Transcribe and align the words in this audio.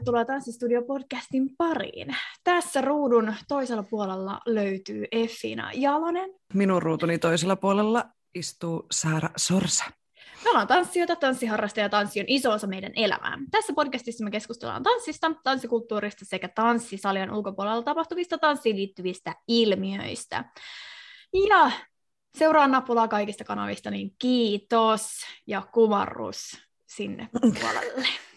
tervetuloa 0.00 0.24
Tanssistudio-podcastin 0.24 1.54
pariin. 1.58 2.16
Tässä 2.44 2.80
ruudun 2.80 3.34
toisella 3.48 3.82
puolella 3.82 4.40
löytyy 4.46 5.04
Effina 5.12 5.70
Jalonen. 5.74 6.30
Minun 6.54 6.82
ruutuni 6.82 7.18
toisella 7.18 7.56
puolella 7.56 8.04
istuu 8.34 8.86
Saara 8.90 9.30
Sorsa. 9.36 9.84
Me 10.44 10.50
ollaan 10.50 10.66
tanssijoita, 10.66 11.16
tanssiharrastajia 11.16 11.84
ja 11.84 11.88
tanssi 11.88 12.20
on 12.20 12.26
iso 12.28 12.52
osa 12.52 12.66
meidän 12.66 12.92
elämää. 12.96 13.38
Tässä 13.50 13.72
podcastissa 13.72 14.24
me 14.24 14.30
keskustellaan 14.30 14.82
tanssista, 14.82 15.32
tanssikulttuurista 15.44 16.24
sekä 16.24 16.48
tanssisalien 16.48 17.34
ulkopuolella 17.34 17.82
tapahtuvista 17.82 18.38
tanssiin 18.38 18.76
liittyvistä 18.76 19.34
ilmiöistä. 19.48 20.44
Ja 21.48 21.70
seuraa 22.38 22.68
napulaa 22.68 23.08
kaikista 23.08 23.44
kanavista, 23.44 23.90
niin 23.90 24.14
kiitos 24.18 25.10
ja 25.46 25.62
kumarrus 25.72 26.58
sinne 26.86 27.28
puolelle. 27.42 28.29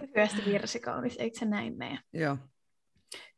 Lyhyesti 0.00 0.42
virsi 0.46 0.80
kaunis, 0.80 1.16
eikö 1.18 1.38
se 1.38 1.44
näin 1.44 1.78
mene? 1.78 1.98
Joo. 2.12 2.36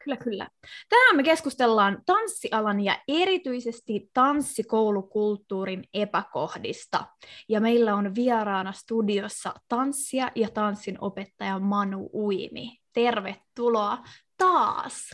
Kyllä, 0.05 0.17
kyllä. 0.17 0.49
Tänään 0.89 1.17
me 1.17 1.23
keskustellaan 1.23 2.03
tanssialan 2.07 2.81
ja 2.81 2.99
erityisesti 3.09 4.11
tanssikoulukulttuurin 4.15 5.85
epäkohdista. 5.95 7.07
Ja 7.49 7.61
meillä 7.61 7.95
on 7.95 8.15
vieraana 8.15 8.73
studiossa 8.73 9.55
tanssia 9.69 10.31
ja 10.35 10.49
tanssin 10.51 10.97
opettaja 11.01 11.59
Manu 11.59 12.11
Uimi. 12.15 12.79
Tervetuloa 12.93 13.99
taas! 14.39 15.11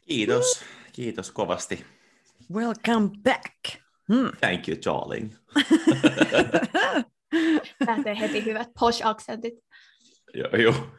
Kiitos, 0.00 0.64
kiitos 0.92 1.30
kovasti. 1.30 1.86
Welcome 2.52 3.10
back! 3.22 3.54
Hmm. 4.12 4.30
Thank 4.40 4.68
you, 4.68 4.76
darling. 4.84 5.34
Lähtee 7.86 8.18
heti 8.18 8.44
hyvät 8.44 8.68
posh-aksentit. 8.80 9.67
Joo, 10.34 10.50
joo, 10.56 10.90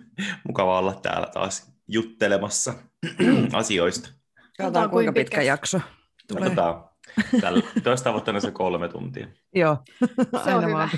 mukava 0.44 0.80
olla 0.80 0.94
täällä 0.94 1.28
taas 1.34 1.72
juttelemassa 1.88 2.74
asioista. 3.54 4.10
Katsotaan 4.58 4.90
kuinka 4.90 5.12
pitkä, 5.12 5.24
pitkä 5.24 5.42
jakso 5.42 5.82
tulee. 6.28 6.44
Katsotaan. 6.44 6.90
Tällä, 7.42 7.62
toista 7.84 8.04
tavoitteena 8.04 8.40
se 8.40 8.52
kolme 8.52 8.88
tuntia. 8.90 9.28
Joo, 9.56 9.78
Se 10.44 10.56
on 10.56 10.66
hyvä. 10.66 10.90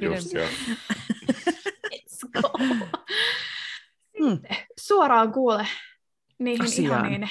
Just, 0.00 0.32
joo. 0.32 0.46
Let's 1.94 2.42
go. 2.42 2.58
Sitten, 4.30 4.56
suoraan 4.80 5.32
kuule 5.32 5.66
niihin 6.38 6.62
Asiaan. 6.64 7.06
ihaniin, 7.06 7.30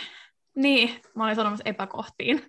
niin, 0.56 1.02
mä 1.16 1.23
olin 1.25 1.36
sanomassa 1.36 1.63
epäkohtiin. 1.66 2.45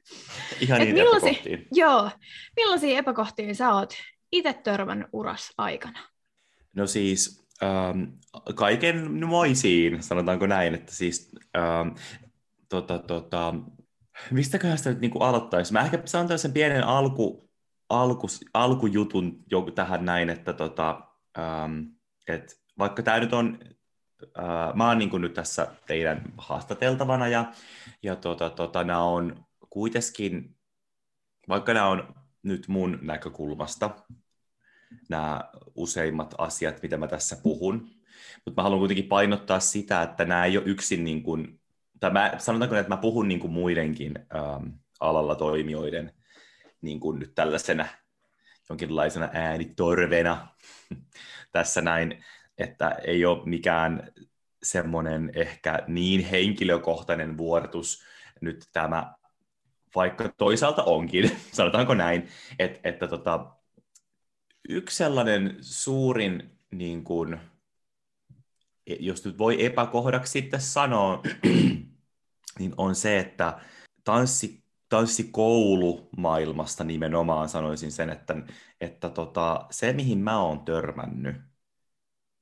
Ihan 0.61 0.81
Et 0.81 0.85
niin 0.87 0.95
millaisia, 0.95 1.29
epäkohtiin. 1.31 1.67
joo, 1.73 2.11
millaisia 2.57 2.99
epäkohtiin 2.99 3.55
sä 3.57 3.75
oot 3.75 3.95
itse 4.33 4.53
törmännyt 4.53 5.09
uras 5.13 5.53
aikana? 5.59 5.99
No 6.77 6.87
siis 6.87 7.45
ähm, 7.63 8.03
kaikenmoisiin, 8.55 10.03
sanotaanko 10.03 10.47
näin, 10.47 10.75
että 10.75 10.95
siis 10.95 11.31
ähm, 11.57 11.89
tota, 12.69 12.99
tota, 12.99 13.55
mistäköhän 14.31 14.79
sitä 14.79 14.91
nyt 14.91 15.01
niin 15.01 15.23
aloittaisi? 15.23 15.73
Mä 15.73 15.81
ehkä 15.81 16.03
sanon 16.05 16.27
tällaisen 16.27 16.53
pienen 16.53 16.85
alku, 16.85 17.51
alku, 17.89 18.27
alkujutun 18.55 19.45
jo 19.51 19.63
tähän 19.63 20.05
näin, 20.05 20.31
että 20.31 20.53
tota, 20.53 21.01
ähm, 21.39 21.81
et 22.29 22.61
vaikka 22.79 23.03
tämä 23.03 23.21
nyt 23.21 23.33
on, 23.33 23.59
äh, 24.39 24.75
mä 24.75 24.89
oon 24.89 24.99
niin 24.99 25.21
nyt 25.21 25.35
tässä 25.35 25.67
teidän 25.87 26.23
haastateltavana 26.39 27.29
ja, 27.29 27.53
ja 28.03 28.17
tota, 28.17 28.51
tota, 28.51 28.85
nämä 28.85 29.03
on 29.03 29.45
kuitenkin, 29.71 30.57
vaikka 31.49 31.75
nämä 31.75 31.89
on 31.89 32.15
nyt 32.43 32.69
mun 32.69 32.99
näkökulmasta, 33.03 33.91
nämä 35.09 35.41
useimmat 35.75 36.35
asiat, 36.39 36.83
mitä 36.83 36.97
mä 36.97 37.07
tässä 37.07 37.37
puhun. 37.43 37.91
Mutta 38.45 38.61
mä 38.61 38.63
haluan 38.63 38.81
kuitenkin 38.81 39.09
painottaa 39.09 39.61
sitä, 39.61 40.03
että 40.03 40.25
nämä 40.25 40.45
ei 40.45 40.59
ole 40.59 40.67
yksin, 40.67 41.05
niin 41.05 41.23
kuin, 41.23 41.61
tai 42.01 42.11
mä, 42.11 42.35
sanotaanko, 42.39 42.77
että 42.77 42.95
mä 42.95 42.97
puhun 42.97 43.29
niin 43.29 43.41
kuin 43.41 43.53
muidenkin 43.53 44.19
ähm, 44.35 44.67
alalla 45.01 45.35
toimijoiden 45.35 46.13
niin 46.83 47.01
kuin 47.01 47.19
nyt 47.19 47.35
tällaisena 47.35 47.87
jonkinlaisena 48.69 49.29
äänitorvena 49.33 50.49
tässä 51.53 51.81
näin, 51.81 52.25
että 52.59 52.91
ei 52.91 53.25
ole 53.25 53.43
mikään 53.45 54.13
semmoinen 54.63 55.31
ehkä 55.35 55.79
niin 55.87 56.25
henkilökohtainen 56.25 57.39
vuorotus 57.39 58.05
nyt 58.41 58.67
tämä, 58.73 59.15
vaikka 59.95 60.29
toisaalta 60.29 60.83
onkin, 60.83 61.31
sanotaanko 61.53 61.95
näin, 61.95 62.29
että, 62.59 62.81
että 62.89 63.09
tota, 63.09 63.60
yksi 64.69 64.97
sellainen 64.97 65.57
suurin, 65.61 66.59
niin 66.71 67.05
kuin, 67.05 67.41
jos 69.01 69.25
nyt 69.25 69.39
voi 69.39 69.65
epäkohdaksi 69.65 70.33
sitten 70.33 70.61
sanoa, 70.61 71.23
niin 72.59 72.75
on 72.77 72.95
se, 72.95 73.19
että 73.19 73.61
tanssi, 74.05 74.65
tanssikoulumaailmasta 74.89 76.85
nimenomaan 76.85 77.49
sanoisin 77.49 77.93
sen, 77.93 78.11
että, 78.11 78.35
että 78.81 79.11
tota, 79.11 79.67
se 79.71 79.93
mihin 79.93 80.19
mä 80.19 80.43
oon 80.43 80.65
törmännyt, 80.65 81.37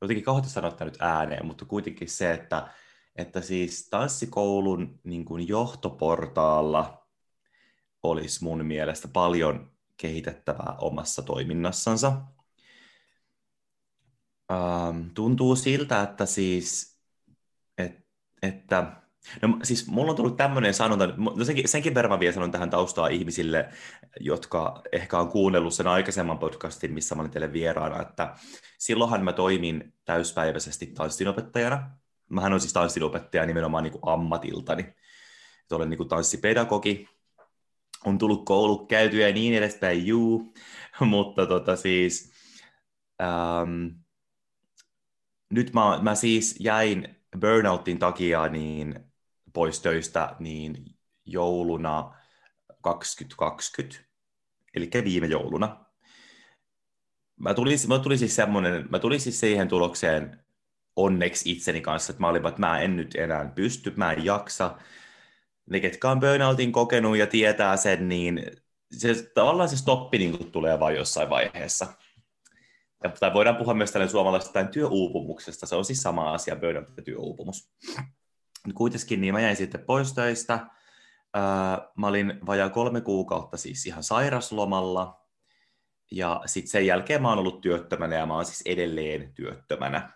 jotenkin 0.03 0.25
sanoa 0.43 0.71
tämä 0.71 0.91
nyt 0.91 1.03
ääneen, 1.03 1.47
mutta 1.47 1.65
kuitenkin 1.65 2.09
se, 2.09 2.33
että, 2.33 2.69
että 3.17 3.41
siis 3.41 3.89
tanssikoulun 3.91 5.01
niin 5.05 5.25
kuin 5.25 5.49
johtoportaalla 5.49 7.07
olisi 8.03 8.45
mun 8.45 8.67
mielestä 8.67 9.09
paljon 9.09 9.78
kehitettävää 10.00 10.76
omassa 10.81 11.22
toiminnassansa. 11.22 12.12
Ähm, 14.53 15.09
tuntuu 15.14 15.56
siltä, 15.56 16.03
että 16.03 16.26
siis, 16.26 16.98
et, 17.78 18.06
että, 18.42 18.92
no 19.42 19.59
siis 19.62 19.86
mulla 19.86 20.10
on 20.10 20.16
tullut 20.16 20.36
tämmöinen 20.36 20.75
sanonta, 20.75 21.06
no 21.06 21.44
senkin, 21.44 21.69
senkin 21.69 21.94
verran 21.94 22.20
vielä 22.20 22.34
sanon 22.34 22.50
tähän 22.50 22.70
taustaa 22.70 23.09
ihmisille, 23.09 23.69
jotka 24.20 24.82
ehkä 24.92 25.19
on 25.19 25.28
kuunnellut 25.28 25.75
sen 25.75 25.86
aikaisemman 25.86 26.38
podcastin, 26.38 26.92
missä 26.92 27.15
mä 27.15 27.20
olin 27.20 27.30
teille 27.30 27.53
vieraana, 27.53 28.03
että 28.03 28.34
silloinhan 28.78 29.25
mä 29.25 29.32
toimin 29.32 29.94
täyspäiväisesti 30.04 30.86
tanssinopettajana. 30.86 31.91
Mähän 32.28 32.53
on 32.53 32.60
siis 32.60 32.72
tanssinopettaja 32.72 33.47
nimenomaan 33.47 33.84
niin 33.84 33.92
kuin 33.92 34.12
ammatiltani. 34.12 34.82
Että 35.62 35.76
olen 35.76 35.91
niin 35.91 35.98
kuin 35.98 36.09
tanssipedagogi, 36.09 37.09
on 38.04 38.19
tullut 38.19 38.44
koulu 38.44 38.86
käytyä 38.86 39.28
ja 39.28 39.34
niin 39.34 39.54
edespäin, 39.54 40.06
juu, 40.06 40.54
mutta 41.00 41.47
tota 41.47 41.76
siis, 41.76 42.32
ähm, 43.22 43.86
nyt 45.50 45.72
mä, 45.72 45.98
mä 46.03 46.14
siis 46.14 46.56
jäin 46.60 47.16
burnoutin 47.41 47.98
takia 47.98 48.48
niin 48.48 49.00
pois 49.53 49.81
töistä 49.81 50.36
niin 50.38 50.84
jouluna 51.25 52.14
2020, 52.81 54.09
eli 54.75 54.91
viime 55.04 55.26
jouluna. 55.26 55.84
Mä 57.36 57.54
tulin, 57.54 57.78
mä 57.89 57.98
tulin 57.98 58.18
siis 58.18 58.36
semmoinen, 58.36 58.86
mä 58.91 58.98
tulin 58.98 59.21
siis 59.21 59.41
siihen 59.41 59.68
tulokseen 59.68 60.44
onneksi 60.97 61.53
itseni 61.53 61.80
kanssa, 61.80 62.10
että 62.10 62.21
mä 62.21 62.28
olin, 62.28 62.47
että 62.47 62.60
mä 62.60 62.80
en 62.80 62.97
nyt 62.97 63.15
enää 63.15 63.53
pysty, 63.54 63.92
mä 63.97 64.12
en 64.12 64.24
jaksa, 64.24 64.78
ne, 65.70 65.80
ketkä 65.80 66.10
on 66.10 66.20
burnoutin 66.20 66.72
kokenut 66.72 67.16
ja 67.16 67.26
tietää 67.26 67.76
sen, 67.76 68.09
niin 68.09 68.50
se, 68.97 69.30
tavallaan 69.34 69.68
se 69.68 69.76
stoppi 69.76 70.18
niin 70.18 70.38
kuin, 70.38 70.53
tulee 70.53 70.80
vain 70.80 70.97
jossain 70.97 71.30
vaiheessa. 71.30 71.86
Ja, 73.04 73.10
tai 73.10 73.34
voidaan 73.34 73.56
puhua 73.56 73.74
myös 73.74 73.92
tällainen 73.92 74.10
suomalaisesta 74.10 74.65
työuupumuksesta, 74.65 75.66
se 75.66 75.76
on 75.76 75.84
siis 75.84 76.03
sama 76.03 76.32
asia, 76.32 76.56
burnout 76.56 76.97
ja 76.97 77.03
työuupumus. 77.03 77.72
Kuitenkin 78.74 79.20
niin 79.20 79.34
mä 79.34 79.41
jäin 79.41 79.56
sitten 79.56 79.84
pois 79.84 80.12
töistä. 80.12 80.66
Mä 81.97 82.06
olin 82.06 82.38
vajaa 82.47 82.70
kolme 82.70 83.00
kuukautta 83.00 83.56
siis 83.56 83.86
ihan 83.86 84.03
sairaslomalla, 84.03 85.18
ja 86.10 86.42
sitten 86.47 86.70
sen 86.70 86.86
jälkeen 86.86 87.22
mä 87.22 87.28
oon 87.28 87.38
ollut 87.38 87.60
työttömänä, 87.60 88.16
ja 88.16 88.26
mä 88.26 88.34
oon 88.34 88.44
siis 88.44 88.62
edelleen 88.65 89.32
työttömänä. 89.34 90.12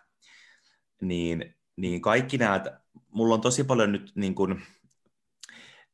Niin, 1.01 1.55
niin 1.77 2.01
kaikki 2.01 2.39
nämä, 2.39 2.65
mulla 3.11 3.35
on 3.35 3.41
tosi 3.41 3.65
paljon 3.65 3.93
nyt 3.93 4.13
niin 4.15 4.35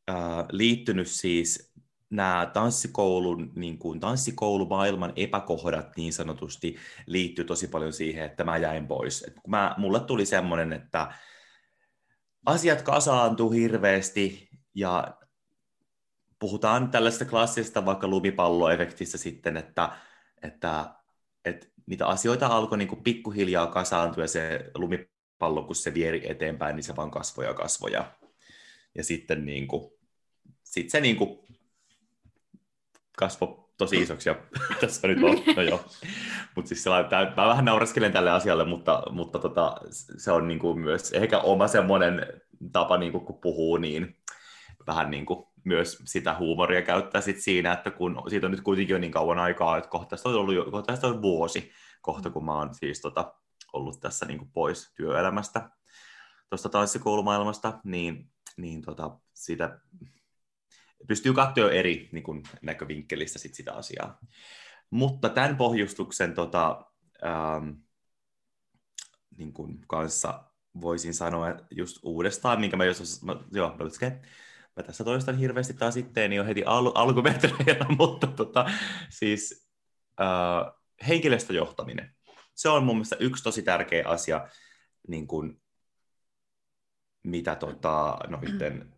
kuin, 0.09 0.47
liittynyt 0.53 1.09
siis 1.09 1.73
nämä 2.11 2.51
tanssikoulun, 2.53 3.53
niin 3.57 3.79
kuin, 3.79 4.01
tanssikoulumaailman 4.01 5.13
epäkohdat 5.17 5.97
niin 5.97 6.13
sanotusti 6.13 6.77
liittyy 7.07 7.45
tosi 7.45 7.69
paljon 7.69 7.93
siihen, 7.93 8.25
että 8.25 8.45
mä 8.45 8.57
jäin 8.57 8.87
pois. 8.87 9.23
Et 9.23 9.35
mä, 9.47 9.75
mulle 9.79 10.01
tuli 10.01 10.27
semmoinen, 10.27 10.73
että 10.73 11.13
asiat 12.47 12.83
kasaantuu 12.83 13.51
hirveästi 13.51 14.49
ja 14.75 15.19
puhutaan 16.39 16.91
tällaista 16.91 17.25
klassista 17.25 17.87
vaikka 17.87 18.09
lumipalloefektistä 18.09 19.19
sitten, 19.19 19.57
että, 19.57 19.91
että, 20.43 20.95
että 21.45 21.67
niitä 21.87 22.07
asioita 22.07 22.47
alkoi 22.47 22.79
niin 22.79 22.89
kuin 22.89 23.03
pikkuhiljaa 23.03 23.67
kasaantua 23.67 24.25
ja 24.25 24.29
se 24.29 24.71
lumipallo, 24.75 25.63
kun 25.63 25.77
se 25.77 25.95
vieri 25.95 26.31
eteenpäin, 26.31 26.77
niin 26.77 26.85
se 26.85 26.97
vaan 26.97 27.11
kasvoja 27.11 27.55
kasvoja. 27.55 28.13
Ja 28.95 29.05
sitten 29.05 29.47
niin 29.47 29.69
kuin, 29.69 29.98
sit 30.65 30.91
se 30.91 31.01
niin 31.01 31.17
kuin 31.17 31.39
kasvo 33.17 33.71
tosi 33.79 34.03
isoksi 34.03 34.29
ja 34.29 34.37
tässä 34.81 35.09
nyt 35.09 35.19
on, 35.23 35.55
no 35.57 35.63
joo. 35.63 35.85
Mutta 36.55 36.69
siis 36.69 36.83
sellainen, 36.83 37.33
mä 37.37 37.49
vähän 37.49 37.65
naureskelen 37.65 38.13
tälle 38.13 38.31
asialle, 38.31 38.65
mutta, 38.65 39.03
mutta 39.11 39.39
tota, 39.39 39.77
se 39.91 40.33
on 40.33 40.49
niin 40.49 40.59
kuin 40.59 40.79
myös 40.79 41.13
ehkä 41.13 41.39
oma 41.39 41.69
semmoinen 41.69 42.27
tapa, 42.73 42.99
niin 42.99 43.13
kuin, 43.13 43.25
kun 43.25 43.39
puhuu, 43.41 43.77
niin 43.77 44.17
vähän 44.87 45.11
niin 45.11 45.27
kuin 45.27 45.47
myös 45.65 45.99
sitä 46.05 46.37
huumoria 46.39 46.83
käyttää 46.83 47.21
sit 47.21 47.41
siinä, 47.41 47.73
että 47.73 47.91
kun 47.91 48.23
siitä 48.29 48.47
on 48.47 48.51
nyt 48.51 48.61
kuitenkin 48.61 48.95
jo 48.95 48.99
niin 48.99 49.13
kauan 49.13 49.39
aikaa, 49.39 49.77
että 49.77 49.91
kohta 49.91 50.17
on 50.25 50.35
ollut 50.35 50.55
jo, 50.55 50.65
kohta 50.71 51.09
on 51.09 51.23
vuosi 51.23 51.73
kohta, 52.01 52.31
kun 52.31 52.45
mä 52.45 52.55
oon 52.55 52.75
siis 52.75 53.01
tota, 53.01 53.35
ollut 53.73 54.01
tässä 54.01 54.27
niin 54.27 54.39
kuin 54.39 54.51
pois 54.51 54.93
työelämästä, 54.95 55.71
tuosta 56.51 56.69
tanssikoulumaailmasta, 56.69 57.81
niin, 57.85 58.31
niin 58.57 58.83
tota, 58.83 59.11
sitä 59.35 59.81
pystyy 61.07 61.33
katsoa 61.33 61.71
eri 61.71 62.09
niin 62.13 62.25
kuin, 62.25 62.43
näkövinkkelistä 62.63 63.39
sit 63.39 63.55
sitä 63.55 63.73
asiaa. 63.73 64.19
Mutta 64.91 65.29
tämän 65.29 65.57
pohjustuksen 65.57 66.35
tota, 66.35 66.85
ähm, 67.25 67.71
niin 69.37 69.53
kuin 69.53 69.85
kanssa 69.89 70.45
voisin 70.81 71.15
sanoa 71.15 71.47
just 71.71 71.99
uudestaan, 72.03 72.61
minkä 72.61 72.77
mä 72.77 72.85
jos... 72.85 73.23
Mä, 73.23 73.37
joo, 73.53 73.69
mä, 73.69 73.85
mä 74.77 74.83
tässä 74.83 75.05
toistan 75.05 75.39
hirveästi 75.39 75.75
taas 75.75 75.97
itteeni 75.97 76.37
jo 76.37 76.45
heti 76.45 76.65
al- 76.65 76.93
alkumetreillä, 76.95 77.87
mutta 77.99 78.27
tota, 78.27 78.71
siis 79.09 79.69
äh, 80.21 80.73
henkilöstöjohtaminen. 81.09 82.15
Se 82.55 82.69
on 82.69 82.85
mun 82.85 82.97
mielestä 82.97 83.17
yksi 83.21 83.43
tosi 83.43 83.63
tärkeä 83.63 84.09
asia, 84.09 84.49
niin 85.09 85.27
kuin, 85.27 85.63
mitä 87.23 87.55
tota, 87.55 88.19
noiden 88.29 88.98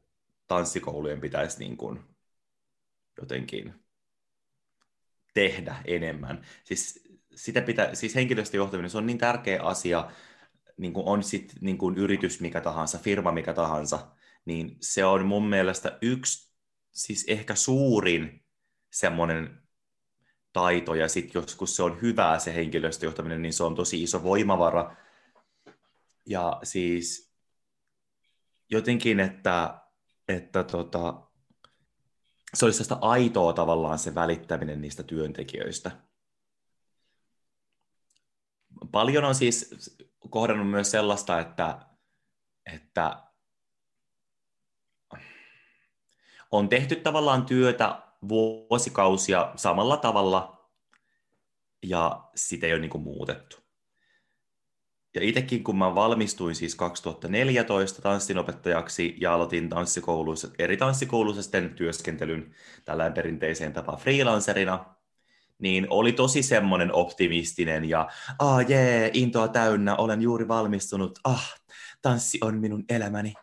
tanssikoulujen 0.50 1.20
pitäisi 1.20 1.58
niin 1.58 1.76
kuin 1.76 2.00
jotenkin 3.20 3.74
tehdä 5.34 5.76
enemmän. 5.84 6.46
Siis, 6.64 7.08
sitä 7.34 7.62
pitää, 7.62 7.94
siis 7.94 8.14
henkilöstöjohtaminen, 8.14 8.90
se 8.90 8.98
on 8.98 9.06
niin 9.06 9.18
tärkeä 9.18 9.62
asia, 9.62 10.10
niin 10.76 10.92
kuin 10.92 11.06
on 11.06 11.22
sitten 11.22 11.56
niin 11.60 11.78
kuin 11.78 11.96
yritys 11.96 12.40
mikä 12.40 12.60
tahansa, 12.60 12.98
firma 12.98 13.32
mikä 13.32 13.54
tahansa, 13.54 14.08
niin 14.44 14.76
se 14.80 15.04
on 15.04 15.26
mun 15.26 15.48
mielestä 15.48 15.98
yksi, 16.02 16.52
siis 16.92 17.24
ehkä 17.28 17.54
suurin 17.54 18.44
semmoinen 18.90 19.62
taito, 20.52 20.94
ja 20.94 21.08
sitten 21.08 21.42
joskus 21.42 21.76
se 21.76 21.82
on 21.82 22.02
hyvää 22.02 22.38
se 22.38 22.54
henkilöstöjohtaminen, 22.54 23.42
niin 23.42 23.52
se 23.52 23.64
on 23.64 23.74
tosi 23.74 24.02
iso 24.02 24.22
voimavara. 24.22 24.96
Ja 26.26 26.60
siis 26.62 27.32
jotenkin, 28.70 29.20
että 29.20 29.79
että 30.36 30.64
tota, 30.64 31.22
se 32.54 32.64
olisi 32.64 32.82
sitä 32.82 32.96
aitoa 33.00 33.52
tavallaan 33.52 33.98
se 33.98 34.14
välittäminen 34.14 34.80
niistä 34.80 35.02
työntekijöistä. 35.02 35.90
Paljon 38.90 39.24
on 39.24 39.34
siis 39.34 39.74
kohdannut 40.30 40.70
myös 40.70 40.90
sellaista, 40.90 41.40
että, 41.40 41.86
että 42.74 43.22
on 46.50 46.68
tehty 46.68 46.96
tavallaan 46.96 47.46
työtä 47.46 48.02
vuosikausia 48.28 49.52
samalla 49.56 49.96
tavalla 49.96 50.70
ja 51.82 52.30
sitä 52.34 52.66
ei 52.66 52.72
ole 52.72 52.80
niin 52.80 53.02
muutettu 53.02 53.69
ja 55.14 55.20
itsekin 55.22 55.64
kun 55.64 55.78
mä 55.78 55.94
valmistuin 55.94 56.54
siis 56.54 56.74
2014 56.74 58.02
tanssinopettajaksi 58.02 59.16
ja 59.20 59.34
aloitin 59.34 59.68
tanssikouluissa, 59.68 60.48
eri 60.58 60.76
tanssikouluissa 60.76 61.42
sitten 61.42 61.74
työskentelyn 61.74 62.54
tällä 62.84 63.10
perinteiseen 63.10 63.72
tapaan 63.72 63.98
freelancerina, 63.98 64.84
niin 65.58 65.86
oli 65.90 66.12
tosi 66.12 66.42
semmoinen 66.42 66.94
optimistinen 66.94 67.88
ja 67.88 68.08
ah 68.38 68.68
jee, 68.68 69.10
intoa 69.12 69.48
täynnä, 69.48 69.96
olen 69.96 70.22
juuri 70.22 70.48
valmistunut, 70.48 71.18
ah, 71.24 71.54
tanssi 72.02 72.38
on 72.42 72.58
minun 72.58 72.84
elämäni. 72.88 73.34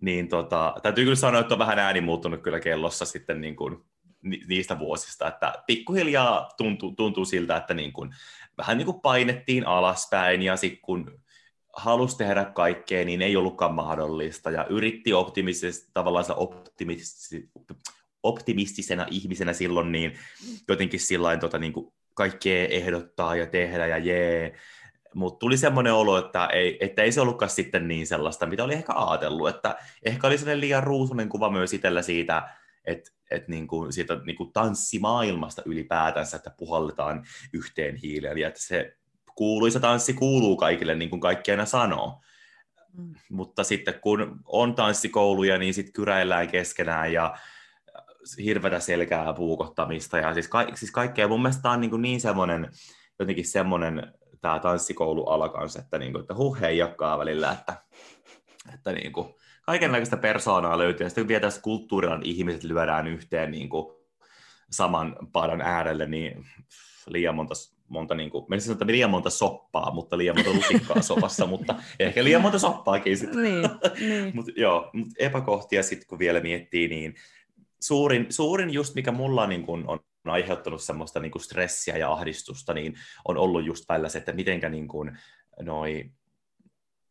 Niin 0.00 0.28
tota, 0.28 0.74
täytyy 0.82 1.04
kyllä 1.04 1.16
sanoa, 1.16 1.40
että 1.40 1.54
on 1.54 1.58
vähän 1.58 1.78
ääni 1.78 2.00
muuttunut 2.00 2.42
kyllä 2.42 2.60
kellossa 2.60 3.04
sitten 3.04 3.40
niin 3.40 3.56
kuin 3.56 3.84
niistä 4.22 4.78
vuosista, 4.78 5.28
että 5.28 5.52
pikkuhiljaa 5.66 6.48
tuntuu, 6.56 6.92
tuntuu 6.92 7.24
siltä, 7.24 7.56
että 7.56 7.74
niin 7.74 7.92
kuin 7.92 8.10
vähän 8.60 8.78
niin 8.78 8.86
kuin 8.86 9.00
painettiin 9.00 9.66
alaspäin 9.66 10.42
ja 10.42 10.56
sitten 10.56 10.82
kun 10.82 11.20
halusi 11.76 12.16
tehdä 12.16 12.44
kaikkea, 12.44 13.04
niin 13.04 13.22
ei 13.22 13.36
ollutkaan 13.36 13.74
mahdollista. 13.74 14.50
Ja 14.50 14.66
yritti 14.66 15.12
optimistisesti, 15.12 15.90
tavallaan 15.94 16.24
optimisti, 16.36 17.50
optimistisena 18.22 19.06
ihmisenä 19.10 19.52
silloin, 19.52 19.92
niin 19.92 20.18
jotenkin 20.68 21.00
sillä 21.00 21.36
tota, 21.36 21.58
niin 21.58 21.72
kuin 21.72 21.92
kaikkea 22.14 22.68
ehdottaa 22.68 23.36
ja 23.36 23.46
tehdä 23.46 23.86
ja 23.86 23.98
jee, 23.98 24.54
mutta 25.14 25.38
tuli 25.38 25.56
semmoinen 25.56 25.92
olo, 25.92 26.18
että 26.18 26.46
ei, 26.46 26.76
että 26.80 27.02
ei 27.02 27.12
se 27.12 27.20
ollutkaan 27.20 27.50
sitten 27.50 27.88
niin 27.88 28.06
sellaista, 28.06 28.46
mitä 28.46 28.64
oli 28.64 28.74
ehkä 28.74 28.92
ajatellut, 28.96 29.48
että 29.48 29.76
ehkä 30.02 30.26
oli 30.26 30.38
sellainen 30.38 30.60
liian 30.60 30.82
ruusunen 30.82 31.28
kuva 31.28 31.50
myös 31.50 31.74
itsellä 31.74 32.02
siitä, 32.02 32.48
että 32.84 33.10
et 33.30 33.48
niinku 33.48 33.86
siitä 33.90 34.20
niinku 34.24 34.44
tanssimaailmasta 34.44 35.62
ylipäätänsä, 35.66 36.36
että 36.36 36.54
puhalletaan 36.58 37.26
yhteen 37.52 37.96
hiileen 37.96 38.38
ja 38.38 38.48
että 38.48 38.62
se 38.62 38.96
kuuluisa 39.34 39.80
tanssi 39.80 40.14
kuuluu 40.14 40.56
kaikille, 40.56 40.94
niin 40.94 41.10
kuin 41.10 41.20
kaikki 41.20 41.50
aina 41.50 41.64
sanoo. 41.66 42.20
Mm. 42.92 43.14
Mutta 43.30 43.64
sitten 43.64 44.00
kun 44.00 44.40
on 44.44 44.74
tanssikouluja, 44.74 45.58
niin 45.58 45.74
sitten 45.74 45.92
kyräillään 45.92 46.48
keskenään 46.48 47.12
ja 47.12 47.36
hirvetä 48.44 48.80
selkää 48.80 49.32
puukottamista 49.32 50.18
ja 50.18 50.34
siis, 50.34 50.48
ka- 50.48 50.74
siis 50.74 50.90
kaikkea. 50.90 51.28
Mun 51.28 51.42
mielestä 51.42 51.62
tämä 51.62 51.74
on 51.74 51.80
niin, 51.80 52.02
niin 52.02 52.20
semmoinen, 52.20 52.70
jotenkin 53.18 53.46
semmoinen 53.46 54.12
tämä 54.40 54.58
tanssikouluala 54.58 55.48
kanssa, 55.48 55.80
että, 55.80 55.98
niin 55.98 56.12
kuin, 56.12 56.20
että 56.20 56.34
huh 56.34 56.60
heijakkaa 56.60 57.18
välillä, 57.18 57.52
että, 57.52 57.76
että 58.74 58.92
niin 58.92 59.12
kuin, 59.12 59.34
kaikenlaista 59.62 60.16
persoonaa 60.16 60.78
löytyy, 60.78 61.04
ja 61.04 61.08
sitten 61.08 61.24
kun 61.24 61.28
vielä 61.28 61.40
tässä 61.40 61.62
kulttuurilan 61.62 62.22
ihmiset 62.24 62.64
lyödään 62.64 63.06
yhteen 63.06 63.50
niin 63.50 63.68
kuin 63.68 63.96
saman 64.70 65.16
paidan 65.32 65.60
äärelle, 65.60 66.06
niin 66.06 66.46
liian 67.06 67.34
monta, 67.34 67.54
monta 67.88 68.14
niin 68.14 68.30
kuin, 68.30 68.44
menisin 68.48 68.66
sanoa, 68.66 68.74
että 68.74 68.86
liian 68.86 69.10
monta 69.10 69.30
soppaa, 69.30 69.94
mutta 69.94 70.18
liian 70.18 70.36
monta 70.36 70.52
lusikkaa 70.52 71.02
sopassa, 71.02 71.46
mutta 71.56 71.74
ehkä 71.98 72.24
liian 72.24 72.42
monta 72.42 72.58
soppaakin 72.58 73.16
sitten. 73.18 73.42
Niin, 73.42 73.68
niin. 74.08 74.30
mut, 74.34 74.46
joo, 74.56 74.90
mut 74.92 75.08
epäkohtia 75.18 75.82
sitten 75.82 76.08
kun 76.08 76.18
vielä 76.18 76.40
miettii, 76.40 76.88
niin 76.88 77.14
suurin, 77.80 78.26
suurin 78.28 78.70
just 78.70 78.94
mikä 78.94 79.12
mulla 79.12 79.46
niin 79.46 79.62
kuin 79.62 79.88
on 79.88 80.00
aiheuttanut 80.24 80.82
semmoista 80.82 81.20
niin 81.20 81.32
kuin 81.32 81.42
stressiä 81.42 81.96
ja 81.96 82.12
ahdistusta, 82.12 82.74
niin 82.74 82.94
on 83.24 83.36
ollut 83.36 83.66
just 83.66 83.84
välillä 83.88 84.08
se, 84.08 84.18
että 84.18 84.32
mitenkä 84.32 84.68
niin 84.68 84.88
kuin 84.88 85.18
noi 85.62 86.10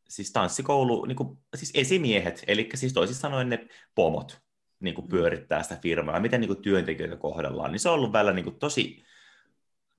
siis 0.09 0.31
tanssikoulu, 0.31 1.05
niin 1.05 1.15
kuin, 1.15 1.37
siis 1.55 1.71
esimiehet, 1.73 2.43
eli 2.47 2.69
siis 2.73 2.93
toisin 2.93 3.15
sanoen 3.15 3.49
ne 3.49 3.67
pomot 3.95 4.41
niin 4.79 4.95
kuin 4.95 5.05
mm. 5.05 5.09
pyörittää 5.09 5.63
sitä 5.63 5.79
firmaa, 5.81 6.15
ja 6.15 6.21
miten 6.21 6.41
niin 6.41 6.47
kuin 6.47 6.61
työntekijöitä 6.61 7.15
kohdellaan, 7.15 7.71
niin 7.71 7.79
se 7.79 7.89
on 7.89 7.95
ollut 7.95 8.13
välillä 8.13 8.33
niin 8.33 8.43
kuin 8.43 8.59
tosi, 8.59 9.03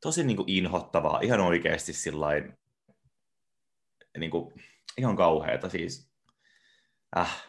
tosi 0.00 0.24
niin 0.24 0.36
kuin 0.36 0.48
inhottavaa, 0.48 1.20
ihan 1.22 1.40
oikeasti 1.40 1.92
sillain, 1.92 2.58
niin 4.18 4.30
kuin, 4.30 4.54
ihan 4.98 5.16
kauheata 5.16 5.68
siis. 5.68 6.10
Äh, 7.18 7.46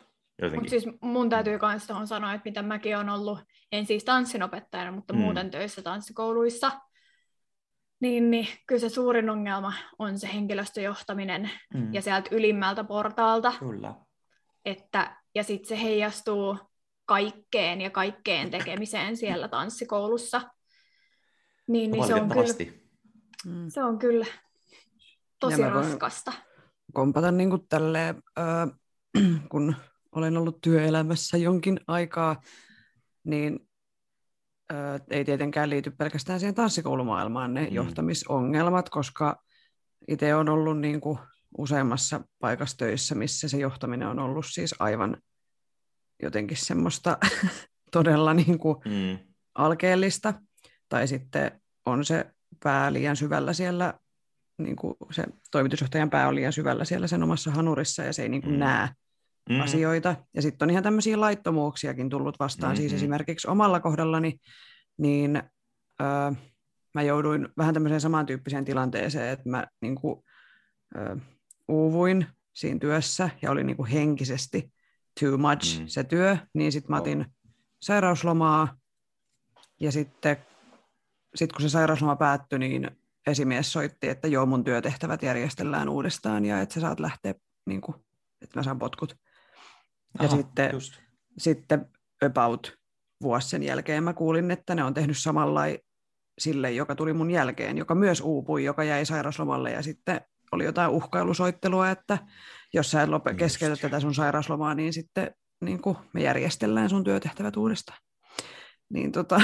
Mutta 0.53 0.69
siis 0.69 0.85
mun 1.01 1.29
täytyy 1.29 1.59
myös 1.61 1.87
tuohon 1.87 2.07
sanoa, 2.07 2.33
että 2.33 2.49
mitä 2.49 2.61
mäkin 2.61 2.97
olen 2.97 3.09
ollut, 3.09 3.39
en 3.71 3.85
siis 3.85 4.03
tanssinopettajana, 4.03 4.91
mutta 4.91 5.13
mm. 5.13 5.19
muuten 5.19 5.51
töissä 5.51 5.81
tanssikouluissa, 5.81 6.71
niin, 8.01 8.31
niin 8.31 8.47
kyllä 8.67 8.79
se 8.79 8.89
suurin 8.89 9.29
ongelma 9.29 9.73
on 9.99 10.19
se 10.19 10.33
henkilöstöjohtaminen 10.33 11.49
mm. 11.73 11.93
ja 11.93 12.01
sieltä 12.01 12.29
ylimmältä 12.31 12.83
portaalta. 12.83 13.53
Kyllä. 13.59 13.95
Että, 14.65 15.17
ja 15.35 15.43
sitten 15.43 15.69
se 15.69 15.83
heijastuu 15.83 16.57
kaikkeen 17.05 17.81
ja 17.81 17.89
kaikkeen 17.89 18.51
tekemiseen 18.51 19.17
siellä 19.17 19.47
tanssikoulussa. 19.47 20.41
Niin, 21.67 21.91
niin 21.91 22.07
se, 22.07 22.13
on 22.13 22.29
kyllä, 22.29 22.43
mm. 23.45 23.69
se 23.69 23.83
on 23.83 23.99
kyllä 23.99 24.25
tosi 25.39 25.61
raskasta. 25.61 26.33
Kompata 26.93 27.31
niin 27.31 27.49
kuin 27.49 27.67
tälleen, 27.69 28.15
äh, 28.39 28.69
kun 29.49 29.75
olen 30.15 30.37
ollut 30.37 30.61
työelämässä 30.61 31.37
jonkin 31.37 31.79
aikaa, 31.87 32.41
niin 33.23 33.67
ei 35.09 35.25
tietenkään 35.25 35.69
liity 35.69 35.91
pelkästään 35.91 36.39
siihen 36.39 36.55
tanssikoulumaailmaan 36.55 37.53
ne 37.53 37.61
mm. 37.61 37.75
johtamisongelmat, 37.75 38.89
koska 38.89 39.43
itse 40.07 40.35
on 40.35 40.49
ollut 40.49 40.79
niin 40.79 41.01
kuin 41.01 41.19
useammassa 41.57 42.21
paikassa 42.39 42.77
töissä, 42.77 43.15
missä 43.15 43.47
se 43.49 43.57
johtaminen 43.57 44.07
on 44.07 44.19
ollut 44.19 44.45
siis 44.49 44.75
aivan 44.79 45.17
jotenkin 46.23 46.57
semmoista 46.57 47.17
todella 47.91 48.33
niin 48.33 48.59
kuin 48.59 48.77
mm. 48.85 49.19
alkeellista, 49.55 50.33
tai 50.89 51.07
sitten 51.07 51.61
on 51.85 52.05
se 52.05 52.31
pää 52.63 52.93
liian 52.93 53.15
syvällä 53.15 53.53
siellä, 53.53 53.93
niin 54.57 54.75
kuin 54.75 54.95
se 55.11 55.23
toimitusjohtajan 55.51 56.09
pää 56.09 56.27
on 56.27 56.35
liian 56.35 56.53
syvällä 56.53 56.85
siellä 56.85 57.07
sen 57.07 57.23
omassa 57.23 57.51
hanurissa, 57.51 58.03
ja 58.03 58.13
se 58.13 58.21
ei 58.21 58.29
niin 58.29 58.41
kuin 58.41 58.53
mm. 58.53 58.59
näe 58.59 58.89
mm. 59.49 59.61
asioita. 59.61 60.15
Ja 60.33 60.41
sitten 60.41 60.65
on 60.65 60.69
ihan 60.69 60.83
tämmöisiä 60.83 61.19
laittomuuksiakin 61.19 62.09
tullut 62.09 62.39
vastaan, 62.39 62.71
mm-hmm. 62.71 62.81
siis 62.81 62.93
esimerkiksi 62.93 63.47
omalla 63.47 63.79
kohdallani, 63.79 64.39
niin 64.97 65.43
öö, 66.01 66.31
mä 66.93 67.01
jouduin 67.01 67.49
vähän 67.57 67.73
tämmöiseen 67.73 68.01
samantyyppiseen 68.01 68.65
tilanteeseen, 68.65 69.29
että 69.29 69.49
mä 69.49 69.67
niin 69.81 69.95
kuin, 69.95 70.23
öö, 70.97 71.15
uuvuin 71.67 72.27
siinä 72.53 72.79
työssä 72.79 73.29
ja 73.41 73.51
oli 73.51 73.63
niin 73.63 73.77
kuin 73.77 73.89
henkisesti 73.89 74.73
too 75.19 75.37
much 75.37 75.79
mm. 75.79 75.87
se 75.87 76.03
työ, 76.03 76.37
niin 76.53 76.71
sitten 76.71 76.91
mä 76.91 76.97
otin 76.97 77.25
sairauslomaa 77.81 78.77
ja 79.79 79.91
sitten 79.91 80.37
sit 81.35 81.53
kun 81.53 81.61
se 81.61 81.69
sairausloma 81.69 82.15
päättyi, 82.15 82.59
niin 82.59 82.91
esimies 83.27 83.73
soitti, 83.73 84.09
että 84.09 84.27
joo, 84.27 84.45
mun 84.45 84.63
työtehtävät 84.63 85.23
järjestellään 85.23 85.89
uudestaan 85.89 86.45
ja 86.45 86.61
että 86.61 86.73
sä 86.73 86.81
saat 86.81 86.99
lähteä, 86.99 87.33
niin 87.65 87.81
kuin, 87.81 87.95
että 88.41 88.59
mä 88.59 88.63
saan 88.63 88.79
potkut. 88.79 89.15
Ja 90.19 90.25
Aha, 90.25 90.37
sitten, 90.37 90.69
just. 90.73 90.93
sitten 91.37 91.85
about 92.25 92.73
vuosi 93.21 93.49
sen 93.49 93.63
jälkeen 93.63 94.03
mä 94.03 94.13
kuulin, 94.13 94.51
että 94.51 94.75
ne 94.75 94.83
on 94.83 94.93
tehnyt 94.93 95.17
samalla 95.17 95.61
sille, 96.39 96.71
joka 96.71 96.95
tuli 96.95 97.13
mun 97.13 97.31
jälkeen, 97.31 97.77
joka 97.77 97.95
myös 97.95 98.21
uupui, 98.21 98.63
joka 98.63 98.83
jäi 98.83 99.05
sairauslomalle 99.05 99.71
ja 99.71 99.81
sitten 99.81 100.21
oli 100.51 100.65
jotain 100.65 100.91
uhkailusoittelua, 100.91 101.89
että 101.89 102.17
jos 102.73 102.91
sä 102.91 103.01
et 103.01 103.09
lop- 103.09 103.35
keskeytä 103.35 103.75
tätä 103.75 103.99
sun 103.99 104.15
sairauslomaa, 104.15 104.75
niin 104.75 104.93
sitten 104.93 105.31
niin 105.61 105.81
kuin 105.81 105.97
me 106.13 106.21
järjestellään 106.21 106.89
sun 106.89 107.03
työtehtävät 107.03 107.57
uudestaan. 107.57 107.99
Niin 108.93 109.11
tota, 109.11 109.41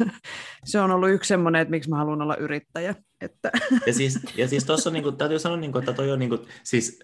se 0.64 0.80
on 0.80 0.90
ollut 0.90 1.10
yksi 1.10 1.28
semmoinen, 1.28 1.62
että 1.62 1.70
miksi 1.70 1.90
mä 1.90 1.96
haluan 1.96 2.22
olla 2.22 2.36
yrittäjä. 2.36 2.94
Että. 3.20 3.50
Ja 3.86 3.94
siis, 3.94 4.20
ja 4.36 4.48
siis 4.48 4.64
tuossa 4.64 4.90
niin 4.90 5.02
kuin, 5.02 5.16
täytyy 5.16 5.38
sanoa, 5.38 5.56
niin 5.56 5.72
kuin, 5.72 5.82
että 5.82 5.92
toi 5.92 6.12
on 6.12 6.18
niin 6.18 6.28
kuin, 6.28 6.40
siis 6.64 6.98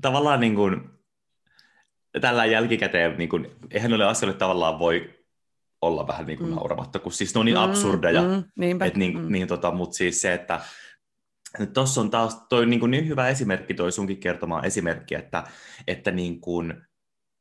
tavallaan 0.00 0.40
niin 0.40 0.54
kuin, 0.54 0.90
tällä 2.20 2.46
jälkikäteen, 2.46 3.18
niin 3.18 3.28
kuin, 3.28 3.50
eihän 3.70 3.90
noille 3.90 4.04
asioille 4.04 4.38
tavallaan 4.38 4.78
voi 4.78 5.24
olla 5.82 6.06
vähän 6.06 6.26
niin 6.26 6.38
kuin 6.38 6.50
mm. 6.50 6.54
nauramatta, 6.56 6.98
kun 6.98 7.12
siis 7.12 7.34
ne 7.34 7.38
on 7.38 7.46
niin 7.46 7.56
mm, 7.56 7.62
absurdeja. 7.62 8.22
Mm, 8.22 8.44
niinpä. 8.56 8.84
Et 8.84 8.96
niin, 8.96 9.18
mm. 9.18 9.32
niin, 9.32 9.48
tota, 9.48 9.70
Mutta 9.70 9.96
siis 9.96 10.20
se, 10.20 10.34
että 10.34 10.60
tuossa 11.74 12.00
on 12.00 12.10
taas 12.10 12.46
toi 12.48 12.66
niin, 12.66 12.80
kuin 12.80 12.90
niin 12.90 13.08
hyvä 13.08 13.28
esimerkki, 13.28 13.74
toi 13.74 13.92
sunkin 13.92 14.20
kertoma 14.20 14.62
esimerkki, 14.62 15.14
että, 15.14 15.44
että 15.86 16.10
niin 16.10 16.40
kuin, 16.40 16.74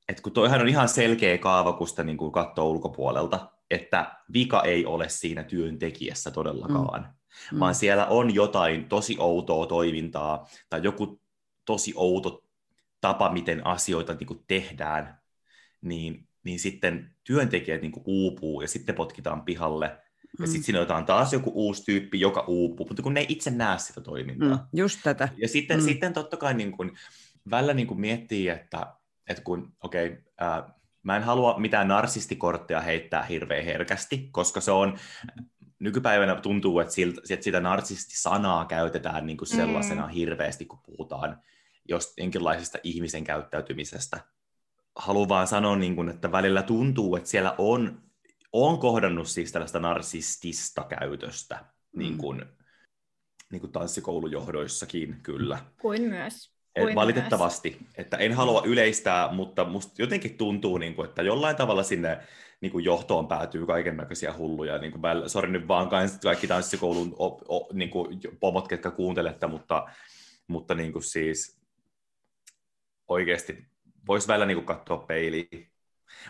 että 0.10 0.24
kun 0.24 0.32
toihan 0.32 0.62
on 0.62 0.68
ihan 0.68 0.89
selkeä 0.89 1.38
kaava, 1.38 1.74
kun 1.74 1.88
sitä 1.88 2.03
niin 2.03 2.18
kuin 2.18 2.32
katsoo 2.32 2.70
ulkopuolelta, 2.70 3.51
että 3.72 4.12
vika 4.34 4.62
ei 4.63 4.86
ole 4.86 5.10
siinä 5.10 5.44
työntekijässä 5.44 6.32
todellakaan, 6.32 7.08
mm. 7.51 7.60
vaan 7.60 7.74
mm. 7.74 7.77
siellä 7.77 8.06
on 8.06 8.34
jotain 8.34 8.89
tosi 8.89 9.15
outoa 9.20 9.65
toimintaa 9.65 10.48
tai 10.70 10.80
joku 10.84 11.22
tosi 11.65 11.94
outo 11.96 12.43
tapa, 13.04 13.32
miten 13.32 13.68
asioita 13.68 14.14
niin 14.14 14.28
kuin 14.28 14.44
tehdään, 14.48 15.20
niin, 15.82 16.28
niin 16.44 16.60
sitten 16.60 17.16
työntekijät 17.24 17.82
niin 17.82 17.92
kuin 17.92 18.04
uupuu 18.06 18.62
ja 18.62 18.68
sitten 18.68 18.96
potkitaan 18.96 19.42
pihalle. 19.42 19.86
Ja 19.86 20.40
mm. 20.40 20.46
sitten 20.46 20.64
siinä 20.64 20.80
otetaan 20.80 21.06
taas 21.06 21.34
joku 21.34 21.52
uusi 21.56 21.84
tyyppi, 21.84 22.20
joka 22.20 22.44
uupuu, 22.48 22.88
mutta 22.88 23.04
kun 23.04 23.14
ne 23.14 23.20
ei 23.20 23.26
itse 23.30 23.52
näe 23.52 23.80
sitä 23.80 24.02
toimintaa. 24.02 24.56
Mm, 24.56 24.80
just 24.80 25.00
tätä. 25.04 25.30
Ja 25.38 25.48
sitten, 25.48 25.80
mm. 25.80 25.84
sitten 25.84 26.14
totta 26.14 26.38
kai 26.38 26.54
niin 26.54 26.72
kuin, 26.72 26.92
välillä 27.50 27.74
niin 27.74 27.88
kuin 27.88 28.00
miettii, 28.00 28.50
että, 28.50 28.88
että 29.28 29.44
kun, 29.44 29.74
okei, 29.84 30.08
okay, 30.08 30.22
äh, 30.42 30.64
mä 31.04 31.18
en 31.18 31.24
halua 31.24 31.60
mitään 31.60 31.88
narsistikortteja 31.88 32.82
heittää 32.82 33.24
hirveän 33.24 33.66
herkästi, 33.66 34.30
koska 34.32 34.62
se 34.62 34.72
on, 34.72 34.98
nykypäivänä 35.80 36.36
tuntuu, 36.36 36.80
että, 36.80 36.94
siltä, 36.94 37.22
että 37.30 37.44
sitä 37.44 37.60
narsistisanaa 37.60 38.66
käytetään 38.66 39.26
niin 39.26 39.38
kuin 39.38 39.48
sellaisena 39.48 40.08
mm. 40.08 40.14
hirveästi, 40.14 40.66
kun 40.66 40.80
puhutaan 40.86 41.42
jos 41.90 42.13
jonkinlaisesta 42.18 42.78
ihmisen 42.84 43.24
käyttäytymisestä. 43.24 44.20
Haluan 44.96 45.30
vaan 45.30 45.48
sanoa, 45.48 45.75
niin 45.75 45.96
kuin, 45.96 46.10
että 46.10 46.32
välillä 46.32 46.63
tuntuu, 46.63 47.16
että 47.16 47.30
siellä 47.30 47.56
on, 47.58 48.02
on 48.54 48.80
kohdannut 48.80 49.28
siis 49.28 49.52
tällaista 49.52 49.80
narsistista 49.80 50.84
käytöstä, 50.84 51.56
mm. 51.56 52.00
niin 52.00 52.18
kuin, 52.18 52.46
niin 53.52 53.60
kuin 53.60 53.72
tanssikoulujohdoissakin, 53.72 55.20
kyllä. 55.24 55.60
Kuin 55.82 56.02
myös. 56.02 56.54
Kuin 56.80 56.96
valitettavasti, 56.96 57.78
myös. 57.80 57.94
että 57.98 58.18
en 58.18 58.34
halua 58.34 58.62
yleistää, 58.66 59.32
mutta 59.32 59.66
musta 59.66 59.94
jotenkin 60.02 60.38
tuntuu, 60.38 60.78
niin 60.78 60.96
kuin, 60.96 61.10
että 61.10 61.22
jollain 61.22 61.56
tavalla 61.56 61.84
sinne 61.84 62.20
niin 62.62 62.72
kuin 62.72 62.86
johtoon 62.86 63.28
päätyy 63.28 63.66
kaiken 63.66 63.98
näköisiä 63.98 64.34
hulluja. 64.38 64.78
Niin 64.78 64.92
kuin, 64.92 65.30
sori 65.30 65.52
nyt 65.52 65.68
vaan 65.68 65.90
kaikki 66.24 66.48
tanssikoulun 66.48 67.16
o, 67.20 67.28
o, 67.28 67.70
niin 67.74 67.90
kuin 67.90 68.20
pomot, 68.40 68.68
ketkä 68.68 68.92
kuuntelette, 68.92 69.48
mutta, 69.48 69.88
mutta 70.48 70.75
niin 70.75 70.94
kuin 70.94 71.04
siis 71.04 71.62
oikeasti 73.08 73.66
voisi 74.08 74.28
välillä 74.28 74.46
niin 74.46 74.66
katsoa 74.66 74.98
peiliin. 74.98 75.70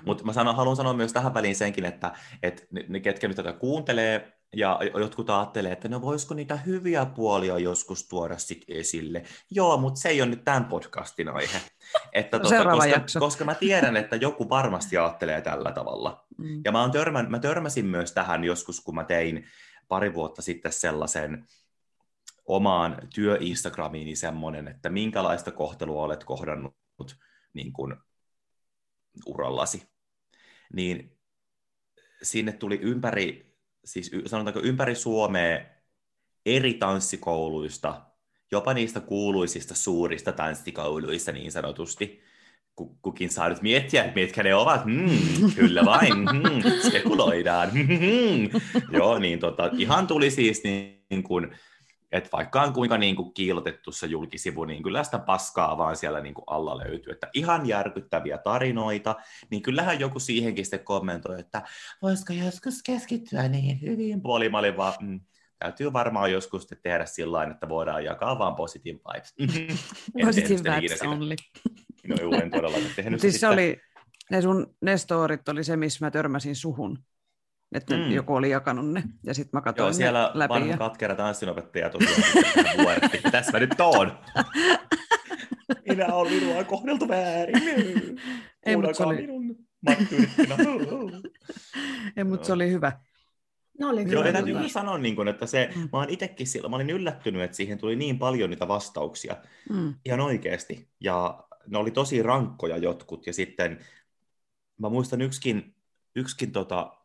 Mutta 0.05 0.23
mä 0.23 0.33
sanon, 0.33 0.55
haluan 0.55 0.75
sanoa 0.75 0.93
myös 0.93 1.13
tähän 1.13 1.33
väliin 1.33 1.55
senkin, 1.55 1.85
että, 1.85 2.11
että 2.43 2.63
ne, 2.87 2.99
ketkä 2.99 3.27
nyt 3.27 3.37
tätä 3.37 3.53
kuuntelee, 3.53 4.33
ja 4.55 4.79
jotkut 4.99 5.29
ajattelee, 5.29 5.71
että 5.71 5.89
no 5.89 6.01
voisiko 6.01 6.33
niitä 6.33 6.55
hyviä 6.55 7.05
puolia 7.05 7.59
joskus 7.59 8.07
tuoda 8.07 8.37
sit 8.37 8.65
esille. 8.67 9.23
Joo, 9.51 9.77
mutta 9.77 9.99
se 9.99 10.09
ei 10.09 10.21
ole 10.21 10.29
nyt 10.29 10.43
tämän 10.43 10.65
podcastin 10.65 11.29
aihe. 11.29 11.61
Että 12.13 12.39
tuota, 12.39 12.55
Seuraava 12.55 12.81
koska, 12.81 12.95
jakso. 12.95 13.19
koska 13.19 13.45
mä 13.45 13.55
tiedän, 13.55 13.97
että 13.97 14.15
joku 14.15 14.49
varmasti 14.49 14.97
ajattelee 14.97 15.41
tällä 15.41 15.71
tavalla. 15.71 16.25
Mm. 16.37 16.61
Ja 16.65 16.71
mä, 16.71 16.83
on 16.83 16.91
törmän, 16.91 17.31
mä 17.31 17.39
törmäsin 17.39 17.85
myös 17.85 18.11
tähän 18.11 18.43
joskus, 18.43 18.81
kun 18.81 18.95
mä 18.95 19.03
tein 19.03 19.45
pari 19.87 20.13
vuotta 20.13 20.41
sitten 20.41 20.71
sellaisen 20.71 21.45
omaan 22.45 23.07
työ-Instagramiini 23.15 24.15
semmoinen, 24.15 24.67
että 24.67 24.89
minkälaista 24.89 25.51
kohtelua 25.51 26.03
olet 26.03 26.23
kohdannut 26.23 26.75
niin 27.53 27.73
kuin 27.73 27.95
urallasi. 29.25 29.83
Niin 30.73 31.17
sinne 32.21 32.51
tuli 32.51 32.79
ympäri, 32.81 33.55
siis 33.85 34.11
sanotaanko 34.25 34.59
ympäri 34.63 34.95
Suomea 34.95 35.65
eri 36.45 36.73
tanssikouluista, 36.73 38.01
jopa 38.51 38.73
niistä 38.73 38.99
kuuluisista 38.99 39.75
suurista 39.75 40.31
tanssikouluista 40.31 41.31
niin 41.31 41.51
sanotusti, 41.51 42.21
kukin 43.01 43.29
saa 43.29 43.49
nyt 43.49 43.61
miettiä, 43.61 44.11
mitkä 44.15 44.43
ne 44.43 44.55
ovat. 44.55 44.85
Hmm, 44.85 45.53
kyllä 45.55 45.85
vain, 45.85 46.13
hmm, 46.13 46.81
spekuloidaan. 46.87 47.71
Hmm, 47.71 48.61
Joo, 48.91 49.19
niin 49.19 49.39
tota, 49.39 49.69
ihan 49.77 50.07
tuli 50.07 50.31
siis 50.31 50.63
niin 50.63 51.23
kuin, 51.23 51.55
että 52.13 52.29
vaikka 52.33 52.61
on 52.61 52.73
kuinka 52.73 52.97
niin 52.97 53.15
kuin 53.15 53.33
kiilotettu 53.33 53.91
se 53.91 54.07
julkisivu, 54.07 54.63
niin 54.65 54.83
kyllä 54.83 55.03
sitä 55.03 55.19
paskaa 55.19 55.77
vaan 55.77 55.95
siellä 55.95 56.21
niin 56.21 56.33
kuin 56.33 56.43
alla 56.47 56.77
löytyy. 56.77 57.13
Että 57.13 57.29
ihan 57.33 57.67
järkyttäviä 57.67 58.37
tarinoita, 58.37 59.15
niin 59.49 59.61
kyllähän 59.61 59.99
joku 59.99 60.19
siihenkin 60.19 60.65
sitten 60.65 60.83
kommentoi, 60.83 61.39
että 61.39 61.61
voisiko 62.01 62.33
joskus 62.33 62.83
keskittyä 62.83 63.47
niin 63.47 63.81
hyvin 63.81 64.21
puolimalin 64.21 64.77
vaan, 64.77 64.93
mm, 65.01 65.19
täytyy 65.59 65.93
varmaan 65.93 66.31
joskus 66.31 66.67
tehdä 66.67 67.05
sillä 67.05 67.43
että 67.43 67.69
voidaan 67.69 68.03
jakaa 68.03 68.39
vaan 68.39 68.55
positive 68.55 68.99
vibes. 69.13 69.33
positive 70.25 70.75
vibes 70.75 71.01
only. 71.01 71.35
No 72.07 72.15
juu, 72.21 72.33
en 72.33 72.51
todellakaan 72.51 72.91
tehnyt 72.95 73.21
siis 73.21 73.39
se 73.39 73.47
oli, 73.47 73.81
ne 74.31 74.41
sun 74.41 74.75
ne 74.81 74.97
storit 74.97 75.49
oli 75.49 75.63
se, 75.63 75.77
missä 75.77 76.05
mä 76.05 76.11
törmäsin 76.11 76.55
suhun 76.55 76.99
että 77.73 77.97
mm. 77.97 78.11
joku 78.11 78.35
oli 78.35 78.49
jakanut 78.49 78.91
ne, 78.91 79.03
ja 79.23 79.33
sitten 79.33 79.57
mä 79.57 79.61
katsoin 79.61 79.85
Joo, 79.85 79.93
siellä 79.93 80.31
läpi. 80.33 80.53
vanha 80.53 80.67
ja... 80.67 80.77
katkera 80.77 81.15
tanssinopettaja 81.15 81.89
tosiaan 81.89 82.21
tässä 83.31 83.51
mä 83.51 83.59
nyt 83.59 83.79
oon. 83.79 84.19
Minä 85.89 86.13
olen 86.13 86.33
minua 86.33 86.63
kohdeltu 86.63 87.07
väärin. 87.07 87.55
Ei, 88.65 88.77
mutta 88.77 88.93
se 88.93 89.03
oli... 89.03 89.21
minun 89.21 89.55
Ei, 92.17 92.23
mutta 92.23 92.47
se 92.47 92.53
oli 92.53 92.71
hyvä. 92.71 92.91
No 93.79 93.89
oli 93.89 94.11
Joo, 94.11 94.25
ja 94.25 94.33
täytyy 94.33 94.69
sanoa, 94.69 94.97
niin 94.97 95.15
kun, 95.15 95.27
että 95.27 95.45
se, 95.45 95.69
mm. 95.75 95.81
mä 95.81 95.97
olen 95.97 96.09
itsekin 96.09 96.47
sillä, 96.47 96.69
mä 96.69 96.75
olin 96.75 96.89
yllättynyt, 96.89 97.41
että 97.41 97.57
siihen 97.57 97.77
tuli 97.77 97.95
niin 97.95 98.19
paljon 98.19 98.49
niitä 98.49 98.67
vastauksia. 98.67 99.37
Mm. 99.69 99.93
Ihan 100.05 100.19
oikeasti. 100.19 100.89
Ja 100.99 101.43
ne 101.67 101.77
oli 101.77 101.91
tosi 101.91 102.23
rankkoja 102.23 102.77
jotkut. 102.77 103.27
Ja 103.27 103.33
sitten 103.33 103.79
mä 104.77 104.89
muistan 104.89 105.21
yksikin, 105.21 105.75
yksikin 106.15 106.51
tota, 106.51 106.97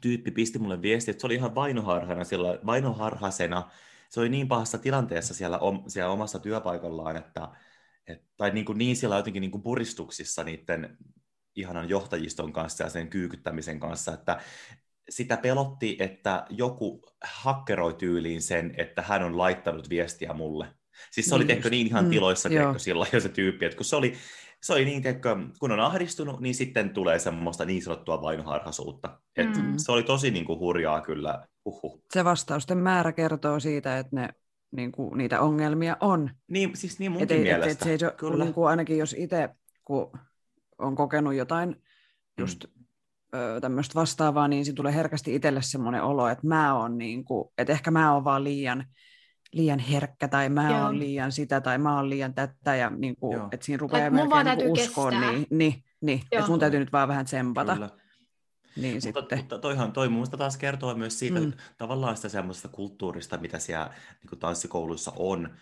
tyyppi 0.00 0.30
pisti 0.30 0.58
mulle 0.58 0.82
viesti, 0.82 1.10
että 1.10 1.20
se 1.20 1.26
oli 1.26 1.34
ihan 1.34 1.54
vainoharhana, 1.54 2.24
sillä 2.24 2.58
vainoharhasena. 2.66 3.70
Se 4.08 4.20
oli 4.20 4.28
niin 4.28 4.48
pahassa 4.48 4.78
tilanteessa 4.78 5.34
siellä, 5.34 5.58
om, 5.58 5.82
siellä 5.88 6.12
omassa 6.12 6.38
työpaikallaan, 6.38 7.16
että, 7.16 7.48
et, 8.06 8.22
tai 8.36 8.50
niin, 8.50 8.64
kuin 8.64 8.78
niin 8.78 8.96
siellä 8.96 9.16
jotenkin 9.16 9.40
niin 9.40 9.50
kuin 9.50 9.62
puristuksissa 9.62 10.44
niiden 10.44 10.98
ihanan 11.56 11.88
johtajiston 11.88 12.52
kanssa 12.52 12.84
ja 12.84 12.90
sen 12.90 13.08
kyykyttämisen 13.08 13.80
kanssa, 13.80 14.14
että 14.14 14.40
sitä 15.08 15.36
pelotti, 15.36 15.96
että 15.98 16.46
joku 16.50 17.02
hakkeroi 17.24 17.94
tyyliin 17.94 18.42
sen, 18.42 18.74
että 18.76 19.02
hän 19.02 19.22
on 19.22 19.38
laittanut 19.38 19.90
viestiä 19.90 20.32
mulle. 20.32 20.66
Siis 21.10 21.26
se 21.26 21.34
oli 21.34 21.44
niin, 21.44 21.62
niin 21.70 21.86
ihan 21.86 22.04
mm, 22.04 22.10
tiloissa 22.10 22.48
mm, 22.48 22.54
sillä 22.76 23.06
jo 23.12 23.20
se 23.20 23.28
tyyppi, 23.28 23.64
että 23.64 23.76
kun 23.76 23.84
se 23.84 23.96
oli, 23.96 24.14
se 24.62 24.72
oli 24.72 24.84
niin, 24.84 25.02
teikö, 25.02 25.36
kun 25.60 25.72
on 25.72 25.80
ahdistunut, 25.80 26.40
niin 26.40 26.54
sitten 26.54 26.90
tulee 26.90 27.18
semmoista 27.18 27.64
niin 27.64 27.82
sanottua 27.82 28.22
vainoharhaisuutta. 28.22 29.20
Et 29.36 29.56
mm. 29.56 29.74
Se 29.76 29.92
oli 29.92 30.02
tosi 30.02 30.30
niin 30.30 30.44
kuin, 30.44 30.58
hurjaa 30.58 31.00
kyllä. 31.00 31.46
Uhuh. 31.64 32.02
Se 32.12 32.24
vastausten 32.24 32.78
määrä 32.78 33.12
kertoo 33.12 33.60
siitä, 33.60 33.98
että 33.98 34.16
ne, 34.16 34.28
niin 34.70 34.92
kuin, 34.92 35.18
niitä 35.18 35.40
ongelmia 35.40 35.96
on. 36.00 36.30
Niin, 36.48 36.76
siis 36.76 36.98
niin 36.98 37.12
munkin 37.12 37.36
et, 37.36 37.42
mielestä. 37.42 37.84
Et, 37.84 37.92
et 37.92 38.00
se, 38.00 38.10
kyllä. 38.16 38.44
Niin 38.44 38.54
kuin 38.54 38.68
ainakin 38.68 38.98
jos 38.98 39.14
itse, 39.18 39.48
kun 39.84 40.10
on 40.78 40.96
kokenut 40.96 41.34
jotain 41.34 41.82
just 42.38 42.64
mm 42.64 42.76
tämmöistä 43.60 43.94
vastaavaa, 43.94 44.48
niin 44.48 44.64
siinä 44.64 44.76
tulee 44.76 44.94
herkästi 44.94 45.34
itselle 45.34 45.62
semmoinen 45.62 46.02
olo, 46.02 46.28
että 46.28 46.46
mä 46.46 46.74
oon 46.74 46.98
niin 46.98 47.24
kuin, 47.24 47.48
että 47.58 47.72
ehkä 47.72 47.90
mä 47.90 48.14
oon 48.14 48.24
vaan 48.24 48.44
liian, 48.44 48.86
liian 49.52 49.78
herkkä 49.78 50.28
tai 50.28 50.48
mä 50.48 50.84
oon 50.84 50.98
liian 50.98 51.32
sitä 51.32 51.60
tai 51.60 51.78
mä 51.78 51.96
oon 51.96 52.10
liian 52.10 52.34
tätä 52.34 52.76
ja 52.76 52.90
niin 52.90 53.16
kuin, 53.16 53.40
että 53.52 53.66
siinä 53.66 53.80
rupeaa 53.80 54.10
melkein 54.10 54.58
niin 54.58 54.72
uskoa 54.72 55.10
niin, 55.10 55.46
niin, 55.50 55.84
niin 56.00 56.22
että 56.32 56.48
mun 56.48 56.58
täytyy 56.58 56.80
nyt 56.80 56.92
vaan 56.92 57.08
vähän 57.08 57.24
tsempata. 57.24 57.74
Kyllä. 57.74 57.90
Niin 58.76 58.94
mutta, 58.94 59.20
sitten. 59.20 59.38
mutta 59.38 59.58
toihan, 59.58 59.92
toi 59.92 60.08
mun 60.08 60.30
taas 60.30 60.56
kertoo 60.56 60.94
myös 60.94 61.18
siitä 61.18 61.40
mm. 61.40 61.52
tavallaan 61.78 62.16
sitä 62.16 62.28
semmoista 62.28 62.68
kulttuurista, 62.68 63.38
mitä 63.38 63.58
siellä 63.58 63.90
niin 64.22 64.28
kuin 64.28 64.38
tanssikouluissa 64.38 65.12
on. 65.16 65.56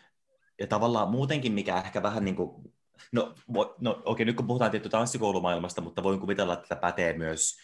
Ja 0.61 0.67
tavallaan 0.67 1.11
muutenkin, 1.11 1.53
mikä 1.53 1.77
ehkä 1.77 2.03
vähän 2.03 2.25
niin 2.25 2.37
kuin, 2.37 2.73
no, 3.13 3.35
no 3.81 4.03
okei, 4.05 4.27
nyt 4.27 4.37
kun 4.37 4.47
puhutaan 4.47 4.71
tietty 4.71 4.89
tanssikoulumaailmasta, 4.89 5.81
mutta 5.81 6.03
voin 6.03 6.21
kuvitella, 6.21 6.53
että 6.53 6.69
tätä 6.69 6.81
pätee 6.81 7.19
myös 7.19 7.57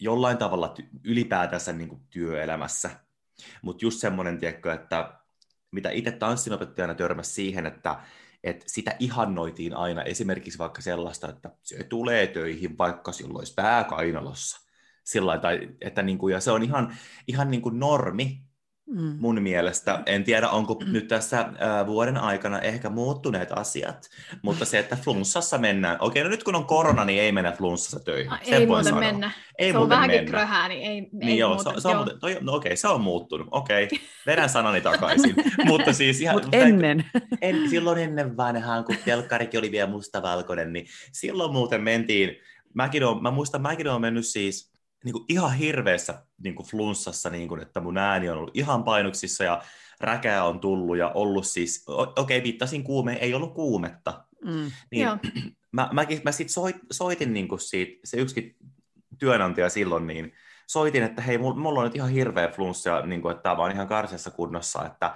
jollain 0.00 0.38
tavalla 0.38 0.74
ylipäätänsä 1.04 1.72
niin 1.72 1.88
kuin 1.88 2.02
työelämässä. 2.10 2.90
Mutta 3.62 3.84
just 3.84 4.00
semmoinen, 4.00 4.38
tiedätkö, 4.38 4.72
että 4.72 5.20
mitä 5.70 5.90
itse 5.90 6.12
tanssinopettajana 6.12 6.94
törmäsi 6.94 7.32
siihen, 7.32 7.66
että, 7.66 8.00
että 8.44 8.64
sitä 8.68 8.96
ihannoitiin 8.98 9.76
aina 9.76 10.02
esimerkiksi 10.02 10.58
vaikka 10.58 10.82
sellaista, 10.82 11.28
että 11.28 11.50
se 11.62 11.84
tulee 11.84 12.26
töihin, 12.26 12.78
vaikka 12.78 13.12
silloin 13.12 13.38
olisi 13.38 13.54
pää 13.54 13.84
kainalossa. 13.84 14.70
Sillä 15.04 15.38
tai, 15.38 15.68
että 15.80 16.02
niin 16.02 16.18
kuin, 16.18 16.32
ja 16.32 16.40
se 16.40 16.50
on 16.50 16.62
ihan, 16.62 16.96
ihan 17.26 17.50
niin 17.50 17.62
kuin 17.62 17.78
normi, 17.78 18.49
Mm. 18.90 19.16
mun 19.18 19.42
mielestä. 19.42 20.02
En 20.06 20.24
tiedä, 20.24 20.48
onko 20.48 20.74
mm. 20.74 20.92
nyt 20.92 21.08
tässä 21.08 21.40
äh, 21.40 21.86
vuoden 21.86 22.16
aikana 22.16 22.60
ehkä 22.60 22.90
muuttuneet 22.90 23.52
asiat, 23.52 24.10
mutta 24.42 24.64
se, 24.64 24.78
että 24.78 24.96
flunssassa 24.96 25.58
mennään. 25.58 25.96
Okei, 26.00 26.22
no 26.22 26.28
nyt 26.28 26.44
kun 26.44 26.54
on 26.54 26.64
korona, 26.64 27.04
niin 27.04 27.22
ei 27.22 27.32
mennä 27.32 27.52
flunssassa 27.52 28.00
töihin. 28.04 28.30
No, 28.30 28.38
ei 28.42 28.66
muuten 28.66 28.84
sanoa. 28.84 29.00
mennä. 29.00 29.30
Ei 29.58 29.72
se 29.72 29.78
on 29.78 29.88
vähänkin 29.88 30.26
kröhää, 30.26 30.68
niin 30.68 30.82
ei, 30.82 31.00
niin 31.00 31.28
ei 31.28 31.38
joo, 31.38 31.58
se, 31.58 31.80
se 31.80 31.88
on, 31.88 31.94
joo. 31.94 32.18
Toi, 32.20 32.38
no 32.40 32.52
okei, 32.52 32.76
se 32.76 32.88
on 32.88 33.00
muuttunut. 33.00 33.48
Okei, 33.50 33.88
vedän 34.26 34.48
sanani 34.48 34.80
takaisin. 34.80 35.34
mutta 35.64 35.92
siis 35.92 36.20
ihan... 36.20 36.36
Mut 36.36 36.48
ennen. 36.52 37.04
En, 37.40 37.70
silloin 37.70 37.98
ennen 37.98 38.36
vanhaan, 38.36 38.84
kun 38.84 38.96
telkkarikin 39.04 39.58
oli 39.60 39.70
vielä 39.70 39.90
mustavalkoinen, 39.90 40.72
niin 40.72 40.86
silloin 41.12 41.52
muuten 41.52 41.82
mentiin, 41.82 42.36
mäkin 42.74 43.04
on, 43.04 43.22
mä 43.22 43.30
muistan, 43.30 43.62
mäkin 43.62 43.88
olen 43.88 44.00
mennyt 44.00 44.26
siis 44.26 44.70
niin 45.04 45.12
kuin 45.12 45.24
ihan 45.28 45.54
hirveässä 45.54 46.22
niin 46.42 46.54
kuin 46.54 46.66
flunssassa, 46.66 47.30
niin 47.30 47.48
kuin, 47.48 47.62
että 47.62 47.80
mun 47.80 47.98
ääni 47.98 48.28
on 48.28 48.38
ollut 48.38 48.56
ihan 48.56 48.84
painuksissa 48.84 49.44
ja 49.44 49.62
räkää 50.00 50.44
on 50.44 50.60
tullut 50.60 50.96
ja 50.96 51.08
ollut 51.08 51.46
siis, 51.46 51.84
okei, 51.88 52.12
okay, 52.16 52.42
viittasin 52.42 52.84
kuumeen, 52.84 53.18
ei 53.18 53.34
ollut 53.34 53.54
kuumetta. 53.54 54.24
Mm. 54.44 54.70
Niin, 54.90 55.08
mä, 55.72 55.88
mä, 55.92 56.06
mä 56.24 56.32
sit 56.32 56.50
soit, 56.50 56.76
soitin 56.92 57.32
niin 57.32 57.48
kuin 57.48 57.60
siitä, 57.60 58.00
se 58.04 58.16
yksikin 58.16 58.56
työnantaja 59.18 59.68
silloin, 59.68 60.06
niin 60.06 60.32
soitin, 60.66 61.02
että 61.02 61.22
hei, 61.22 61.38
mulla 61.38 61.80
on 61.80 61.84
nyt 61.84 61.96
ihan 61.96 62.10
hirveä 62.10 62.48
flunssa, 62.48 63.06
niin 63.06 63.22
kuin, 63.22 63.32
että 63.32 63.42
tämä 63.42 63.64
on 63.64 63.72
ihan 63.72 63.88
karsessa 63.88 64.30
kunnossa, 64.30 64.86
että 64.86 65.14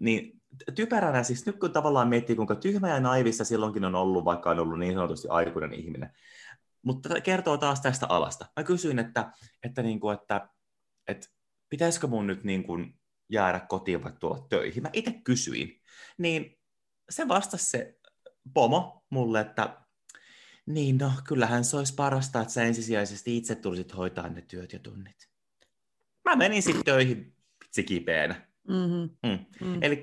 niin 0.00 0.40
typeränä 0.74 1.22
siis 1.22 1.46
nyt 1.46 1.58
kun 1.58 1.72
tavallaan 1.72 2.08
miettii, 2.08 2.36
kuinka 2.36 2.54
tyhmä 2.54 2.88
ja 2.88 3.00
naivissa 3.00 3.44
silloinkin 3.44 3.84
on 3.84 3.94
ollut, 3.94 4.24
vaikka 4.24 4.50
on 4.50 4.58
ollut 4.58 4.78
niin 4.78 4.94
sanotusti 4.94 5.28
aikuinen 5.28 5.72
ihminen, 5.72 6.10
mutta 6.82 7.20
kertoo 7.20 7.58
taas 7.58 7.80
tästä 7.80 8.06
alasta. 8.06 8.46
Mä 8.56 8.64
kysyin, 8.64 8.98
että, 8.98 9.32
että, 9.62 9.82
niin 9.82 10.00
kuin, 10.00 10.14
että, 10.14 10.48
että 11.06 11.28
pitäisikö 11.68 12.06
mun 12.06 12.26
nyt 12.26 12.44
niin 12.44 12.62
kuin 12.62 13.00
jäädä 13.28 13.60
kotiin 13.60 14.04
vai 14.04 14.12
tulla 14.20 14.46
töihin. 14.48 14.82
Mä 14.82 14.90
itse 14.92 15.12
kysyin. 15.24 15.80
Niin 16.18 16.58
se 17.10 17.28
vastasi 17.28 17.70
se 17.70 17.98
pomo 18.54 19.04
mulle, 19.10 19.40
että 19.40 19.76
niin 20.66 20.98
no, 20.98 21.12
kyllähän 21.24 21.64
se 21.64 21.76
olisi 21.76 21.94
parasta, 21.94 22.40
että 22.40 22.54
sä 22.54 22.62
ensisijaisesti 22.62 23.36
itse 23.36 23.54
tulisit 23.54 23.96
hoitaa 23.96 24.28
ne 24.28 24.42
työt 24.42 24.72
ja 24.72 24.78
tunnit. 24.78 25.30
Mä 26.24 26.36
menin 26.36 26.62
sitten 26.62 26.84
töihin 26.84 27.36
vitsi 27.64 27.82
kipeänä. 27.82 28.48
Mm-hmm. 28.68 29.30
Mm. 29.30 29.68
Mm. 29.68 29.82
Eli 29.82 30.00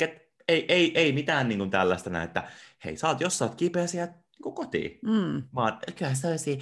ei, 0.48 0.66
ei, 0.68 0.98
ei 0.98 1.12
mitään 1.12 1.50
niin 1.50 1.58
kuin 1.60 1.70
tällaista 1.70 2.24
että 2.24 2.52
hei, 2.86 2.98
sä 2.98 3.08
oot, 3.08 3.22
jos 3.22 3.38
sä 3.38 3.46
oot 3.46 3.56
kipeä, 3.56 3.88
sä 3.88 4.14
niin 4.46 4.56
kotiin. 4.56 5.00
Mm. 5.04 5.44
Vaan 5.56 5.80
kyllä 5.96 6.14
se 6.14 6.28
olisi 6.28 6.60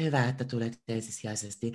hyvä, 0.00 0.28
että 0.28 0.44
tulet 0.44 0.80
ensisijaisesti. 0.88 1.72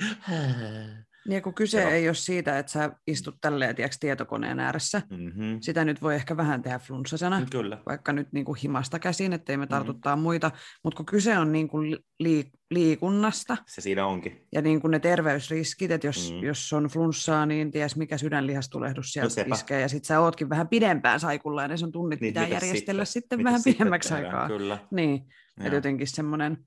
Niin 1.27 1.41
kun 1.41 1.53
kyse 1.53 1.81
Joo. 1.81 1.91
ei 1.91 2.07
ole 2.07 2.15
siitä, 2.15 2.59
että 2.59 2.71
sä 2.71 2.91
istut 3.07 3.35
tälleen 3.41 3.75
tiiäks, 3.75 3.99
tietokoneen 3.99 4.59
ääressä. 4.59 5.01
Mm-hmm. 5.09 5.57
Sitä 5.61 5.85
nyt 5.85 6.01
voi 6.01 6.15
ehkä 6.15 6.37
vähän 6.37 6.61
tehdä 6.61 6.79
flunssasena, 6.79 7.45
Kyllä. 7.51 7.77
vaikka 7.85 8.13
nyt 8.13 8.27
niin 8.31 8.45
kuin 8.45 8.59
himasta 8.63 8.99
käsin, 8.99 9.33
ettei 9.33 9.57
me 9.57 9.61
mm-hmm. 9.61 9.69
tartuttaa 9.69 10.15
mm-hmm. 10.15 10.23
muita. 10.23 10.51
Mutta 10.83 10.97
kun 10.97 11.05
kyse 11.05 11.37
on 11.37 11.51
niin 11.51 11.67
kuin 11.67 11.97
li- 12.19 12.51
liikunnasta. 12.71 13.57
Se 13.67 13.81
siinä 13.81 14.05
onkin. 14.05 14.47
Ja 14.53 14.61
niin 14.61 14.81
kuin 14.81 14.91
ne 14.91 14.99
terveysriskit, 14.99 15.91
että 15.91 16.07
jos, 16.07 16.31
mm-hmm. 16.31 16.47
jos 16.47 16.73
on 16.73 16.83
flunssaa, 16.83 17.45
niin 17.45 17.71
ties 17.71 17.95
mikä 17.95 18.17
sydänlihastulehdus 18.17 19.13
sieltä 19.13 19.43
no 19.47 19.55
iskee. 19.55 19.81
Ja 19.81 19.89
sit 19.89 20.05
sä 20.05 20.19
ootkin 20.19 20.49
vähän 20.49 20.67
pidempään 20.67 21.19
saikulla, 21.19 21.61
ja 21.61 21.67
ne 21.67 21.77
sun 21.77 21.91
tunnit 21.91 22.21
niin, 22.21 22.33
pitää 22.33 22.47
järjestellä 22.47 23.05
sitten, 23.05 23.21
sitten 23.39 23.43
vähän 23.43 23.61
pidemmäksi 23.63 24.13
aikaa. 24.13 24.47
Kyllä. 24.47 24.77
Niin, 24.91 25.25
että 25.57 25.75
jotenkin 25.75 26.07
semmoinen 26.07 26.57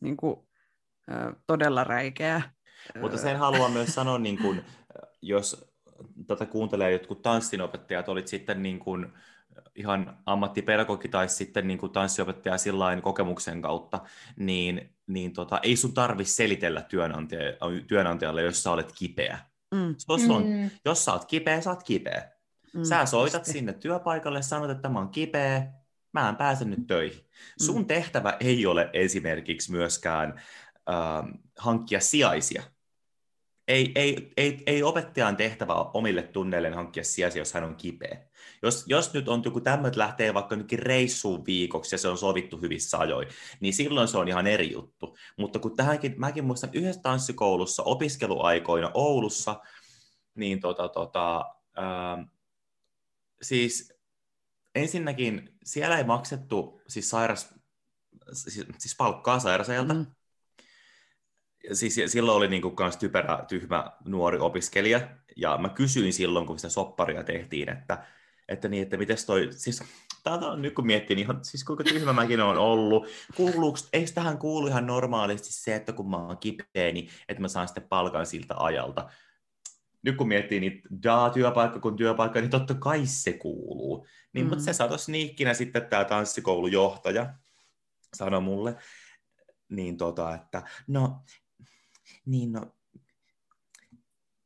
niin 0.00 0.16
kuin, 0.16 0.36
todella 1.46 1.84
räikeä 1.84 2.42
mutta 3.00 3.18
sen 3.18 3.36
haluan 3.36 3.72
myös 3.72 3.94
sanoa, 3.94 4.18
niin 4.18 4.38
kun, 4.38 4.62
jos 5.22 5.70
tätä 6.26 6.46
kuuntelee 6.46 6.92
jotkut 6.92 7.22
tanssinopettajat, 7.22 8.08
olit 8.08 8.28
sitten 8.28 8.62
niin 8.62 8.78
kun, 8.78 9.12
ihan 9.74 10.18
ammattipedagogi 10.26 11.08
tai 11.08 11.28
sitten 11.28 11.66
niin 11.66 11.78
kuin 11.78 11.92
tanssiopettaja 11.92 12.58
sillain 12.58 13.02
kokemuksen 13.02 13.62
kautta, 13.62 14.00
niin, 14.36 14.90
niin 15.06 15.32
tota, 15.32 15.60
ei 15.62 15.76
sun 15.76 15.94
tarvi 15.94 16.24
selitellä 16.24 16.82
työnantajalle, 16.82 17.80
työnantajalle, 17.86 18.42
jos 18.42 18.62
sä 18.62 18.70
olet 18.70 18.92
kipeä. 18.92 19.38
Mm. 19.74 19.94
Jos, 20.08 20.30
on, 20.30 20.42
mm. 20.46 20.70
jos 20.84 21.04
sä 21.04 21.12
oot 21.12 21.24
kipeä, 21.24 21.60
sä 21.60 21.70
oot 21.70 21.82
kipeä. 21.82 22.30
Mm, 22.74 22.84
sä 22.84 23.06
soitat 23.06 23.40
just. 23.46 23.52
sinne 23.52 23.72
työpaikalle, 23.72 24.42
sanot, 24.42 24.70
että 24.70 24.88
mä 24.88 24.98
oon 24.98 25.08
kipeä, 25.08 25.72
mä 26.12 26.28
en 26.28 26.36
pääse 26.36 26.64
nyt 26.64 26.86
töihin. 26.86 27.20
Mm. 27.20 27.64
Sun 27.64 27.86
tehtävä 27.86 28.36
ei 28.40 28.66
ole 28.66 28.90
esimerkiksi 28.92 29.72
myöskään 29.72 30.34
äh, 30.88 31.40
hankkia 31.58 32.00
sijaisia 32.00 32.62
ei, 33.68 33.92
ei, 33.94 34.32
ei, 34.36 34.62
ei 34.66 34.82
opettajan 34.82 35.36
tehtävä 35.36 35.74
omille 35.74 36.22
tunneilleen 36.22 36.74
hankkia 36.74 37.04
sijaisia, 37.04 37.40
jos 37.40 37.52
hän 37.52 37.64
on 37.64 37.76
kipeä. 37.76 38.26
Jos, 38.62 38.84
jos 38.86 39.14
nyt 39.14 39.28
on 39.28 39.42
joku 39.44 39.60
tämmöinen, 39.60 39.98
lähtee 39.98 40.34
vaikka 40.34 40.56
nytkin 40.56 40.78
reissuun 40.78 41.46
viikoksi 41.46 41.94
ja 41.94 41.98
se 41.98 42.08
on 42.08 42.18
sovittu 42.18 42.60
hyvissä 42.60 42.98
ajoin, 42.98 43.28
niin 43.60 43.74
silloin 43.74 44.08
se 44.08 44.18
on 44.18 44.28
ihan 44.28 44.46
eri 44.46 44.72
juttu. 44.72 45.16
Mutta 45.38 45.58
kun 45.58 45.76
tähänkin, 45.76 46.14
mäkin 46.16 46.44
muistan 46.44 46.70
yhdessä 46.72 47.02
tanssikoulussa 47.02 47.82
opiskeluaikoina 47.82 48.90
Oulussa, 48.94 49.60
niin 50.34 50.60
tota, 50.60 50.88
tota, 50.88 51.44
ää, 51.76 52.26
siis 53.42 53.92
ensinnäkin 54.74 55.56
siellä 55.64 55.98
ei 55.98 56.04
maksettu 56.04 56.82
siis, 56.88 57.10
sairas, 57.10 57.54
siis, 58.32 58.66
siis 58.78 58.96
palkkaa 58.96 59.38
sairasajalta, 59.38 59.94
mm 59.94 60.06
siis 61.72 62.00
silloin 62.06 62.36
oli 62.36 62.48
niinku 62.48 62.70
kans 62.70 62.96
typerä, 62.96 63.44
tyhmä 63.48 63.92
nuori 64.04 64.38
opiskelija, 64.38 65.00
ja 65.36 65.58
mä 65.58 65.68
kysyin 65.68 66.12
silloin, 66.12 66.46
kun 66.46 66.58
sitä 66.58 66.68
sopparia 66.68 67.24
tehtiin, 67.24 67.68
että, 67.68 68.06
että 68.48 68.68
niin, 68.68 68.82
että 68.82 68.96
mites 68.96 69.26
toi, 69.26 69.48
siis 69.50 69.82
tää 70.24 70.34
on 70.34 70.62
nyt 70.62 70.74
kun 70.74 70.86
miettii, 70.86 71.16
niin 71.16 71.24
ihan, 71.24 71.44
siis 71.44 71.64
kuinka 71.64 71.84
tyhmä 71.84 72.12
mäkin 72.12 72.40
on 72.40 72.58
ollut, 72.58 73.06
kuuluuko, 73.34 73.78
eikö 73.92 74.10
tähän 74.14 74.38
kuulu 74.38 74.66
ihan 74.66 74.86
normaalisti 74.86 75.52
se, 75.52 75.74
että 75.74 75.92
kun 75.92 76.10
mä 76.10 76.16
oon 76.16 76.38
kipeä, 76.38 76.92
niin 76.92 77.08
että 77.28 77.40
mä 77.40 77.48
saan 77.48 77.68
sitten 77.68 77.88
palkan 77.88 78.26
siltä 78.26 78.54
ajalta. 78.56 79.10
Nyt 80.02 80.16
kun 80.16 80.28
miettii, 80.28 80.60
niin 80.60 80.82
daa 81.02 81.30
työpaikka 81.30 81.80
kun 81.80 81.96
työpaikka, 81.96 82.40
niin 82.40 82.50
totta 82.50 82.74
kai 82.74 83.06
se 83.06 83.32
kuuluu. 83.32 84.06
Niin, 84.32 84.46
mm. 84.46 84.48
mutta 84.48 84.64
se 84.64 84.72
satoi 84.72 84.98
sniikkinä 84.98 85.54
sitten 85.54 85.86
tämä 85.86 86.04
tanssikoulujohtaja 86.04 87.34
sanoi 88.14 88.40
mulle, 88.40 88.76
niin 89.68 89.96
tota, 89.96 90.34
että 90.34 90.62
no 90.86 91.22
niin 92.26 92.52
no, 92.52 92.76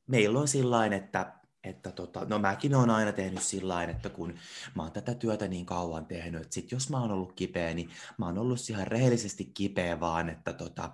meillä 0.07 0.39
on 0.39 0.49
sillain, 0.49 0.93
että 0.93 1.41
että 1.65 1.91
tota, 1.93 2.25
no 2.25 2.39
mäkin 2.39 2.75
olen 2.75 2.91
aina 2.91 3.13
tehnyt 3.13 3.43
sillä 3.43 3.83
että 3.83 4.09
kun 4.09 4.35
mä 4.75 4.83
oon 4.83 4.93
tätä 4.93 5.15
työtä 5.15 5.49
niin 5.49 5.67
kauan 5.67 6.07
tehnyt, 6.07 6.43
että 6.43 6.55
sit 6.55 6.73
jos 6.73 6.91
mä 6.91 7.01
oon 7.01 7.11
ollut 7.11 7.33
kipeä, 7.33 7.75
niin 7.75 7.91
mä 8.19 8.27
oon 8.27 8.39
ollut 8.39 8.71
ihan 8.71 8.87
rehellisesti 8.87 9.45
kipeä 9.45 10.01
vaan, 10.01 10.29
että, 10.29 10.53
tota, 10.53 10.91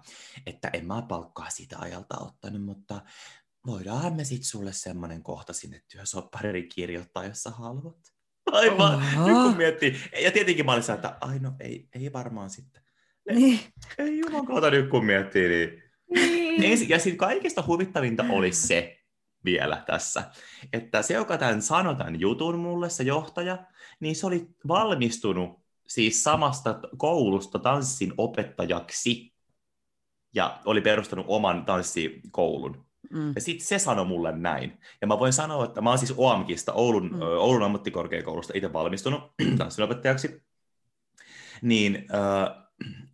että 0.47 0.71
en 0.73 0.87
mä 0.87 1.03
palkkaa 1.03 1.51
siitä 1.51 1.79
ajalta 1.79 2.19
ottanut, 2.19 2.65
mutta 2.65 3.01
voidaan 3.67 4.17
me 4.17 4.25
sitten 4.25 4.49
sulle 4.49 4.73
semmoinen 4.73 5.23
kohta 5.23 5.53
sinne 5.53 5.83
työsoppariin 5.93 6.69
kirjoittaa, 6.69 7.25
jos 7.25 7.43
sä 7.43 7.51
haluat. 7.51 7.99
Aivan, 8.53 9.03
nyt 9.27 9.43
kun 9.43 9.57
miettii. 9.57 9.97
Ja 10.23 10.33
tietenkin 10.33 10.67
mä 10.67 10.73
olin 10.73 10.91
että 10.95 11.17
ai 11.21 11.39
no 11.39 11.53
ei, 11.61 11.89
ei 11.95 12.13
varmaan 12.13 12.51
sitten. 12.51 12.83
Niin. 13.31 13.61
Ei, 13.99 14.07
ei 14.07 14.19
juman 14.19 14.71
nyt 14.71 14.91
kun 14.91 15.05
miettii, 15.05 15.49
niin... 15.49 15.83
niin. 16.15 16.46
Ja 16.89 16.99
sitten 16.99 17.17
kaikista 17.17 17.65
huvittavinta 17.67 18.25
oli 18.31 18.53
se, 18.53 18.99
vielä 19.47 19.83
tässä. 19.87 20.23
Että 20.73 21.03
se, 21.03 21.15
joka 21.15 21.39
tämän 21.39 21.63
sanoi 21.63 21.97
tämän 21.97 22.21
jutun 22.21 22.59
mulle, 22.59 22.91
se 22.91 23.03
johtaja, 23.03 23.59
niin 24.01 24.17
se 24.17 24.27
oli 24.27 24.47
valmistunut 24.69 25.61
siis 25.89 26.25
samasta 26.25 26.81
koulusta 26.97 27.59
tanssin 27.59 28.13
opettajaksi 28.17 29.35
ja 30.35 30.61
oli 30.65 30.81
perustanut 30.81 31.27
oman 31.29 31.65
tanssikoulun. 31.65 32.87
Mm. 33.11 33.33
Ja 33.35 33.41
sitten 33.41 33.67
se 33.67 33.79
sanoi 33.79 34.05
mulle 34.05 34.33
näin. 34.33 34.79
Ja 35.01 35.07
mä 35.07 35.19
voin 35.19 35.33
sanoa, 35.33 35.65
että 35.65 35.81
mä 35.81 35.91
oon 35.91 35.99
siis 35.99 36.15
OAMKista, 36.17 36.73
Oulun, 36.73 37.11
mm. 37.11 37.23
Oulun 37.23 37.63
ammattikorkeakoulusta 37.63 38.53
itse 38.57 38.73
valmistunut 38.73 39.23
tanssinopettajaksi. 39.59 40.43
Niin 41.63 42.07
äh, 42.15 42.66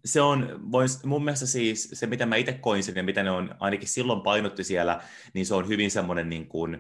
se 0.05 0.21
on, 0.21 0.73
vois, 0.73 1.05
mun 1.05 1.25
mielestä 1.25 1.47
siis 1.47 1.89
se, 1.93 2.07
mitä 2.07 2.27
mä 2.27 2.37
itse 2.37 2.53
koin 2.53 2.83
sen 2.83 2.97
ja 2.97 3.03
mitä 3.03 3.23
ne 3.23 3.31
on 3.31 3.55
ainakin 3.61 3.89
silloin 3.89 4.21
painotti 4.21 4.65
siellä, 4.65 5.03
niin 5.35 5.47
se 5.47 5.55
on 5.55 5.69
hyvin 5.69 5.91
semmoinen 5.91 6.29
niin 6.29 6.49
kuin, 6.49 6.75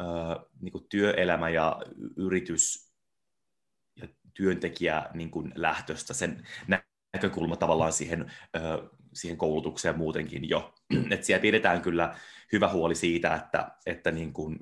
äh, 0.00 0.44
niin 0.60 0.72
kuin 0.72 0.86
työelämä 0.88 1.48
ja 1.48 1.82
yritys 2.16 2.92
ja 4.00 4.08
työntekijä 4.34 5.06
niin 5.14 5.30
kuin 5.30 5.52
lähtöstä 5.54 6.14
sen 6.14 6.46
näkökulma 7.12 7.56
tavallaan 7.56 7.92
siihen, 7.92 8.32
äh, 8.56 8.90
siihen 9.12 9.38
koulutukseen 9.38 9.98
muutenkin 9.98 10.48
jo. 10.48 10.74
Et 11.10 11.24
siellä 11.24 11.42
pidetään 11.42 11.82
kyllä 11.82 12.16
hyvä 12.52 12.72
huoli 12.72 12.94
siitä, 12.94 13.34
että, 13.34 13.70
että 13.86 14.10
niin 14.10 14.32
kuin, 14.32 14.58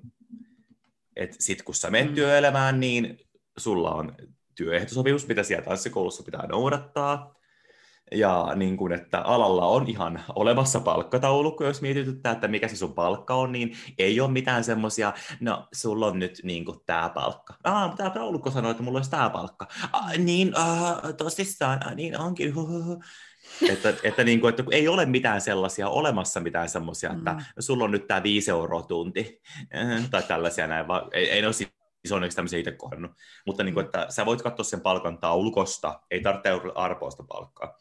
et 1.16 1.36
sit 1.38 1.62
kun 1.62 1.74
sä 1.74 1.90
menet 1.90 2.08
mm. 2.08 2.14
työelämään, 2.14 2.80
niin 2.80 3.18
sulla 3.56 3.94
on 3.94 4.16
työehtosopimus, 4.54 5.28
mitä 5.28 5.42
siellä 5.42 5.64
tanssikoulussa 5.64 6.22
pitää 6.22 6.46
noudattaa, 6.46 7.34
ja 8.12 8.52
niin 8.56 8.76
kuin, 8.76 8.92
että 8.92 9.20
alalla 9.20 9.66
on 9.66 9.88
ihan 9.88 10.24
olemassa 10.34 10.80
palkkataulukko, 10.80 11.64
jos 11.64 11.82
mietityttää, 11.82 12.32
että 12.32 12.48
mikä 12.48 12.68
se 12.68 12.76
sun 12.76 12.94
palkka 12.94 13.34
on, 13.34 13.52
niin 13.52 13.76
ei 13.98 14.20
ole 14.20 14.30
mitään 14.30 14.64
semmoisia, 14.64 15.12
no 15.40 15.68
sulla 15.72 16.06
on 16.06 16.18
nyt 16.18 16.40
niin 16.42 16.64
kuin 16.64 16.78
tämä 16.86 17.10
palkka. 17.14 17.54
Ah, 17.64 17.96
tämä 17.96 18.10
taulukko 18.10 18.50
sanoo, 18.50 18.70
että 18.70 18.82
mulla 18.82 18.98
olisi 18.98 19.10
tämä 19.10 19.30
palkka. 19.30 19.66
Ah, 19.92 20.18
niin, 20.18 20.52
ah, 20.56 21.00
tosissaan, 21.16 21.86
ah, 21.86 21.94
niin 21.94 22.20
onkin. 22.20 22.54
että, 23.72 23.94
että, 24.02 24.24
niin 24.24 24.40
kuin, 24.40 24.50
että 24.50 24.64
ei 24.70 24.88
ole 24.88 25.06
mitään 25.06 25.40
sellaisia 25.40 25.88
olemassa 25.88 26.40
mitään 26.40 26.68
semmoisia, 26.68 27.12
mm. 27.12 27.18
että 27.18 27.36
sulla 27.58 27.84
on 27.84 27.90
nyt 27.90 28.06
tämä 28.06 28.22
viisi 28.22 28.50
euroa 28.50 28.82
tunti 28.82 29.40
tai 30.10 30.22
tällaisia 30.22 30.66
näin, 30.66 30.88
vaan 30.88 31.08
ei, 31.12 31.30
ei 31.30 31.44
ole 31.44 31.52
siis 31.52 31.72
onneksi 32.12 32.36
tämmöisiä 32.36 32.58
itse 32.58 32.72
kohdannut. 32.72 33.10
Mutta 33.46 33.64
niin 33.64 33.74
kuin, 33.74 33.84
että 33.84 34.06
sä 34.08 34.26
voit 34.26 34.42
katsoa 34.42 34.64
sen 34.64 34.80
palkan 34.80 35.18
taulukosta, 35.18 36.00
ei 36.10 36.20
tarvitse 36.20 36.50
arpoista 36.74 37.24
palkkaa. 37.28 37.78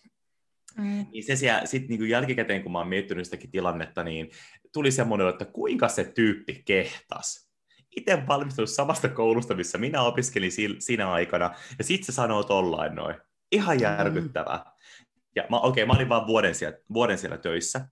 Mm. 0.78 1.06
Niin 1.12 1.24
se 1.24 1.36
sitten 1.66 1.98
niin 1.98 2.10
jälkikäteen, 2.10 2.64
kun 2.64 2.72
mä 2.72 2.78
oon 2.78 2.88
miettinyt 2.88 3.26
sitäkin 3.26 3.52
tilannetta, 3.52 4.04
niin 4.04 4.30
tuli 4.74 4.92
semmoinen, 4.92 5.30
että 5.30 5.46
kuinka 5.46 5.88
se 5.88 6.04
tyyppi 6.04 6.62
kehtas. 6.66 7.50
Itse 7.96 8.28
valmistunut 8.28 8.70
samasta 8.70 9.10
koulusta, 9.10 9.56
missä 9.56 9.78
minä 9.78 10.02
opiskelin 10.02 10.52
si- 10.52 10.76
siinä 10.80 11.12
aikana, 11.12 11.56
ja 11.78 11.84
sitten 11.84 12.06
se 12.06 12.12
sanoo 12.12 12.44
tollain 12.44 12.96
noin. 12.96 13.16
Ihan 13.52 13.78
mm. 13.78 13.82
järkyttävää. 13.82 14.58
Mm. 14.58 15.06
Ja 15.36 15.44
mä, 15.50 15.60
okei, 15.60 15.84
okay, 15.84 15.94
mä 15.94 15.98
olin 15.98 16.10
vaan 16.10 16.28
vuoden 16.28 16.56
siellä, 16.56 16.78
vuoden 16.94 17.18
siellä 17.18 17.38
töissä, 17.38 17.88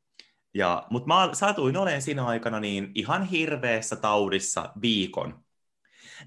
ja, 0.54 0.88
mutta 0.90 1.08
mä 1.08 1.30
saatuin 1.34 1.78
olen 1.78 2.02
siinä 2.02 2.26
aikana 2.26 2.60
niin 2.60 2.92
ihan 2.96 3.24
hirveässä 3.24 3.96
taudissa 3.96 4.74
viikon. 4.82 5.44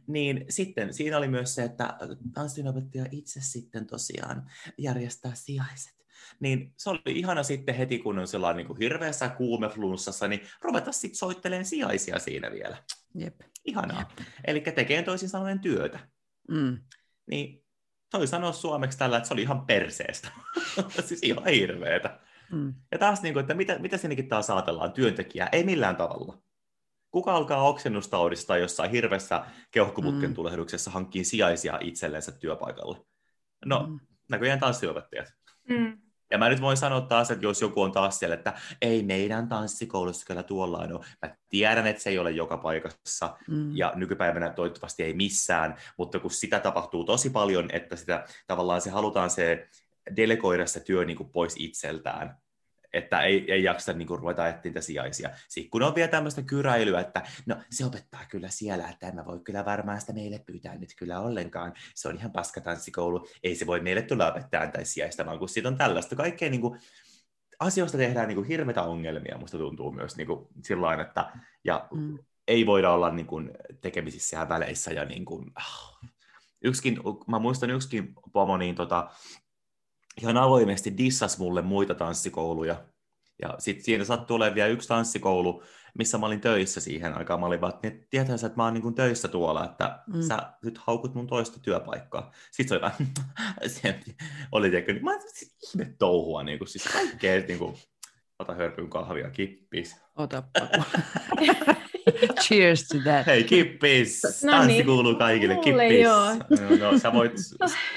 Niin 0.06 0.44
sitten 0.48 0.94
siinä 0.94 1.18
oli 1.18 1.28
myös 1.28 1.54
se, 1.54 1.62
että 1.62 1.98
tanssinopettaja 2.34 3.06
itse 3.10 3.40
sitten 3.40 3.86
tosiaan 3.86 4.50
järjestää 4.78 5.32
sijaiset 5.34 6.03
niin 6.40 6.72
se 6.76 6.90
oli 6.90 7.00
ihana 7.06 7.42
sitten 7.42 7.74
heti, 7.74 7.98
kun 7.98 8.18
on 8.18 8.28
sellainen 8.28 8.56
niin 8.56 8.66
kuin 8.66 8.78
hirveässä 8.78 9.28
kuumeflunssassa, 9.28 10.28
niin 10.28 10.40
ruveta 10.60 10.92
sitten 10.92 11.18
soittelemaan 11.18 11.64
sijaisia 11.64 12.18
siinä 12.18 12.50
vielä. 12.50 12.76
Jep. 13.14 13.40
Ihanaa. 13.64 13.98
Jep. 13.98 14.28
Eli 14.44 14.60
tekee 14.60 15.02
toisin 15.02 15.28
sanoen 15.28 15.60
työtä. 15.60 15.98
Mm. 16.48 16.78
Niin 17.26 17.64
toi 18.10 18.26
sanoa 18.26 18.52
suomeksi 18.52 18.98
tällä, 18.98 19.16
että 19.16 19.28
se 19.28 19.34
oli 19.34 19.42
ihan 19.42 19.66
perseestä. 19.66 20.28
siis 21.06 21.22
ihan 21.22 21.46
hirveetä. 21.46 22.20
Mm. 22.52 22.74
Ja 22.92 22.98
taas, 22.98 23.22
niin 23.22 23.34
kuin, 23.34 23.40
että 23.40 23.54
mitä, 23.54 23.78
mitä 23.78 23.96
sinnekin 23.96 24.28
taas 24.28 24.50
ajatellaan, 24.50 24.92
työntekijää, 24.92 25.48
ei 25.52 25.64
millään 25.64 25.96
tavalla. 25.96 26.38
Kuka 27.10 27.34
alkaa 27.34 27.68
oksennustaudista 27.68 28.56
jossain 28.56 28.90
hirveässä 28.90 29.44
keuhkoputken 29.70 30.30
mm. 30.30 30.34
tulehduksessa 30.34 30.90
hankkii 30.90 31.24
sijaisia 31.24 31.78
itsellensä 31.80 32.32
työpaikalle? 32.32 32.98
No, 33.66 33.86
mm. 33.86 34.00
näköjään 34.28 34.60
tanssiopettajat. 34.60 35.28
Mm. 35.68 35.98
Ja 36.30 36.38
mä 36.38 36.48
nyt 36.48 36.60
voin 36.60 36.76
sanoa 36.76 37.00
taas, 37.00 37.30
että 37.30 37.46
jos 37.46 37.60
joku 37.60 37.82
on 37.82 37.92
taas 37.92 38.18
siellä, 38.18 38.34
että 38.34 38.52
ei 38.82 39.02
meidän 39.02 39.48
tanssikoulussa 39.48 40.26
kyllä 40.26 40.42
tuolla 40.42 40.78
on. 40.78 41.04
Mä 41.22 41.36
tiedän, 41.48 41.86
että 41.86 42.02
se 42.02 42.10
ei 42.10 42.18
ole 42.18 42.30
joka 42.30 42.56
paikassa 42.56 43.36
mm. 43.48 43.76
ja 43.76 43.92
nykypäivänä 43.96 44.50
toivottavasti 44.50 45.02
ei 45.02 45.14
missään, 45.14 45.76
mutta 45.98 46.18
kun 46.18 46.30
sitä 46.30 46.60
tapahtuu 46.60 47.04
tosi 47.04 47.30
paljon, 47.30 47.68
että 47.72 47.96
sitä 47.96 48.24
tavallaan 48.46 48.80
se 48.80 48.90
halutaan 48.90 49.30
se 49.30 49.68
delegoida 50.16 50.66
se 50.66 50.80
työ 50.80 51.04
niin 51.04 51.16
kuin 51.16 51.30
pois 51.30 51.54
itseltään, 51.58 52.36
että 52.94 53.20
ei, 53.20 53.52
ei 53.52 53.62
jaksa 53.62 53.92
niin 53.92 54.08
kuin, 54.08 54.20
ruveta 54.20 54.48
etsiä 54.48 54.60
niitä 54.64 54.80
sijaisia. 54.80 55.30
Sitten 55.48 55.70
kun 55.70 55.82
on 55.82 55.94
vielä 55.94 56.08
tämmöistä 56.08 56.42
kyräilyä, 56.42 57.00
että 57.00 57.22
no 57.46 57.56
se 57.70 57.84
opettaa 57.84 58.20
kyllä 58.28 58.48
siellä, 58.48 58.88
että 58.88 59.08
en 59.08 59.14
mä 59.14 59.24
voi 59.24 59.40
kyllä 59.40 59.64
varmaan 59.64 60.00
sitä 60.00 60.12
meille 60.12 60.38
pyytää 60.46 60.78
nyt 60.78 60.94
kyllä 60.98 61.20
ollenkaan. 61.20 61.72
Se 61.94 62.08
on 62.08 62.16
ihan 62.16 62.32
paska 62.32 62.60
tanssikoulu, 62.60 63.28
ei 63.42 63.54
se 63.54 63.66
voi 63.66 63.80
meille 63.80 64.02
tulla 64.02 64.30
opettamaan 64.32 64.72
tai 64.72 64.84
sijaistamaan, 64.84 65.38
kun 65.38 65.48
siitä 65.48 65.68
on 65.68 65.76
tällaista 65.76 66.16
kaikkea 66.16 66.50
niin 66.50 66.60
kuin, 66.60 66.80
asioista 67.60 67.98
tehdään 67.98 68.28
niin 68.28 68.36
kuin 68.36 68.48
hirveitä 68.48 68.82
ongelmia, 68.82 69.38
musta 69.38 69.58
tuntuu 69.58 69.92
myös 69.92 70.16
niin 70.16 70.26
kuin, 70.26 70.46
sillä 70.64 71.02
että 71.02 71.32
ja 71.64 71.88
mm. 71.94 72.18
ei 72.48 72.66
voida 72.66 72.90
olla 72.90 73.10
niin 73.10 73.26
kuin, 73.26 73.50
tekemisissä 73.80 74.36
ja 74.36 74.48
väleissä 74.48 74.92
ja 74.92 75.04
niin 75.04 75.24
kuin, 75.24 75.50
ah. 75.54 75.98
yksikin, 76.64 76.98
mä 77.26 77.38
muistan 77.38 77.70
yksikin 77.70 78.12
pomo, 78.32 78.56
niin 78.56 78.74
tota, 78.74 79.10
ihan 80.22 80.36
avoimesti 80.36 80.98
dissas 80.98 81.38
mulle 81.38 81.62
muita 81.62 81.94
tanssikouluja. 81.94 82.84
Ja 83.42 83.54
sitten 83.58 83.84
siinä 83.84 84.04
sattui 84.04 84.34
olemaan 84.34 84.54
vielä 84.54 84.68
yksi 84.68 84.88
tanssikoulu, 84.88 85.62
missä 85.98 86.18
mä 86.18 86.26
olin 86.26 86.40
töissä 86.40 86.80
siihen 86.80 87.18
aikaan. 87.18 87.40
Mä 87.40 87.46
olin 87.46 87.60
vaan, 87.60 87.72
että 87.82 88.06
tietää 88.10 88.36
sä, 88.36 88.46
että 88.46 88.56
mä 88.56 88.64
oon 88.64 88.74
niin 88.74 88.94
töissä 88.94 89.28
tuolla, 89.28 89.64
että 89.64 90.02
mm. 90.06 90.22
sä 90.22 90.52
nyt 90.64 90.78
haukut 90.78 91.14
mun 91.14 91.26
toista 91.26 91.60
työpaikkaa. 91.60 92.32
Sitten 92.50 92.68
se 92.68 92.74
oli 92.74 92.82
vähän, 92.82 93.12
se 93.82 94.00
oli 94.52 94.70
tiedätkö, 94.70 94.92
niin 94.92 95.04
mä 95.04 95.20
siis 95.20 95.56
ihme 95.62 95.94
touhua, 95.98 96.42
niin 96.42 96.58
kuin, 96.58 96.68
siis 96.68 96.84
kaikkea, 96.92 97.40
niin 97.48 97.58
kuin, 97.58 97.74
ota 98.38 98.54
hörpyn 98.54 98.90
kahvia, 98.90 99.30
kippis. 99.30 99.96
Ota 100.16 100.42
Cheers 102.42 102.88
to 102.88 102.98
that. 102.98 103.26
Hei, 103.26 103.44
kippis! 103.44 104.22
No 104.44 104.52
Tanssi 104.52 104.72
niin. 104.72 104.86
kuuluu 104.86 105.14
kaikille, 105.14 105.54
Mulle 105.54 105.88
kippis! 105.88 106.02
Joo. 106.02 106.34
No, 106.78 106.98
sä 106.98 107.12
voit 107.12 107.32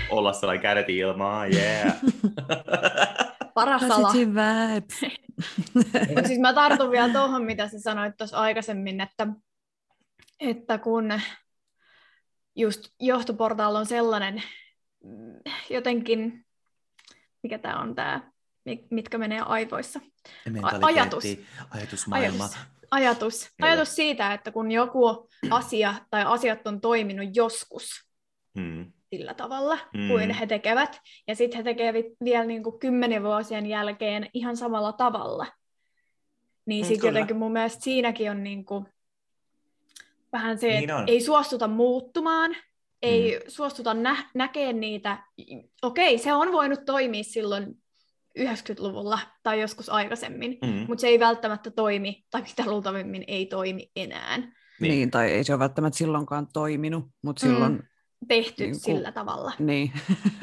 olla 0.09 0.33
sellainen 0.33 0.61
kädet 0.61 0.89
ilmaa, 0.89 1.47
yeah! 1.47 1.95
Paras 3.53 3.83
ala. 3.83 4.13
vibes. 4.13 4.99
siis 6.27 6.39
mä 6.39 6.53
tartun 6.53 6.91
vielä 6.91 7.13
tuohon, 7.13 7.43
mitä 7.43 7.67
sä 7.67 7.79
sanoit 7.79 8.17
tuossa 8.17 8.37
aikaisemmin, 8.37 9.01
että, 9.01 9.27
että 10.39 10.77
kun 10.77 11.21
just 12.55 12.89
johtoportaalla 12.99 13.79
on 13.79 13.85
sellainen 13.85 14.43
mm, 15.03 15.51
jotenkin, 15.69 16.45
mikä 17.43 17.57
tämä 17.57 17.79
on 17.79 17.95
tämä, 17.95 18.31
mitkä 18.91 19.17
menee 19.17 19.39
aivoissa. 19.39 19.99
Ajatus. 20.81 21.23
Ajatusmaailma. 21.69 22.43
Ajatus 22.43 22.76
ajatus, 22.91 23.49
ajatus 23.61 23.95
siitä, 23.95 24.33
että 24.33 24.51
kun 24.51 24.71
joku 24.71 25.29
asia 25.49 25.93
tai 26.09 26.23
asiat 26.25 26.67
on 26.67 26.81
toiminut 26.81 27.29
joskus 27.33 27.89
hmm. 28.59 28.91
sillä 29.09 29.33
tavalla 29.33 29.77
hmm. 29.97 30.07
kuin 30.07 30.31
he 30.31 30.47
tekevät, 30.47 30.99
ja 31.27 31.35
sitten 31.35 31.57
he 31.57 31.63
tekevät 31.63 32.05
vielä 32.23 32.45
niin 32.45 32.63
kuin 32.63 32.79
kymmenen 32.79 33.23
vuosien 33.23 33.65
jälkeen 33.65 34.29
ihan 34.33 34.57
samalla 34.57 34.93
tavalla, 34.93 35.45
niin 36.65 36.85
mm, 36.85 36.87
sitten 36.87 37.07
jotenkin 37.07 37.37
mun 37.37 37.51
mielestä 37.51 37.83
siinäkin 37.83 38.31
on 38.31 38.43
niin 38.43 38.65
kuin 38.65 38.85
vähän 40.33 40.59
se, 40.59 40.67
niin 40.67 40.89
että 40.89 41.03
ei 41.07 41.21
suostuta 41.21 41.67
muuttumaan, 41.67 42.55
ei 43.01 43.31
hmm. 43.31 43.41
suostuta 43.47 43.93
nä- 43.93 44.29
näkemään 44.33 44.79
niitä. 44.79 45.23
Okei, 45.81 46.17
se 46.17 46.33
on 46.33 46.51
voinut 46.51 46.85
toimia 46.85 47.23
silloin 47.23 47.81
90-luvulla 48.37 49.19
tai 49.43 49.61
joskus 49.61 49.89
aikaisemmin, 49.89 50.57
mm. 50.65 50.85
mutta 50.87 51.01
se 51.01 51.07
ei 51.07 51.19
välttämättä 51.19 51.71
toimi, 51.71 52.25
tai 52.31 52.41
mitä 52.41 52.71
luultavimmin 52.71 53.23
ei 53.27 53.45
toimi 53.45 53.91
enää. 53.95 54.37
Niin. 54.37 54.91
niin, 54.91 55.11
tai 55.11 55.31
ei 55.31 55.43
se 55.43 55.53
ole 55.53 55.59
välttämättä 55.59 55.97
silloinkaan 55.97 56.47
toiminut, 56.53 57.05
mutta 57.21 57.39
silloin... 57.39 57.73
Mm. 57.73 57.83
Tehty 58.27 58.63
niin, 58.63 58.75
sillä 58.75 59.11
tavalla. 59.11 59.51
Niin. 59.59 59.91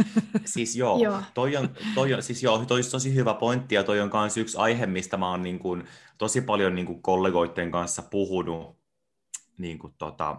siis 0.45 0.77
joo, 0.77 0.99
joo. 0.99 1.23
Toi, 1.35 1.57
on, 1.57 1.69
toi, 1.95 2.15
on, 2.15 2.23
siis 2.23 2.43
joo, 2.43 2.65
toi 2.65 2.79
on 2.79 2.91
tosi 2.91 3.15
hyvä 3.15 3.35
pointti, 3.35 3.75
ja 3.75 3.85
toi 3.85 4.01
on 4.01 4.11
myös 4.13 4.37
yksi 4.37 4.59
aihe, 4.59 4.87
mistä 4.87 5.17
mä 5.17 5.31
oon 5.31 5.43
niin 5.43 5.59
kuin, 5.59 5.85
tosi 6.19 6.41
paljon 6.41 6.75
niin 6.75 6.87
kuin 6.87 7.03
kollegoiden 7.03 7.71
kanssa 7.71 8.03
puhunut, 8.03 8.79
niin 9.59 9.79
kuin, 9.79 9.95
tota, 9.99 10.37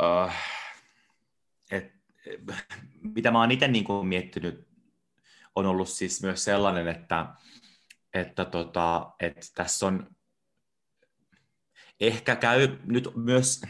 uh, 0.00 0.32
et, 1.70 1.92
mitä 3.14 3.30
mä 3.30 3.40
oon 3.40 3.50
itse 3.50 3.68
niin 3.68 3.84
kuin 3.84 4.06
miettinyt, 4.06 4.71
on 5.54 5.66
ollut 5.66 5.88
siis 5.88 6.22
myös 6.22 6.44
sellainen, 6.44 6.88
että, 6.88 7.26
että, 8.14 8.44
tota, 8.44 9.12
että 9.20 9.46
tässä 9.54 9.86
on 9.86 10.06
ehkä 12.00 12.36
käy 12.36 12.78
nyt 12.84 13.08
myös 13.16 13.62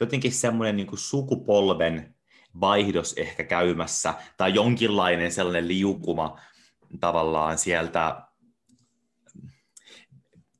jotenkin 0.00 0.32
semmoinen 0.32 0.76
niin 0.76 0.98
sukupolven 0.98 2.14
vaihdos 2.60 3.12
ehkä 3.12 3.44
käymässä, 3.44 4.14
tai 4.36 4.54
jonkinlainen 4.54 5.32
sellainen 5.32 5.68
liukuma 5.68 6.40
tavallaan 7.00 7.58
sieltä, 7.58 8.22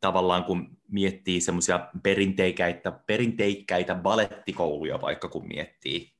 tavallaan 0.01 0.45
kun 0.45 0.77
miettii 0.89 1.41
semmoisia 1.41 1.89
perinteikkäitä, 2.03 2.93
perinteikkäitä 3.07 3.95
balettikouluja 3.95 5.01
vaikka 5.01 5.29
kun 5.29 5.49
miettii, 5.49 6.13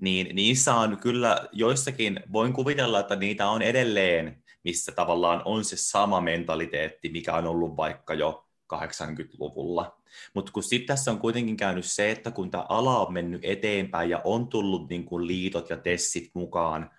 niin 0.00 0.36
niissä 0.36 0.74
on 0.74 0.96
kyllä 0.96 1.48
joissakin, 1.52 2.20
voin 2.32 2.52
kuvitella, 2.52 3.00
että 3.00 3.16
niitä 3.16 3.48
on 3.48 3.62
edelleen, 3.62 4.44
missä 4.64 4.92
tavallaan 4.92 5.42
on 5.44 5.64
se 5.64 5.76
sama 5.76 6.20
mentaliteetti, 6.20 7.08
mikä 7.08 7.34
on 7.34 7.46
ollut 7.46 7.76
vaikka 7.76 8.14
jo 8.14 8.46
80-luvulla. 8.74 10.00
Mutta 10.34 10.52
kun 10.52 10.62
sitten 10.62 10.86
tässä 10.86 11.10
on 11.10 11.18
kuitenkin 11.18 11.56
käynyt 11.56 11.84
se, 11.84 12.10
että 12.10 12.30
kun 12.30 12.50
tämä 12.50 12.66
ala 12.68 13.06
on 13.06 13.12
mennyt 13.12 13.44
eteenpäin 13.44 14.10
ja 14.10 14.20
on 14.24 14.48
tullut 14.48 14.88
niin 14.88 15.04
kuin 15.04 15.26
liitot 15.26 15.70
ja 15.70 15.76
tessit 15.76 16.30
mukaan, 16.34 16.90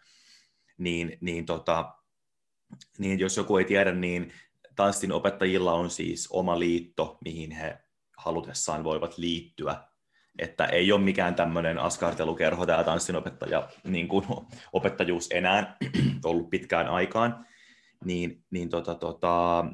niin, 0.77 1.17
niin, 1.21 1.45
tota, 1.45 1.93
niin 2.97 3.19
jos 3.19 3.37
joku 3.37 3.57
ei 3.57 3.65
tiedä, 3.65 3.91
niin 3.91 4.33
tanssin 4.75 5.11
opettajilla 5.11 5.73
on 5.73 5.89
siis 5.89 6.27
oma 6.31 6.59
liitto, 6.59 7.17
mihin 7.25 7.51
he 7.51 7.77
halutessaan 8.17 8.83
voivat 8.83 9.17
liittyä. 9.17 9.83
Että 10.39 10.65
ei 10.65 10.91
ole 10.91 11.01
mikään 11.01 11.35
tämmöinen 11.35 11.79
askartelukerho 11.79 12.65
tämä 12.65 12.83
tanssinopettaja, 12.83 13.69
niin 13.83 14.07
kuin 14.07 14.25
opettajuus 14.73 15.29
enää 15.31 15.77
ollut 16.25 16.49
pitkään 16.49 16.87
aikaan. 16.87 17.45
Niin, 18.05 18.43
niin 18.51 18.69
tota, 18.69 18.95
tota, 18.95 19.65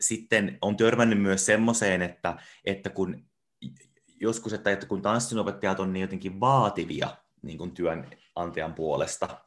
sitten 0.00 0.58
on 0.62 0.76
törmännyt 0.76 1.22
myös 1.22 1.46
semmoiseen, 1.46 2.02
että, 2.02 2.36
että 2.64 2.90
kun 2.90 3.26
joskus, 4.20 4.52
että, 4.52 4.70
että 4.70 4.86
kun 4.86 5.02
tanssinopettajat 5.02 5.80
on 5.80 5.92
niin 5.92 6.00
jotenkin 6.00 6.40
vaativia 6.40 7.16
niin 7.42 7.58
kuin 7.58 7.74
työnantajan 7.74 8.74
puolesta, 8.74 9.44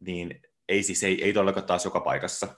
niin 0.00 0.42
ei 0.68 0.82
siis 0.82 1.04
ei, 1.04 1.24
ei 1.24 1.32
todellakaan 1.32 1.66
taas 1.66 1.84
joka 1.84 2.00
paikassa, 2.00 2.54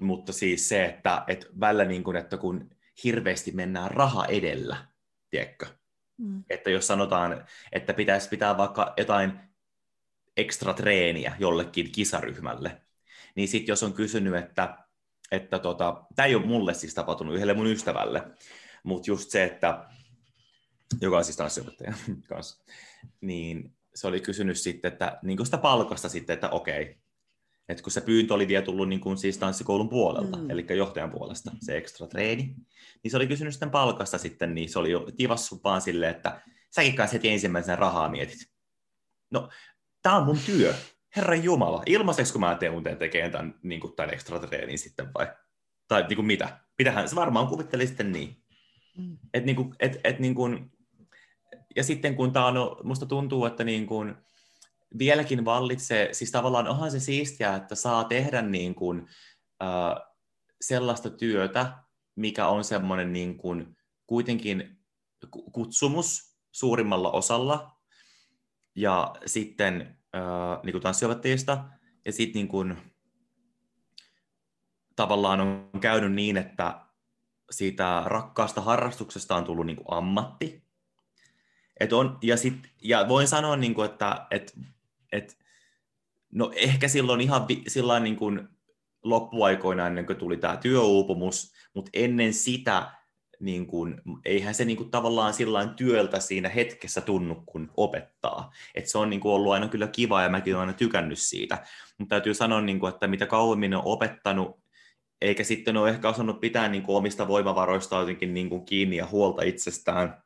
mutta 0.00 0.32
siis 0.32 0.68
se, 0.68 0.84
että, 0.84 1.24
että 1.26 1.46
välillä 1.60 1.84
niin 1.84 2.04
kuin, 2.04 2.16
että 2.16 2.36
kun 2.36 2.70
hirveästi 3.04 3.52
mennään 3.52 3.90
raha 3.90 4.26
edellä, 4.26 4.91
tiedätkö? 5.32 5.66
Mm. 6.18 6.44
Että 6.50 6.70
jos 6.70 6.86
sanotaan, 6.86 7.46
että 7.72 7.94
pitäisi 7.94 8.28
pitää 8.28 8.56
vaikka 8.56 8.94
jotain 8.96 9.40
ekstra 10.36 10.74
treeniä 10.74 11.36
jollekin 11.38 11.92
kisaryhmälle, 11.92 12.82
niin 13.34 13.48
sitten 13.48 13.72
jos 13.72 13.82
on 13.82 13.92
kysynyt, 13.92 14.34
että 14.34 14.78
että 15.30 15.58
tota, 15.58 16.04
tämä 16.16 16.26
ei 16.26 16.34
ole 16.34 16.46
mulle 16.46 16.74
siis 16.74 16.94
tapahtunut 16.94 17.34
yhdelle 17.34 17.54
mun 17.54 17.66
ystävälle, 17.66 18.22
mutta 18.82 19.10
just 19.10 19.30
se, 19.30 19.44
että 19.44 19.84
joka 21.00 21.16
on 21.16 21.24
siis 21.24 21.36
tanssiopettaja 21.36 21.92
kanssa, 22.28 22.64
niin 23.20 23.76
se 23.94 24.06
oli 24.06 24.20
kysynyt 24.20 24.58
sitten, 24.58 24.92
että 24.92 25.18
niin 25.22 25.44
sitä 25.44 25.58
palkasta 25.58 26.08
sitten, 26.08 26.34
että 26.34 26.48
okei, 26.50 27.01
että 27.72 27.82
kun 27.82 27.92
se 27.92 28.00
pyyntö 28.00 28.34
oli 28.34 28.48
vielä 28.48 28.64
tullut 28.64 28.88
niin 28.88 29.00
kuin 29.00 29.18
siis 29.18 29.38
tanssikoulun 29.38 29.88
puolelta, 29.88 30.36
mm. 30.36 30.50
eli 30.50 30.66
johtajan 30.76 31.10
puolesta, 31.10 31.50
se 31.60 31.76
ekstra 31.76 32.06
treeni, 32.06 32.54
niin 33.02 33.10
se 33.10 33.16
oli 33.16 33.26
kysynyt 33.26 33.54
sitten 33.54 33.70
palkasta 33.70 34.18
sitten, 34.18 34.54
niin 34.54 34.68
se 34.68 34.78
oli 34.78 34.90
jo 34.90 35.06
tivassut 35.16 35.64
vaan 35.64 35.80
silleen, 35.80 36.16
että 36.16 36.42
säkin 36.70 36.96
kanssa 36.96 37.14
heti 37.14 37.28
ensimmäisenä 37.28 37.76
rahaa 37.76 38.08
mietit. 38.08 38.38
No, 39.30 39.48
tämä 40.02 40.16
on 40.16 40.24
mun 40.24 40.38
työ. 40.46 40.74
Herran 41.16 41.44
Jumala, 41.44 41.82
ilmaiseksi 41.86 42.32
kun 42.32 42.40
mä 42.40 42.54
teen 42.54 42.98
tekemään 42.98 43.32
tämän, 43.32 43.54
niin 43.62 43.80
kuin 43.80 43.96
tämän 43.96 44.14
ekstra 44.14 44.38
treenin 44.38 44.78
sitten 44.78 45.14
vai? 45.14 45.26
Tai 45.88 46.06
niin 46.08 46.16
kuin 46.16 46.26
mitä? 46.26 46.60
Mitähän 46.78 47.08
se 47.08 47.16
varmaan 47.16 47.46
kuvitteli 47.46 47.86
sitten 47.86 48.12
niin. 48.12 48.42
Mm. 48.98 49.18
Et, 49.34 49.44
niin 49.44 49.56
kuin, 49.56 49.74
et, 49.80 50.00
et, 50.04 50.18
niin 50.18 50.34
kuin, 50.34 50.72
ja 51.76 51.84
sitten 51.84 52.16
kun 52.16 52.32
tämä 52.32 52.46
on, 52.46 52.76
musta 52.82 53.06
tuntuu, 53.06 53.46
että 53.46 53.64
niin 53.64 53.86
kuin, 53.86 54.14
vieläkin 54.98 55.44
vallitsee, 55.44 56.14
siis 56.14 56.30
tavallaan 56.30 56.68
onhan 56.68 56.90
se 56.90 57.00
siistiä, 57.00 57.56
että 57.56 57.74
saa 57.74 58.04
tehdä 58.04 58.42
niin 58.42 58.74
kuin, 58.74 59.08
äh, 59.62 60.12
sellaista 60.60 61.10
työtä, 61.10 61.72
mikä 62.16 62.48
on 62.48 62.64
semmoinen 62.64 63.12
niin 63.12 63.36
kuin, 63.36 63.76
kuitenkin 64.06 64.78
kutsumus 65.52 66.36
suurimmalla 66.52 67.10
osalla, 67.10 67.76
ja 68.74 69.14
sitten 69.26 69.98
äh, 70.16 70.62
niin 70.62 70.72
kuin 70.72 70.82
ja 72.04 72.12
sitten 72.12 72.38
niin 72.38 72.48
kuin, 72.48 72.76
tavallaan 74.96 75.40
on 75.40 75.70
käynyt 75.80 76.12
niin, 76.12 76.36
että 76.36 76.80
siitä 77.50 78.02
rakkaasta 78.06 78.60
harrastuksesta 78.60 79.36
on 79.36 79.44
tullut 79.44 79.66
niin 79.66 79.76
kuin 79.76 79.86
ammatti. 79.98 80.62
Et 81.80 81.92
on, 81.92 82.18
ja, 82.22 82.36
sit, 82.36 82.54
ja 82.82 83.08
voin 83.08 83.28
sanoa, 83.28 83.56
niin 83.56 83.74
kuin, 83.74 83.90
että 83.90 84.26
et, 84.30 84.54
et, 85.12 85.38
no 86.32 86.52
ehkä 86.54 86.88
silloin 86.88 87.20
ihan 87.20 87.48
vi, 87.48 87.62
sillain 87.68 88.02
niin 88.02 88.16
kuin 88.16 88.48
loppuaikoina 89.04 89.86
ennen 89.86 90.06
kuin 90.06 90.18
tuli 90.18 90.36
tämä 90.36 90.56
työuupumus, 90.56 91.52
mutta 91.74 91.90
ennen 91.94 92.34
sitä 92.34 92.90
niin 93.40 93.66
kuin, 93.66 94.00
eihän 94.24 94.54
se 94.54 94.64
niin 94.64 94.76
kuin, 94.76 94.90
tavallaan 94.90 95.34
sillä 95.34 95.66
työltä 95.76 96.20
siinä 96.20 96.48
hetkessä 96.48 97.00
tunnu, 97.00 97.42
kun 97.46 97.70
opettaa. 97.76 98.52
Et 98.74 98.86
se 98.88 98.98
on 98.98 99.10
niin 99.10 99.20
kuin, 99.20 99.32
ollut 99.32 99.52
aina 99.52 99.68
kyllä 99.68 99.86
kiva 99.86 100.22
ja 100.22 100.28
mäkin 100.28 100.54
olen 100.54 100.60
aina 100.60 100.78
tykännyt 100.78 101.18
siitä. 101.18 101.66
Mutta 101.98 102.14
täytyy 102.14 102.34
sanoa, 102.34 102.60
niin 102.60 102.80
kuin, 102.80 102.92
että 102.92 103.06
mitä 103.06 103.26
kauemmin 103.26 103.74
on 103.74 103.82
opettanut, 103.84 104.62
eikä 105.20 105.44
sitten 105.44 105.76
ole 105.76 105.90
ehkä 105.90 106.08
osannut 106.08 106.40
pitää 106.40 106.68
niin 106.68 106.82
kuin, 106.82 106.96
omista 106.96 107.28
voimavaroista 107.28 108.00
jotenkin 108.00 108.34
niin 108.34 108.48
kuin, 108.48 108.64
kiinni 108.64 108.96
ja 108.96 109.06
huolta 109.06 109.42
itsestään, 109.42 110.22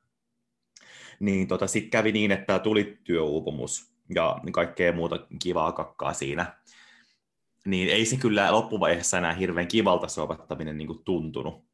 niin 1.21 1.49
tota, 1.49 1.67
sitten 1.67 1.91
kävi 1.91 2.13
niin, 2.13 2.33
että 2.33 2.59
tuli 2.59 2.99
työuupumus 3.05 3.96
ja 4.15 4.41
kaikkea 4.53 4.93
muuta 4.93 5.27
kivaa 5.43 5.73
kakkaa 5.73 6.13
siinä. 6.13 6.57
Niin 7.67 7.89
ei 7.89 8.07
se 8.07 8.17
kyllä 8.17 8.53
loppuvaiheessa 8.53 9.19
enää 9.19 9.33
hirveän 9.33 9.69
kivalta 9.69 10.09
se 10.09 10.21
opettaminen 10.21 10.79
niin 10.79 10.87
kuin, 10.87 11.05
tuntunut 11.05 11.67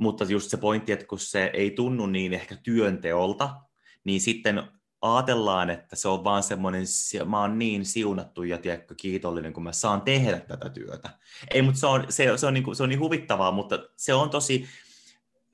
mutta 0.00 0.24
just 0.24 0.50
se 0.50 0.56
pointti, 0.56 0.92
että 0.92 1.06
kun 1.06 1.18
se 1.18 1.50
ei 1.52 1.70
tunnu 1.70 2.06
niin 2.06 2.32
ehkä 2.32 2.56
työnteolta, 2.62 3.50
niin 4.04 4.20
sitten 4.20 4.62
ajatellaan, 5.00 5.70
että 5.70 5.96
se 5.96 6.08
on 6.08 6.24
vaan 6.24 6.42
semmoinen, 6.42 6.84
mä 7.26 7.40
oon 7.40 7.58
niin 7.58 7.84
siunattu 7.84 8.42
ja 8.42 8.58
tiedätkö, 8.58 8.94
kiitollinen, 8.96 9.52
kun 9.52 9.62
mä 9.62 9.72
saan 9.72 10.02
tehdä 10.02 10.40
tätä 10.40 10.68
työtä. 10.68 11.10
Ei, 11.50 11.62
mutta 11.62 11.80
se 11.80 11.86
on, 11.86 12.04
se, 12.08 12.36
se 12.36 12.46
on, 12.46 12.54
niin 12.54 12.64
kuin, 12.64 12.76
se 12.76 12.82
on 12.82 12.88
niin 12.88 13.00
huvittavaa, 13.00 13.52
mutta 13.52 13.78
se 13.96 14.14
on 14.14 14.30
tosi, 14.30 14.68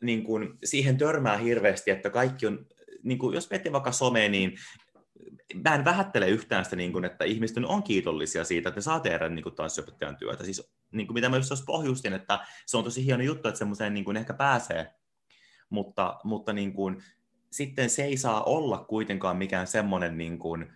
niin 0.03 0.25
kuin, 0.25 0.59
siihen 0.64 0.99
törmää 0.99 1.37
hirveästi, 1.37 1.90
että 1.90 2.11
kaikki 2.11 2.46
on, 2.46 2.66
niin 3.03 3.18
kuin, 3.18 3.35
jos 3.35 3.51
miettii 3.51 3.72
vaikka 3.72 3.92
some, 3.92 4.29
niin 4.29 4.57
mä 5.65 5.75
en 5.75 5.85
vähättele 5.85 6.29
yhtään 6.29 6.65
sitä, 6.65 6.77
niin 6.77 6.93
kuin, 6.93 7.05
että 7.05 7.25
ihmiset 7.25 7.57
on 7.67 7.83
kiitollisia 7.83 8.45
siitä, 8.45 8.69
että 8.69 8.79
ne 8.79 8.83
saa 8.83 9.01
tehdä 9.01 9.29
niin 9.29 9.55
tanssiopettajan 9.57 10.17
työtä. 10.17 10.45
Siis, 10.45 10.73
niin 10.93 11.07
kuin 11.07 11.15
mitä 11.15 11.29
mä 11.29 11.37
just 11.37 11.67
pohjustin, 11.67 12.12
että 12.12 12.47
se 12.67 12.77
on 12.77 12.85
tosi 12.85 13.05
hieno 13.05 13.23
juttu, 13.23 13.49
että 13.49 13.59
semmoiseen 13.59 13.95
niin 13.95 14.05
kuin 14.05 14.17
ehkä 14.17 14.35
pääsee, 14.35 14.95
mutta, 15.71 16.21
mutta 16.25 16.53
niin 16.53 16.73
kuin, 16.73 17.03
sitten 17.53 17.91
se 17.91 18.05
ei 18.05 18.17
saa 18.17 18.43
olla 18.43 18.79
kuitenkaan 18.79 19.37
mikään 19.37 19.67
semmoinen, 19.67 20.19
niin 20.19 20.39
kuin, 20.39 20.73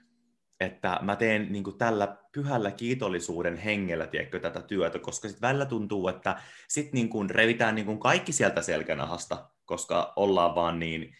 että 0.60 0.98
mä 1.02 1.16
teen 1.16 1.52
niin 1.52 1.64
kuin 1.64 1.78
tällä 1.78 2.16
pyhällä 2.32 2.70
kiitollisuuden 2.70 3.56
hengellä 3.56 4.06
tiedätkö, 4.06 4.40
tätä 4.40 4.62
työtä, 4.62 4.98
koska 4.98 5.28
sitten 5.28 5.48
välillä 5.48 5.66
tuntuu, 5.66 6.08
että 6.08 6.40
sitten 6.68 6.94
niin 6.94 7.30
revitään 7.30 7.74
niin 7.74 7.86
kuin 7.86 7.98
kaikki 7.98 8.32
sieltä 8.32 8.62
selkänahasta, 8.62 9.50
koska 9.64 10.12
ollaan 10.16 10.54
vaan 10.54 10.78
niin 10.78 11.14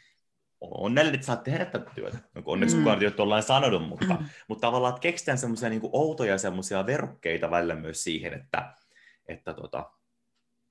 onnellinen, 0.61 1.15
että 1.15 1.27
saat 1.27 1.45
tehdä 1.45 1.65
tätä 1.65 1.91
työtä. 1.95 2.19
No, 2.35 2.43
onneksi 2.45 2.77
mm. 2.77 2.83
kukaan 2.83 3.03
ei 3.03 3.13
ole 3.19 3.43
sanonut, 3.43 3.89
mutta, 3.89 4.15
mm. 4.15 4.27
mutta 4.49 4.67
tavallaan, 4.67 4.91
että 4.91 5.01
keksitään 5.01 5.39
semmoisia 5.39 5.69
niin 5.69 5.81
outoja 5.93 6.39
semmoisia 6.39 6.87
verukkeita 6.87 7.51
välillä 7.51 7.75
myös 7.75 8.05
siihen, 8.05 8.35
että, 8.35 8.75
että, 9.29 9.55
tota, 9.55 9.91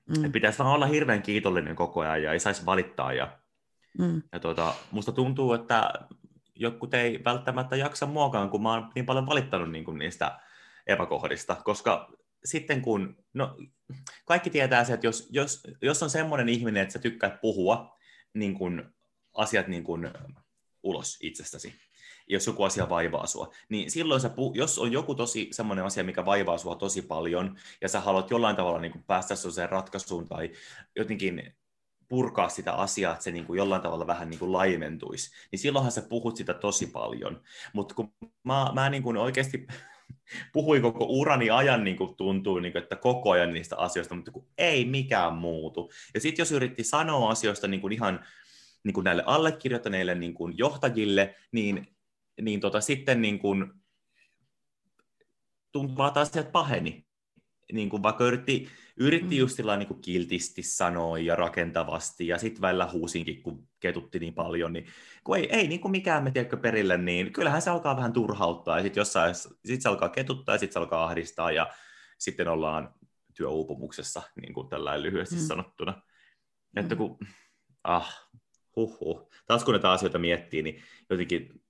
mm. 0.06 0.14
että 0.14 0.32
pitäisi 0.32 0.58
vaan 0.58 0.74
olla 0.74 0.86
hirveän 0.86 1.22
kiitollinen 1.22 1.76
koko 1.76 2.00
ajan 2.00 2.22
ja 2.22 2.32
ei 2.32 2.40
saisi 2.40 2.66
valittaa. 2.66 3.12
Ja, 3.12 3.38
mm. 3.98 4.22
ja 4.32 4.40
tota, 4.40 4.74
musta 4.90 5.12
tuntuu, 5.12 5.52
että 5.52 5.92
jotkut 6.54 6.94
ei 6.94 7.24
välttämättä 7.24 7.76
jaksa 7.76 8.06
muokaan, 8.06 8.50
kun 8.50 8.62
mä 8.62 8.72
oon 8.72 8.92
niin 8.94 9.06
paljon 9.06 9.26
valittanut 9.26 9.70
niin 9.70 9.84
kuin 9.84 9.98
niistä 9.98 10.40
epäkohdista, 10.86 11.56
koska 11.64 12.12
sitten 12.44 12.82
kun, 12.82 13.16
no 13.34 13.56
kaikki 14.24 14.50
tietää 14.50 14.84
se, 14.84 14.92
että 14.92 15.06
jos, 15.06 15.28
jos, 15.32 15.62
jos 15.82 16.02
on 16.02 16.10
semmoinen 16.10 16.48
ihminen, 16.48 16.82
että 16.82 16.92
sä 16.92 16.98
tykkäät 16.98 17.40
puhua 17.40 17.98
niin 18.34 18.54
kun, 18.54 18.92
asiat 19.34 19.68
niin 19.68 19.84
kun, 19.84 20.10
ulos 20.82 21.18
itsestäsi, 21.22 21.74
jos 22.28 22.46
joku 22.46 22.62
asia 22.62 22.88
vaivaa 22.88 23.26
sua, 23.26 23.52
niin 23.68 23.90
silloin 23.90 24.20
sä, 24.20 24.30
jos 24.54 24.78
on 24.78 24.92
joku 24.92 25.14
tosi 25.14 25.48
semmoinen 25.52 25.84
asia, 25.84 26.04
mikä 26.04 26.24
vaivaa 26.24 26.58
sua 26.58 26.76
tosi 26.76 27.02
paljon, 27.02 27.56
ja 27.80 27.88
sä 27.88 28.00
haluat 28.00 28.30
jollain 28.30 28.56
tavalla 28.56 28.80
niin 28.80 28.92
kuin 28.92 29.04
päästä 29.04 29.36
sellaiseen 29.36 29.68
ratkaisuun 29.68 30.28
tai 30.28 30.50
jotenkin 30.96 31.54
purkaa 32.10 32.48
sitä 32.48 32.72
asiaa, 32.72 33.12
että 33.12 33.24
se 33.24 33.30
niin 33.30 33.46
kuin 33.46 33.58
jollain 33.58 33.82
tavalla 33.82 34.06
vähän 34.06 34.30
niin 34.30 34.38
kuin 34.38 34.52
laimentuisi, 34.52 35.30
niin 35.52 35.58
silloinhan 35.58 35.92
sä 35.92 36.02
puhut 36.02 36.36
sitä 36.36 36.54
tosi 36.54 36.86
paljon. 36.86 37.42
Mutta 37.72 37.94
kun 37.94 38.12
mä, 38.44 38.70
mä 38.74 38.90
niin 38.90 39.02
kuin 39.02 39.16
oikeasti 39.16 39.66
puhuin 40.52 40.82
koko 40.82 41.04
urani 41.04 41.50
ajan, 41.50 41.84
niin 41.84 41.96
kuin 41.96 42.16
tuntuu, 42.16 42.58
niin 42.58 42.72
kuin, 42.72 42.82
että 42.82 42.96
koko 42.96 43.30
ajan 43.30 43.52
niistä 43.52 43.76
asioista, 43.76 44.14
mutta 44.14 44.30
kun 44.30 44.46
ei 44.58 44.84
mikään 44.84 45.34
muutu. 45.34 45.90
Ja 46.14 46.20
sitten 46.20 46.42
jos 46.42 46.52
yritti 46.52 46.84
sanoa 46.84 47.30
asioista 47.30 47.68
niin 47.68 47.80
kuin 47.80 47.92
ihan 47.92 48.24
niin 48.84 48.94
kuin 48.94 49.04
näille 49.04 49.22
allekirjoittaneille 49.26 50.14
niin 50.14 50.34
kuin 50.34 50.58
johtajille, 50.58 51.34
niin 51.52 51.86
niin 52.40 52.60
tota, 52.60 52.80
sitten 52.80 53.22
niin 53.22 53.38
kuin, 53.38 53.72
tuntuu, 55.72 56.04
että 56.04 56.20
asiat 56.20 56.52
paheni. 56.52 57.06
Niin 57.72 57.90
kuin 57.90 58.02
vaikka 58.02 58.24
yritti, 58.24 58.68
yritti 58.96 59.34
mm. 59.34 59.38
just 59.38 59.56
sillä 59.56 59.76
niin 59.76 59.88
kuin 59.88 60.00
kiltisti 60.00 60.62
sanoa 60.62 61.18
ja 61.18 61.36
rakentavasti, 61.36 62.26
ja 62.26 62.38
sitten 62.38 62.62
välillä 62.62 62.88
huusinkin, 62.92 63.42
kun 63.42 63.68
ketutti 63.80 64.18
niin 64.18 64.34
paljon, 64.34 64.72
niin 64.72 64.86
kun 65.24 65.36
ei, 65.36 65.48
ei 65.50 65.68
niin 65.68 65.80
kuin 65.80 65.92
mikään 65.92 66.24
me 66.24 66.30
tiedätkö 66.30 66.56
perille, 66.56 66.96
niin 66.96 67.32
kyllähän 67.32 67.62
se 67.62 67.70
alkaa 67.70 67.96
vähän 67.96 68.12
turhauttaa, 68.12 68.76
ja 68.76 68.82
sitten 68.82 69.00
jossain, 69.00 69.34
sit 69.64 69.82
se 69.82 69.88
alkaa 69.88 70.08
ketuttaa, 70.08 70.54
ja 70.54 70.58
sitten 70.58 70.72
se 70.72 70.78
alkaa 70.78 71.04
ahdistaa, 71.04 71.52
ja 71.52 71.70
sitten 72.18 72.48
ollaan 72.48 72.94
työuupumuksessa, 73.34 74.22
niin 74.40 74.54
kuin 74.54 74.68
tällä 74.68 75.02
lyhyesti 75.02 75.34
mm. 75.34 75.40
sanottuna. 75.40 75.92
Mm. 75.92 76.82
Että 76.82 76.96
kun, 76.96 77.18
ah, 77.84 78.29
huhhuh. 78.80 79.30
Taas 79.46 79.64
kun 79.64 79.74
näitä 79.74 79.90
asioita 79.90 80.18
miettii, 80.18 80.62
niin 80.62 80.82
jotenkin 81.10 81.62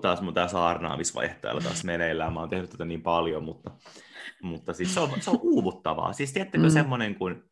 taas 0.00 0.20
mun 0.20 0.34
tämä 0.34 0.48
saarnaamisvaihteella 0.48 1.60
taas 1.60 1.84
meneillään. 1.84 2.32
Mä 2.32 2.40
oon 2.40 2.50
tehnyt 2.50 2.70
tätä 2.70 2.84
niin 2.84 3.02
paljon, 3.02 3.44
mutta, 3.44 3.70
mutta 4.42 4.72
siis 4.72 4.94
se 4.94 5.00
on, 5.00 5.10
se 5.20 5.30
on 5.30 5.38
uuvuttavaa. 5.42 6.12
Siis 6.12 6.32
tiedättekö 6.32 6.64
mm. 6.64 6.70
semmoinen 6.70 7.14
kuin, 7.14 7.42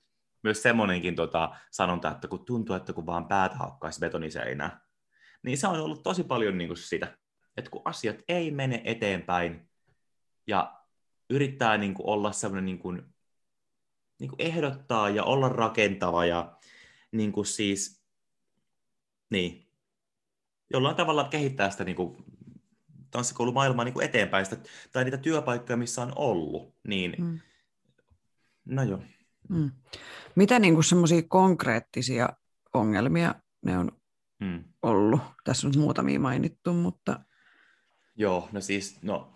myös 0.43 0.63
semmoinenkin 0.63 1.15
tota, 1.15 1.57
sanonta, 1.71 2.11
että 2.11 2.29
kun 2.29 2.45
tuntuu, 2.45 2.77
että 2.77 2.93
kun 2.93 3.07
vaan 3.07 3.29
päätä 3.29 3.57
hakkaisi 3.57 4.01
betoniseinää, 4.01 4.81
niin 5.43 5.59
se 5.59 5.67
on 5.67 5.81
ollut 5.81 6.03
tosi 6.03 6.25
paljon 6.25 6.59
niin 6.59 6.69
kuin 6.69 6.79
sitä, 6.79 7.19
että 7.57 7.71
kun 7.71 7.83
asiat 7.85 8.17
ei 8.29 8.51
mene 8.51 8.83
eteenpäin 8.85 9.69
ja 10.47 10.83
yrittää 11.31 11.79
niin 11.79 11.95
kuin 11.95 12.07
olla 12.07 12.33
semmoinen 12.33 12.65
niin 12.65 12.79
kuin, 12.79 13.03
niin 14.21 14.31
kuin 14.31 14.43
ehdottaa 14.43 15.11
ja 15.11 15.25
olla 15.25 15.49
rakentava 15.49 16.27
ja 16.27 16.57
niin 17.13 17.33
kuin 17.33 17.47
siis, 17.47 18.02
niin, 19.33 19.67
jollain 20.71 20.97
tavalla 20.97 21.25
kehittää 21.25 21.71
sitä 21.71 21.85
niin 21.85 21.97
kuin, 21.97 22.17
tanssikoulumaailmaa 23.11 23.85
niin 23.85 23.95
kuin 23.95 24.05
eteenpäin, 24.05 24.47
sitä, 24.47 24.57
tai 24.93 25.05
niitä 25.05 25.17
työpaikkoja, 25.17 25.77
missä 25.77 26.03
on 26.03 26.13
ollut, 26.17 26.75
niin 26.89 27.15
mm. 27.19 27.39
no 28.65 28.83
joo. 28.83 29.03
Mm. 29.49 29.71
Mitä 30.35 30.59
niin 30.59 30.85
semmoisia 30.85 31.23
konkreettisia 31.29 32.29
ongelmia 32.75 33.35
ne 33.63 33.79
on 33.79 33.93
mm. 34.41 34.65
ollut? 34.83 35.21
Tässä 35.45 35.67
on 35.67 35.73
muutamia 35.77 36.21
mainittu, 36.21 36.73
mutta... 36.73 37.21
Joo, 38.17 38.49
no 38.53 38.61
siis, 38.61 39.03
no, 39.03 39.33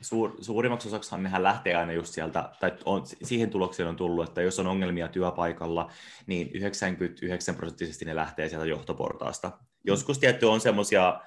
suur, 0.00 0.36
suurimmaksi 0.40 0.88
osaksihan 0.88 1.22
nehän 1.22 1.42
lähtee 1.42 1.74
aina 1.74 1.92
just 1.92 2.14
sieltä, 2.14 2.50
tai 2.60 2.72
on, 2.84 3.02
siihen 3.06 3.50
tulokseen 3.50 3.88
on 3.88 3.96
tullut, 3.96 4.28
että 4.28 4.42
jos 4.42 4.58
on 4.58 4.66
ongelmia 4.66 5.08
työpaikalla, 5.08 5.90
niin 6.26 6.50
99 6.54 7.54
prosenttisesti 7.54 8.04
ne 8.04 8.16
lähtee 8.16 8.48
sieltä 8.48 8.66
johtoportaasta. 8.66 9.50
Joskus 9.84 10.18
tietty 10.18 10.46
on 10.46 10.60
semmoisia 10.60 11.20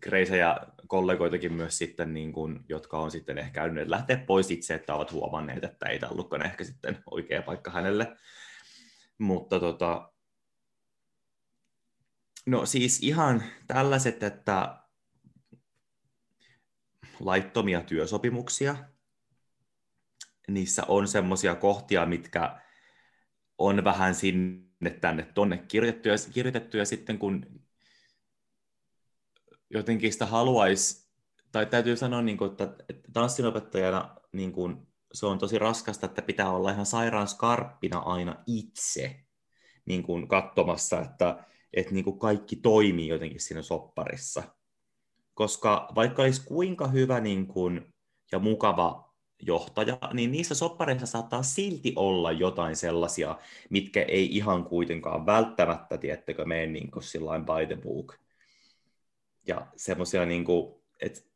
kreisejä 0.00 0.56
kollegoitakin 0.86 1.52
myös 1.52 1.78
sitten, 1.78 2.14
niin 2.14 2.32
kuin, 2.32 2.64
jotka 2.68 2.98
on 2.98 3.10
sitten 3.10 3.38
ehkä 3.38 3.50
käynyt 3.50 3.88
lähteä 3.88 4.16
pois 4.16 4.50
itse, 4.50 4.74
että 4.74 4.94
ovat 4.94 5.12
huomanneet, 5.12 5.64
että 5.64 5.86
ei 5.86 5.98
tämä 5.98 6.44
ehkä 6.44 6.64
sitten 6.64 6.98
oikea 7.10 7.42
paikka 7.42 7.70
hänelle. 7.70 8.16
Mutta 9.18 9.60
tota, 9.60 10.12
no 12.46 12.66
siis 12.66 13.02
ihan 13.02 13.42
tällaiset, 13.66 14.22
että 14.22 14.83
laittomia 17.20 17.80
työsopimuksia, 17.80 18.76
niissä 20.48 20.82
on 20.88 21.08
semmoisia 21.08 21.54
kohtia, 21.54 22.06
mitkä 22.06 22.60
on 23.58 23.84
vähän 23.84 24.14
sinne 24.14 24.90
tänne 25.00 25.22
tonne 25.34 25.58
kirjoitettu 25.68 26.08
ja, 26.08 26.14
kirjoitettu, 26.32 26.76
ja 26.76 26.84
sitten 26.84 27.18
kun 27.18 27.46
jotenkin 29.70 30.12
sitä 30.12 30.26
haluaisi, 30.26 31.08
tai 31.52 31.66
täytyy 31.66 31.96
sanoa, 31.96 32.22
niin 32.22 32.38
kuin, 32.38 32.50
että, 32.50 32.74
tanssinopettajana 33.12 34.16
niin 34.32 34.52
kuin, 34.52 34.86
se 35.12 35.26
on 35.26 35.38
tosi 35.38 35.58
raskasta, 35.58 36.06
että 36.06 36.22
pitää 36.22 36.50
olla 36.50 36.70
ihan 36.70 36.86
sairaan 36.86 37.28
skarppina 37.28 37.98
aina 37.98 38.36
itse 38.46 39.24
niin 39.86 40.02
kuin, 40.02 40.28
katsomassa, 40.28 41.00
että, 41.00 41.44
että 41.72 41.92
niin 41.92 42.04
kuin 42.04 42.18
kaikki 42.18 42.56
toimii 42.56 43.08
jotenkin 43.08 43.40
siinä 43.40 43.62
sopparissa. 43.62 44.42
Koska 45.34 45.88
vaikka 45.94 46.22
olisi 46.22 46.42
kuinka 46.44 46.88
hyvä 46.88 47.20
niin 47.20 47.46
kuin, 47.46 47.94
ja 48.32 48.38
mukava 48.38 49.14
johtaja, 49.42 49.98
niin 50.12 50.32
niissä 50.32 50.54
soppareissa 50.54 51.06
saattaa 51.06 51.42
silti 51.42 51.92
olla 51.96 52.32
jotain 52.32 52.76
sellaisia, 52.76 53.38
mitkä 53.70 54.02
ei 54.02 54.36
ihan 54.36 54.64
kuitenkaan 54.64 55.26
välttämättä, 55.26 55.98
tiettekö, 55.98 56.44
mene 56.44 56.66
niin 56.66 56.90
kuin 56.90 57.04
by 57.44 57.66
the 57.66 57.82
book 57.82 58.14
ja 59.46 59.66
semmoisia, 59.76 60.26
niin 60.26 60.44
kuin, 60.44 60.74
et, 61.00 61.26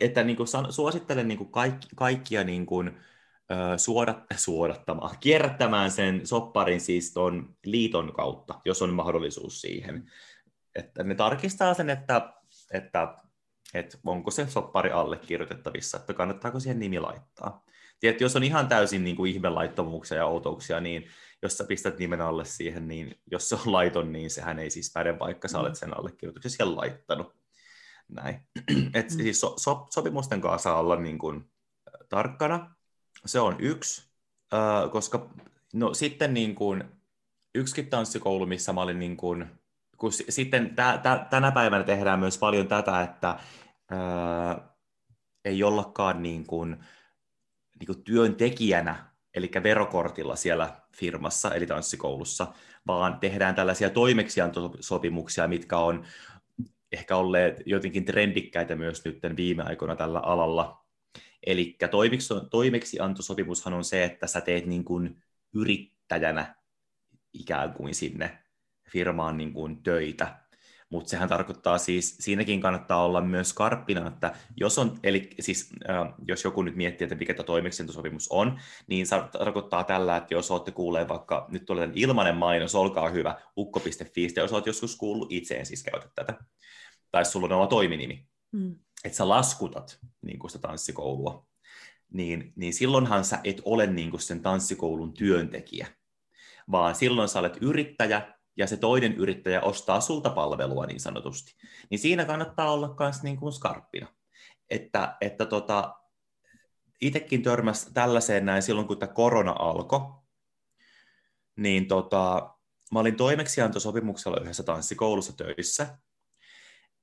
että 0.00 0.24
niin 0.24 0.36
kuin, 0.36 0.48
suosittelen 0.70 1.28
niin 1.28 1.38
kuin 1.38 1.52
kaikki, 1.52 1.88
kaikkia 1.96 2.44
niin 2.44 2.66
kuin, 2.66 2.90
suodat, 3.76 4.18
suodattamaan, 4.36 5.16
kierrättämään 5.20 5.90
sen 5.90 6.26
sopparin 6.26 6.80
siis 6.80 7.12
tuon 7.12 7.56
liiton 7.64 8.12
kautta, 8.12 8.60
jos 8.64 8.82
on 8.82 8.94
mahdollisuus 8.94 9.60
siihen. 9.60 10.10
Että 10.74 11.04
ne 11.04 11.14
tarkistaa 11.14 11.74
sen, 11.74 11.90
että, 11.90 12.32
että, 12.72 13.18
että 13.74 13.98
onko 14.04 14.30
se 14.30 14.46
soppari 14.48 14.90
allekirjoitettavissa, 14.90 15.96
että 15.96 16.14
kannattaako 16.14 16.60
siihen 16.60 16.78
nimi 16.78 17.00
laittaa. 17.00 17.64
Tiedät, 18.00 18.20
jos 18.20 18.36
on 18.36 18.42
ihan 18.42 18.68
täysin 18.68 19.04
niin 19.04 19.16
kuin 19.16 19.32
ihmelaittomuuksia 19.32 20.16
ja 20.16 20.26
outouksia, 20.26 20.80
niin 20.80 21.06
jos 21.42 21.58
sä 21.58 21.64
pistät 21.64 21.98
nimen 21.98 22.20
alle 22.20 22.44
siihen, 22.44 22.88
niin 22.88 23.20
jos 23.30 23.48
se 23.48 23.54
on 23.54 23.72
laiton, 23.72 24.12
niin 24.12 24.30
sehän 24.30 24.58
ei 24.58 24.70
siis 24.70 24.92
päde, 24.92 25.18
vaikka 25.18 25.48
sä 25.48 25.58
olet 25.58 25.72
mm. 25.72 25.76
sen 25.76 25.98
allekirjoituksen 25.98 26.50
siellä 26.50 26.76
laittanut. 26.76 27.36
Näin. 28.08 28.40
Et 28.94 29.10
mm. 29.10 29.16
siis 29.16 29.40
so, 29.40 29.54
so, 29.58 29.86
sopimusten 29.94 30.40
kanssa 30.40 30.70
saa 30.70 30.80
olla 30.80 30.96
niin 30.96 31.18
kuin, 31.18 31.50
tarkkana. 32.08 32.74
Se 33.26 33.40
on 33.40 33.56
yksi, 33.58 34.10
äh, 34.54 34.90
koska 34.90 35.30
no, 35.72 35.94
sitten 35.94 36.34
niin 36.34 36.54
kuin, 36.54 36.84
yksikin 37.54 37.90
tanssikoulu, 37.90 38.46
missä 38.46 38.72
mä 38.72 38.82
olin 38.82 38.98
niin 38.98 39.16
kuin, 39.16 39.46
kun 39.96 40.12
sitten 40.12 40.74
tä, 40.74 41.00
tä, 41.02 41.26
tänä 41.30 41.52
päivänä 41.52 41.84
tehdään 41.84 42.18
myös 42.18 42.38
paljon 42.38 42.68
tätä, 42.68 43.02
että 43.02 43.38
ää, 43.90 44.68
ei 45.44 45.62
ollakaan 45.62 46.22
niin 46.22 46.46
kuin, 46.46 46.76
niin 47.80 47.86
kuin 47.86 48.04
työntekijänä, 48.04 49.10
eli 49.34 49.50
verokortilla 49.62 50.36
siellä 50.36 50.80
firmassa, 50.96 51.54
eli 51.54 51.66
tanssikoulussa, 51.66 52.46
vaan 52.86 53.20
tehdään 53.20 53.54
tällaisia 53.54 53.90
toimeksiantosopimuksia, 53.90 55.48
mitkä 55.48 55.78
on 55.78 56.04
ehkä 56.92 57.16
olleet 57.16 57.62
jotenkin 57.66 58.04
trendikkäitä 58.04 58.74
myös 58.74 59.04
nyt 59.04 59.20
viime 59.36 59.62
aikoina 59.62 59.96
tällä 59.96 60.20
alalla. 60.20 60.84
Eli 61.46 61.76
toimeksiantosopimushan 62.50 63.74
on 63.74 63.84
se, 63.84 64.04
että 64.04 64.26
sä 64.26 64.40
teet 64.40 64.66
niin 64.66 64.84
kuin 64.84 65.22
yrittäjänä 65.54 66.54
ikään 67.32 67.72
kuin 67.72 67.94
sinne 67.94 68.45
firmaan 68.90 69.36
niin 69.36 69.52
kuin 69.52 69.82
töitä. 69.82 70.46
Mutta 70.90 71.10
sehän 71.10 71.28
tarkoittaa 71.28 71.78
siis, 71.78 72.16
siinäkin 72.20 72.60
kannattaa 72.60 73.04
olla 73.04 73.20
myös 73.20 73.52
karppina, 73.52 74.08
että 74.08 74.32
jos 74.56 74.78
on, 74.78 74.98
eli 75.02 75.30
siis 75.40 75.70
äh, 75.90 76.14
jos 76.28 76.44
joku 76.44 76.62
nyt 76.62 76.76
miettii, 76.76 77.04
että 77.04 77.14
mikä 77.14 77.34
tämä 77.34 77.44
toimeksiantosopimus 77.44 78.28
on, 78.28 78.60
niin 78.86 79.06
se 79.06 79.16
tarkoittaa 79.38 79.84
tällä, 79.84 80.16
että 80.16 80.34
jos 80.34 80.50
olette 80.50 80.70
kuulleet 80.70 81.08
vaikka, 81.08 81.46
nyt 81.50 81.64
tulee 81.64 81.90
ilmainen 81.94 82.36
mainos, 82.36 82.74
olkaa 82.74 83.08
hyvä, 83.08 83.40
ukko.fi, 83.56 84.28
jos 84.36 84.52
olet 84.52 84.66
joskus 84.66 84.96
kuullut 84.96 85.32
itse 85.32 85.56
en 85.56 85.66
siis 85.66 85.82
käytä 85.82 86.08
tätä, 86.14 86.34
tai 87.10 87.24
sulla 87.24 87.46
on 87.46 87.52
oma 87.52 87.66
toiminimi, 87.66 88.26
mm. 88.52 88.74
että 89.04 89.16
sä 89.16 89.28
laskutat 89.28 89.98
niin 90.22 90.38
kuin 90.38 90.50
sitä 90.50 90.68
tanssikoulua, 90.68 91.46
niin, 92.12 92.52
niin 92.56 92.74
silloinhan 92.74 93.24
sä 93.24 93.40
et 93.44 93.62
ole 93.64 93.86
niin 93.86 94.10
kuin 94.10 94.20
sen 94.20 94.42
tanssikoulun 94.42 95.14
työntekijä, 95.14 95.86
vaan 96.70 96.94
silloin 96.94 97.28
sä 97.28 97.38
olet 97.38 97.58
yrittäjä, 97.60 98.35
ja 98.56 98.66
se 98.66 98.76
toinen 98.76 99.14
yrittäjä 99.14 99.60
ostaa 99.60 100.00
sulta 100.00 100.30
palvelua 100.30 100.86
niin 100.86 101.00
sanotusti, 101.00 101.54
niin 101.90 101.98
siinä 101.98 102.24
kannattaa 102.24 102.72
olla 102.72 102.96
myös 102.98 103.22
niin 103.22 103.36
kuin 103.36 103.52
skarppina. 103.52 104.06
Että, 104.70 105.16
että 105.20 105.46
tota, 105.46 105.94
itsekin 107.00 107.42
törmäsi 107.42 107.94
tällaiseen 107.94 108.46
näin 108.46 108.62
silloin, 108.62 108.86
kun 108.86 108.98
tämä 108.98 109.12
korona 109.12 109.56
alkoi. 109.58 110.00
Niin 111.56 111.88
tota, 111.88 112.54
mä 112.92 113.00
olin 113.00 113.16
toimeksiantosopimuksella 113.16 114.40
yhdessä 114.40 114.62
tanssikoulussa 114.62 115.36
töissä. 115.36 115.98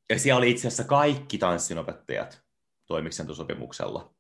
Ja 0.10 0.20
siellä 0.20 0.38
oli 0.38 0.52
itse 0.52 0.68
asiassa 0.68 0.84
kaikki 0.84 1.38
tanssinopettajat 1.38 2.44
toimeksiantosopimuksella. 2.86 4.14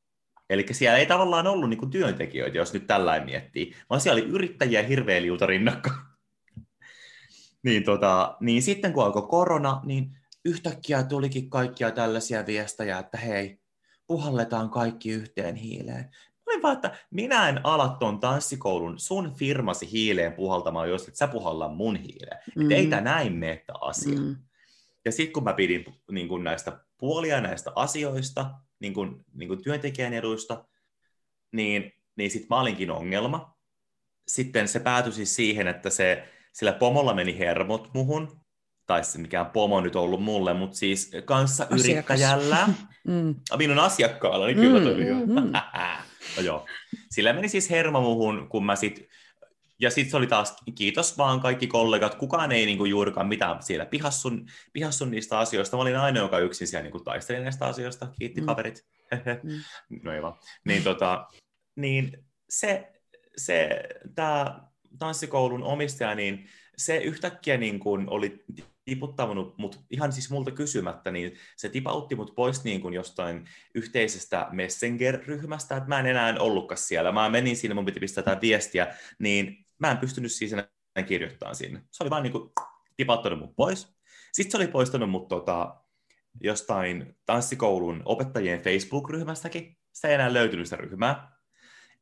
Eli 0.49 0.65
siellä 0.71 0.97
ei 0.97 1.05
tavallaan 1.05 1.47
ollut 1.47 1.69
niin 1.69 1.89
työntekijöitä, 1.89 2.57
jos 2.57 2.73
nyt 2.73 2.87
tällainen 2.87 3.25
miettii, 3.25 3.75
vaan 3.89 4.01
siellä 4.01 4.21
oli 4.21 4.29
yrittäjiä 4.29 4.83
hirveä 4.83 5.21
liuta 5.21 5.45
rinnakkain. 5.45 6.12
Niin, 7.63 7.83
tota, 7.83 8.37
niin 8.39 8.63
sitten 8.63 8.93
kun 8.93 9.03
alkoi 9.03 9.27
korona, 9.29 9.81
niin 9.85 10.17
yhtäkkiä 10.45 11.03
tulikin 11.03 11.49
kaikkia 11.49 11.91
tällaisia 11.91 12.45
viestejä, 12.45 12.99
että 12.99 13.17
hei, 13.17 13.59
puhalletaan 14.07 14.69
kaikki 14.69 15.09
yhteen 15.09 15.55
hiileen. 15.55 16.09
Mä 16.45 16.53
olin 16.53 16.61
vaan, 16.61 16.75
että 16.75 16.97
minä 17.11 17.49
en 17.49 17.65
ala 17.65 17.89
tuon 17.99 18.19
tanssikoulun 18.19 18.99
sun 18.99 19.33
firmasi 19.35 19.91
hiileen 19.91 20.33
puhaltamaan, 20.33 20.89
jos 20.89 21.07
et 21.07 21.15
sä 21.15 21.27
puhalla 21.27 21.69
mun 21.69 21.95
hiileen. 21.95 22.37
Mm. 22.55 22.61
Että 22.61 22.75
ei 22.75 22.87
tämä 22.87 23.01
näin 23.01 23.33
mene 23.33 23.63
asia. 23.81 24.19
Mm. 24.19 24.35
Ja 25.05 25.11
sitten 25.11 25.33
kun 25.33 25.43
mä 25.43 25.53
pidin 25.53 25.85
niin 26.11 26.27
kun 26.27 26.43
näistä 26.43 26.79
puolia 26.97 27.41
näistä 27.41 27.71
asioista, 27.75 28.51
niin 28.79 28.93
kun, 28.93 29.25
niin 29.33 29.49
kun 29.49 29.63
työntekijän 29.63 30.13
eduista, 30.13 30.65
niin, 31.51 31.91
niin 32.15 32.31
sitten 32.31 32.47
mä 32.49 32.61
olinkin 32.61 32.91
ongelma. 32.91 33.57
Sitten 34.27 34.67
se 34.67 34.79
päätyi 34.79 35.13
siis 35.13 35.35
siihen, 35.35 35.67
että 35.67 35.89
se, 35.89 36.29
sillä 36.53 36.73
pomolla 36.73 37.13
meni 37.13 37.39
hermot 37.39 37.93
muhun, 37.93 38.43
tai 38.87 39.03
se 39.03 39.19
mikään 39.19 39.45
pomo 39.45 39.81
nyt 39.81 39.95
ollut 39.95 40.23
mulle, 40.23 40.53
mutta 40.53 40.77
siis 40.77 41.11
kanssa 41.25 41.67
yrittäjällä, 41.71 42.67
mm. 43.07 43.35
minun 43.57 43.79
asiakkaalla, 43.79 44.45
niin 44.45 44.57
kyllä 44.57 44.79
mm, 45.25 45.31
mm. 45.31 45.51
no 46.37 46.43
joo. 46.43 46.65
Sillä 47.09 47.33
meni 47.33 47.49
siis 47.49 47.69
hermo 47.69 48.01
muhun, 48.01 48.49
kun 48.49 48.65
mä 48.65 48.75
sit, 48.75 49.07
ja 49.79 49.89
sitten 49.89 50.11
se 50.11 50.17
oli 50.17 50.27
taas, 50.27 50.55
kiitos 50.75 51.17
vaan 51.17 51.39
kaikki 51.39 51.67
kollegat, 51.67 52.15
kukaan 52.15 52.51
ei 52.51 52.65
niinku 52.65 52.85
juurikaan 52.85 53.27
mitään 53.27 53.63
siellä 53.63 53.85
pihassun, 53.85 54.45
pihassun 54.73 55.11
niistä 55.11 55.39
asioista. 55.39 55.77
Mä 55.77 55.81
olin 55.81 55.97
ainoa, 55.97 56.23
joka 56.23 56.39
yksin 56.39 56.67
siellä 56.67 56.83
niinku 56.83 56.99
taisteli 56.99 57.43
näistä 57.43 57.65
asioista, 57.65 58.07
kiitti 58.19 58.41
mm. 58.41 58.45
kaverit. 58.45 58.85
mm. 59.43 59.61
No 60.03 60.11
ei 60.11 60.21
vaan. 60.21 60.37
Niin, 60.65 60.83
tota, 60.83 61.27
niin 61.75 62.25
se, 62.49 62.93
se 63.37 63.83
tämä 64.15 64.72
tanssikoulun 64.99 65.63
omistaja, 65.63 66.15
niin 66.15 66.47
se 66.77 66.97
yhtäkkiä 66.97 67.57
niin 67.57 67.79
kuin 67.79 68.09
oli 68.09 68.43
tiputtanut 68.85 69.57
mut 69.57 69.79
ihan 69.89 70.11
siis 70.11 70.31
multa 70.31 70.51
kysymättä, 70.51 71.11
niin 71.11 71.35
se 71.57 71.69
tipautti 71.69 72.15
mut 72.15 72.35
pois 72.35 72.63
niin 72.63 72.81
kuin 72.81 72.93
jostain 72.93 73.45
yhteisestä 73.75 74.47
Messenger-ryhmästä, 74.51 75.77
että 75.77 75.89
mä 75.89 75.99
en 75.99 76.05
enää 76.05 76.35
ollutkaan 76.39 76.77
siellä. 76.77 77.11
Mä 77.11 77.29
menin 77.29 77.57
sinne, 77.57 77.75
mun 77.75 77.85
piti 77.85 77.99
pistää 77.99 78.21
jotain 78.21 78.41
viestiä, 78.41 78.95
niin 79.19 79.65
mä 79.79 79.91
en 79.91 79.97
pystynyt 79.97 80.31
siis 80.31 80.53
enää 80.53 80.67
kirjoittamaan 81.07 81.55
sinne. 81.55 81.81
Se 81.91 82.03
oli 82.03 82.09
vaan 82.09 82.23
niin 82.23 82.33
kuin 82.33 82.51
tipauttanut 82.97 83.39
mut 83.39 83.55
pois. 83.55 83.95
Sitten 84.33 84.51
se 84.51 84.57
oli 84.57 84.67
poistanut 84.67 85.09
mut 85.09 85.27
tota, 85.27 85.75
jostain 86.41 87.15
tanssikoulun 87.25 88.01
opettajien 88.05 88.61
Facebook-ryhmästäkin. 88.61 89.77
Se 89.93 90.07
ei 90.07 90.13
enää 90.13 90.33
löytynyt 90.33 90.65
sitä 90.65 90.77
ryhmää. 90.77 91.33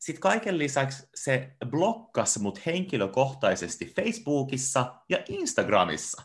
Sitten 0.01 0.21
kaiken 0.21 0.57
lisäksi 0.57 1.09
se 1.15 1.51
blokkasi 1.69 2.39
mut 2.39 2.65
henkilökohtaisesti 2.65 3.93
Facebookissa 3.95 4.95
ja 5.09 5.23
Instagramissa. 5.29 6.21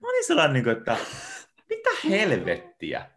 Mä 0.00 0.08
olin 0.08 0.26
sellainen, 0.26 0.62
niin 0.62 0.76
että 0.76 0.96
mitä 1.68 1.90
helvettiä? 2.08 3.10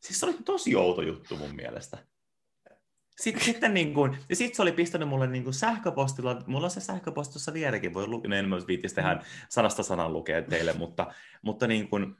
Siis 0.00 0.20
se 0.20 0.26
oli 0.26 0.36
tosi 0.44 0.76
outo 0.76 1.02
juttu 1.02 1.36
mun 1.36 1.54
mielestä. 1.54 1.98
Sitten, 3.20 3.44
sitten 3.44 3.74
niin 3.74 3.94
kuin, 3.94 4.18
ja 4.28 4.36
sitten 4.36 4.56
se 4.56 4.62
oli 4.62 4.72
pistänyt 4.72 5.08
mulle 5.08 5.26
niin 5.26 5.44
kuin 5.44 5.54
sähköpostilla, 5.54 6.42
mulla 6.46 6.64
on 6.64 6.70
se 6.70 6.80
sähköposti 6.80 7.32
tuossa 7.32 7.52
vieläkin, 7.52 7.94
voi 7.94 8.06
lukea, 8.06 8.28
no 8.28 8.36
en 8.36 8.48
mä 8.48 8.56
viittisi 8.66 8.94
tehdä 8.94 9.22
sanasta 9.48 9.82
sanan 9.82 10.12
lukea 10.12 10.42
teille, 10.42 10.72
mutta, 10.72 11.14
mutta 11.42 11.66
niin 11.66 11.88
kuin, 11.88 12.16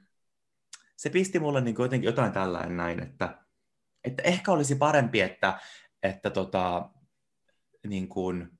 se 0.95 1.09
pisti 1.09 1.39
mulle 1.39 1.61
niin 1.61 1.75
kuin 1.75 1.83
jotenkin 1.83 2.07
jotain 2.07 2.31
tällainen 2.31 2.77
näin, 2.77 3.03
että, 3.03 3.37
että 4.03 4.23
ehkä 4.23 4.51
olisi 4.51 4.75
parempi, 4.75 5.21
että, 5.21 5.59
että 6.03 6.29
tota, 6.29 6.89
niin 7.87 8.09
kuin, 8.09 8.59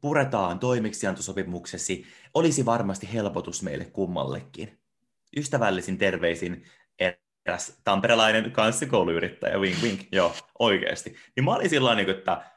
puretaan 0.00 0.58
toimeksiantosopimuksesi, 0.58 2.06
olisi 2.34 2.64
varmasti 2.64 3.12
helpotus 3.12 3.62
meille 3.62 3.84
kummallekin. 3.84 4.78
Ystävällisin 5.36 5.98
terveisin 5.98 6.64
eräs 6.98 7.80
tamperelainen 7.84 8.52
kanssikouluyrittäjä, 8.52 9.58
wink 9.58 9.82
wink, 9.82 10.00
joo, 10.12 10.34
oikeasti. 10.58 11.16
Niin 11.36 11.44
mä 11.44 11.54
olin 11.54 11.70
silloin, 11.70 11.96
niin 11.96 12.10
että 12.10 12.52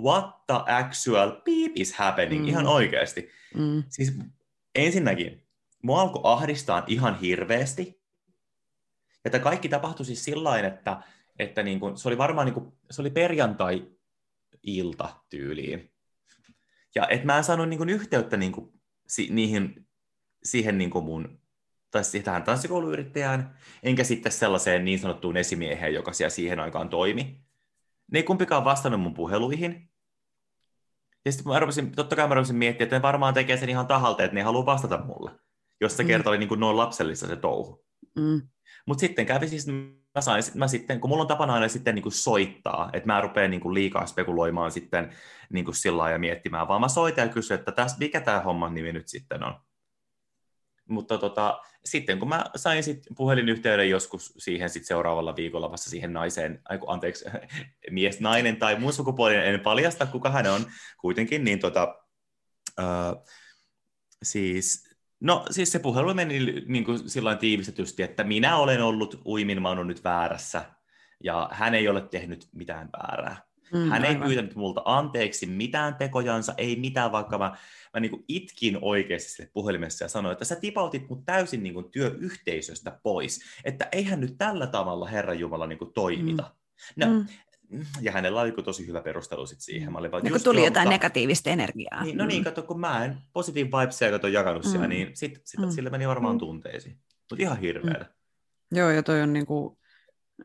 what 0.00 0.46
the 0.46 0.54
actual 0.66 1.30
beep 1.30 1.72
is 1.74 1.92
happening, 1.92 2.42
mm. 2.42 2.48
ihan 2.48 2.66
oikeasti. 2.66 3.30
Mm. 3.54 3.82
Siis 3.88 4.18
ensinnäkin, 4.74 5.46
mua 5.82 6.00
alkoi 6.00 6.20
ahdistaa 6.24 6.84
ihan 6.86 7.20
hirveästi. 7.20 8.02
Että 9.24 9.38
kaikki 9.38 9.68
tapahtui 9.68 10.06
siis 10.06 10.24
sillä 10.24 10.58
että, 10.58 11.02
että 11.38 11.62
niin 11.62 11.80
kuin, 11.80 11.96
se 11.96 12.08
oli 12.08 12.18
varmaan 12.18 12.44
niin 12.44 12.54
kuin, 12.54 12.72
se 12.90 13.02
oli 13.02 13.10
perjantai-ilta 14.68 15.24
tyyliin. 15.30 15.92
Ja 16.94 17.08
et 17.08 17.24
mä 17.24 17.36
en 17.36 17.44
saanut 17.44 17.68
niin 17.68 17.78
kuin, 17.78 17.90
yhteyttä 17.90 18.36
niin 18.36 18.52
kuin, 18.52 18.72
si, 19.06 19.28
niihin, 19.30 19.88
siihen 20.44 20.78
niin 20.78 20.90
kuin 20.90 21.04
mun, 21.04 21.40
tai 21.90 22.04
siis 22.04 22.24
tähän 22.24 22.42
tanssikouluyrittäjään, 22.42 23.58
enkä 23.82 24.04
sitten 24.04 24.32
sellaiseen 24.32 24.84
niin 24.84 24.98
sanottuun 24.98 25.36
esimieheen, 25.36 25.94
joka 25.94 26.12
siellä 26.12 26.30
siihen 26.30 26.60
aikaan 26.60 26.88
toimi. 26.88 27.42
Ne 28.12 28.18
ei 28.18 28.22
kumpikaan 28.22 28.64
vastannut 28.64 29.00
mun 29.00 29.14
puheluihin. 29.14 29.90
Ja 31.24 31.32
sitten 31.32 31.52
mä 31.52 31.58
rupesin, 31.58 31.92
totta 31.92 32.16
kai 32.16 32.28
mä 32.28 32.34
rupesin 32.34 32.56
miettiä, 32.56 32.84
että 32.84 32.96
ne 32.96 33.02
varmaan 33.02 33.34
tekee 33.34 33.56
sen 33.56 33.68
ihan 33.68 33.86
tahalta, 33.86 34.24
että 34.24 34.34
ne 34.34 34.42
haluaa 34.42 34.66
vastata 34.66 35.04
mulle. 35.04 35.30
Jos 35.80 35.96
se 35.96 36.02
mm. 36.02 36.06
kerta 36.06 36.30
oli 36.30 36.38
niin 36.38 36.48
kuin 36.48 36.60
noin 36.60 36.76
lapsellista 36.76 37.26
se 37.26 37.36
touhu. 37.36 37.84
Mm. 38.16 38.48
Mutta 38.86 39.00
sitten 39.00 39.26
kävi 39.26 39.48
siis 39.48 39.66
mä 40.18 40.22
sain, 40.22 40.42
mä 40.54 40.68
sitten, 40.68 41.00
kun 41.00 41.10
mulla 41.10 41.22
on 41.22 41.28
tapana 41.28 41.54
aina 41.54 41.68
sitten 41.68 41.94
niin 41.94 42.02
kuin 42.02 42.12
soittaa, 42.12 42.90
että 42.92 43.06
mä 43.06 43.20
rupean 43.20 43.50
niin 43.50 43.60
kuin 43.60 43.74
liikaa 43.74 44.06
spekuloimaan 44.06 44.70
sitten 44.70 45.12
niin 45.52 45.64
kuin 45.64 45.74
sillä 45.74 46.10
ja 46.10 46.18
miettimään, 46.18 46.68
vaan 46.68 46.80
mä 46.80 46.88
soitan 46.88 47.26
ja 47.26 47.32
kysyn, 47.32 47.58
että 47.58 47.72
täs, 47.72 47.98
mikä 47.98 48.20
tämä 48.20 48.40
homman 48.40 48.74
nimi 48.74 48.92
nyt 48.92 49.08
sitten 49.08 49.42
on. 49.42 49.54
Mutta 50.88 51.18
tota, 51.18 51.60
sitten 51.84 52.18
kun 52.18 52.28
mä 52.28 52.44
sain 52.56 52.82
sit 52.82 53.02
puhelinyhteyden 53.16 53.90
joskus 53.90 54.34
siihen 54.38 54.70
sit 54.70 54.86
seuraavalla 54.86 55.36
viikolla 55.36 55.70
vasta 55.70 55.90
siihen 55.90 56.12
naiseen, 56.12 56.60
aiku, 56.64 56.90
anteeksi, 56.90 57.24
mies, 57.90 58.20
nainen 58.20 58.56
tai 58.56 58.78
muun 58.78 58.92
sukupuolinen, 58.92 59.46
en 59.46 59.60
paljasta 59.60 60.06
kuka 60.06 60.30
hän 60.30 60.46
on 60.46 60.66
kuitenkin, 61.00 61.44
niin 61.44 61.58
tota, 61.58 61.94
uh, 62.80 63.24
siis 64.22 64.87
No 65.20 65.44
siis 65.50 65.72
se 65.72 65.78
puhelu 65.78 66.14
meni 66.14 66.38
niin 66.66 66.84
kuin 66.84 67.10
silloin 67.10 67.38
tiivistetysti, 67.38 68.02
että 68.02 68.24
minä 68.24 68.56
olen 68.56 68.82
ollut 68.82 69.22
uimin, 69.26 69.62
mä 69.62 69.84
nyt 69.84 70.04
väärässä 70.04 70.64
ja 71.24 71.48
hän 71.52 71.74
ei 71.74 71.88
ole 71.88 72.00
tehnyt 72.00 72.48
mitään 72.52 72.88
väärää. 72.92 73.48
Mm, 73.72 73.78
hän 73.78 74.04
aivan. 74.04 74.22
ei 74.22 74.28
pyytänyt 74.28 74.54
multa 74.54 74.82
anteeksi 74.84 75.46
mitään 75.46 75.94
tekojansa, 75.94 76.54
ei 76.56 76.76
mitään, 76.76 77.12
vaikka 77.12 77.38
mä, 77.38 77.56
mä 77.94 78.00
niin 78.00 78.10
kuin 78.10 78.24
itkin 78.28 78.78
oikeasti 78.82 79.30
sille 79.30 79.50
puhelimessa 79.52 80.04
ja 80.04 80.08
sanoin, 80.08 80.32
että 80.32 80.44
sä 80.44 80.56
tipautit 80.56 81.08
mut 81.08 81.24
täysin 81.24 81.62
niin 81.62 81.74
kuin 81.74 81.90
työyhteisöstä 81.90 83.00
pois, 83.02 83.40
että 83.64 83.88
eihän 83.92 84.20
nyt 84.20 84.34
tällä 84.38 84.66
tavalla 84.66 85.06
Herran 85.06 85.38
Jumala 85.38 85.66
niin 85.66 85.78
kuin 85.78 85.92
toimita. 85.92 86.42
Mm. 86.96 87.06
No, 87.06 87.18
mm 87.18 87.26
ja 88.00 88.12
hänellä 88.12 88.40
oli 88.40 88.52
tosi 88.52 88.86
hyvä 88.86 89.00
perustelu 89.00 89.46
sit 89.46 89.60
siihen. 89.60 89.92
Mä 89.92 89.98
olin 89.98 90.10
vaan, 90.10 90.22
niin 90.22 90.32
kun 90.32 90.42
tuli 90.42 90.64
jotain 90.64 90.88
mutta... 90.88 90.94
negatiivista 90.94 91.50
energiaa. 91.50 92.04
Niin, 92.04 92.16
no 92.18 92.26
niin, 92.26 92.40
mm. 92.40 92.44
kato, 92.44 92.62
kun 92.62 92.80
mä 92.80 93.04
en 93.04 93.16
positiivinen 93.32 93.80
vibesia 93.80 94.10
kato 94.10 94.28
jakanut 94.28 94.64
mm. 94.64 94.70
siellä, 94.70 94.88
niin 94.88 95.10
sit, 95.14 95.40
sit, 95.44 95.60
mm. 95.60 95.70
sille 95.70 95.90
meni 95.90 96.08
varmaan 96.08 96.34
mm. 96.34 96.38
tunteisiin. 96.38 96.98
Mutta 97.30 97.42
ihan 97.42 97.58
hirveä. 97.58 97.94
Mm. 98.72 98.78
Joo, 98.78 98.90
ja 98.90 99.02
toi 99.02 99.22
on 99.22 99.32
niinku, 99.32 99.78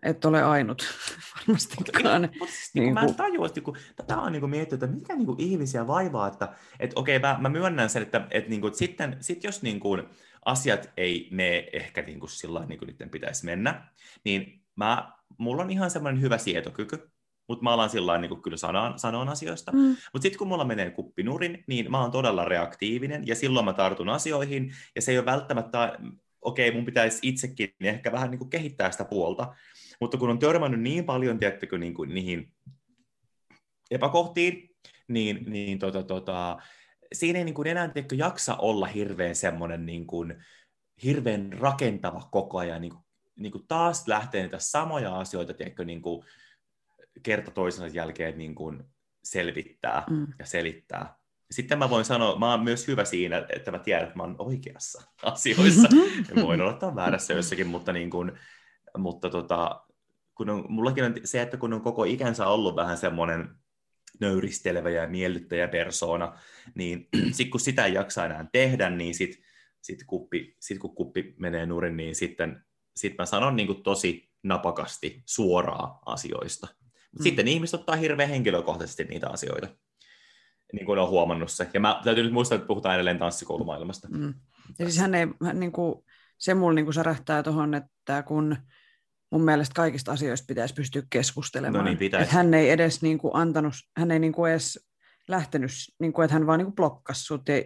et 0.04 0.26
ole 0.26 0.44
ainut 0.44 0.84
varmastikaan. 1.38 2.22
Mutta 2.22 2.38
mut 2.40 2.50
siis, 2.50 2.72
niin, 2.74 2.94
mä 2.94 3.02
en 3.02 3.16
tajua, 3.16 3.46
että 3.46 3.62
kun, 3.62 3.78
tätä 3.96 4.18
on 4.18 4.32
niinku 4.32 4.48
miettinyt, 4.48 4.84
että 4.84 4.96
mikä 4.96 5.16
niinku 5.16 5.36
ihmisiä 5.38 5.88
vaivaa, 5.88 6.28
että 6.28 6.54
et, 6.80 6.92
okei, 6.96 7.20
mä, 7.20 7.38
mä 7.42 7.50
myönnän 7.50 7.90
sen, 7.90 8.02
että 8.02 8.28
et, 8.32 8.48
niinku, 8.48 8.68
et 8.68 8.76
sitten 8.76 9.18
sit 9.20 9.44
jos 9.44 9.62
niinku, 9.62 9.98
asiat 10.46 10.90
ei 10.98 11.28
mene 11.32 11.70
ehkä 11.74 12.02
niinku, 12.02 12.28
sillä 12.28 12.66
niin 12.66 12.80
kuin 12.80 12.88
niiden 12.88 13.10
pitäisi 13.10 13.46
mennä, 13.46 13.88
niin 14.24 14.62
mä, 14.76 15.12
mulla 15.38 15.64
on 15.64 15.70
ihan 15.70 15.92
semmoinen 15.92 16.22
hyvä 16.22 16.38
sietokyky, 16.38 17.12
mutta 17.54 17.64
mä 17.64 17.74
alan 17.74 17.90
sillä 17.90 18.18
niin 18.18 18.42
kyllä 18.42 18.58
sanon, 18.58 19.00
sanon 19.00 19.30
asioista. 19.30 19.72
Mm. 19.72 19.80
Mutta 20.14 20.22
sitten 20.22 20.38
kun 20.38 20.48
mulla 20.48 20.66
menee 20.66 20.92
kuppinurin, 20.92 21.64
niin 21.68 21.92
mä 21.92 22.02
oon 22.02 22.12
todella 22.12 22.46
reaktiivinen, 22.46 23.28
ja 23.28 23.36
silloin 23.36 23.66
mä 23.66 23.74
tartun 23.74 24.10
asioihin, 24.10 24.74
ja 24.96 25.02
se 25.02 25.12
ei 25.12 25.18
ole 25.18 25.26
välttämättä, 25.26 25.98
okei, 26.42 26.70
okay, 26.70 26.78
mun 26.78 26.86
pitäisi 26.86 27.20
itsekin 27.22 27.70
ehkä 27.82 28.12
vähän 28.12 28.32
niin 28.32 28.40
kuin 28.40 28.50
kehittää 28.50 28.92
sitä 28.92 29.06
puolta, 29.06 29.56
mutta 30.00 30.18
kun 30.18 30.30
on 30.30 30.40
törmännyt 30.40 30.82
niin 30.82 31.06
paljon, 31.06 31.40
tiedättekö, 31.40 31.78
niin 31.78 31.94
kuin 31.94 32.14
niihin 32.14 32.52
epäkohtiin, 33.92 34.70
niin, 35.08 35.46
niin 35.48 35.80
tota, 35.80 36.04
tota, 36.04 36.58
siinä 37.14 37.40
ei 37.40 37.46
niin 37.46 37.56
kuin 37.56 37.68
enää 37.68 37.88
tiedätkö, 37.88 38.16
jaksa 38.16 38.56
olla 38.56 38.86
hirveän 38.86 39.36
semmoinen 39.36 39.86
niin 39.86 40.08
kuin, 40.08 40.44
hirveän 41.04 41.54
rakentava 41.54 42.28
koko 42.32 42.58
ajan, 42.58 42.82
niin 42.82 42.92
kuin, 42.92 43.04
niin 43.36 43.52
kuin 43.52 43.68
taas 43.68 44.08
lähtee 44.08 44.42
niitä 44.42 44.60
samoja 44.60 45.20
asioita, 45.20 45.54
tiedätkö, 45.54 45.86
niin 45.86 46.02
kuin, 46.02 46.26
kerta 47.24 47.52
toisensa 47.52 47.96
jälkeen 47.96 48.38
niin 48.38 48.56
kuin 48.56 48.84
selvittää 49.24 50.04
Mm. 50.10 50.28
ja 50.40 50.46
selittää. 50.46 51.16
Sitten 51.52 51.80
mä 51.80 51.90
voin 51.90 52.06
sanoa, 52.06 52.40
mä 52.40 52.52
oon 52.52 52.64
myös 52.64 52.88
hyvä 52.88 53.06
siinä, 53.06 53.46
että 53.50 53.72
mä 53.72 53.80
tiedän, 53.80 54.04
että 54.04 54.16
mä 54.16 54.24
oon 54.24 54.36
oikeassa 54.40 55.04
asioissa. 55.24 55.88
Ja 56.36 56.44
voin 56.44 56.62
olla 56.62 56.72
että 56.72 56.88
on 56.88 56.96
väärässä 56.96 57.34
jossakin, 57.34 57.68
mutta, 57.68 57.94
niin 57.94 58.10
kuin, 58.10 58.32
mutta 58.98 59.30
tota, 59.30 59.86
kun 60.36 60.50
on, 60.50 60.66
mullakin 60.70 61.04
on 61.04 61.14
se, 61.24 61.42
että 61.42 61.58
kun 61.58 61.74
on 61.74 61.82
koko 61.82 62.04
ikänsä 62.04 62.48
ollut 62.48 62.76
vähän 62.76 62.98
semmoinen 62.98 63.56
nöyristelevä 64.20 64.90
ja 64.90 65.08
miellyttäjä 65.08 65.68
persoona, 65.68 66.40
niin 66.76 67.08
sit 67.38 67.50
kun 67.50 67.60
sitä 67.60 67.86
ei 67.86 67.94
jaksa 67.94 68.26
enää 68.26 68.46
tehdä, 68.52 68.90
niin 68.90 69.16
sit, 69.16 69.42
sit, 69.82 70.04
kuppi, 70.08 70.56
sit 70.60 70.80
kun 70.80 70.96
kuppi 70.96 71.36
menee 71.40 71.66
nurin, 71.66 71.98
niin 71.98 72.16
sitten 72.16 72.66
sit 72.96 73.18
mä 73.18 73.26
sanon 73.26 73.56
niin 73.56 73.68
kuin 73.68 73.84
tosi 73.84 74.32
napakasti 74.44 75.24
suoraa 75.26 76.00
asioista. 76.06 76.68
Mm. 77.20 77.24
Sitten 77.24 77.48
ihmiset 77.48 77.80
ottaa 77.80 77.96
hirveän 77.96 78.30
henkilökohtaisesti 78.30 79.04
niitä 79.04 79.30
asioita, 79.30 79.68
niin 80.74 80.86
kuin 80.86 81.00
on 81.00 81.10
huomannut 81.10 81.52
se. 81.52 81.68
Ja 81.74 81.80
mä 81.80 82.02
täytyy 82.04 82.24
nyt 82.24 82.34
muistaa, 82.34 82.56
että 82.56 82.68
puhutaan 82.68 82.96
edelleen 82.96 83.20
tanssikoulumaailmasta. 83.20 84.08
Mm. 84.12 84.34
Ja 84.80 84.86
siis 84.86 84.98
hän 84.98 85.16
ei, 85.16 85.28
hän 85.44 85.60
niin 85.60 85.72
kuin, 85.72 85.96
se 86.38 86.54
mulla 86.54 86.74
niin 86.74 86.86
kuin 86.86 86.94
särähtää 86.94 87.44
tuohon, 87.44 87.74
että 87.74 88.24
kun 88.24 88.58
mun 89.32 89.42
mielestä 89.42 89.74
kaikista 89.74 90.12
asioista 90.12 90.46
pitäisi 90.48 90.74
pystyä 90.74 91.02
keskustelemaan. 91.10 91.84
No 91.84 91.90
niin, 91.90 91.98
pitäisi. 91.98 92.24
että 92.24 92.36
hän 92.36 92.54
ei 92.54 92.70
edes 92.70 93.02
niin 93.02 93.18
kuin 93.18 93.36
antanut, 93.36 93.74
hän 93.98 94.12
ei 94.12 94.20
niin 94.20 94.34
kuin 94.34 94.52
edes 94.52 94.90
lähtenyt, 95.28 95.72
niin 96.00 96.14
kuin, 96.14 96.26
että 96.26 96.34
hän 96.34 96.48
vaan 96.48 96.58
niin 96.60 96.66
kuin 96.66 96.76
blokkasi 96.76 97.24
sut 97.24 97.50
ja, 97.50 97.56
ja 97.56 97.64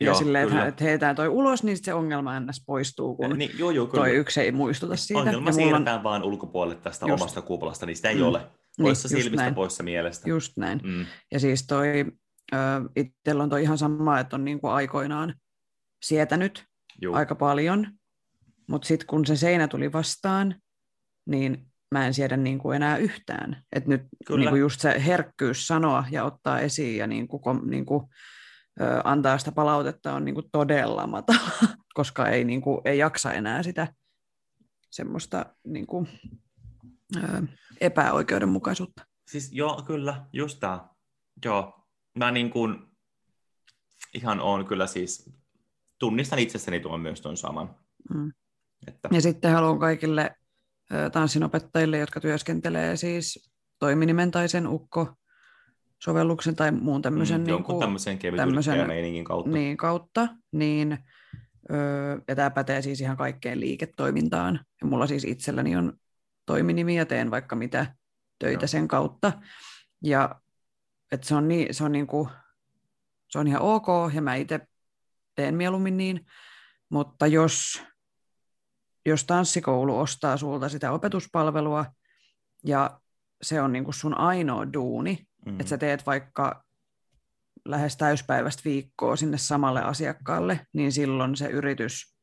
Joo, 0.00 0.14
silleen, 0.14 0.48
että, 0.48 0.66
että 0.66 0.84
heitään 0.84 1.16
toi 1.16 1.28
ulos, 1.28 1.62
niin 1.62 1.84
se 1.84 1.94
ongelma 1.94 2.40
ns. 2.40 2.62
poistuu, 2.66 3.16
kun 3.16 3.38
Niin, 3.38 3.50
joo, 3.58 3.70
joo, 3.70 3.86
kyllä. 3.86 4.04
toi 4.04 4.14
yksi 4.16 4.40
ei 4.40 4.52
muistuta 4.52 4.96
siitä. 4.96 5.20
Ongelma 5.20 5.36
ja 5.36 5.40
mulla 5.40 5.48
on, 5.48 5.54
siirretään 5.54 6.02
vaan 6.02 6.22
ulkopuolelle 6.22 6.80
tästä 6.82 7.06
Just. 7.06 7.22
omasta 7.22 7.42
kuplasta, 7.42 7.86
niin 7.86 7.96
sitä 7.96 8.08
ei 8.08 8.16
Mm. 8.16 8.22
ole. 8.22 8.46
Poissa 8.82 9.06
just 9.06 9.22
silmistä, 9.22 9.42
näin. 9.42 9.54
poissa 9.54 9.82
mielestä. 9.82 10.28
just 10.28 10.52
näin. 10.56 10.80
Mm. 10.84 11.06
Ja 11.32 11.40
siis 11.40 11.66
toi, 11.66 11.86
itsellä 12.96 13.42
on 13.42 13.50
toi 13.50 13.62
ihan 13.62 13.78
sama, 13.78 14.20
että 14.20 14.36
on 14.36 14.44
niin 14.44 14.60
kuin 14.60 14.72
aikoinaan 14.72 15.34
sietänyt 16.04 16.64
Juu. 17.02 17.14
aika 17.14 17.34
paljon, 17.34 17.86
mutta 18.68 18.88
sitten 18.88 19.06
kun 19.06 19.26
se 19.26 19.36
seinä 19.36 19.68
tuli 19.68 19.92
vastaan, 19.92 20.54
niin 21.26 21.66
mä 21.94 22.06
en 22.06 22.14
siedä 22.14 22.36
niin 22.36 22.58
kuin 22.58 22.76
enää 22.76 22.96
yhtään. 22.96 23.62
Et 23.72 23.86
nyt 23.86 24.02
Kyllä. 24.26 24.40
niin 24.40 24.50
kuin 24.50 24.60
just 24.60 24.80
se 24.80 25.04
herkkyys 25.06 25.66
sanoa 25.66 26.04
ja 26.10 26.24
ottaa 26.24 26.60
esiin 26.60 26.96
ja 26.96 27.06
niin 27.06 27.28
kuin, 27.28 27.42
niin 27.70 27.86
kuin, 27.86 28.04
ö, 28.80 29.00
antaa 29.04 29.38
sitä 29.38 29.52
palautetta 29.52 30.14
on 30.14 30.24
niin 30.24 30.34
kuin 30.34 30.46
todella 30.52 31.06
matala, 31.06 31.50
koska 31.94 32.28
ei, 32.28 32.44
niin 32.44 32.60
kuin, 32.60 32.80
ei 32.84 32.98
jaksa 32.98 33.32
enää 33.32 33.62
sitä 33.62 33.88
semmoista 34.90 35.46
niin 35.64 35.86
kuin, 35.86 36.08
ö, 37.16 37.42
epäoikeudenmukaisuutta. 37.80 39.06
Siis 39.28 39.52
joo, 39.52 39.82
kyllä, 39.86 40.26
just 40.32 40.60
tää. 40.60 40.88
Joo, 41.44 41.84
mä 42.18 42.30
niin 42.30 42.50
kuin 42.50 42.76
ihan 44.14 44.40
on 44.40 44.66
kyllä 44.66 44.86
siis, 44.86 45.30
tunnistan 45.98 46.38
itsessäni 46.38 46.80
tuon 46.80 47.00
myös 47.00 47.20
tuon 47.20 47.36
saman. 47.36 47.74
Mm. 48.14 48.32
Että, 48.86 49.08
Ja 49.12 49.20
sitten 49.22 49.52
haluan 49.52 49.78
kaikille 49.78 50.30
ö, 50.92 51.10
tanssinopettajille, 51.10 51.98
jotka 51.98 52.20
työskentelee 52.20 52.96
siis 52.96 53.50
toiminimen 53.78 54.30
tai 54.30 54.48
sen 54.48 54.66
ukko-sovelluksen 54.66 56.56
tai 56.56 56.72
muun 56.72 57.02
tämmöisen, 57.02 57.40
mm, 57.40 57.44
niin 57.44 57.50
jonkun 57.50 57.74
kuin, 57.74 57.80
tämmöisen 57.80 58.18
kevyt 58.18 58.36
tämmöisen- 58.36 58.86
meiningin 58.86 59.24
kautta. 59.24 59.50
niin, 59.50 59.76
kautta, 59.76 60.28
niin, 60.52 60.98
öö, 61.70 62.18
ja 62.28 62.36
tämä 62.36 62.50
pätee 62.50 62.82
siis 62.82 63.00
ihan 63.00 63.16
kaikkeen 63.16 63.60
liiketoimintaan. 63.60 64.60
Ja 64.80 64.86
mulla 64.86 65.06
siis 65.06 65.24
itselläni 65.24 65.76
on 65.76 65.92
toiminimi 66.48 66.96
ja 66.96 67.06
teen 67.06 67.30
vaikka 67.30 67.56
mitä 67.56 67.94
töitä 68.38 68.62
Joo. 68.62 68.68
sen 68.68 68.88
kautta. 68.88 69.32
Ja 70.04 70.40
et 71.12 71.24
se 71.24 71.34
on, 71.34 71.48
niin, 71.48 71.74
se, 71.74 71.84
on 71.84 71.92
niinku, 71.92 72.28
se 73.28 73.38
on 73.38 73.46
ihan 73.46 73.62
ok, 73.62 73.86
ja 74.14 74.22
mä 74.22 74.34
itse 74.34 74.60
teen 75.34 75.54
mieluummin 75.54 75.96
niin, 75.96 76.26
mutta 76.88 77.26
jos, 77.26 77.82
jos 79.06 79.24
tanssikoulu 79.24 79.98
ostaa 79.98 80.36
sulta 80.36 80.68
sitä 80.68 80.92
opetuspalvelua, 80.92 81.84
ja 82.64 83.00
se 83.42 83.60
on 83.60 83.72
niinku 83.72 83.92
sun 83.92 84.18
ainoa 84.18 84.72
duuni, 84.72 85.28
Mm. 85.46 85.60
että 85.60 85.70
sä 85.70 85.78
teet 85.78 86.06
vaikka 86.06 86.64
lähes 87.64 87.96
täyspäiväistä 87.96 88.62
viikkoa 88.64 89.16
sinne 89.16 89.38
samalle 89.38 89.82
asiakkaalle, 89.82 90.66
niin 90.72 90.92
silloin 90.92 91.36
se 91.36 91.48
yritys 91.48 92.16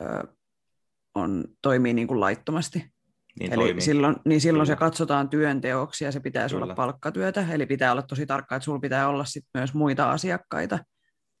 ö, 0.00 0.04
on, 1.14 1.44
toimii 1.62 1.94
niin 1.94 2.08
kuin 2.08 2.20
laittomasti. 2.20 2.92
Niin 3.40 3.52
Eli 3.52 3.62
toimii. 3.64 3.80
silloin, 3.80 4.16
niin 4.24 4.40
silloin 4.40 4.66
se 4.66 4.70
Kyllä. 4.76 4.78
katsotaan 4.90 5.28
työnteoksi 5.28 6.04
ja 6.04 6.12
se 6.12 6.20
pitäisi 6.20 6.54
Kyllä. 6.54 6.64
olla 6.64 6.74
palkkatyötä, 6.74 7.46
eli 7.52 7.66
pitää 7.66 7.92
olla 7.92 8.02
tosi 8.02 8.26
tarkka, 8.26 8.56
että 8.56 8.64
sulla 8.64 8.78
pitää 8.80 9.08
olla 9.08 9.24
sit 9.24 9.44
myös 9.54 9.74
muita 9.74 10.10
asiakkaita 10.10 10.78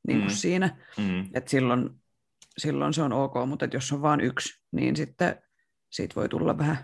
niin 0.08 0.18
kuin 0.18 0.28
Mm. 0.30 0.34
siinä, 0.36 0.76
Mm. 0.98 1.20
että 1.34 1.50
silloin, 1.50 1.90
silloin 2.58 2.94
se 2.94 3.02
on 3.02 3.12
ok, 3.12 3.34
mutta 3.46 3.64
et 3.64 3.74
jos 3.74 3.92
on 3.92 4.02
vain 4.02 4.20
yksi, 4.20 4.62
niin 4.72 4.96
sitten 4.96 5.36
siitä 5.90 6.14
voi 6.14 6.28
tulla 6.28 6.58
vähän 6.58 6.76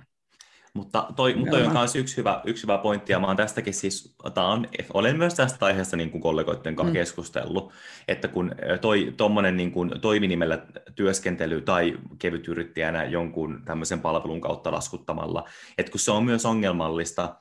Mutta 0.77 1.07
toi, 1.17 1.35
mutta 1.35 1.51
toi 1.51 1.67
on 1.67 1.73
myös 1.73 1.97
yksi 1.97 2.17
hyvä, 2.17 2.41
yksi 2.45 2.63
hyvä 2.63 2.79
pointti, 2.79 3.13
ja 3.13 3.19
mä 3.19 3.27
oon 3.27 3.37
tästäkin 3.37 3.75
siis, 3.75 4.17
tää 4.35 4.47
on, 4.47 4.69
olen 4.95 5.19
myös 5.19 5.35
tästä 5.35 5.67
aiheesta 5.67 5.97
niin 5.97 6.11
kuin 6.11 6.21
kollegoiden 6.21 6.77
kanssa 6.77 6.91
Mm. 6.91 6.95
keskustellut, 6.95 7.73
että 8.09 8.29
kun 8.29 8.55
toi, 8.81 9.15
tommonen 9.17 9.57
niin 9.57 9.73
kuin 9.73 10.01
toiminimellä 10.01 10.67
työskentely 10.95 11.61
tai 11.61 11.99
kevytyrittäjänä 12.19 13.05
jonkun 13.05 13.63
tämmöisen 13.65 14.01
palvelun 14.01 14.41
kautta 14.41 14.73
laskuttamalla, 14.73 15.49
että 15.79 15.93
kun 15.93 16.01
se 16.01 16.11
on 16.11 16.25
myös 16.25 16.47
ongelmallista, 16.47 17.37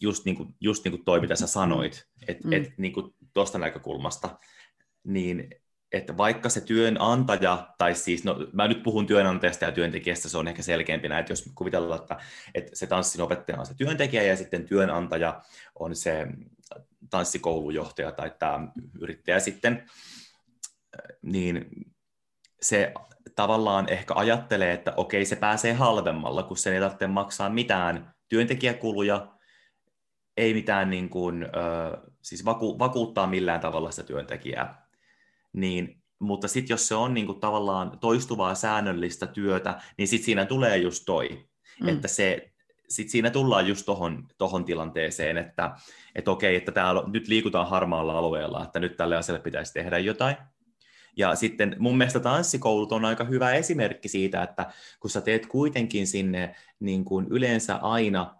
just 0.00 0.24
niin 0.24 0.36
kuin, 0.36 0.54
just 0.60 0.84
niin 0.84 0.92
kuin 0.92 1.04
toi, 1.04 1.20
mitä 1.20 1.36
sä 1.36 1.46
sanoit, 1.46 2.06
että 2.28 2.48
Mm. 2.48 2.54
mm. 2.54 2.62
et, 2.62 2.72
niin 2.78 2.92
kuin 2.92 3.14
tuosta 3.34 3.58
näkökulmasta, 3.58 4.38
niin 5.04 5.50
että 5.92 6.16
vaikka 6.16 6.48
se 6.48 6.60
työnantaja, 6.60 7.74
tai 7.78 7.94
siis, 7.94 8.24
no 8.24 8.36
mä 8.52 8.68
nyt 8.68 8.82
puhun 8.82 9.06
työnantajasta 9.06 9.64
ja 9.64 9.72
työntekijästä, 9.72 10.28
se 10.28 10.38
on 10.38 10.48
ehkä 10.48 10.62
selkeämpi 10.62 11.08
että 11.18 11.32
jos 11.32 11.52
kuvitellaan, 11.54 12.00
että, 12.00 12.16
että 12.54 12.76
se 12.76 12.86
tanssinopettaja 12.86 13.58
on 13.58 13.66
se 13.66 13.74
työntekijä 13.74 14.22
ja 14.22 14.36
sitten 14.36 14.64
työnantaja 14.64 15.42
on 15.78 15.96
se 15.96 16.26
tanssikoulujohtaja 17.10 18.12
tai 18.12 18.32
tämä 18.38 18.68
yrittäjä 19.00 19.40
sitten, 19.40 19.86
niin 21.22 21.66
se 22.62 22.94
tavallaan 23.36 23.88
ehkä 23.88 24.14
ajattelee, 24.14 24.72
että 24.72 24.92
okei, 24.96 25.24
se 25.24 25.36
pääsee 25.36 25.72
halvemmalla, 25.72 26.42
kun 26.42 26.56
sen 26.56 26.74
ei 26.74 26.80
tarvitse 26.80 27.06
maksaa 27.06 27.50
mitään 27.50 28.14
työntekijäkuluja, 28.28 29.32
ei 30.36 30.54
mitään 30.54 30.90
niin 30.90 31.08
kuin, 31.10 31.46
siis 32.22 32.44
vaku, 32.44 32.78
vakuuttaa 32.78 33.26
millään 33.26 33.60
tavalla 33.60 33.90
sitä 33.90 34.06
työntekijää. 34.06 34.81
Niin, 35.52 36.02
mutta 36.18 36.48
sitten 36.48 36.74
jos 36.74 36.88
se 36.88 36.94
on 36.94 37.14
niin 37.14 37.26
kuin 37.26 37.40
tavallaan 37.40 37.98
toistuvaa 37.98 38.54
säännöllistä 38.54 39.26
työtä, 39.26 39.80
niin 39.98 40.08
sitten 40.08 40.24
siinä 40.24 40.46
tulee 40.46 40.76
just 40.76 41.02
toi, 41.06 41.48
mm. 41.80 41.88
että 41.88 42.08
se, 42.08 42.52
sit 42.88 43.08
siinä 43.08 43.30
tullaan 43.30 43.68
just 43.68 43.86
tohon, 43.86 44.28
tohon 44.38 44.64
tilanteeseen, 44.64 45.38
että 45.38 45.76
et 46.14 46.28
okei, 46.28 46.56
että 46.56 46.72
täällä, 46.72 47.02
nyt 47.06 47.28
liikutaan 47.28 47.68
harmaalla 47.68 48.18
alueella, 48.18 48.64
että 48.64 48.80
nyt 48.80 48.96
tälle 48.96 49.16
asialle 49.16 49.42
pitäisi 49.42 49.72
tehdä 49.72 49.98
jotain. 49.98 50.36
Ja 51.16 51.34
sitten 51.34 51.76
mun 51.78 51.98
mielestä 51.98 52.20
tanssikoulut 52.20 52.92
on 52.92 53.04
aika 53.04 53.24
hyvä 53.24 53.52
esimerkki 53.52 54.08
siitä, 54.08 54.42
että 54.42 54.72
kun 55.00 55.10
sä 55.10 55.20
teet 55.20 55.46
kuitenkin 55.46 56.06
sinne 56.06 56.56
niin 56.80 57.04
kuin 57.04 57.26
yleensä 57.30 57.76
aina, 57.76 58.34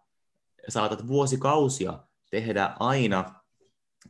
saatat 0.69 1.07
vuosikausia 1.07 1.99
tehdä 2.31 2.71
aina, 2.81 3.35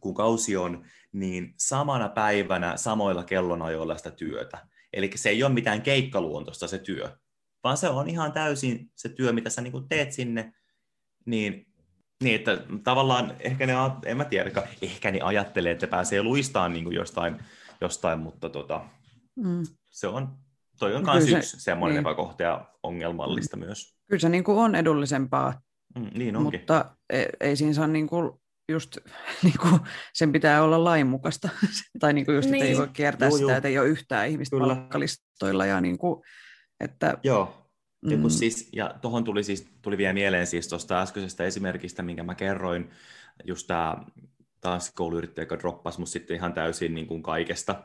kun 0.00 0.14
kausi 0.14 0.57
on, 0.57 0.84
niin 1.12 1.54
samana 1.58 2.08
päivänä 2.08 2.76
samoilla 2.76 3.24
kellonajoilla 3.24 3.96
sitä 3.96 4.10
työtä. 4.10 4.66
Eli 4.92 5.10
se 5.14 5.28
ei 5.28 5.42
ole 5.42 5.52
mitään 5.52 5.82
keikkaluontoista 5.82 6.66
se 6.68 6.78
työ, 6.78 7.16
vaan 7.64 7.76
se 7.76 7.88
on 7.88 8.08
ihan 8.08 8.32
täysin 8.32 8.90
se 8.96 9.08
työ, 9.08 9.32
mitä 9.32 9.50
sä 9.50 9.60
niin 9.60 9.72
kuin 9.72 9.88
teet 9.88 10.12
sinne, 10.12 10.52
niin, 11.26 11.66
niin 12.22 12.34
että 12.34 12.58
tavallaan 12.84 13.34
ehkä 13.40 13.66
ne, 13.66 13.72
en 14.06 14.16
mä 14.16 14.24
tiedä, 14.24 14.50
ehkä 14.82 15.10
ne 15.10 15.20
ajattelee, 15.20 15.72
että 15.72 15.86
pääsee 15.86 16.22
luistaan 16.22 16.72
niin 16.72 16.84
kuin 16.84 16.96
jostain, 16.96 17.38
jostain, 17.80 18.18
mutta 18.18 18.48
tota, 18.48 18.84
Mm. 19.36 19.62
se 19.90 20.08
on, 20.08 20.28
toi 20.78 20.94
on 20.94 21.02
No 21.02 21.12
myös 21.12 21.24
kyllä 21.24 21.40
se- 21.42 21.46
yksi 21.46 21.60
semmoinen 21.60 21.96
niin. 21.96 22.06
epäkohta 22.06 22.42
ja 22.42 22.64
ongelmallista 22.82 23.56
myös. 23.56 23.96
Kyllä 24.08 24.20
se 24.20 24.28
niin 24.28 24.44
kuin 24.44 24.58
on 24.58 24.74
edullisempaa, 24.74 25.60
Mm, 25.98 26.10
niin 26.14 26.36
onkin. 26.36 26.60
mutta 26.60 26.96
ei, 27.10 27.26
ei 27.40 27.56
siinä 27.56 27.72
saa 27.74 27.86
niin 27.86 28.06
kuin 28.06 28.30
just, 28.68 28.98
niin 29.42 29.58
kuin, 29.60 29.80
sen 30.14 30.32
pitää 30.32 30.62
olla 30.62 30.84
lainmukaista. 30.84 31.48
tai 32.00 32.12
niin 32.12 32.26
kuin 32.26 32.34
just, 32.34 32.46
että 32.46 32.56
ei 32.56 32.62
Niin. 32.62 32.78
voi 32.78 32.88
kiertää 32.88 33.28
Joo, 33.28 33.38
sitä, 33.38 33.50
joo. 33.50 33.56
että 33.56 33.68
ei 33.68 33.78
ole 33.78 33.88
yhtään 33.88 34.28
ihmistä 34.28 34.56
Kyllä. 34.56 34.74
palkkalistoilla. 34.74 35.66
Ja 35.66 35.80
niin 35.80 35.98
kuin, 35.98 36.22
että, 36.80 37.18
Joo, 37.22 37.68
ja, 38.10 38.16
mm, 38.16 38.28
siis, 38.28 38.68
ja 38.72 38.94
tuohon 39.02 39.24
tuli, 39.24 39.44
siis, 39.44 39.68
tuli 39.82 39.98
vielä 39.98 40.12
mieleen 40.12 40.46
siis 40.46 40.68
tuosta 40.68 41.02
äskeisestä 41.02 41.44
esimerkistä, 41.44 42.02
minkä 42.02 42.22
mä 42.22 42.34
kerroin, 42.34 42.90
just 43.44 43.66
tämä 43.66 43.96
taas 44.60 44.92
kouluyrittäjä, 44.94 45.42
joka 45.42 45.58
droppasi 45.58 45.98
mut 45.98 46.08
sitten 46.08 46.36
ihan 46.36 46.52
täysin 46.52 46.94
niin 46.94 47.06
kuin 47.06 47.22
kaikesta, 47.22 47.84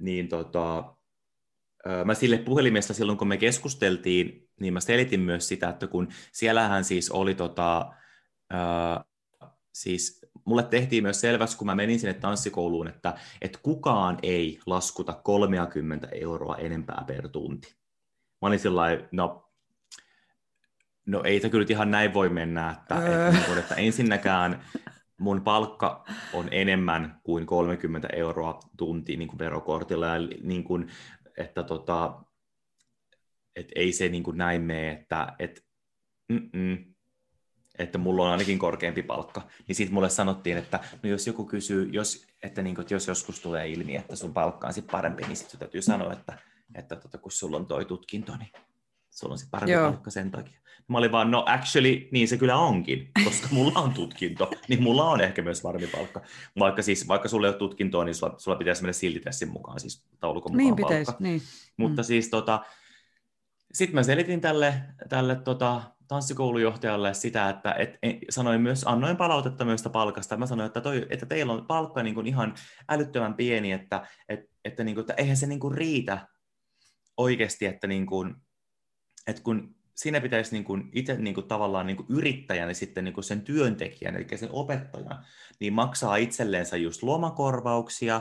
niin 0.00 0.28
tota, 0.28 0.94
mä 2.04 2.14
sille 2.14 2.38
puhelimessa 2.38 2.94
silloin, 2.94 3.18
kun 3.18 3.28
me 3.28 3.36
keskusteltiin, 3.36 4.48
niin 4.60 4.72
mä 4.72 4.80
selitin 4.80 5.20
myös 5.20 5.48
sitä, 5.48 5.68
että 5.68 5.86
kun 5.86 6.08
siellähän 6.32 6.84
siis 6.84 7.10
oli 7.10 7.34
tota, 7.34 7.92
siis 9.76 10.26
mulle 10.44 10.62
tehtiin 10.62 11.02
myös 11.02 11.20
selväksi, 11.20 11.56
kun 11.56 11.66
mä 11.66 11.74
menin 11.74 12.00
sinne 12.00 12.14
tanssikouluun, 12.14 12.88
että, 12.88 13.14
että 13.42 13.58
kukaan 13.62 14.18
ei 14.22 14.58
laskuta 14.66 15.12
30 15.12 16.08
euroa 16.12 16.56
enempää 16.56 17.04
per 17.06 17.28
tunti. 17.28 17.74
Mä 18.42 18.48
olin 18.48 18.58
sillä 18.58 18.82
no, 19.12 19.52
no 21.06 21.22
ei 21.22 21.40
se 21.40 21.50
kyllä 21.50 21.66
ihan 21.68 21.90
näin 21.90 22.14
voi 22.14 22.28
mennä, 22.28 22.70
että, 22.70 22.96
että, 23.28 23.60
että 23.60 23.74
ensinnäkään 23.74 24.64
mun 25.20 25.42
palkka 25.42 26.04
on 26.32 26.48
enemmän 26.50 27.20
kuin 27.22 27.46
30 27.46 28.08
euroa 28.12 28.60
tunti 28.76 29.16
niin 29.16 29.28
kuin 29.28 29.38
verokortilla, 29.38 30.06
ja 30.06 30.28
niin 30.42 30.64
kuin, 30.64 30.88
että 31.36 31.62
tota, 31.62 32.22
et 33.56 33.68
ei 33.74 33.92
se 33.92 34.08
niin 34.08 34.22
kuin 34.22 34.38
näin 34.38 34.62
mene, 34.62 34.90
että 34.90 35.36
et, 35.38 35.66
että 37.78 37.98
mulla 37.98 38.24
on 38.24 38.30
ainakin 38.30 38.58
korkeampi 38.58 39.02
palkka. 39.02 39.42
Niin 39.68 39.76
sitten 39.76 39.94
mulle 39.94 40.08
sanottiin, 40.08 40.56
että 40.56 40.80
no 41.02 41.10
jos 41.10 41.26
joku 41.26 41.44
kysyy, 41.44 41.88
jos, 41.92 42.26
että, 42.42 42.62
niin 42.62 42.74
kuin, 42.74 42.82
että 42.82 42.94
jos 42.94 43.08
joskus 43.08 43.40
tulee 43.40 43.68
ilmi, 43.68 43.96
että 43.96 44.16
sun 44.16 44.32
palkka 44.32 44.66
on 44.66 44.72
sit 44.72 44.86
parempi, 44.86 45.22
niin 45.22 45.36
sitten 45.36 45.58
täytyy 45.58 45.82
sanoa, 45.82 46.12
että, 46.12 46.38
että 46.74 46.96
tota, 46.96 47.18
kun 47.18 47.32
sulla 47.32 47.56
on 47.56 47.66
toi 47.66 47.84
tutkinto, 47.84 48.36
niin 48.36 48.50
sulla 49.10 49.32
on 49.32 49.38
sitten 49.38 49.50
parempi 49.50 49.72
Joo. 49.72 49.90
palkka 49.90 50.10
sen 50.10 50.30
takia. 50.30 50.60
Mä 50.88 50.98
olin 50.98 51.12
vaan, 51.12 51.30
no 51.30 51.44
actually, 51.46 52.08
niin 52.12 52.28
se 52.28 52.36
kyllä 52.36 52.56
onkin, 52.56 53.10
koska 53.24 53.48
mulla 53.50 53.80
on 53.80 53.92
tutkinto, 53.92 54.50
niin 54.68 54.82
mulla 54.82 55.04
on 55.04 55.20
ehkä 55.20 55.42
myös 55.42 55.64
varmi 55.64 55.86
palkka. 55.86 56.22
Vaikka, 56.58 56.82
siis, 56.82 57.08
vaikka 57.08 57.28
sulla 57.28 57.46
ei 57.46 57.50
ole 57.50 57.58
tutkintoa, 57.58 58.04
niin 58.04 58.14
sulla, 58.14 58.34
sulla 58.38 58.56
pitäisi 58.56 58.82
mennä 58.82 58.92
siltitessin 58.92 59.48
mukaan, 59.48 59.80
siis 59.80 60.04
taulukon 60.20 60.52
mukaan 60.52 60.64
niin, 60.64 60.76
pitäisi, 60.76 61.04
palkka. 61.04 61.24
Niin. 61.24 61.42
Mutta 61.76 62.02
mm. 62.02 62.06
siis 62.06 62.28
tota, 62.28 62.64
sitten 63.72 63.94
mä 63.94 64.02
selitin 64.02 64.40
tälle, 64.40 64.82
tälle 65.08 65.36
tota, 65.36 65.82
tanssikoulujohtajalle 66.08 67.14
sitä, 67.14 67.48
että 67.48 67.72
et, 67.72 67.90
et, 68.02 68.16
sanoin 68.30 68.60
myös, 68.60 68.84
annoin 68.86 69.16
palautetta 69.16 69.64
myös 69.64 69.84
palkasta. 69.92 70.36
Mä 70.36 70.46
sanoin, 70.46 70.66
että, 70.66 70.80
toi, 70.80 71.06
että 71.10 71.26
teillä 71.26 71.52
on 71.52 71.66
palkka 71.66 72.02
niin 72.02 72.14
kuin 72.14 72.26
ihan 72.26 72.54
älyttömän 72.88 73.34
pieni, 73.34 73.72
että, 73.72 74.06
et, 74.28 74.40
että, 74.64 74.84
niin 74.84 74.94
kuin, 74.94 75.02
että 75.02 75.14
eihän 75.14 75.36
se 75.36 75.46
niin 75.46 75.60
kuin 75.60 75.74
riitä 75.74 76.28
oikeasti, 77.16 77.66
että, 77.66 77.86
niin 77.86 78.06
kuin, 78.06 78.36
että 79.26 79.42
kun 79.42 79.76
siinä 79.94 80.20
pitäisi 80.20 80.52
niin 80.52 80.64
kuin 80.64 80.90
itse 80.92 81.16
niin 81.16 81.34
kuin 81.34 81.48
tavallaan 81.48 81.86
niin 81.86 81.96
kuin 81.96 82.06
yrittäjän 82.10 82.68
ja 82.68 82.74
sitten 82.74 83.04
niin 83.04 83.14
kuin 83.14 83.24
sen 83.24 83.40
työntekijän, 83.40 84.16
eli 84.16 84.38
sen 84.38 84.52
opettajan, 84.52 85.24
niin 85.60 85.72
maksaa 85.72 86.16
itselleensä 86.16 86.76
just 86.76 87.02
lomakorvauksia, 87.02 88.20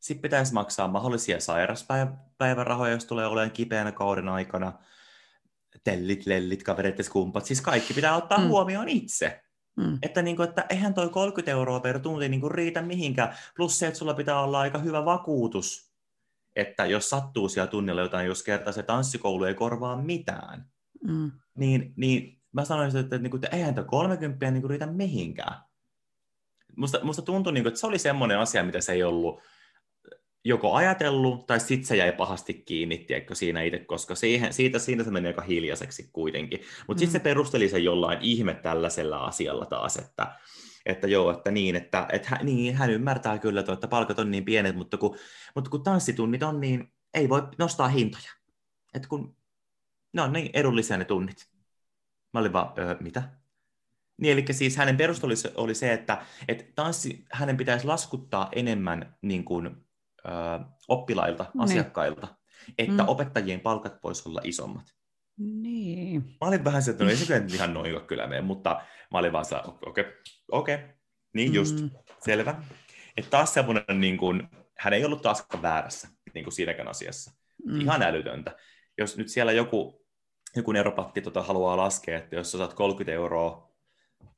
sitten 0.00 0.22
pitäisi 0.22 0.54
maksaa 0.54 0.88
mahdollisia 0.88 1.40
sairaspäivärahoja, 1.40 2.92
jos 2.92 3.04
tulee 3.04 3.26
olemaan 3.26 3.50
kipeänä 3.50 3.92
kauden 3.92 4.28
aikana, 4.28 4.72
tellit, 5.84 6.26
lellit, 6.26 6.62
kaverit 6.62 6.98
ja 6.98 7.04
skumpat, 7.04 7.44
siis 7.44 7.60
kaikki 7.60 7.94
pitää 7.94 8.16
ottaa 8.16 8.38
mm. 8.38 8.48
huomioon 8.48 8.88
itse. 8.88 9.42
Mm. 9.76 9.98
Että, 10.02 10.22
niin 10.22 10.36
kuin, 10.36 10.48
että 10.48 10.66
eihän 10.70 10.94
toi 10.94 11.08
30 11.08 11.50
euroa 11.50 11.80
per 11.80 11.98
tunti 11.98 12.28
niin 12.28 12.40
kuin 12.40 12.50
riitä 12.50 12.82
mihinkään, 12.82 13.36
plus 13.56 13.78
se, 13.78 13.86
että 13.86 13.98
sulla 13.98 14.14
pitää 14.14 14.40
olla 14.40 14.60
aika 14.60 14.78
hyvä 14.78 15.04
vakuutus, 15.04 15.92
että 16.56 16.86
jos 16.86 17.10
sattuu 17.10 17.48
siellä 17.48 17.70
tunnilla 17.70 18.00
jotain, 18.00 18.26
jos 18.26 18.42
kerta 18.42 18.72
se 18.72 18.82
tanssikoulu 18.82 19.44
ei 19.44 19.54
korvaa 19.54 20.02
mitään, 20.02 20.66
mm. 21.04 21.32
niin, 21.54 21.92
niin 21.96 22.42
mä 22.52 22.64
sanoisin, 22.64 23.00
että, 23.00 23.16
että, 23.16 23.28
että 23.34 23.56
eihän 23.56 23.74
tuo 23.74 23.84
30 23.84 24.50
niin 24.50 24.60
kuin 24.60 24.70
riitä 24.70 24.86
mihinkään. 24.86 25.54
Musta, 26.76 27.04
musta 27.04 27.22
tuntui, 27.22 27.52
niin 27.52 27.64
kuin, 27.64 27.68
että 27.70 27.80
se 27.80 27.86
oli 27.86 27.98
semmoinen 27.98 28.38
asia, 28.38 28.64
mitä 28.64 28.80
se 28.80 28.92
ei 28.92 29.02
ollut 29.02 29.40
joko 30.46 30.74
ajatellut, 30.74 31.46
tai 31.46 31.60
sitten 31.60 31.86
se 31.86 31.96
jäi 31.96 32.12
pahasti 32.12 32.54
kiinni, 32.54 32.98
tiedätkö, 32.98 33.34
siinä 33.34 33.62
itse, 33.62 33.78
koska 33.78 34.14
siihen, 34.14 34.52
siitä, 34.52 34.78
siitä 34.78 35.04
se 35.04 35.10
meni 35.10 35.26
aika 35.26 35.42
hiljaiseksi 35.42 36.10
kuitenkin. 36.12 36.60
Mutta 36.60 37.00
mm. 37.00 37.06
sitten 37.06 37.20
se 37.20 37.24
perusteli 37.24 37.68
sen 37.68 37.84
jollain 37.84 38.18
ihme 38.20 38.54
tällaisella 38.54 39.18
asialla 39.18 39.66
taas, 39.66 39.96
että, 39.96 40.36
että 40.86 41.06
joo, 41.06 41.30
että 41.30 41.50
niin, 41.50 41.76
että, 41.76 42.06
että 42.12 42.28
hän, 42.30 42.46
niin, 42.46 42.74
hän 42.74 42.90
ymmärtää 42.90 43.38
kyllä, 43.38 43.60
että 43.60 43.88
palkat 43.88 44.18
on 44.18 44.30
niin 44.30 44.44
pienet, 44.44 44.76
mutta 44.76 44.96
kun, 44.96 45.16
mutta 45.54 45.70
kun 45.70 45.82
tanssitunnit 45.82 46.42
on, 46.42 46.60
niin 46.60 46.92
ei 47.14 47.28
voi 47.28 47.42
nostaa 47.58 47.88
hintoja. 47.88 48.30
Että 48.94 49.08
kun 49.08 49.36
ne 50.12 50.22
on 50.22 50.32
niin 50.32 50.50
edullisia 50.54 50.96
ne 50.96 51.04
tunnit. 51.04 51.48
Mä 52.32 52.40
olin 52.40 52.52
vaan, 52.52 52.72
öö, 52.78 52.96
mitä? 53.00 53.22
Niin, 54.20 54.32
eli 54.32 54.44
siis 54.50 54.76
hänen 54.76 54.96
perustelu 54.96 55.32
oli 55.54 55.74
se, 55.74 55.92
että, 55.92 56.26
että 56.48 56.64
tanssi, 56.74 57.24
hänen 57.32 57.56
pitäisi 57.56 57.86
laskuttaa 57.86 58.48
enemmän 58.52 59.16
niin 59.22 59.44
kuin, 59.44 59.85
oppilailta, 60.88 61.46
niin. 61.54 61.62
asiakkailta, 61.62 62.28
että 62.78 63.02
mm. 63.02 63.08
opettajien 63.08 63.60
palkat 63.60 63.98
voisi 64.04 64.28
olla 64.28 64.40
isommat. 64.44 64.86
Niin. 65.38 66.22
Mä 66.22 66.48
olin 66.48 66.64
vähän 66.64 66.82
se, 66.82 66.90
että 66.90 67.04
no 67.04 67.10
ei 67.10 67.16
se 67.16 67.44
ihan 67.54 67.74
noin 67.74 68.00
kyllä 68.06 68.26
mene, 68.26 68.40
mutta 68.40 68.82
mä 69.12 69.18
olin 69.18 69.32
vaan 69.32 69.44
okei, 69.66 69.76
okei, 69.82 70.04
okay, 70.52 70.74
okay, 70.74 70.78
niin 71.34 71.54
just, 71.54 71.80
mm. 71.80 71.90
selvä. 72.24 72.62
Että 73.16 73.30
taas 73.30 73.54
semmoinen, 73.54 74.00
niin 74.00 74.16
kuin, 74.16 74.48
hän 74.78 74.92
ei 74.92 75.04
ollut 75.04 75.22
taaskaan 75.22 75.62
väärässä 75.62 76.08
niin 76.34 76.44
kuin 76.44 76.54
siinäkään 76.54 76.88
asiassa. 76.88 77.30
Mm. 77.64 77.80
Ihan 77.80 78.02
älytöntä. 78.02 78.56
Jos 78.98 79.16
nyt 79.16 79.28
siellä 79.28 79.52
joku, 79.52 80.06
joku 80.56 80.72
neropatti 80.72 81.20
tota 81.20 81.42
haluaa 81.42 81.76
laskea, 81.76 82.18
että 82.18 82.36
jos 82.36 82.52
sä 82.52 82.58
saat 82.58 82.74
30 82.74 83.12
euroa 83.12 83.72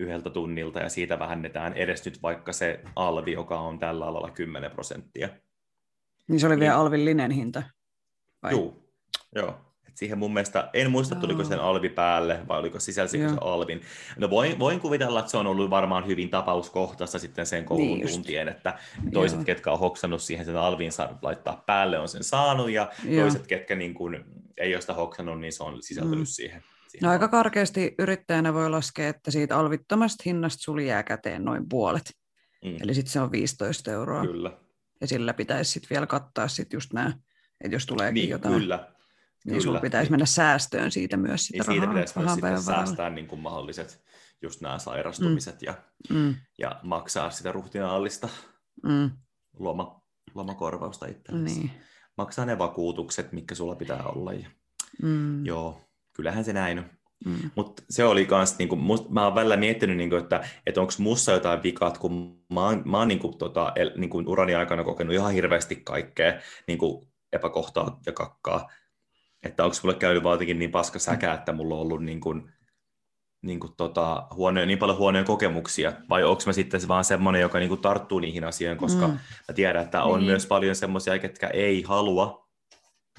yhdeltä 0.01 0.31
tunnilta 0.31 0.81
ja 0.81 0.89
siitä 0.89 1.19
vähennetään 1.19 1.73
edes 1.73 2.05
nyt 2.05 2.23
vaikka 2.23 2.53
se 2.53 2.81
alvi, 2.97 3.33
joka 3.33 3.61
on 3.61 3.79
tällä 3.79 4.07
alalla 4.07 4.31
10 4.31 4.71
prosenttia, 4.71 5.29
niin 6.29 6.41
se 6.41 6.47
oli 6.47 6.55
niin. 6.55 6.61
vielä 6.61 6.77
alvillinen 6.77 7.31
hinta? 7.31 7.63
Vai? 8.43 8.53
Joo, 8.53 8.77
joo. 9.35 9.69
Et 9.89 9.97
siihen 9.97 10.19
mun 10.19 10.33
mielestä, 10.33 10.71
en 10.73 10.91
muista 10.91 11.15
tuliko 11.15 11.45
sen 11.45 11.61
alvi 11.61 11.89
päälle 11.89 12.41
vai 12.49 12.59
oliko 12.59 12.81
sisälsikö 12.81 13.29
se 13.29 13.37
alvin. 13.41 13.81
No 14.17 14.31
voin, 14.31 14.59
voin 14.59 14.81
kuvitella, 14.81 15.19
että 15.19 15.31
se 15.31 15.37
on 15.37 15.47
ollut 15.47 15.71
varmaan 15.71 16.07
hyvin 16.07 16.31
tapauskohtaista 16.31 17.19
sitten 17.19 17.47
sen 17.47 17.65
koulun 17.65 17.87
niin 17.87 18.09
tuntien, 18.09 18.49
että 18.49 18.79
toiset, 19.13 19.39
Joo. 19.39 19.45
ketkä 19.45 19.73
on 19.73 19.79
hoksannut 19.79 20.23
siihen 20.23 20.47
sen 20.47 20.57
alvin 20.57 20.93
saanut 20.93 21.23
laittaa 21.23 21.63
päälle, 21.67 21.99
on 21.99 22.09
sen 22.09 22.25
saanut 22.25 22.71
ja 22.71 22.91
Joo. 23.05 23.23
toiset, 23.23 23.47
ketkä 23.47 23.75
niin 23.75 23.95
kuin, 23.95 24.25
ei 24.57 24.75
ole 24.75 24.81
sitä 24.81 24.95
hoksannut, 24.95 25.41
niin 25.41 25.53
se 25.53 25.63
on 25.63 25.83
sisältynyt 25.83 26.19
mm. 26.19 26.27
siihen. 26.27 26.63
siihen 26.89 27.07
no 27.07 27.11
aika 27.11 27.29
karkeasti 27.29 27.95
yrittäjänä 27.99 28.55
voi 28.55 28.71
laskea, 28.71 29.09
että 29.09 29.31
siitä 29.31 29.59
alvittomasta 29.59 30.23
hinnasta 30.27 30.63
suli 30.63 30.87
jää 30.87 31.03
käteen 31.03 31.45
noin 31.45 31.69
puolet. 31.69 32.13
Mm. 32.65 32.77
Eli 32.81 32.95
sitten 32.95 33.13
se 33.13 33.21
on 33.21 33.33
15 33.33 33.93
euroa. 33.93 34.27
Kyllä 34.27 34.68
ja 35.01 35.07
sillä 35.07 35.35
pitäisi 35.35 35.71
sitten 35.71 35.91
vielä 35.91 36.07
kattaa 36.07 36.49
sit 36.49 36.73
just 36.73 36.93
nämä, 36.93 37.13
että 37.61 37.77
jos 37.77 37.87
tuleekin 37.87 38.15
niin, 38.15 38.29
jotain, 38.29 38.55
kyllä. 38.55 38.77
niin 38.77 38.93
kyllä. 39.45 39.61
sulla 39.61 39.81
pitäisi 39.81 40.11
mennä 40.11 40.27
säästöön 40.27 40.91
siitä 40.91 41.17
myös 41.17 41.47
sitä 41.47 41.57
niin 41.59 41.67
rahaa, 41.67 41.75
siitä 41.75 41.87
pitäisi 41.87 42.19
myös 42.19 42.33
sitten 42.33 42.63
säästää 42.63 43.11
niin 43.11 43.27
kuin 43.27 43.41
mahdolliset 43.41 44.03
just 44.43 44.61
nämä 44.61 44.79
sairastumiset 44.79 45.55
mm. 45.55 45.67
Ja, 45.67 45.75
mm. 46.11 46.35
ja 46.59 46.81
maksaa 46.83 47.31
sitä 47.31 47.53
ruhtinaallista 47.53 48.29
mm. 48.83 49.11
loma, 49.59 50.03
lomakorvausta 50.35 51.07
itsellesi. 51.07 51.61
Niin. 51.61 51.71
Maksaa 52.17 52.45
ne 52.45 52.59
vakuutukset, 52.59 53.33
mitkä 53.33 53.55
sulla 53.55 53.75
pitää 53.75 54.03
olla. 54.03 54.33
Ja, 54.33 54.51
mm. 55.03 55.47
Joo, 55.47 55.81
kyllähän 56.13 56.45
se 56.45 56.53
näin 56.53 56.79
on. 56.79 56.91
Mm. 57.25 57.51
Mutta 57.55 57.83
se 57.91 58.05
oli 58.05 58.27
kans, 58.27 58.59
niinku, 58.59 58.77
must, 58.77 59.09
mä 59.09 59.25
oon 59.25 59.35
välillä 59.35 59.57
miettinyt, 59.57 59.97
niinku, 59.97 60.17
että, 60.17 60.49
että 60.67 60.81
onko 60.81 60.93
mussa 60.99 61.33
jotain 61.33 61.63
vikat, 61.63 61.99
kun 61.99 62.43
mä 62.53 62.65
oon, 62.65 62.83
mä 62.85 62.99
oon 62.99 63.09
niinku, 63.09 63.33
tota, 63.33 63.73
el, 63.77 63.91
niinku, 63.97 64.23
urani 64.27 64.55
aikana 64.55 64.85
kokenut 64.85 65.15
ihan 65.15 65.33
hirveästi 65.33 65.77
kaikkea 65.77 66.33
niinku, 66.67 67.09
epäkohtaa 67.33 68.01
ja 68.07 68.13
kakkaa. 68.13 68.69
Että 69.43 69.65
onko 69.65 69.77
mulle 69.83 69.97
käynyt 69.97 70.23
vaan 70.23 70.39
niin 70.39 70.71
paska 70.71 70.99
säkä, 70.99 71.35
että 71.35 71.53
mulla 71.53 71.75
on 71.75 71.81
ollut 71.81 72.05
niin 72.05 72.21
kuin, 72.21 72.53
niin, 73.43 73.61
kuin 73.61 73.73
tota, 73.77 74.27
huonoja, 74.35 74.67
niin 74.67 74.79
paljon 74.79 74.99
huonoja 74.99 75.25
kokemuksia, 75.25 75.93
vai 76.09 76.25
onko 76.25 76.43
mä 76.47 76.53
sitten 76.53 76.81
vaan 76.89 77.05
semmoinen, 77.05 77.43
joka 77.43 77.59
niin 77.59 77.69
kuin 77.69 77.81
tarttuu 77.81 78.19
niihin 78.19 78.45
asioihin, 78.45 78.79
koska 78.79 79.07
mm. 79.07 79.13
mä 79.49 79.55
tiedän, 79.55 79.85
että 79.85 80.03
on 80.03 80.19
niin. 80.19 80.27
myös 80.27 80.47
paljon 80.47 80.77
semmoisia, 80.77 81.19
ketkä 81.19 81.47
ei 81.47 81.83
halua 81.83 82.48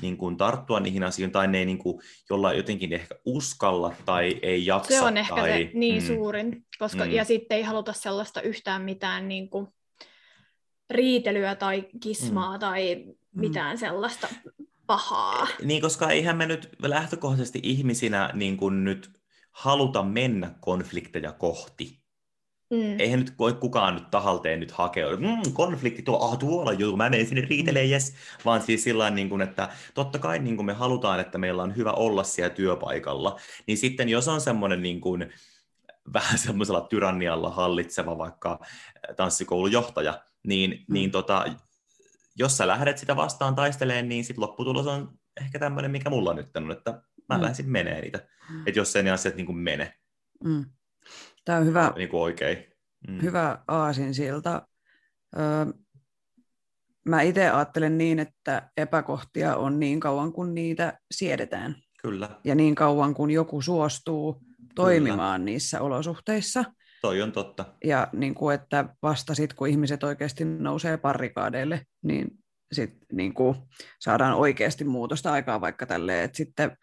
niin 0.02 0.18
kuin 0.18 0.38
tarttua 0.38 0.80
niihin 0.80 1.04
asioihin, 1.04 1.32
tai 1.32 1.48
ne 1.48 1.58
ei 1.58 1.66
niin 1.66 1.78
kuin 1.78 2.02
jollain 2.30 2.58
jotenkin 2.58 2.94
ehkä 2.94 3.16
uskalla 3.26 3.94
tai 4.06 4.40
ei 4.42 4.66
jaksa. 4.66 4.94
Se 4.94 5.02
on 5.02 5.18
ehkä 5.18 5.36
tai, 5.36 5.50
se 5.50 5.70
niin 5.74 6.04
mm, 6.04 6.08
suurin, 6.08 6.66
koska, 6.80 7.06
mm. 7.06 7.12
ja 7.12 7.24
sitten 7.24 7.58
ei 7.58 7.64
haluta 7.64 7.94
sellaista 7.94 8.42
yhtään 8.42 8.82
mitään 8.82 9.28
niin 9.28 9.50
kuin 9.50 9.68
riitelyä 10.90 11.56
tai 11.56 11.86
kismaa 12.00 12.54
mm. 12.54 12.60
tai 12.60 12.96
mm. 12.96 13.42
mitään 13.42 13.76
mm. 13.76 13.80
sellaista 13.80 14.28
pahaa. 14.88 15.48
Niin, 15.64 15.82
koska 15.82 16.10
eihän 16.10 16.38
me 16.38 16.46
nyt 16.46 16.70
lähtökohtaisesti 16.82 17.60
ihmisinä 17.64 18.30
niin 18.34 18.58
kuin 18.58 18.84
nyt 18.84 19.10
haluta 19.52 20.04
mennä 20.04 20.56
konflikteja 20.60 21.32
kohti. 21.32 21.99
Mm. 22.70 23.00
Eihän 23.00 23.20
nyt 23.20 23.40
voi 23.40 23.54
kukaan 23.54 23.96
nyt 23.96 24.12
tahalteen 24.12 24.60
nyt 24.60 24.72
hakea, 24.72 25.16
mm, 25.16 25.54
konflikti 25.54 26.02
tuo, 26.02 26.26
ah, 26.26 26.38
tuolla 26.38 26.74
juttu, 26.74 26.98
mä 26.98 27.10
menen 27.10 27.28
sinne 27.28 27.42
riitelee, 27.42 27.86
mm. 27.86 27.92
yes. 27.92 28.14
Vaan 28.46 28.62
siis 28.62 28.84
sillä 28.84 29.10
niin 29.10 29.30
kuin, 29.30 29.42
että 29.42 29.70
totta 29.94 30.20
kai 30.20 30.40
niin 30.40 30.56
kuin 30.56 30.66
me 30.66 30.74
halutaan, 30.74 31.20
että 31.20 31.38
meillä 31.38 31.64
on 31.64 31.76
hyvä 31.76 31.92
olla 31.92 32.24
siellä 32.24 32.56
työpaikalla. 32.56 33.40
Niin 33.68 33.78
sitten 33.78 34.10
jos 34.10 34.28
on 34.28 34.42
semmoinen 34.42 34.82
niin 34.82 35.02
kuin, 35.02 35.34
vähän 36.14 36.38
semmoisella 36.38 36.82
tyrannialla 36.82 37.50
hallitseva 37.50 38.18
vaikka 38.18 38.60
tanssikoulujohtaja, 39.16 40.22
niin, 40.48 40.72
mm. 40.72 40.94
niin 40.94 41.12
tota, 41.12 41.46
jos 42.36 42.58
sä 42.58 42.68
lähdet 42.68 42.98
sitä 42.98 43.16
vastaan 43.16 43.56
taisteleen, 43.56 44.10
niin 44.10 44.26
sit 44.26 44.38
lopputulos 44.38 44.88
on 44.88 45.20
ehkä 45.42 45.60
tämmöinen, 45.60 45.92
mikä 45.92 46.10
mulla 46.10 46.34
nyt 46.34 46.58
on, 46.58 46.72
että 46.72 47.02
mä 47.30 47.38
mm. 47.38 47.44
lähden 47.44 47.70
menee 47.70 48.02
niitä. 48.02 48.28
Mm. 48.50 48.64
Että 48.68 48.80
jos 48.80 48.96
ei 48.96 49.04
ne 49.04 49.12
asiat 49.12 49.36
niin 49.36 49.46
kuin 49.46 49.58
mene. 49.58 49.94
Mm. 50.44 50.66
Tämä 51.46 51.58
on 51.58 51.66
hyvä, 51.66 51.94
niin 51.96 52.10
kuin 52.10 52.22
oikein. 52.22 52.58
Mm. 53.08 53.22
hyvä 53.22 53.58
aasinsilta. 53.68 54.68
Öö, 55.38 55.66
mä 57.06 57.22
itse 57.22 57.50
ajattelen 57.50 57.98
niin, 57.98 58.20
että 58.20 58.70
epäkohtia 58.78 59.56
on 59.56 59.80
niin 59.80 60.00
kauan 60.00 60.34
kuin 60.34 60.56
niitä 60.56 61.00
siedetään. 61.12 61.76
Kyllä. 62.02 62.30
Ja 62.44 62.56
niin 62.56 62.76
kauan 62.76 63.14
kuin 63.14 63.32
joku 63.32 63.62
suostuu 63.62 64.42
toimimaan 64.76 65.42
Kyllä. 65.42 65.46
niissä 65.46 65.82
olosuhteissa. 65.82 66.64
Toi 67.02 67.22
on 67.22 67.32
totta. 67.32 67.66
Ja 67.84 68.08
niin 68.14 68.36
kuin, 68.36 68.56
että 68.56 68.86
vasta 69.02 69.36
sitten, 69.36 69.56
kun 69.56 69.68
ihmiset 69.68 70.04
oikeasti 70.04 70.46
nousee 70.46 70.98
parrikaadeille, 70.98 71.82
niin 72.04 72.28
sit 72.72 72.94
niin 73.12 73.34
kuin 73.34 73.56
saadaan 74.00 74.34
oikeasti 74.34 74.84
muutosta 74.84 75.32
aikaa 75.32 75.62
vaikka 75.62 75.86
tälleen, 75.86 76.24
että 76.24 76.38
sitten 76.38 76.78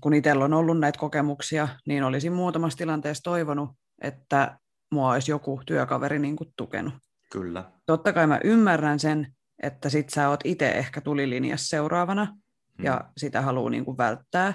kun 0.00 0.14
itsellä 0.14 0.44
on 0.44 0.52
ollut 0.52 0.78
näitä 0.78 0.98
kokemuksia, 0.98 1.68
niin 1.86 2.04
olisin 2.04 2.32
muutamassa 2.32 2.78
tilanteessa 2.78 3.22
toivonut, 3.22 3.70
että 4.02 4.58
mua 4.92 5.12
olisi 5.12 5.30
joku 5.30 5.60
työkaveri 5.66 6.18
niin 6.18 6.36
kuin 6.36 6.52
tukenut. 6.56 6.94
Kyllä. 7.32 7.64
Totta 7.86 8.12
kai 8.12 8.26
mä 8.26 8.40
ymmärrän 8.44 9.00
sen, 9.00 9.34
että 9.62 9.88
sit 9.88 10.10
sä 10.10 10.28
oot 10.28 10.40
itse 10.44 10.70
ehkä 10.70 11.00
tulilinjassa 11.00 11.68
seuraavana, 11.68 12.24
hmm. 12.24 12.84
ja 12.84 13.10
sitä 13.16 13.42
haluaa 13.42 13.70
niin 13.70 13.84
kuin 13.84 13.98
välttää. 13.98 14.54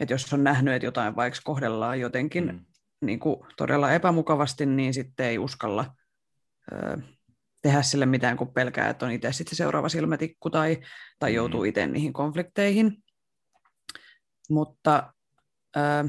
Että 0.00 0.14
jos 0.14 0.32
on 0.32 0.44
nähnyt, 0.44 0.74
että 0.74 0.86
jotain 0.86 1.16
vaikka 1.16 1.40
kohdellaan 1.44 2.00
jotenkin 2.00 2.50
hmm. 2.50 2.60
niin 3.00 3.18
kuin 3.18 3.36
todella 3.56 3.92
epämukavasti, 3.92 4.66
niin 4.66 4.94
sitten 4.94 5.26
ei 5.26 5.38
uskalla 5.38 5.94
ö, 6.72 6.98
tehdä 7.62 7.82
sille 7.82 8.06
mitään, 8.06 8.36
kun 8.36 8.54
pelkää, 8.54 8.88
että 8.88 9.06
on 9.06 9.12
itse 9.12 9.32
sitten 9.32 9.56
se 9.56 9.58
seuraava 9.58 9.88
silmätikku 9.88 10.50
tai, 10.50 10.78
tai 11.18 11.30
hmm. 11.30 11.36
joutuu 11.36 11.64
itse 11.64 11.86
niihin 11.86 12.12
konflikteihin. 12.12 13.03
Mutta 14.50 15.12
ö, 15.76 16.08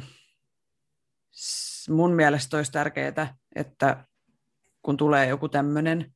mun 1.90 2.12
mielestä 2.12 2.58
olisi 2.58 2.72
tärkeää, 2.72 3.36
että 3.56 4.06
kun 4.82 4.98
tulee 4.98 5.28
joku 5.28 5.50
tämmöinen, 5.50 6.16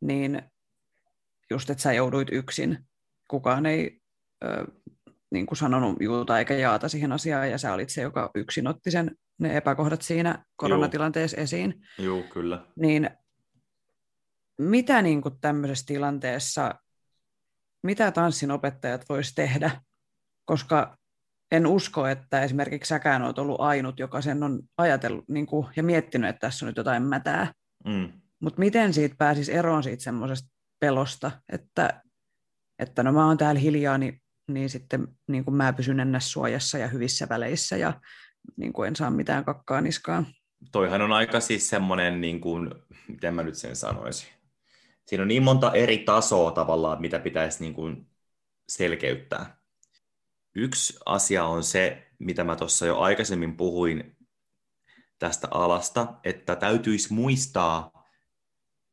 niin 0.00 0.42
just, 1.50 1.70
että 1.70 1.82
sä 1.82 1.92
jouduit 1.92 2.28
yksin. 2.32 2.86
Kukaan 3.28 3.66
ei 3.66 4.00
ö, 4.44 4.66
niin 5.30 5.46
kuin 5.46 5.58
sanonut 5.58 5.96
juuta 6.00 6.38
eikä 6.38 6.54
jaata 6.54 6.88
siihen 6.88 7.12
asiaan, 7.12 7.50
ja 7.50 7.58
sä 7.58 7.72
olit 7.72 7.90
se, 7.90 8.02
joka 8.02 8.30
yksin 8.34 8.66
otti 8.66 8.90
sen, 8.90 9.16
ne 9.38 9.56
epäkohdat 9.56 10.02
siinä 10.02 10.44
koronatilanteessa 10.56 11.36
Juu. 11.36 11.44
esiin. 11.44 11.86
Joo, 11.98 12.22
kyllä. 12.22 12.66
Niin 12.76 13.10
mitä 14.58 15.02
niin 15.02 15.22
kuin 15.22 15.40
tämmöisessä 15.40 15.86
tilanteessa, 15.86 16.74
mitä 17.82 18.10
tanssin 18.12 18.50
opettajat 18.50 19.08
vois 19.08 19.34
tehdä? 19.34 19.80
Koska 20.44 20.98
en 21.52 21.66
usko, 21.66 22.06
että 22.06 22.42
esimerkiksi 22.42 22.88
säkään 22.88 23.22
olet 23.22 23.38
ollut 23.38 23.60
ainut, 23.60 23.98
joka 23.98 24.20
sen 24.20 24.42
on 24.42 24.62
ajatellut 24.78 25.28
niin 25.28 25.46
kuin, 25.46 25.66
ja 25.76 25.82
miettinyt, 25.82 26.30
että 26.30 26.40
tässä 26.40 26.64
on 26.64 26.68
nyt 26.68 26.76
jotain 26.76 27.02
mätää. 27.02 27.52
Mm. 27.84 28.12
Mutta 28.40 28.58
miten 28.58 28.94
siitä 28.94 29.14
pääsisi 29.18 29.52
eroon 29.52 29.82
siitä 29.82 30.02
semmoisesta 30.02 30.48
pelosta, 30.80 31.30
että, 31.52 32.02
että 32.78 33.02
no 33.02 33.12
mä 33.12 33.26
oon 33.26 33.36
täällä 33.36 33.60
hiljaa, 33.60 33.98
niin, 33.98 34.22
niin 34.50 34.70
sitten 34.70 35.08
niin 35.28 35.44
kuin 35.44 35.54
mä 35.54 35.72
pysyn 35.72 36.00
ennäs 36.00 36.32
suojassa 36.32 36.78
ja 36.78 36.88
hyvissä 36.88 37.28
väleissä 37.28 37.76
ja 37.76 38.00
niin 38.56 38.72
kuin 38.72 38.88
en 38.88 38.96
saa 38.96 39.10
mitään 39.10 39.44
kakkaa 39.44 39.80
niskaan. 39.80 40.26
Toihan 40.72 41.02
on 41.02 41.12
aika 41.12 41.40
siis 41.40 41.68
semmoinen, 41.68 42.20
niin 42.20 42.40
kuin, 42.40 42.70
miten 43.08 43.34
mä 43.34 43.42
nyt 43.42 43.54
sen 43.54 43.76
sanoisin. 43.76 44.28
Siinä 45.06 45.22
on 45.22 45.28
niin 45.28 45.42
monta 45.42 45.72
eri 45.72 45.98
tasoa 45.98 46.50
tavallaan, 46.50 47.00
mitä 47.00 47.18
pitäisi 47.18 47.62
niin 47.62 47.74
kuin 47.74 48.06
selkeyttää. 48.68 49.56
Yksi 50.58 50.98
asia 51.06 51.44
on 51.44 51.64
se, 51.64 52.06
mitä 52.18 52.44
mä 52.44 52.56
tuossa 52.56 52.86
jo 52.86 52.98
aikaisemmin 52.98 53.56
puhuin 53.56 54.16
tästä 55.18 55.48
alasta, 55.50 56.14
että 56.24 56.56
täytyisi 56.56 57.12
muistaa, 57.12 58.06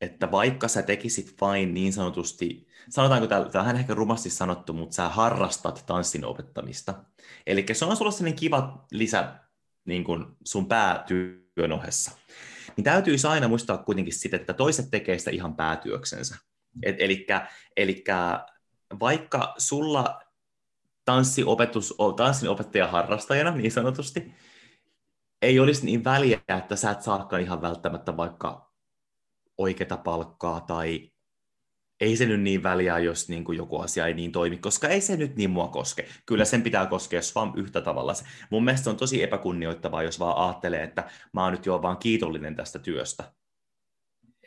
että 0.01 0.31
vaikka 0.31 0.67
sä 0.67 0.81
tekisit 0.81 1.35
vain 1.41 1.73
niin 1.73 1.93
sanotusti, 1.93 2.67
sanotaanko 2.89 3.49
tähän 3.51 3.75
ehkä 3.75 3.93
rumasti 3.93 4.29
sanottu, 4.29 4.73
mutta 4.73 4.95
sä 4.95 5.09
harrastat 5.09 5.83
tanssin 5.85 6.25
opettamista. 6.25 7.03
Eli 7.47 7.65
se 7.73 7.85
on 7.85 7.97
sulla 7.97 8.11
sellainen 8.11 8.39
kiva 8.39 8.85
lisä 8.91 9.33
niin 9.85 10.03
kuin 10.03 10.25
sun 10.45 10.67
päätyön 10.67 11.71
ohessa. 11.71 12.11
Niin 12.77 12.83
täytyisi 12.83 13.27
aina 13.27 13.47
muistaa 13.47 13.77
kuitenkin 13.77 14.13
sitä, 14.13 14.35
että 14.35 14.53
toiset 14.53 14.91
tekee 14.91 15.19
sitä 15.19 15.31
ihan 15.31 15.55
päätyöksensä. 15.55 16.35
Eli 17.77 18.03
vaikka 18.99 19.53
sulla 19.57 20.22
tanssiopetus, 21.05 21.93
tanssin 22.15 22.49
opettaja 22.49 22.87
harrastajana 22.87 23.51
niin 23.51 23.71
sanotusti, 23.71 24.33
ei 25.41 25.59
olisi 25.59 25.85
niin 25.85 26.03
väliä, 26.03 26.39
että 26.57 26.75
sä 26.75 26.91
et 26.91 27.01
saakaan 27.01 27.41
ihan 27.41 27.61
välttämättä 27.61 28.17
vaikka 28.17 28.73
oikeata 29.57 29.97
palkkaa 29.97 30.61
tai 30.61 31.13
ei 31.99 32.17
se 32.17 32.25
nyt 32.25 32.41
niin 32.41 32.63
väliä, 32.63 32.99
jos 32.99 33.29
niin 33.29 33.43
kuin 33.43 33.57
joku 33.57 33.79
asia 33.79 34.07
ei 34.07 34.13
niin 34.13 34.31
toimi, 34.31 34.57
koska 34.57 34.87
ei 34.87 35.01
se 35.01 35.17
nyt 35.17 35.35
niin 35.35 35.49
mua 35.49 35.67
koske. 35.67 36.07
Kyllä 36.25 36.45
sen 36.45 36.61
pitää 36.61 36.85
koskea 36.85 37.21
vaan 37.35 37.53
yhtä 37.55 37.81
tavalla. 37.81 38.13
Mun 38.49 38.63
mielestä 38.63 38.89
on 38.89 38.97
tosi 38.97 39.23
epäkunnioittavaa, 39.23 40.03
jos 40.03 40.19
vaan 40.19 40.37
ajattelee, 40.37 40.83
että 40.83 41.09
mä 41.33 41.43
oon 41.43 41.51
nyt 41.51 41.65
jo 41.65 41.81
vaan 41.81 41.97
kiitollinen 41.97 42.55
tästä 42.55 42.79
työstä. 42.79 43.33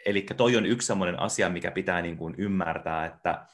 Eli 0.07 0.27
toi 0.37 0.57
on 0.57 0.67
yksi 0.67 0.87
sellainen 0.87 1.21
asia, 1.21 1.51
mikä 1.51 1.71
pitää 1.71 2.03
niin 2.03 2.17
kuin 2.17 2.35
ymmärtää, 2.39 3.07
että, 3.07 3.47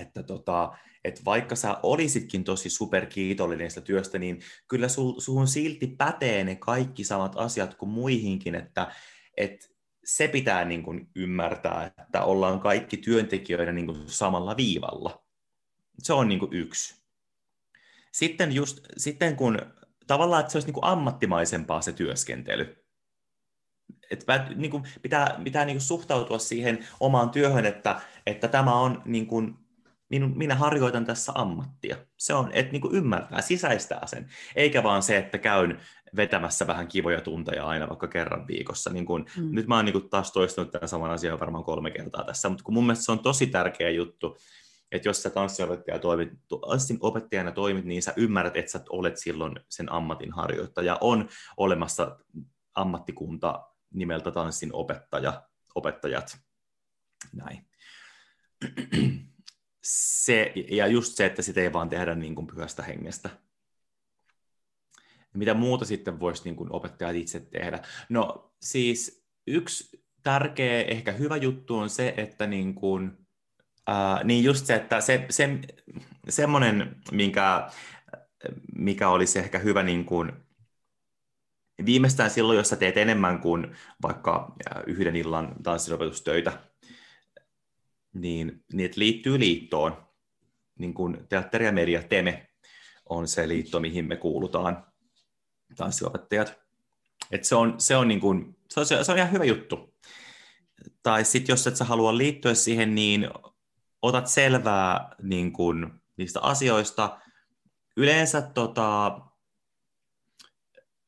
että 0.00 0.22
tota, 0.22 0.72
että 1.04 1.20
vaikka 1.24 1.56
sä 1.56 1.76
olisitkin 1.82 2.44
tosi 2.44 2.70
superkiitollinen 2.70 3.70
sitä 3.70 3.80
työstä, 3.80 4.18
niin 4.18 4.40
kyllä 4.68 4.88
sul, 4.88 5.20
suhun 5.20 5.48
silti 5.48 5.86
pätee 5.86 6.44
ne 6.44 6.54
kaikki 6.54 7.04
samat 7.04 7.32
asiat 7.36 7.74
kuin 7.74 7.90
muihinkin, 7.90 8.54
että 8.54 8.92
et 9.36 9.74
se 10.04 10.28
pitää 10.28 10.64
niin 10.64 10.82
kuin 10.82 11.08
ymmärtää, 11.16 11.92
että 12.04 12.24
ollaan 12.24 12.60
kaikki 12.60 12.96
työntekijöitä 12.96 13.72
niin 13.72 13.86
kuin 13.86 14.08
samalla 14.08 14.56
viivalla. 14.56 15.24
Se 15.98 16.12
on 16.12 16.28
niin 16.28 16.38
kuin 16.38 16.52
yksi. 16.52 17.04
Sitten, 18.12 18.52
just, 18.52 18.78
sitten 18.96 19.36
kun 19.36 19.58
tavallaan, 20.06 20.40
että 20.40 20.52
se 20.52 20.58
olisi 20.58 20.68
niin 20.68 20.74
kuin 20.74 20.84
ammattimaisempaa 20.84 21.80
se 21.80 21.92
työskentely, 21.92 22.84
että 24.10 24.48
niin 24.54 24.70
kuin 24.70 24.82
pitää, 25.02 25.40
pitää 25.44 25.64
niin 25.64 25.80
suhtautua 25.80 26.38
siihen 26.38 26.86
omaan 27.00 27.30
työhön, 27.30 27.66
että, 27.66 28.00
että 28.26 28.48
tämä 28.48 28.80
on 28.80 29.02
niin 29.04 29.26
minun, 30.08 30.38
minä 30.38 30.54
harjoitan 30.54 31.04
tässä 31.04 31.32
ammattia. 31.34 31.96
Se 32.16 32.34
on, 32.34 32.50
että 32.52 32.72
niin 32.72 32.92
ymmärtää, 32.92 33.40
sisäistää 33.40 34.06
sen, 34.06 34.28
eikä 34.56 34.82
vaan 34.82 35.02
se, 35.02 35.16
että 35.16 35.38
käyn 35.38 35.80
vetämässä 36.16 36.66
vähän 36.66 36.88
kivoja 36.88 37.20
tunteja 37.20 37.66
aina 37.66 37.88
vaikka 37.88 38.08
kerran 38.08 38.46
viikossa. 38.46 38.92
Niin 38.92 39.06
kun, 39.06 39.26
mm. 39.36 39.48
Nyt 39.50 39.66
mä 39.66 39.76
oon 39.76 39.84
niin 39.84 40.08
taas 40.08 40.32
toistanut 40.32 40.70
tämän 40.70 40.88
saman 40.88 41.10
asian 41.10 41.40
varmaan 41.40 41.64
kolme 41.64 41.90
kertaa 41.90 42.24
tässä, 42.24 42.48
mutta 42.48 42.64
kun 42.64 42.74
mun 42.74 42.84
mielestä 42.84 43.04
se 43.04 43.12
on 43.12 43.18
tosi 43.18 43.46
tärkeä 43.46 43.90
juttu, 43.90 44.36
että 44.92 45.08
jos 45.08 45.22
sä 45.22 45.30
tanssiopettaja 45.30 45.98
toimit, 45.98 46.32
opettajana 47.00 47.52
toimit, 47.52 47.84
niin 47.84 48.02
sä 48.02 48.12
ymmärrät, 48.16 48.56
että 48.56 48.72
sä 48.72 48.80
olet 48.90 49.18
silloin 49.18 49.60
sen 49.68 49.92
ammatin 49.92 50.32
harjoittaja. 50.32 50.98
On 51.00 51.28
olemassa 51.56 52.18
ammattikunta 52.74 53.68
nimeltä 53.94 54.30
tanssin 54.30 54.70
opettaja, 54.72 55.42
opettajat. 55.74 56.38
Näin 57.32 57.66
se, 59.84 60.52
ja 60.70 60.86
just 60.86 61.16
se, 61.16 61.26
että 61.26 61.42
sitä 61.42 61.60
ei 61.60 61.72
vaan 61.72 61.88
tehdä 61.88 62.14
niin 62.14 62.34
kuin 62.34 62.46
pyhästä 62.46 62.82
hengestä. 62.82 63.30
Mitä 65.34 65.54
muuta 65.54 65.84
sitten 65.84 66.20
voisi 66.20 66.44
niin 66.44 66.56
kuin 66.56 66.72
opettajat 66.72 67.16
itse 67.16 67.40
tehdä? 67.40 67.82
No 68.08 68.54
siis 68.62 69.26
yksi 69.46 70.04
tärkeä, 70.22 70.82
ehkä 70.82 71.12
hyvä 71.12 71.36
juttu 71.36 71.76
on 71.76 71.90
se, 71.90 72.14
että 72.16 72.46
niin 72.46 72.74
kuin, 72.74 73.26
ää, 73.86 74.24
niin 74.24 74.44
just 74.44 74.66
se, 74.66 74.74
että 74.74 75.00
se, 75.00 75.26
se, 75.30 75.58
semmoinen, 76.28 76.96
minkä, 77.12 77.70
mikä 78.78 79.08
olisi 79.08 79.38
ehkä 79.38 79.58
hyvä 79.58 79.82
niin 79.82 80.04
kuin, 80.04 80.32
viimeistään 81.86 82.30
silloin, 82.30 82.56
jos 82.56 82.68
sä 82.68 82.76
teet 82.76 82.96
enemmän 82.96 83.40
kuin 83.40 83.76
vaikka 84.02 84.54
yhden 84.86 85.16
illan 85.16 85.54
tanssinopetustöitä, 85.62 86.52
niin, 88.14 88.64
että 88.78 89.00
liittyy 89.00 89.38
liittoon. 89.38 90.04
Niin 90.78 90.94
kuin 90.94 91.26
teatteri 91.28 91.64
ja 91.64 91.72
media, 91.72 92.02
TEME 92.02 92.48
on 93.08 93.28
se 93.28 93.48
liitto, 93.48 93.80
mihin 93.80 94.08
me 94.08 94.16
kuulutaan, 94.16 94.86
tanssiopettajat. 95.76 96.58
Et 97.30 97.44
se 97.44 97.54
on, 97.54 97.74
se 97.78 97.96
on, 97.96 98.08
niin 98.08 98.20
kuin, 98.20 98.56
se 98.68 98.80
on, 98.80 98.86
se 98.86 99.12
on 99.12 99.18
ihan 99.18 99.32
hyvä 99.32 99.44
juttu. 99.44 99.94
Tai 101.02 101.24
sitten 101.24 101.52
jos 101.52 101.66
et 101.66 101.76
sä 101.76 101.84
halua 101.84 102.18
liittyä 102.18 102.54
siihen, 102.54 102.94
niin 102.94 103.28
otat 104.02 104.26
selvää 104.26 105.14
niin 105.22 105.52
kuin, 105.52 105.90
niistä 106.16 106.40
asioista. 106.40 107.20
Yleensä 107.96 108.42
tota, 108.42 109.20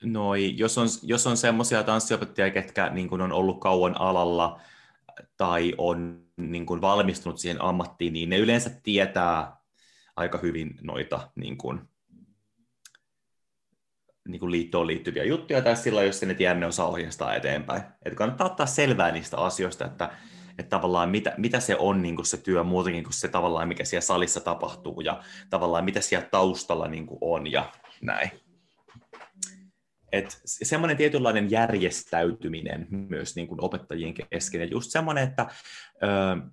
noi, 0.03 0.55
jos 0.57 0.79
on, 0.79 0.89
jos 1.03 1.27
on 1.27 1.37
semmoisia 1.37 1.83
tanssiopettajia, 1.83 2.51
ketkä 2.51 2.91
niin 2.91 3.09
kuin 3.09 3.21
on 3.21 3.33
ollut 3.33 3.61
kauan 3.61 4.01
alalla 4.01 4.61
tai 5.37 5.75
on 5.79 6.26
niin 6.37 6.67
kuin 6.67 6.81
valmistunut 6.81 7.39
siihen 7.39 7.63
ammattiin, 7.63 8.13
niin 8.13 8.29
ne 8.29 8.39
yleensä 8.39 8.71
tietää 8.83 9.57
aika 10.17 10.39
hyvin 10.39 10.79
noita 10.83 11.31
niin 11.35 11.59
kuin, 11.59 11.81
niin 14.29 14.41
kuin 14.41 14.51
liittoon 14.51 14.87
liittyviä 14.87 15.25
juttuja, 15.25 15.63
tai 15.63 15.77
silloin, 15.77 16.07
jos 16.07 16.23
ne 16.23 16.35
tiedä, 16.35 16.55
ne 16.55 16.67
osaa 16.67 16.87
ohjastaa 16.87 17.35
eteenpäin. 17.35 17.83
Että 18.05 18.17
kannattaa 18.17 18.47
ottaa 18.47 18.67
selvää 18.67 19.13
niistä 19.13 19.37
asioista, 19.37 19.85
että, 19.85 20.11
että 20.59 20.71
tavallaan 20.71 21.11
mitä, 21.11 21.35
mitä 21.37 21.61
se 21.61 21.77
on 21.77 22.03
niin 22.03 22.17
kuin 22.17 22.27
se 22.27 22.37
työ 22.37 22.63
muutenkin 22.63 23.05
kuin 23.05 23.15
se 23.15 23.29
tavallaan, 23.29 23.69
mikä 23.69 23.85
siellä 23.85 24.05
salissa 24.05 24.41
tapahtuu, 24.41 25.01
ja 25.01 25.23
tavallaan 25.51 25.85
mitä 25.85 26.01
siellä 26.01 26.29
taustalla 26.31 26.89
niin 26.89 27.07
kuin 27.07 27.19
on, 27.21 27.53
ja 27.53 27.73
näin. 28.03 28.46
Et 30.13 30.41
semmoinen 30.45 30.97
tietynlainen 30.97 31.51
järjestäytyminen 31.51 32.87
myös 32.91 33.37
niin 33.37 33.47
kuin 33.47 33.65
opettajien 33.65 34.15
kesken, 34.15 34.61
ja 34.61 34.67
just 34.67 34.91
semmoinen, 34.91 35.25
että 35.25 35.47
ö, 36.03 36.51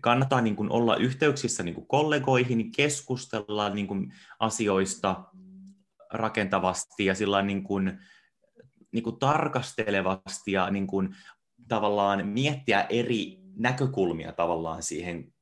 kannattaa 0.00 0.40
niin 0.40 0.56
kuin 0.56 0.70
olla 0.70 0.96
yhteyksissä 0.96 1.62
niin 1.62 1.74
kuin 1.74 1.86
kollegoihin, 1.86 2.72
keskustella 2.72 3.68
niin 3.68 3.86
kuin 3.86 4.12
asioista 4.38 5.24
rakentavasti 6.12 7.04
ja 7.04 7.14
sillä 7.14 7.42
niin 7.42 7.64
kuin, 7.64 7.98
niin 8.92 9.04
kuin 9.04 9.18
tarkastelevasti 9.18 10.52
ja 10.52 10.70
niin 10.70 10.86
kuin, 10.86 11.16
tavallaan 11.68 12.26
miettiä 12.26 12.86
eri 12.88 13.38
näkökulmia 13.56 14.32
tavallaan 14.32 14.82
siihen 14.82 15.34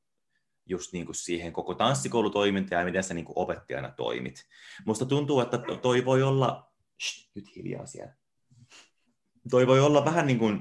just 0.65 0.93
niin 0.93 1.05
kuin 1.05 1.15
siihen 1.15 1.53
koko 1.53 1.75
tanssikoulutoimintaan 1.75 2.79
ja 2.79 2.85
miten 2.85 3.03
sä 3.03 3.13
niin 3.13 3.25
kuin 3.25 3.37
opettajana 3.39 3.91
toimit. 3.91 4.45
Musta 4.85 5.05
tuntuu, 5.05 5.39
että 5.39 5.57
toi 5.81 6.05
voi 6.05 6.23
olla, 6.23 6.72
Shh, 7.01 7.29
nyt 7.35 7.55
hiljaa 7.55 7.85
siellä, 7.85 8.13
toi 9.49 9.67
voi 9.67 9.79
olla 9.79 10.05
vähän 10.05 10.27
niin 10.27 10.39
kuin, 10.39 10.59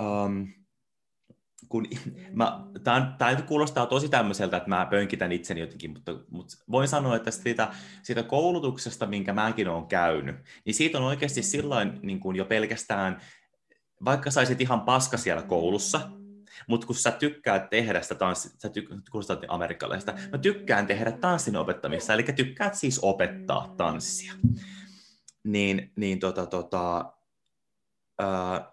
um, 0.00 0.48
kun 1.68 1.86
mä, 2.32 2.66
tämä, 2.84 3.14
tämä 3.18 3.42
kuulostaa 3.42 3.86
tosi 3.86 4.08
tämmöiseltä, 4.08 4.56
että 4.56 4.68
mä 4.68 4.86
pönkitän 4.90 5.32
itseni 5.32 5.60
jotenkin, 5.60 5.90
mutta, 5.90 6.12
mutta 6.30 6.54
voin 6.70 6.88
sanoa, 6.88 7.16
että 7.16 7.30
siitä, 7.30 7.74
siitä 8.02 8.22
koulutuksesta, 8.22 9.06
minkä 9.06 9.32
mäkin 9.32 9.68
olen 9.68 9.86
käynyt, 9.86 10.36
niin 10.64 10.74
siitä 10.74 10.98
on 10.98 11.04
oikeasti 11.04 11.42
silloin 11.42 12.00
niin 12.02 12.20
kuin 12.20 12.36
jo 12.36 12.44
pelkästään, 12.44 13.20
vaikka 14.04 14.30
saisit 14.30 14.60
ihan 14.60 14.80
paska 14.80 15.16
siellä 15.16 15.42
koulussa, 15.42 16.10
mutta 16.66 16.86
kun 16.86 16.96
sä 16.96 17.10
tykkäät 17.10 17.70
tehdä 17.70 18.02
sitä 18.02 18.14
tanssia, 18.14 18.50
sä 18.58 18.68
tyk- 18.68 19.10
kuulostaa 19.10 19.36
amerikkalaista, 19.48 20.14
mä 20.32 20.38
tykkään 20.38 20.86
tehdä 20.86 21.12
tanssin 21.12 21.56
opettamista, 21.56 22.14
eli 22.14 22.22
tykkäät 22.22 22.74
siis 22.74 22.98
opettaa 23.02 23.74
tanssia. 23.76 24.32
Niin, 25.44 25.92
niin 25.96 26.18
tota, 26.18 26.46
tota, 26.46 27.12
ää, 28.18 28.72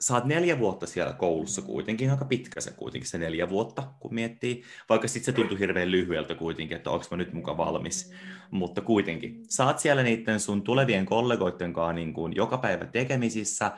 sä 0.00 0.14
oot 0.14 0.24
neljä 0.24 0.58
vuotta 0.58 0.86
siellä 0.86 1.12
koulussa 1.12 1.62
kuitenkin, 1.62 2.10
aika 2.10 2.24
pitkä 2.24 2.60
se 2.60 2.70
kuitenkin 2.70 3.10
se 3.10 3.18
neljä 3.18 3.48
vuotta, 3.48 3.92
kun 4.00 4.14
miettii, 4.14 4.62
vaikka 4.88 5.08
sitten 5.08 5.24
se 5.24 5.32
tuntui 5.32 5.58
hirveän 5.58 5.90
lyhyeltä 5.90 6.34
kuitenkin, 6.34 6.76
että 6.76 6.90
onko 6.90 7.04
mä 7.10 7.16
nyt 7.16 7.32
mukaan 7.32 7.56
valmis, 7.56 8.12
mutta 8.50 8.80
kuitenkin. 8.80 9.44
Sä 9.48 9.66
oot 9.66 9.78
siellä 9.78 10.02
niiden 10.02 10.40
sun 10.40 10.62
tulevien 10.62 11.06
kollegoiden 11.06 11.72
kanssa 11.72 11.92
niin 11.92 12.12
kuin 12.12 12.36
joka 12.36 12.58
päivä 12.58 12.86
tekemisissä, 12.86 13.72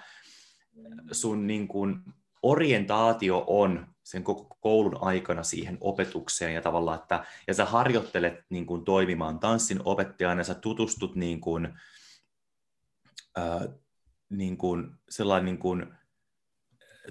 sun 1.12 1.46
niin 1.46 1.68
kuin 1.68 1.96
orientaatio 2.42 3.44
on 3.46 3.86
sen 4.02 4.24
koko 4.24 4.56
koulun 4.60 4.98
aikana 5.00 5.42
siihen 5.42 5.78
opetukseen 5.80 6.54
ja 6.54 6.62
tavallaan, 6.62 6.98
että 6.98 7.24
ja 7.46 7.54
sä 7.54 7.64
harjoittelet 7.64 8.44
niin 8.48 8.66
kuin 8.66 8.84
toimimaan 8.84 9.38
tanssin 9.38 9.80
opettajana, 9.84 10.44
sä 10.44 10.54
tutustut 10.54 11.14
niin 11.14 11.40
kuin, 11.40 11.68
äh, 13.38 13.68
niin 14.30 14.56
kuin, 14.56 14.90
sellainen 15.08 15.44
niin 15.44 15.58
kuin, 15.58 15.86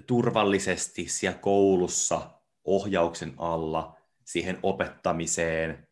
turvallisesti 0.06 1.08
siellä 1.08 1.38
koulussa 1.38 2.30
ohjauksen 2.64 3.34
alla 3.38 3.96
siihen 4.24 4.58
opettamiseen, 4.62 5.88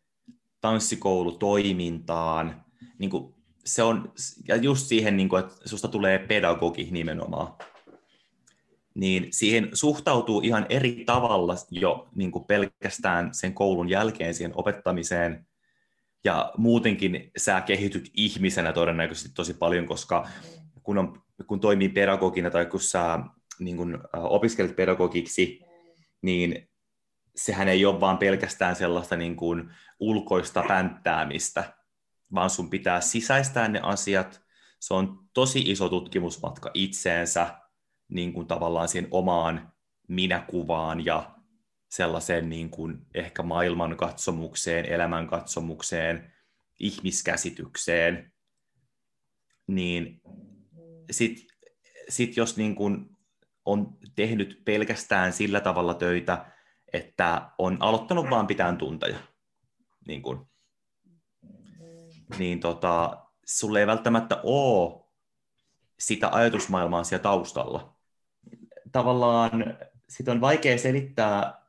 tanssikoulutoimintaan, 0.61 2.65
niin 2.99 3.09
kuin 3.09 3.35
se 3.65 3.83
on, 3.83 4.13
ja 4.47 4.55
just 4.55 4.87
siihen, 4.87 5.17
niin 5.17 5.29
kuin, 5.29 5.43
että 5.43 5.69
susta 5.69 5.87
tulee 5.87 6.19
pedagogi 6.19 6.87
nimenomaan, 6.91 7.53
niin 8.97 9.27
siihen 9.31 9.69
suhtautuu 9.73 10.41
ihan 10.41 10.65
eri 10.69 11.03
tavalla 11.05 11.55
jo 11.71 12.09
niin 12.15 12.31
kuin 12.31 12.45
pelkästään 12.45 13.33
sen 13.33 13.53
koulun 13.53 13.89
jälkeen 13.89 14.33
siihen 14.33 14.51
opettamiseen, 14.55 15.47
ja 16.23 16.51
muutenkin 16.57 17.31
sä 17.37 17.61
kehityt 17.61 18.11
ihmisenä 18.13 18.73
todennäköisesti 18.73 19.29
tosi 19.33 19.53
paljon, 19.53 19.85
koska 19.85 20.27
kun, 20.83 20.97
on, 20.97 21.21
kun 21.47 21.59
toimii 21.59 21.89
pedagogina 21.89 22.49
tai 22.49 22.65
kun 22.65 22.79
sä 22.79 23.19
niin 23.59 23.77
kuin, 23.77 23.97
opiskelet 24.13 24.75
pedagogiksi, 24.75 25.59
niin 26.21 26.69
sehän 27.35 27.67
ei 27.67 27.85
ole 27.85 27.99
vaan 27.99 28.17
pelkästään 28.17 28.75
sellaista 28.75 29.15
niin 29.15 29.35
kuin 29.35 29.69
ulkoista 29.99 30.63
pänttäämistä, 30.67 31.73
vaan 32.33 32.49
sun 32.49 32.69
pitää 32.69 33.01
sisäistää 33.01 33.67
ne 33.67 33.79
asiat. 33.83 34.41
Se 34.79 34.93
on 34.93 35.19
tosi 35.33 35.59
iso 35.59 35.89
tutkimusmatka 35.89 36.71
itseensä, 36.73 37.66
niin 38.09 38.33
kuin 38.33 38.47
tavallaan 38.47 38.87
siihen 38.87 39.07
omaan 39.11 39.73
minäkuvaan 40.07 41.05
ja 41.05 41.35
sellaiseen 41.89 42.49
niin 42.49 42.69
kuin 42.69 43.05
ehkä 43.13 43.43
maailmankatsomukseen, 43.43 44.85
elämänkatsomukseen, 44.85 46.33
ihmiskäsitykseen, 46.79 48.33
niin 49.67 50.21
sitten 51.11 51.45
sit 52.09 52.37
jos 52.37 52.57
niin 52.57 52.75
kuin 52.75 53.17
on 53.65 53.97
tehnyt 54.15 54.61
pelkästään 54.65 55.33
sillä 55.33 55.59
tavalla 55.59 55.93
töitä, 55.93 56.45
että 56.93 57.51
on 57.57 57.77
aloittanut 57.79 58.29
vaan 58.29 58.47
pitään 58.47 58.77
tunteja. 58.77 59.17
Niin, 60.07 60.21
kun, 60.21 60.47
niin 62.37 62.59
tota, 62.59 63.25
sulle 63.45 63.79
ei 63.79 63.87
välttämättä 63.87 64.41
ole 64.43 65.03
sitä 65.99 66.29
ajatusmaailmaa 66.31 67.03
siellä 67.03 67.23
taustalla. 67.23 67.96
Tavallaan 68.91 69.77
sitä 70.09 70.31
on 70.31 70.41
vaikea 70.41 70.77
selittää 70.77 71.61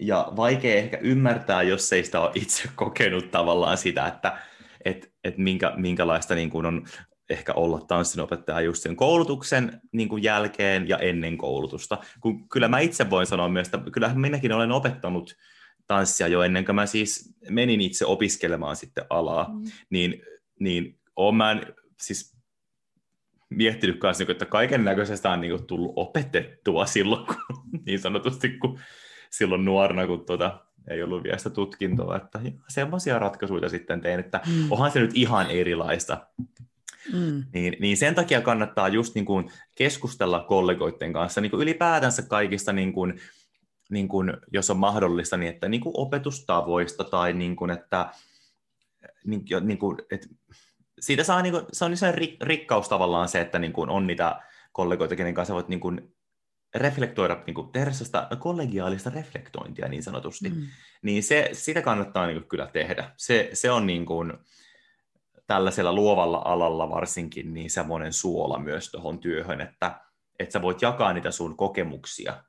ja 0.00 0.32
vaikea 0.36 0.74
ehkä 0.74 0.98
ymmärtää, 0.98 1.62
jos 1.62 1.92
ei 1.92 2.04
sitä 2.04 2.20
ole 2.20 2.30
itse 2.34 2.68
kokenut 2.76 3.30
tavallaan 3.30 3.78
sitä, 3.78 4.06
että 4.06 4.38
et, 4.84 5.12
et 5.24 5.38
minkä, 5.38 5.72
minkälaista 5.76 6.34
niin 6.34 6.50
kuin 6.50 6.66
on 6.66 6.86
ehkä 7.30 7.52
olla 7.52 7.80
tanssinopettaja 7.80 8.60
just 8.60 8.82
sen 8.82 8.96
koulutuksen 8.96 9.80
niin 9.92 10.08
kuin 10.08 10.22
jälkeen 10.22 10.88
ja 10.88 10.98
ennen 10.98 11.38
koulutusta. 11.38 11.98
Kun 12.20 12.48
kyllä 12.48 12.68
mä 12.68 12.78
itse 12.78 13.10
voin 13.10 13.26
sanoa 13.26 13.48
myös, 13.48 13.68
että 13.68 13.90
kyllähän 13.90 14.20
minäkin 14.20 14.52
olen 14.52 14.72
opettanut 14.72 15.36
tanssia 15.86 16.28
jo 16.28 16.42
ennen 16.42 16.64
kuin 16.64 16.76
mä 16.76 16.86
siis 16.86 17.34
menin 17.50 17.80
itse 17.80 18.06
opiskelemaan 18.06 18.76
sitten 18.76 19.04
alaa, 19.10 19.48
mm. 19.48 19.70
niin, 19.90 20.22
niin 20.60 20.98
olen 21.16 21.34
mä 21.34 21.60
siis 22.00 22.33
miettinyt 23.50 24.00
kanssa, 24.00 24.24
että 24.28 24.46
kaiken 24.46 24.84
näköisestä 24.84 25.30
on 25.30 25.40
niin 25.40 25.66
tullut 25.66 25.92
opetettua 25.96 26.86
silloin, 26.86 27.26
kun, 27.26 27.36
niin 27.86 27.98
sanotusti, 27.98 28.48
kun 28.48 28.78
silloin 29.30 29.64
nuorena, 29.64 30.06
kun 30.06 30.26
tuota, 30.26 30.60
ei 30.90 31.02
ollut 31.02 31.22
vielä 31.22 31.38
sitä 31.38 31.50
tutkintoa, 31.50 32.16
että 32.16 32.40
semmoisia 32.68 33.18
ratkaisuja 33.18 33.68
sitten 33.68 34.00
tein, 34.00 34.20
että 34.20 34.40
mm. 34.46 34.72
onhan 34.72 34.90
se 34.90 35.00
nyt 35.00 35.10
ihan 35.14 35.50
erilaista 35.50 36.26
Mm. 37.12 37.44
Niin, 37.52 37.76
niin 37.80 37.96
sen 37.96 38.14
takia 38.14 38.40
kannattaa 38.40 38.88
just 38.88 39.14
niin 39.14 39.24
kuin 39.24 39.50
keskustella 39.74 40.44
kollegoiden 40.48 41.12
kanssa 41.12 41.40
niin 41.40 41.50
kuin 41.50 41.62
ylipäätänsä 41.62 42.22
kaikista, 42.22 42.72
niin 42.72 42.92
kuin, 42.92 43.20
niin 43.90 44.08
kuin, 44.08 44.32
jos 44.52 44.70
on 44.70 44.76
mahdollista, 44.76 45.36
niin 45.36 45.52
että 45.52 45.68
niin 45.68 45.80
kuin 45.80 45.94
opetustavoista 45.96 47.04
tai 47.04 47.32
niin 47.32 47.56
kuin, 47.56 47.70
että, 47.70 48.10
niin, 49.26 49.44
niin 49.60 49.78
kuin, 49.78 49.98
että 50.10 50.28
siitä 51.04 51.24
saa, 51.24 51.42
niin 51.42 51.52
kuin, 51.52 51.66
se 51.72 51.84
on 51.84 51.90
niin 51.90 52.14
rik, 52.14 52.42
rikkaus 52.42 52.88
tavallaan 52.88 53.28
se, 53.28 53.40
että 53.40 53.58
niin 53.58 53.72
kuin 53.72 53.90
on 53.90 54.06
niitä 54.06 54.40
kollegoita, 54.72 55.16
kenen 55.16 55.34
kanssa 55.34 55.54
voit 55.54 55.68
niin 55.68 55.80
kuin 55.80 56.14
reflektoida, 56.74 57.42
niin 57.46 57.54
kuin 57.54 57.72
tehdä 57.72 57.92
sitä 57.92 58.28
kollegiaalista 58.38 59.10
reflektointia 59.10 59.88
niin 59.88 60.02
sanotusti, 60.02 60.48
mm. 60.48 60.66
niin 61.02 61.22
se, 61.22 61.48
sitä 61.52 61.82
kannattaa 61.82 62.26
niin 62.26 62.40
kuin 62.40 62.48
kyllä 62.48 62.66
tehdä. 62.66 63.10
Se, 63.16 63.50
se 63.52 63.70
on 63.70 63.86
niin 63.86 64.06
kuin, 64.06 64.32
tällaisella 65.46 65.92
luovalla 65.92 66.42
alalla 66.44 66.90
varsinkin 66.90 67.54
niin 67.54 67.70
semmoinen 67.70 68.12
suola 68.12 68.58
myös 68.58 68.90
tuohon 68.90 69.18
työhön, 69.18 69.60
että, 69.60 70.00
että 70.38 70.52
sä 70.52 70.62
voit 70.62 70.82
jakaa 70.82 71.12
niitä 71.12 71.30
sun 71.30 71.56
kokemuksia. 71.56 72.42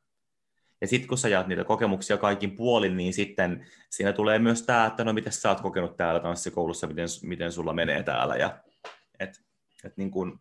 Ja 0.81 0.87
sitten 0.87 1.07
kun 1.07 1.17
sä 1.17 1.29
jaat 1.29 1.47
niitä 1.47 1.63
kokemuksia 1.63 2.17
kaikin 2.17 2.55
puolin, 2.55 2.97
niin 2.97 3.13
sitten 3.13 3.67
siinä 3.89 4.13
tulee 4.13 4.39
myös 4.39 4.61
tämä, 4.63 4.85
että 4.85 5.03
no 5.03 5.13
miten 5.13 5.33
sä 5.33 5.49
oot 5.49 5.61
kokenut 5.61 5.97
täällä 5.97 6.19
tanssikoulussa, 6.19 6.87
miten, 6.87 7.07
miten 7.23 7.51
sulla 7.51 7.73
menee 7.73 8.03
täällä. 8.03 8.35
Ja, 8.35 8.59
et, 9.19 9.41
et 9.83 9.97
niin 9.97 10.11
kun, 10.11 10.39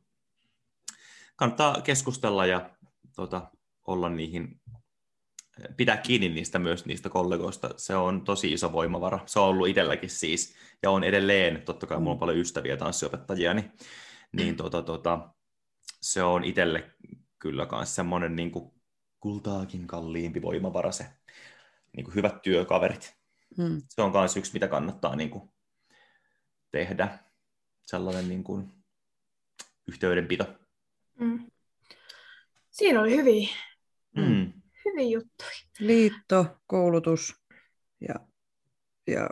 kannattaa 1.37 1.81
keskustella 1.81 2.47
ja 2.47 2.71
tota, 3.17 3.51
olla 3.87 4.09
niihin 4.09 4.61
pitää 5.77 5.97
kiinni 5.97 6.29
niistä 6.29 6.59
myös 6.59 6.87
niistä 6.87 7.09
kollegoista. 7.09 7.71
Se 7.77 7.97
on 7.97 8.25
tosi 8.25 8.53
iso 8.53 8.73
voimavara. 8.73 9.19
Se 9.27 9.41
on 9.41 9.49
ollut 9.49 9.69
itselläkin 9.69 10.11
siis, 10.11 10.55
ja 10.83 10.91
on 10.91 11.05
edelleen, 11.05 11.63
totta 11.63 11.87
kai 11.87 11.99
mulla 11.99 12.11
on 12.11 12.17
mm. 12.17 12.21
paljon 12.21 12.39
ystäviä 12.39 12.77
tanssiopettajia, 12.77 13.55
niin, 13.55 13.73
niin 14.33 14.57
tota, 14.57 14.83
tota, 14.83 15.29
se 16.01 16.23
on 16.23 16.45
itselle 16.45 16.91
kyllä 17.39 17.69
myös 17.73 17.95
semmoinen 17.95 18.37
niin 18.37 18.51
kuin 18.51 18.74
kultaakin 19.25 19.87
kalliimpi 19.87 20.43
voimavara 20.43 20.93
se 20.93 21.07
niin 21.97 22.05
kuin 22.05 22.15
hyvät 22.15 22.43
työkaverit. 22.43 23.17
Mm. 23.59 23.83
Se 23.89 24.03
on 24.03 24.13
myös 24.13 24.37
yksi, 24.37 24.53
mitä 24.53 24.69
kannattaa 24.69 25.17
niin 25.17 25.31
kuin 25.31 25.51
tehdä. 26.71 27.19
Sellainen 27.83 28.29
niin 28.29 28.45
kuin 28.45 28.73
yhteydenpito. 29.89 30.45
Mm. 31.21 31.47
Siinä 32.71 33.01
oli 33.01 33.17
hyviä, 33.17 33.49
Mm. 34.17 34.53
hyviä 34.85 35.09
juttuja. 35.09 35.51
Liitto, 35.79 36.47
koulutus 36.67 37.35
ja, 38.09 38.15
ja 39.07 39.29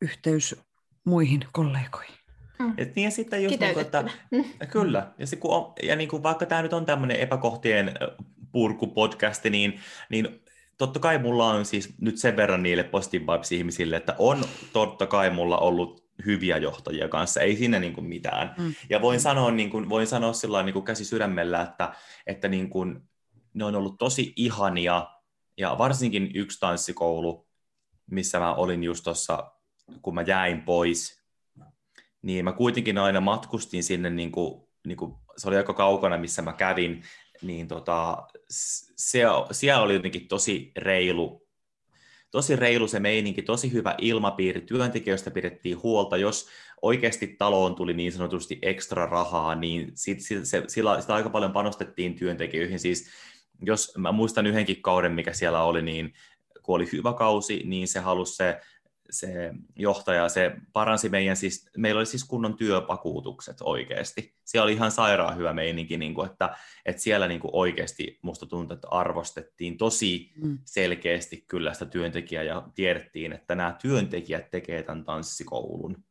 yhteys 0.00 0.56
muihin 1.04 1.40
kollegoihin. 1.52 2.16
Et 2.76 2.94
niin, 2.94 3.04
ja 3.04 3.10
sitten 3.10 3.44
just 3.44 3.60
niin 3.60 3.74
kuin, 3.74 3.86
että, 3.86 4.04
kyllä, 4.72 5.12
ja, 5.18 5.26
se, 5.26 5.36
kun 5.36 5.54
on, 5.54 5.72
ja 5.82 5.96
niin 5.96 6.08
kuin, 6.08 6.22
vaikka 6.22 6.46
tämä 6.46 6.62
nyt 6.62 6.72
on 6.72 6.86
tämmöinen 6.86 7.20
epäkohtien 7.20 7.94
purkupodcasti, 8.56 9.50
niin, 9.50 9.80
niin 10.10 10.40
totta 10.78 11.00
kai 11.00 11.18
mulla 11.18 11.46
on 11.46 11.64
siis 11.64 11.94
nyt 12.00 12.18
sen 12.18 12.36
verran 12.36 12.62
niille 12.62 12.84
positive 12.84 13.40
ihmisille, 13.50 13.96
että 13.96 14.14
on 14.18 14.44
totta 14.72 15.06
kai 15.06 15.30
mulla 15.30 15.58
ollut 15.58 16.04
hyviä 16.26 16.56
johtajia 16.56 17.08
kanssa, 17.08 17.40
ei 17.40 17.56
siinä 17.56 17.78
niin 17.78 17.92
kuin 17.92 18.06
mitään. 18.06 18.54
Mm. 18.58 18.74
Ja 18.90 19.02
voin 19.02 19.20
sanoa, 19.20 19.50
niin 19.50 19.70
kuin, 19.70 19.88
voin 19.88 20.06
sanoa 20.06 20.32
sillä 20.32 20.62
niin 20.62 20.72
kuin 20.72 20.84
käsi 20.84 21.04
sydämellä, 21.04 21.62
että, 21.62 21.92
että 22.26 22.48
niin 22.48 22.70
kuin, 22.70 23.00
ne 23.54 23.64
on 23.64 23.74
ollut 23.74 23.98
tosi 23.98 24.32
ihania, 24.36 25.06
ja 25.58 25.78
varsinkin 25.78 26.30
yksi 26.34 26.60
tanssikoulu, 26.60 27.46
missä 28.10 28.38
mä 28.38 28.54
olin 28.54 28.84
just 28.84 29.04
tuossa, 29.04 29.52
kun 30.02 30.14
mä 30.14 30.22
jäin 30.22 30.62
pois, 30.62 31.22
niin 32.22 32.44
mä 32.44 32.52
kuitenkin 32.52 32.98
aina 32.98 33.20
matkustin 33.20 33.82
sinne, 33.82 34.10
niin 34.10 34.32
kuin, 34.32 34.68
niin 34.86 34.96
kuin, 34.96 35.14
se 35.36 35.48
oli 35.48 35.56
aika 35.56 35.74
kaukana, 35.74 36.18
missä 36.18 36.42
mä 36.42 36.52
kävin, 36.52 37.02
niin 37.42 37.68
tota, 37.68 38.26
se, 38.48 39.22
siellä 39.52 39.82
oli 39.82 39.94
jotenkin 39.94 40.28
tosi 40.28 40.72
reilu, 40.76 41.46
tosi 42.30 42.56
reilu 42.56 42.88
se 42.88 43.00
meininki, 43.00 43.42
tosi 43.42 43.72
hyvä 43.72 43.94
ilmapiiri, 43.98 44.60
työntekijöistä 44.60 45.30
pidettiin 45.30 45.82
huolta, 45.82 46.16
jos 46.16 46.48
oikeasti 46.82 47.26
taloon 47.26 47.74
tuli 47.74 47.94
niin 47.94 48.12
sanotusti 48.12 48.58
ekstra 48.62 49.06
rahaa, 49.06 49.54
niin 49.54 49.92
sit, 49.94 50.20
sit, 50.20 50.44
se, 50.44 50.62
sillä, 50.68 51.00
sitä 51.00 51.14
aika 51.14 51.30
paljon 51.30 51.52
panostettiin 51.52 52.14
työntekijöihin, 52.14 52.80
siis 52.80 53.10
jos 53.62 53.94
mä 53.98 54.12
muistan 54.12 54.46
yhdenkin 54.46 54.82
kauden, 54.82 55.12
mikä 55.12 55.32
siellä 55.32 55.62
oli, 55.62 55.82
niin 55.82 56.12
kun 56.62 56.76
oli 56.76 56.88
hyvä 56.92 57.12
kausi, 57.12 57.62
niin 57.64 57.88
se 57.88 58.00
halusi 58.00 58.34
se 58.34 58.60
se 59.10 59.54
johtaja, 59.76 60.28
se 60.28 60.52
paransi 60.72 61.08
meidän, 61.08 61.36
siis, 61.36 61.70
meillä 61.76 61.98
oli 61.98 62.06
siis 62.06 62.24
kunnon 62.24 62.56
työpakuutukset 62.56 63.56
oikeasti. 63.60 64.34
Siellä 64.44 64.64
oli 64.64 64.72
ihan 64.72 64.90
sairaan 64.90 65.36
hyvä 65.36 65.52
meininki, 65.52 65.96
niin 65.96 66.14
kuin, 66.14 66.30
että, 66.30 66.56
että 66.84 67.02
siellä 67.02 67.28
niin 67.28 67.40
kuin 67.40 67.50
oikeasti 67.52 68.18
musta 68.22 68.46
tuntui, 68.46 68.74
että 68.74 68.88
arvostettiin 68.88 69.76
tosi 69.78 70.32
Mm. 70.36 70.58
selkeästi 70.64 71.44
kyllä 71.48 71.72
sitä 71.72 71.86
työntekijää 71.86 72.44
ja 72.44 72.68
tiedettiin, 72.74 73.32
että 73.32 73.54
nämä 73.54 73.76
työntekijät 73.82 74.50
tekee 74.50 74.82
tämän 74.82 75.04
tanssikoulun. 75.04 76.04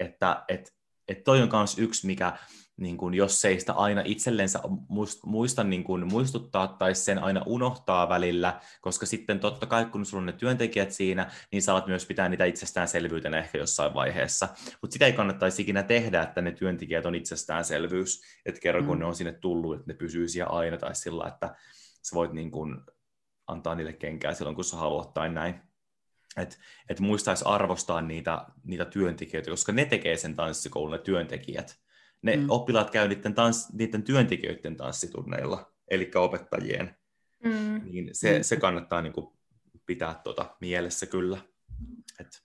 Että 0.00 0.44
et, 0.48 0.72
et 1.08 1.24
toi 1.24 1.42
on 1.42 1.48
myös 1.52 1.78
yksi, 1.78 2.06
mikä 2.06 2.38
niin 2.76 2.96
kun, 2.96 3.14
jos 3.14 3.44
ei 3.44 3.60
sitä 3.60 3.72
aina 3.72 4.02
itsellensä 4.04 4.58
muist- 4.68 5.20
muista 5.26 5.64
niin 5.64 5.84
kun, 5.84 6.06
muistuttaa 6.12 6.68
tai 6.68 6.94
sen 6.94 7.18
aina 7.18 7.42
unohtaa 7.46 8.08
välillä, 8.08 8.60
koska 8.80 9.06
sitten 9.06 9.40
totta 9.40 9.66
kai 9.66 9.84
kun 9.84 10.06
sulla 10.06 10.20
on 10.20 10.26
ne 10.26 10.32
työntekijät 10.32 10.92
siinä, 10.92 11.30
niin 11.52 11.62
saat 11.62 11.86
myös 11.86 12.06
pitää 12.06 12.28
niitä 12.28 12.44
itsestäänselvyytenä 12.44 13.38
ehkä 13.38 13.58
jossain 13.58 13.94
vaiheessa. 13.94 14.48
Mutta 14.82 14.92
sitä 14.92 15.06
ei 15.06 15.12
kannattaisi 15.12 15.62
ikinä 15.62 15.82
tehdä, 15.82 16.22
että 16.22 16.42
ne 16.42 16.52
työntekijät 16.52 17.06
on 17.06 17.14
itsestäänselvyys, 17.14 18.22
että 18.46 18.60
kerran 18.60 18.86
kun 18.86 18.96
Mm. 18.96 19.00
ne 19.00 19.06
on 19.06 19.14
sinne 19.14 19.32
tullut, 19.32 19.76
että 19.76 19.92
ne 19.92 19.94
pysyy 19.94 20.28
siellä 20.28 20.52
aina 20.52 20.76
tai 20.76 20.94
sillä, 20.94 21.28
että 21.28 21.54
sä 22.02 22.14
voit 22.14 22.32
niin 22.32 22.50
kun, 22.50 22.86
antaa 23.46 23.74
niille 23.74 23.92
kenkää 23.92 24.34
silloin, 24.34 24.56
kun 24.56 24.64
sä 24.64 24.76
haluat 24.76 25.14
tai 25.14 25.28
näin. 25.28 25.54
Että 26.36 26.56
et 26.88 27.00
muistaisi 27.00 27.44
arvostaa 27.46 28.02
niitä, 28.02 28.46
niitä 28.64 28.84
työntekijöitä, 28.84 29.50
koska 29.50 29.72
ne 29.72 29.84
tekee 29.84 30.16
sen 30.16 30.36
tanssikoulun, 30.36 30.92
ne 30.92 30.98
työntekijät. 30.98 31.85
Ne 32.22 32.36
Mm. 32.36 32.42
mm. 32.42 32.50
oppilaat 32.50 32.90
käy 32.90 33.08
niiden, 33.08 33.34
tans, 33.34 33.72
niiden 33.72 34.02
työntekijöiden 34.02 34.76
tanssitunneilla, 34.76 35.72
eli 35.90 36.10
opettajien. 36.14 36.96
Mm. 37.44 37.80
Niin 37.84 38.10
se, 38.12 38.36
Mm. 38.38 38.42
se 38.42 38.56
kannattaa 38.56 39.02
niin 39.02 39.12
kuin 39.12 39.36
pitää 39.86 40.20
tuota 40.24 40.56
mielessä 40.60 41.06
kyllä. 41.06 41.38
Et 42.20 42.44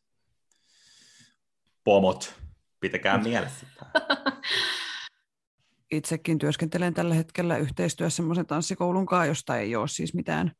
pomot, 1.83 2.35
pitäkää 2.79 3.17
mielessä. 3.17 3.65
Itsekin 5.91 6.39
työskentelen 6.39 6.93
tällä 6.93 7.13
hetkellä 7.15 7.57
yhteistyössä 7.57 8.15
semmoisen 8.15 8.45
tanssikoulun 8.45 9.05
kanssa, 9.05 9.25
josta 9.25 9.57
ei 9.57 9.75
ole 9.75 9.87
siis 9.87 10.13
mitään 10.13 10.51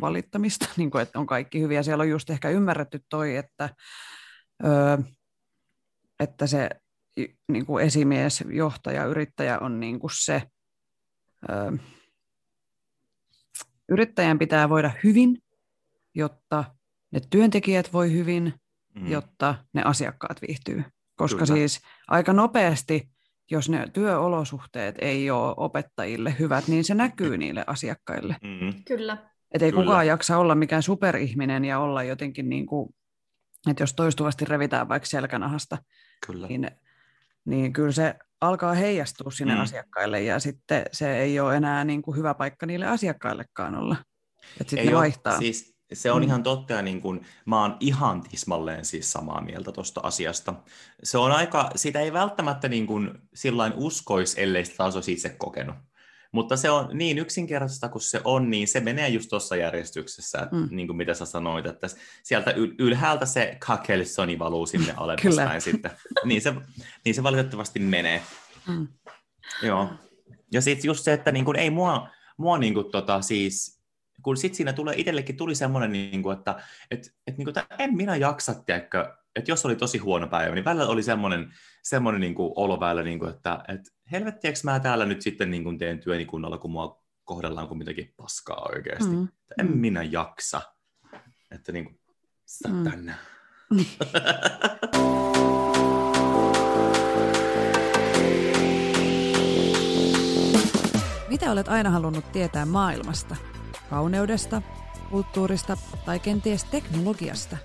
valittamista, 0.00 0.66
niin 0.76 0.90
kuin, 0.90 1.02
että 1.02 1.18
on 1.18 1.26
kaikki 1.26 1.60
hyviä. 1.60 1.82
Siellä 1.82 2.02
on 2.02 2.08
just 2.08 2.30
ehkä 2.30 2.50
ymmärretty 2.50 3.00
toi, 3.08 3.36
että, 3.36 3.70
ö, 4.64 4.98
että 6.20 6.46
se 6.46 6.70
niin 7.52 7.66
kuin 7.66 7.84
esimies, 7.84 8.44
johtaja, 8.52 9.04
yrittäjä 9.04 9.58
on 9.58 9.80
niin 9.80 10.00
kuin 10.00 10.10
se, 10.14 10.42
ö, 11.48 11.78
yrittäjän 13.88 14.38
pitää 14.38 14.68
voida 14.68 14.90
hyvin, 15.04 15.42
jotta 16.14 16.64
ne 17.10 17.20
työntekijät 17.30 17.92
voi 17.92 18.12
hyvin, 18.12 18.54
Mm. 18.94 19.06
jotta 19.06 19.54
ne 19.72 19.82
asiakkaat 19.82 20.42
viihtyy. 20.42 20.84
Koska 21.16 21.44
Kyllä. 21.46 21.56
siis 21.58 21.80
aika 22.08 22.32
nopeasti, 22.32 23.08
jos 23.50 23.68
ne 23.68 23.86
työolosuhteet 23.92 24.94
ei 24.98 25.30
ole 25.30 25.54
opettajille 25.56 26.36
hyvät, 26.38 26.68
niin 26.68 26.84
se 26.84 26.94
näkyy 26.94 27.36
niille 27.38 27.64
asiakkaille. 27.66 28.36
Mm. 28.42 28.84
Kyllä. 28.84 29.30
Että 29.54 29.64
ei 29.64 29.72
Kyllä. 29.72 29.84
kukaan 29.84 30.06
jaksa 30.06 30.38
olla 30.38 30.54
mikään 30.54 30.82
superihminen 30.82 31.64
ja 31.64 31.78
olla 31.78 32.02
jotenkin 32.02 32.48
niin 32.48 32.66
kuin, 32.66 32.94
että 33.70 33.82
jos 33.82 33.94
toistuvasti 33.94 34.44
revitään 34.44 34.88
vaikka 34.88 35.06
selkänahasta, 35.06 35.78
Kyllä. 36.26 36.46
niin, 36.46 36.70
niin 37.44 37.72
kyllä 37.72 37.92
se 37.92 38.14
alkaa 38.40 38.74
heijastua 38.74 39.30
sinne 39.30 39.54
Mm. 39.54 39.60
asiakkaille 39.60 40.22
ja 40.22 40.38
sitten 40.38 40.82
se 40.92 41.18
ei 41.18 41.40
ole 41.40 41.56
enää 41.56 41.84
niin 41.84 42.02
kuin 42.02 42.16
hyvä 42.16 42.34
paikka 42.34 42.66
niille 42.66 42.86
asiakkaillekaan 42.86 43.74
olla. 43.74 43.96
Että 44.60 44.70
sitten 44.70 44.94
vaihtaa. 44.94 45.38
Siis 45.38 45.74
se 45.92 46.10
on 46.12 46.18
Mm. 46.18 46.24
mm. 46.24 46.28
ihan 46.28 46.42
totta 46.42 46.72
ja 46.72 46.82
niin 46.82 47.00
kuin, 47.00 47.26
mä 47.46 47.60
oon 47.62 47.76
ihan 47.80 48.22
tismalleen 48.22 48.84
siis 48.84 49.12
samaa 49.12 49.40
mieltä 49.40 49.72
tuosta 49.72 50.00
asiasta. 50.04 50.54
Se 51.02 51.18
on 51.18 51.32
aika, 51.32 51.70
sitä 51.76 52.00
ei 52.00 52.12
välttämättä 52.12 52.68
niin 52.68 52.86
kuin 52.86 53.10
sillain 53.34 53.72
uskoisi, 53.76 54.42
ellei 54.42 54.64
sitä 54.64 54.76
taas 54.76 54.94
olisi 54.94 55.12
itse 55.12 55.28
kokenut. 55.38 55.76
Mutta 56.32 56.56
se 56.56 56.70
on 56.70 56.88
niin 56.92 57.18
yksinkertaista 57.18 57.88
kuin 57.88 58.02
se 58.02 58.20
on, 58.24 58.50
niin 58.50 58.68
se 58.68 58.80
menee 58.80 59.08
just 59.08 59.28
tuossa 59.30 59.56
järjestyksessä, 59.56 60.38
että, 60.38 60.56
Mm. 60.56 60.68
niin 60.70 60.86
kuin 60.86 60.96
mitä 60.96 61.14
sä 61.14 61.24
sanoit, 61.24 61.66
että 61.66 61.86
sieltä 62.22 62.50
yl- 62.50 62.74
ylhäältä 62.78 63.26
se 63.26 63.56
kakelsoni 63.66 64.38
valuu 64.38 64.66
sinne 64.66 64.94
alemmaspäin 64.96 65.60
sitten. 65.60 65.90
Niin 66.24 66.42
se, 66.42 66.54
niin 67.04 67.14
se 67.14 67.22
valitettavasti 67.22 67.78
menee. 67.78 68.22
Mm. 68.68 68.88
Joo. 69.62 69.90
Ja 70.52 70.60
sitten 70.62 70.88
just 70.88 71.04
se, 71.04 71.12
että 71.12 71.32
niin 71.32 71.44
kuin, 71.44 71.56
ei 71.56 71.70
mua, 71.70 72.08
mua 72.36 72.58
niin 72.58 72.74
kuin, 72.74 72.90
tota, 72.90 73.20
siis, 73.20 73.80
kun 74.22 74.36
sitten 74.36 74.56
siinä 74.56 74.72
tulee, 74.72 74.94
itsellekin 74.96 75.36
tuli 75.36 75.54
semmoinen, 75.54 75.92
niin 75.92 76.22
kuin, 76.22 76.38
että 76.38 76.62
et, 76.90 77.14
et, 77.26 77.38
niin 77.38 77.44
kuin, 77.44 77.58
että 77.58 77.76
en 77.78 77.96
minä 77.96 78.16
jaksa, 78.16 78.54
tiedäkö, 78.54 79.14
että 79.36 79.50
jos 79.50 79.66
oli 79.66 79.76
tosi 79.76 79.98
huono 79.98 80.26
päivä, 80.26 80.54
niin 80.54 80.64
välillä 80.64 80.86
oli 80.86 81.02
semmoinen, 81.02 81.52
semmoinen 81.82 82.20
niin 82.20 82.34
kuin, 82.34 82.52
olo 82.56 82.80
välillä, 82.80 83.02
niin 83.02 83.18
kuin, 83.18 83.30
että 83.30 83.64
et, 83.68 83.80
helvettiäks 84.12 84.64
mä 84.64 84.80
täällä 84.80 85.04
nyt 85.06 85.22
sitten 85.22 85.50
niin 85.50 85.64
kuin, 85.64 85.78
teen 85.78 85.98
työni 85.98 86.24
kunnolla, 86.24 86.58
kun 86.58 86.70
mua 86.70 87.02
kohdellaan 87.24 87.68
kuin 87.68 87.78
mitäkin 87.78 88.14
paskaa 88.16 88.66
oikeasti. 88.72 89.10
Mm. 89.10 89.16
Mm. 89.16 89.28
En 89.60 89.66
Mm. 89.66 89.76
minä 89.78 90.02
jaksa. 90.02 90.60
Että 91.50 91.72
niin 91.72 91.84
kuin, 91.84 91.94
Mm. 91.94 92.00
satana. 92.46 93.14
Mitä 101.28 101.52
olet 101.52 101.68
aina 101.68 101.90
halunnut 101.90 102.32
tietää 102.32 102.66
maailmasta? 102.66 103.36
Kauneudesta, 103.90 104.62
kulttuurista 105.10 105.76
tai 106.06 106.18
kenties 106.20 106.64
teknologiasta? 106.64 107.56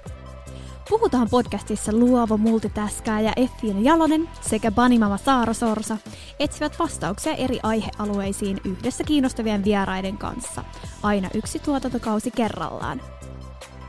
Puhutaan 0.90 1.30
podcastissa 1.30 1.92
luova 1.92 2.38
multitaskaaja 2.38 3.34
Effiina 3.36 3.80
Jalonen 3.80 4.30
sekä 4.42 4.72
Banimama 4.72 5.18
Saara 5.18 5.54
Sorsa 5.54 5.98
etsivät 6.40 6.80
vastauksia 6.80 7.36
eri 7.36 7.60
aihealueisiin 7.64 8.62
yhdessä 8.66 9.04
kiinnostavien 9.04 9.64
vieraiden 9.64 10.18
kanssa. 10.18 10.64
Aina 11.04 11.30
yksi 11.34 11.60
tuotantokausi 11.60 12.32
kerrallaan. 12.32 13.02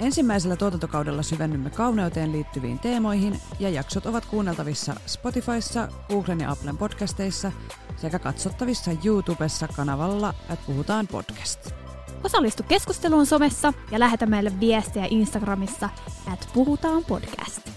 Ensimmäisellä 0.00 0.56
tuotantokaudella 0.56 1.22
syvennymme 1.22 1.70
kauneuteen 1.70 2.32
liittyviin 2.32 2.78
teemoihin 2.78 3.40
ja 3.60 3.68
jaksot 3.70 4.06
ovat 4.06 4.26
kuunneltavissa 4.26 4.94
Spotifyssa, 5.06 5.88
Googlen 6.08 6.40
ja 6.40 6.50
Applen 6.50 6.78
podcasteissa 6.78 7.52
sekä 7.96 8.18
katsottavissa 8.18 8.90
YouTubessa 9.04 9.68
kanavalla 9.68 10.34
että 10.50 10.66
Puhutaan 10.66 11.06
podcast. 11.06 11.83
Osallistu 12.24 12.62
keskusteluun 12.62 13.26
somessa 13.26 13.72
ja 13.90 14.00
lähetä 14.00 14.26
meille 14.26 14.60
viestejä 14.60 15.06
Instagramissa 15.10 15.88
at 16.32 16.48
Puhutaan 16.54 17.04
podcast. 17.04 17.70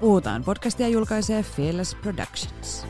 Puhutaan 0.00 0.44
podcastia 0.44 0.88
julkaisee 0.88 1.42
Fearless 1.42 1.94
Productions. 1.94 2.86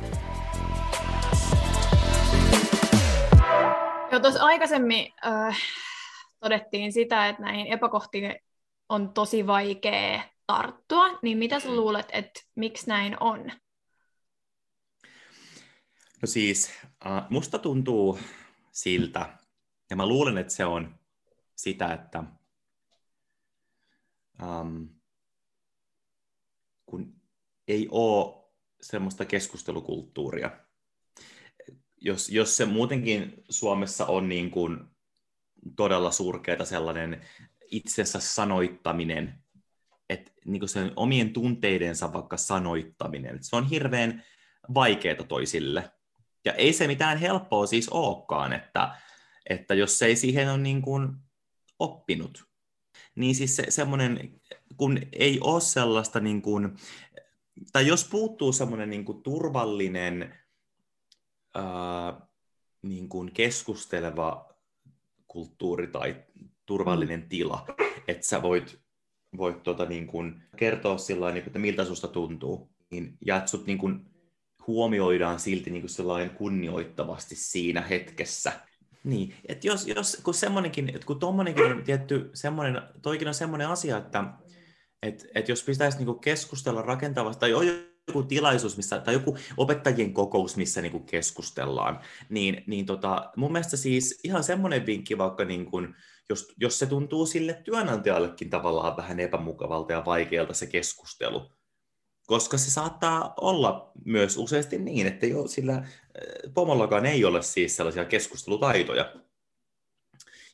Joo, 4.12 4.20
tuossa 4.20 4.42
aikaisemmin 4.42 5.12
äh, 5.26 5.58
todettiin 6.40 6.92
sitä, 6.92 7.28
että 7.28 7.42
näihin 7.42 7.66
epäkohtiin 7.66 8.34
on 8.88 9.12
tosi 9.12 9.46
vaikea 9.46 10.22
tarttua, 10.46 11.18
niin 11.22 11.38
mitä 11.38 11.60
sä 11.60 11.70
luulet, 11.74 12.06
että 12.12 12.40
miksi 12.54 12.88
näin 12.88 13.16
on? 13.20 13.52
No 16.22 16.26
siis, 16.26 16.70
äh, 17.06 17.24
musta 17.30 17.58
tuntuu 17.58 18.18
siltä, 18.70 19.38
ja 19.90 19.96
mä 19.96 20.06
luulen, 20.06 20.38
että 20.38 20.52
se 20.52 20.64
on 20.64 21.01
sitä, 21.62 21.92
että 21.92 22.24
um, 24.42 24.88
kun 26.86 27.14
ei 27.68 27.88
ole 27.90 28.44
semmoista 28.80 29.24
keskustelukulttuuria. 29.24 30.50
Jos, 32.00 32.28
jos 32.28 32.56
se 32.56 32.64
muutenkin 32.64 33.44
Suomessa 33.50 34.06
on 34.06 34.28
niin 34.28 34.50
kuin 34.50 34.78
todella 35.76 36.10
surkeata 36.10 36.64
sellainen 36.64 37.24
itsensä 37.70 38.20
sanoittaminen, 38.20 39.44
että 40.08 40.32
niin 40.44 40.68
sen 40.68 40.92
omien 40.96 41.32
tunteidensa 41.32 42.12
vaikka 42.12 42.36
sanoittaminen, 42.36 43.38
se 43.44 43.56
on 43.56 43.68
hirveän 43.68 44.22
vaikeaa 44.74 45.24
toisille. 45.24 45.90
Ja 46.44 46.52
ei 46.52 46.72
se 46.72 46.86
mitään 46.86 47.18
helppoa 47.18 47.66
siis 47.66 47.88
olekaan, 47.88 48.52
että, 48.52 48.96
että 49.50 49.74
jos 49.74 50.02
ei 50.02 50.16
siihen 50.16 50.48
ole 50.48 50.58
niin 50.58 50.82
kuin 50.82 51.16
oppinut, 51.82 52.44
niin 53.14 53.34
siis 53.34 53.56
se, 53.56 53.64
semmoinen, 53.68 54.40
kun 54.76 54.98
ei 55.12 55.40
ole 55.40 55.60
sellaista, 55.60 56.20
niin 56.20 56.42
kuin, 56.42 56.76
tai 57.72 57.86
jos 57.86 58.08
puuttuu 58.10 58.52
semmoinen 58.52 58.90
niin 58.90 59.04
kuin 59.04 59.22
turvallinen, 59.22 60.34
ää, 61.54 62.26
niin 62.82 63.08
kuin 63.08 63.32
keskusteleva 63.32 64.54
kulttuuri 65.26 65.86
tai 65.86 66.24
turvallinen 66.66 67.20
mm. 67.20 67.28
tila, 67.28 67.66
että 68.08 68.26
sä 68.26 68.42
voit, 68.42 68.80
voit 69.36 69.62
tota, 69.62 69.84
niin 69.84 70.06
kuin 70.06 70.42
kertoa 70.56 70.98
sillä 70.98 71.32
niin 71.32 71.42
kuin, 71.42 71.48
että 71.48 71.58
miltä 71.58 71.84
susta 71.84 72.08
tuntuu, 72.08 72.70
niin, 72.90 73.18
ja 73.26 73.36
että 73.36 73.50
sut 73.50 73.66
niin 73.66 73.78
kuin, 73.78 74.12
huomioidaan 74.66 75.40
silti 75.40 75.70
niin 75.70 75.82
kuin 75.82 76.30
kunnioittavasti 76.30 77.36
siinä 77.36 77.80
hetkessä. 77.80 78.52
Niin, 79.04 79.34
että 79.48 79.66
jos, 79.66 79.86
jos 79.86 80.20
kun 80.22 80.34
semmoinenkin, 80.34 80.88
että 80.88 81.06
kun 81.06 81.18
tommonenkin 81.18 81.64
on 81.64 81.82
tietty 81.84 82.30
semmoinen, 82.34 82.82
toikin 83.02 83.28
on 83.28 83.34
semmoinen 83.34 83.68
asia, 83.68 83.96
että 83.96 84.24
et, 85.02 85.26
et 85.34 85.48
jos 85.48 85.62
pitäisi 85.62 85.98
niinku 85.98 86.14
keskustella 86.14 86.82
rakentavasti, 86.82 87.40
tai 87.40 87.54
on 87.54 87.66
joku 88.08 88.22
tilaisuus, 88.22 88.76
missä, 88.76 89.00
tai 89.00 89.14
joku 89.14 89.36
opettajien 89.56 90.14
kokous, 90.14 90.56
missä 90.56 90.82
niinku 90.82 91.00
keskustellaan, 91.00 92.00
niin, 92.28 92.64
niin 92.66 92.86
tota, 92.86 93.30
mun 93.36 93.52
mielestä 93.52 93.76
siis 93.76 94.20
ihan 94.24 94.44
semmoinen 94.44 94.86
vinkki 94.86 95.18
vaikka, 95.18 95.44
niinku, 95.44 95.76
jos, 96.28 96.54
jos 96.56 96.78
se 96.78 96.86
tuntuu 96.86 97.26
sille 97.26 97.54
työnantajallekin 97.64 98.50
tavallaan 98.50 98.96
vähän 98.96 99.20
epämukavalta 99.20 99.92
ja 99.92 100.04
vaikealta 100.04 100.54
se 100.54 100.66
keskustelu, 100.66 101.50
koska 102.26 102.58
se 102.58 102.70
saattaa 102.70 103.34
olla 103.40 103.92
myös 104.04 104.36
useasti 104.36 104.78
niin, 104.78 105.06
että 105.06 105.26
jo 105.26 105.48
sillä 105.48 105.74
äh, 105.74 105.84
pomollakaan 106.54 107.06
ei 107.06 107.24
ole 107.24 107.42
siis 107.42 107.76
sellaisia 107.76 108.04
keskustelutaitoja. 108.04 109.12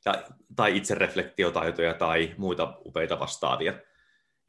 Ja, 0.04 0.24
tai 0.56 0.76
itsereflektiotaitoja 0.76 1.94
tai 1.94 2.34
muita 2.36 2.78
upeita 2.84 3.18
vastaavia, 3.18 3.72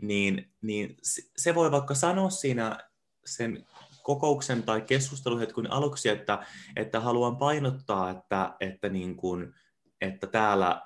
niin, 0.01 0.53
niin 0.61 0.97
se 1.37 1.55
voi 1.55 1.71
vaikka 1.71 1.95
sanoa 1.95 2.29
siinä 2.29 2.79
sen 3.25 3.65
kokouksen 4.03 4.63
tai 4.63 4.81
keskusteluhetken 4.81 5.71
aluksi, 5.71 6.09
että, 6.09 6.45
että 6.75 6.99
haluan 6.99 7.37
painottaa, 7.37 8.09
että, 8.09 8.55
että, 8.59 8.89
niin 8.89 9.15
kuin, 9.15 9.53
että 10.01 10.27
täällä 10.27 10.81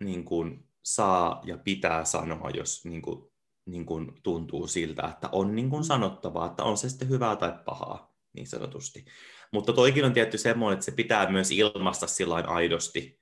niin 0.00 0.24
kuin 0.24 0.68
saa 0.82 1.42
ja 1.44 1.58
pitää 1.58 2.04
sanoa, 2.04 2.50
jos 2.50 2.84
niin 2.84 3.02
kuin 3.02 3.32
niin 3.66 3.86
kuin 3.86 4.12
tuntuu 4.22 4.66
siltä, 4.66 5.06
että 5.06 5.28
on 5.32 5.54
niin 5.54 5.70
kuin 5.70 5.82
mm. 5.82 5.86
sanottavaa, 5.86 6.46
että 6.46 6.62
on 6.62 6.76
se 6.76 6.88
sitten 6.88 7.08
hyvää 7.08 7.36
tai 7.36 7.52
pahaa, 7.64 8.14
niin 8.32 8.46
sanotusti. 8.46 9.04
Mutta 9.52 9.72
toikin 9.72 10.04
on 10.04 10.12
tietty 10.12 10.38
semmoinen, 10.38 10.74
että 10.74 10.84
se 10.84 10.92
pitää 10.92 11.30
myös 11.30 11.50
ilmaista 11.50 12.06
sillä 12.06 12.34
aidosti 12.34 13.20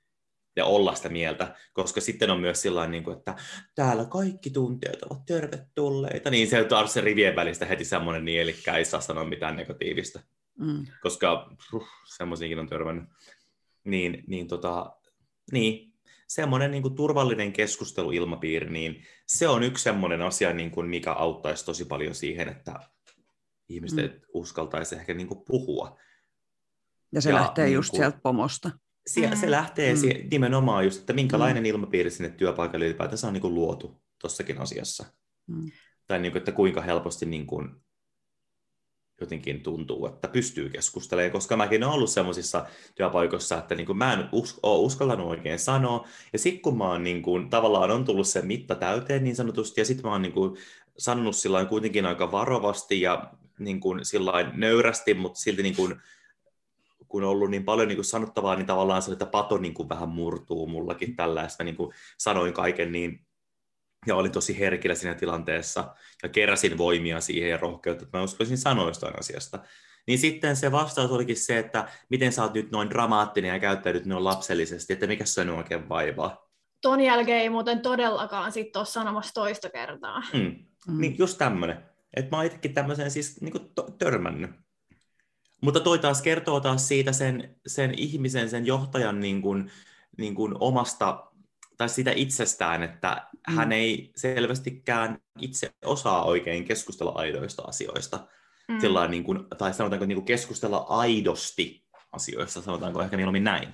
ja 0.57 0.65
olla 0.65 0.95
sitä 0.95 1.09
mieltä, 1.09 1.55
koska 1.73 2.01
sitten 2.01 2.31
on 2.31 2.41
myös 2.41 2.63
sillä 2.63 2.87
niin 2.87 3.05
kuin, 3.05 3.17
että 3.17 3.35
täällä 3.75 4.05
kaikki 4.05 4.51
tunteet 4.51 5.03
ovat 5.03 5.27
tervetulleita, 5.27 6.31
niin 6.31 6.49
se 6.49 6.67
on 6.71 6.89
se 6.89 7.01
rivien 7.01 7.37
välistä 7.37 7.67
heti 7.67 7.85
semmoinen 7.85 8.25
niin, 8.25 8.41
eli 8.41 8.55
ei 8.77 8.85
saa 8.85 9.01
sanoa 9.01 9.25
mitään 9.25 9.57
negatiivista, 9.57 10.21
mm. 10.59 10.87
koska 11.03 11.51
uh, 11.75 11.89
semmoisiinkin 12.17 12.59
on 12.59 12.69
törmännyt. 12.69 13.05
Niin, 13.85 14.25
niin, 14.27 14.49
tota, 14.49 14.97
niin 15.53 15.94
semmoinen 16.35 16.71
niin 16.71 16.83
kuin 16.83 16.95
turvallinen 16.95 17.53
keskusteluilmapiiri, 17.53 18.71
niin 18.71 19.05
se 19.27 19.49
on 19.49 19.63
yksi 19.63 19.85
semmoinen 19.85 20.23
asia, 20.23 20.53
niin 20.53 20.71
kuin 20.71 20.89
mikä 20.89 21.13
auttaisi 21.13 21.65
tosi 21.65 21.85
paljon 21.85 22.15
siihen, 22.15 22.49
että 22.49 22.81
ihmiset 23.69 24.13
mm. 24.13 24.21
uskaltaisi 24.35 24.95
ehkä 24.95 25.15
niin 25.15 25.27
kuin 25.27 25.45
puhua. 25.47 25.99
Ja 27.13 27.23
se 27.23 27.31
ja 27.31 27.37
lähtee 27.37 27.65
niin 27.65 27.75
just 27.75 27.91
kuin, 27.91 27.99
sieltä 27.99 28.19
pomosta. 28.23 28.71
Se, 29.07 29.27
mm. 29.27 29.37
se 29.37 29.51
lähtee 29.51 29.95
mm. 29.95 30.01
nimenomaan 30.31 30.85
just, 30.85 31.01
että 31.01 31.13
minkälainen 31.13 31.63
mm. 31.63 31.67
ilmapiiri 31.67 32.11
sinne 32.11 32.31
työpaikalle 32.31 32.87
ylipäätänsä 32.87 33.27
on 33.27 33.33
niin 33.33 33.41
kuin 33.41 33.55
luotu 33.55 34.03
tuossakin 34.21 34.59
asiassa. 34.59 35.05
Mm. 35.47 35.71
Tai 36.07 36.19
niin 36.19 36.33
kuin, 36.33 36.41
että 36.41 36.53
kuinka 36.53 36.81
helposti 36.81 37.27
niin 37.27 37.47
kuin 37.47 37.71
jotenkin 39.21 39.63
tuntuu, 39.63 40.07
että 40.07 40.29
pystyy 40.29 40.69
keskustelemaan, 40.69 41.33
koska 41.33 41.57
mäkin 41.57 41.85
olen 41.85 41.95
ollut 41.95 42.11
semmoisissa 42.11 42.67
työpaikoissa, 42.95 43.59
että 43.59 43.75
niin 43.75 43.87
kuin 43.87 43.99
mä 43.99 44.13
en 44.13 44.29
us- 44.33 44.61
ole 44.63 44.79
uskallanut 44.79 45.29
oikein 45.29 45.59
sanoa, 45.59 46.07
ja 46.33 46.39
sitten 46.39 46.63
kun 46.63 46.79
mä 46.79 46.89
oon 46.89 47.05
niin 47.05 47.23
kuin, 47.23 47.51
tavallaan 47.51 47.91
on 47.91 48.05
tullut 48.05 48.27
se 48.27 48.43
mitta 48.43 48.75
täyteen 48.75 49.25
niin 49.25 49.37
sanotusti, 49.37 49.81
ja 49.81 49.85
sitten 49.85 50.07
mä 50.07 50.13
oon 50.13 50.23
niin 50.23 50.33
kuin, 50.33 50.57
sanonut 50.99 51.37
sillä 51.37 51.65
kuitenkin 51.65 52.07
aika 52.07 52.33
varovasti 52.33 53.01
ja 53.01 53.33
niin 53.59 53.81
kuin, 53.81 54.05
sillä 54.05 54.33
nöyrästi, 54.53 55.15
mutta 55.15 55.41
silti 55.41 55.63
niin 55.63 55.77
kuin, 55.77 55.97
kun 57.09 57.25
on 57.25 57.31
ollut 57.31 57.51
niin 57.51 57.65
paljon 57.65 57.89
niin 57.89 57.97
kuin 57.97 58.05
sanottavaa, 58.05 58.57
niin 58.57 58.67
tavallaan 58.67 59.03
se, 59.03 59.13
että 59.13 59.27
pato 59.27 59.59
niin 59.59 59.75
kuin 59.75 59.89
vähän 59.89 60.09
murtuu 60.09 60.67
mullakin 60.67 61.17
tällä, 61.17 61.49
mä 61.59 61.65
niin 61.65 61.77
kuin 61.77 61.93
sanoin 62.19 62.53
kaiken 62.53 62.93
niin 62.93 63.27
ja 64.07 64.17
olin 64.17 64.33
tosi 64.33 64.59
herkillä 64.59 64.95
siinä 64.95 65.15
tilanteessa 65.15 65.95
ja 66.23 66.29
keräsin 66.29 66.79
voimia 66.79 67.21
siihen 67.21 67.51
ja 67.51 67.57
rohkeutta, 67.57 68.05
että 68.05 68.19
mä 68.19 68.25
uskoisin 68.25 68.59
sanoa 68.59 68.89
jostain 68.89 69.19
asiasta. 69.19 69.59
Niin 70.07 70.19
sitten 70.19 70.57
se 70.57 70.73
vastaus 70.73 71.11
olikin 71.11 71.37
se, 71.37 71.59
että 71.59 71.89
miten 72.09 72.33
sä 72.33 72.43
oot 72.43 72.55
nyt 72.55 72.71
noin 72.71 72.91
dramaattinen 72.91 73.49
ja 73.49 73.59
käyttäydyt 73.59 74.07
noin 74.07 74.25
lapsellisesti, 74.25 74.93
että 74.93 75.07
mikä 75.07 75.25
se 75.25 75.41
on 75.41 75.51
oikein 75.51 75.89
vaivaa. 75.89 76.51
Ton 76.81 77.01
jälkeen 77.01 77.41
ei 77.41 77.51
muuten 77.51 77.81
todellakaan 77.81 78.53
sitten 78.53 78.81
ole 78.81 78.87
sanomassa 78.87 79.35
toista 79.35 79.71
kertaa. 79.71 80.23
Mm. 80.33 80.65
Mm. 80.89 81.01
Niin 81.01 81.19
just 81.19 81.39
tämmöinen. 81.39 81.77
Että 82.17 82.31
mä 82.31 82.37
oon 82.37 82.47
itsekin 82.47 82.75
tämmöiseen 82.75 83.11
siis 83.11 83.41
niin 83.41 83.73
to- 83.75 83.91
törmännyt. 83.99 84.51
Mutta 85.63 85.81
toi 85.81 85.99
taas 85.99 86.23
kertoo 86.23 86.61
taas 86.61 86.89
siitä 86.89 87.13
sen, 87.13 87.57
sen 87.67 87.95
ihmisen, 87.99 88.51
sen 88.51 88.67
johtajan 88.67 89.21
niin 89.21 89.43
kuin, 89.43 89.71
niin 90.19 90.35
kuin 90.35 90.55
omasta 90.61 91.27
tai 91.77 91.89
sitä 91.89 92.13
itsestään, 92.17 92.83
että 92.83 93.27
mm. 93.49 93.55
hän 93.55 93.73
ei 93.73 94.13
selvästikään 94.17 95.19
itse 95.41 95.71
osaa 95.85 96.25
oikein 96.25 96.65
keskustella 96.65 97.13
aidoista 97.13 97.63
asioista. 97.63 98.29
Mm. 98.69 98.81
Sillä 98.81 99.09
niin 99.09 99.25
kuin, 99.25 99.39
tai 99.59 99.75
sanotaanko 99.75 100.07
niin 100.07 100.17
kuin 100.17 100.27
keskustella 100.27 100.87
aidosti 100.89 101.85
asioista, 102.13 102.63
sanotaanko 102.63 103.03
ehkä 103.03 103.17
mieluummin 103.17 103.45
näin. 103.45 103.69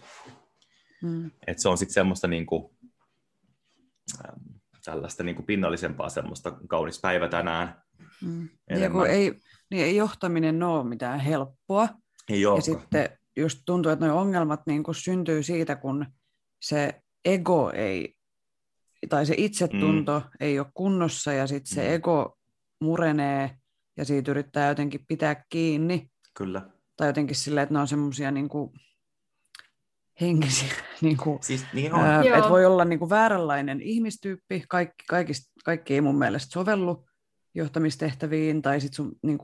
Mm. 1.03 1.31
Että 1.47 1.63
se 1.63 1.69
on 1.69 1.79
sitten 1.79 1.95
semmoista 1.95 2.29
niin 2.29 2.47
kuin, 2.47 2.77
ähm, 4.25 4.41
tällaista 4.85 5.23
niin 5.23 5.37
kuin 5.37 5.47
pinnallisempaa 5.47 6.09
semmoista 6.09 6.59
kaunis 6.69 7.01
päivä 7.01 7.29
tänään. 7.29 7.83
Mm. 8.23 8.49
Ja 8.81 8.91
kun 8.91 9.07
ei, 9.07 9.41
niin 9.71 9.85
ei 9.85 9.97
johtaminen 9.97 10.63
ole 10.63 10.85
mitään 10.85 11.21
helppoa. 11.21 11.89
Ei 12.29 12.41
ja 12.41 12.61
sitten 12.61 13.19
just 13.37 13.59
tuntuu, 13.67 13.93
että 13.93 14.07
nuo 14.07 14.21
ongelmat 14.21 14.61
niin 14.67 14.83
kuin 14.83 14.95
syntyy 14.95 15.43
siitä, 15.43 15.77
kun 15.77 16.07
se 16.63 17.03
ego 17.25 17.71
ei, 17.71 18.17
tai 19.09 19.27
se 19.27 19.35
itsetunto 19.37 20.19
mm. 20.19 20.27
ei 20.41 20.59
ole 20.59 20.67
kunnossa 20.75 21.33
ja 21.33 21.47
sitten 21.47 21.75
se 21.75 21.89
mm. 21.89 21.95
ego 21.95 22.39
murenee 22.81 23.51
ja 23.97 24.05
siitä 24.05 24.31
yrittää 24.31 24.69
jotenkin 24.69 25.05
pitää 25.09 25.45
kiinni. 25.49 26.11
Kyllä. 26.35 26.63
Tai 26.97 27.09
jotenkin 27.09 27.37
silleen, 27.37 27.63
että 27.63 27.75
ne 27.75 27.81
on 27.81 27.89
semmoisia 27.89 28.31
niin 28.31 28.49
henkisiä, 30.21 30.73
niin 31.01 31.17
kuin, 31.17 31.39
siis, 31.43 31.67
niin 31.73 31.95
on. 31.95 32.01
ää, 32.01 32.23
että 32.23 32.51
voi 32.51 32.67
olla 32.67 32.85
niin 32.85 32.99
kuin 32.99 33.11
vääränlainen 33.11 33.81
ihmistyyppi, 33.81 34.65
kaikki, 34.69 35.05
kaikki, 35.09 35.33
kaikki 35.65 35.95
ei 35.95 36.01
mun 36.01 36.19
mielestä 36.19 36.53
sovellu 36.53 37.07
johtamistehtäviin, 37.55 38.63
tai 38.63 38.81
sitten 38.81 38.97
sun 38.97 39.13
niin 39.23 39.39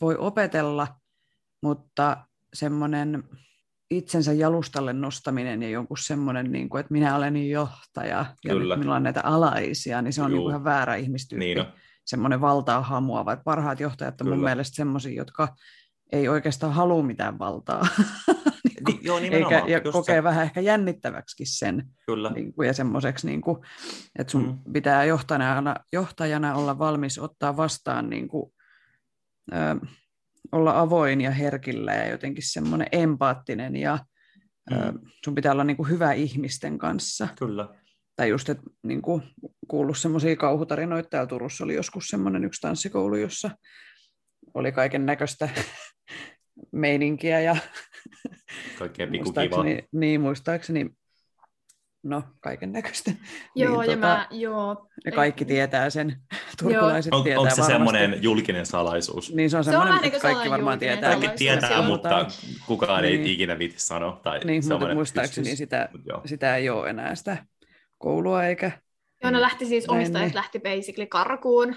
voi 0.00 0.16
opetella, 0.18 0.88
mutta 1.62 2.26
semmoinen 2.54 3.24
itsensä 3.90 4.32
jalustalle 4.32 4.92
nostaminen 4.92 5.62
ja 5.62 5.68
jonkun 5.68 5.98
semmoinen, 5.98 6.52
niin 6.52 6.68
kuin, 6.68 6.80
että 6.80 6.92
minä 6.92 7.16
olen 7.16 7.50
johtaja 7.50 8.26
ja 8.44 8.54
Kyllä. 8.54 8.74
nyt 8.74 8.78
minulla 8.78 8.96
on 8.96 9.02
näitä 9.02 9.20
alaisia, 9.24 10.02
niin 10.02 10.12
se 10.12 10.22
on 10.22 10.30
niin 10.30 10.42
kuin 10.42 10.50
ihan 10.50 10.64
väärä 10.64 10.94
ihmistyyppi. 10.94 11.54
Niin. 11.54 11.66
Semmoinen 12.04 12.40
valtaa 12.40 12.80
hamuava. 12.80 13.32
Että 13.32 13.44
parhaat 13.44 13.80
johtajat 13.80 14.20
on 14.20 14.24
Kyllä. 14.24 14.36
mun 14.36 14.44
mielestä 14.44 14.76
semmoisia, 14.76 15.16
jotka 15.16 15.48
ei 16.12 16.28
oikeastaan 16.28 16.72
halua 16.72 17.02
mitään 17.02 17.38
valtaa. 17.38 17.86
Niin, 18.86 18.98
joo, 19.04 19.18
Eikä, 19.18 19.64
ja 19.66 19.80
kokee 19.80 20.16
se. 20.16 20.22
vähän 20.22 20.44
ehkä 20.44 20.60
jännittäväksi 20.60 21.44
sen. 21.46 21.86
Kyllä. 22.06 22.30
Niin 22.30 22.52
kuin, 22.52 22.66
ja 22.66 22.72
semmoiseksi, 22.72 23.26
niin 23.26 23.40
kuin, 23.40 23.58
että 24.18 24.30
sun 24.30 24.46
mm. 24.66 24.72
pitää 24.72 25.04
johtajana, 25.04 25.74
johtajana 25.92 26.54
olla 26.54 26.78
valmis 26.78 27.18
ottaa 27.18 27.56
vastaan 27.56 28.10
niin 28.10 28.28
kuin, 28.28 28.52
ö, 29.52 29.56
olla 30.52 30.80
avoin 30.80 31.20
ja 31.20 31.30
herkillä 31.30 31.94
ja 31.94 32.08
jotenkin 32.08 32.44
semmoinen 32.46 32.88
empaattinen 32.92 33.76
ja 33.76 33.98
mm. 34.70 34.76
ö, 34.76 34.92
sun 35.24 35.34
pitää 35.34 35.52
olla 35.52 35.64
niin 35.64 35.76
kuin 35.76 35.88
hyvä 35.88 36.12
ihmisten 36.12 36.78
kanssa. 36.78 37.28
Kyllä. 37.38 37.68
Tai 38.16 38.28
just, 38.28 38.48
että 38.48 38.62
niin 38.82 39.02
kuin, 39.02 39.22
kuullut 39.68 39.98
semmoisia 39.98 40.36
kauhutarinoita, 40.36 41.08
täällä 41.08 41.26
Turussa 41.26 41.64
oli 41.64 41.74
joskus 41.74 42.08
semmoinen 42.08 42.44
yksi 42.44 42.60
tanssikoulu, 42.60 43.16
jossa 43.16 43.50
oli 44.54 44.72
kaiken 44.72 45.06
näköistä 45.06 45.48
meininkiä 46.72 47.40
ja 47.40 47.56
Kaikkea 48.78 49.06
pikukivaa. 49.12 49.64
Niin, 49.92 50.20
muistaakseni 50.20 50.90
no, 52.08 52.22
kaiken 52.40 52.72
näköistä. 52.72 53.10
Joo, 53.54 53.80
niin, 53.80 53.90
ja 53.90 53.96
tota, 53.96 54.06
mä, 54.06 54.26
joo. 54.30 54.88
Ja 55.04 55.12
kaikki 55.12 55.44
tietää 55.44 55.90
sen, 55.90 56.16
turkulaiset 56.62 57.14
on, 57.14 57.22
tietää 57.22 57.40
Onko 57.40 57.54
se 57.54 57.62
semmoinen 57.62 58.22
julkinen 58.22 58.66
salaisuus? 58.66 59.34
Niin 59.34 59.50
se 59.50 59.56
on 59.56 59.64
semmoinen, 59.64 59.94
että 59.94 60.08
niin 60.08 60.20
kaikki 60.20 60.50
varmaan 60.50 60.78
tietää. 60.78 61.16
Kaikki 61.16 61.38
tietää, 61.38 61.82
mutta 61.82 62.26
kukaan 62.66 63.02
niin. 63.02 63.20
ei 63.20 63.32
ikinä 63.32 63.58
viiti 63.58 63.74
sanoa. 63.78 64.20
Tai 64.22 64.40
niin, 64.44 64.62
mutta 64.68 64.94
muistaakseni 64.94 65.56
sitä, 65.56 65.88
sitä 66.24 66.56
ei 66.56 66.70
ole 66.70 66.90
enää 66.90 67.14
sitä 67.14 67.36
koulua 67.98 68.44
eikä... 68.44 68.70
Joo, 69.22 69.30
no 69.30 69.40
lähti 69.40 69.66
siis, 69.66 69.88
omistajat 69.88 70.26
niin. 70.26 70.34
lähti 70.34 70.58
basically 70.58 71.06
karkuun 71.06 71.76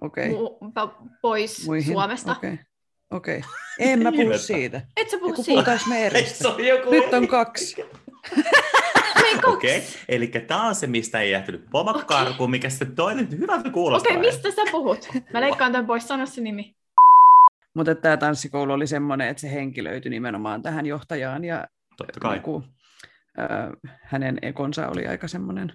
okay. 0.00 0.28
mu- 0.28 1.10
pois 1.22 1.66
Muihin? 1.66 1.92
Suomesta. 1.92 2.32
Okay. 2.32 2.56
Okei. 3.10 3.38
Okay. 3.38 3.50
En 3.78 4.02
mä 4.02 4.12
puhu 4.12 4.38
siitä. 4.38 4.80
Et 4.96 5.10
sä 5.10 5.18
puhu 5.18 5.42
siitä? 5.42 5.50
Puhutais 5.50 5.86
me 5.86 6.06
eristä. 6.06 6.48
Joku... 6.48 6.90
Nyt 6.90 7.14
on 7.14 7.28
kaksi. 7.28 7.76
Okei, 9.44 9.78
okay. 9.78 9.90
eli 10.08 10.26
tämä 10.26 10.62
on 10.62 10.74
se, 10.74 10.86
mistä 10.86 11.20
ei 11.20 11.30
jähtynyt 11.30 11.64
pomakkarkuun, 11.70 12.50
mikä 12.50 12.70
sitten 12.70 12.94
toinen 12.94 13.30
hyvältä 13.30 13.70
kuulostaa. 13.70 14.12
Okei, 14.12 14.28
okay, 14.28 14.32
mistä 14.32 14.50
sä 14.50 14.70
puhut? 14.70 15.08
Mä 15.32 15.40
leikkaan 15.40 15.72
tämän 15.72 15.86
pois, 15.86 16.08
sano 16.08 16.26
se 16.26 16.40
nimi. 16.40 16.74
Mutta 17.74 17.94
tämä 17.94 18.16
tanssikoulu 18.16 18.72
oli 18.72 18.86
semmoinen, 18.86 19.28
että 19.28 19.40
se 19.40 19.52
henkilöityi 19.52 20.10
nimenomaan 20.10 20.62
tähän 20.62 20.86
johtajaan 20.86 21.44
ja 21.44 21.66
Totta 21.96 22.20
kai. 22.20 22.36
Joku, 22.36 22.64
äh, 23.38 23.92
hänen 24.02 24.38
ekonsa 24.42 24.88
oli 24.88 25.06
aika 25.06 25.28
semmoinen, 25.28 25.72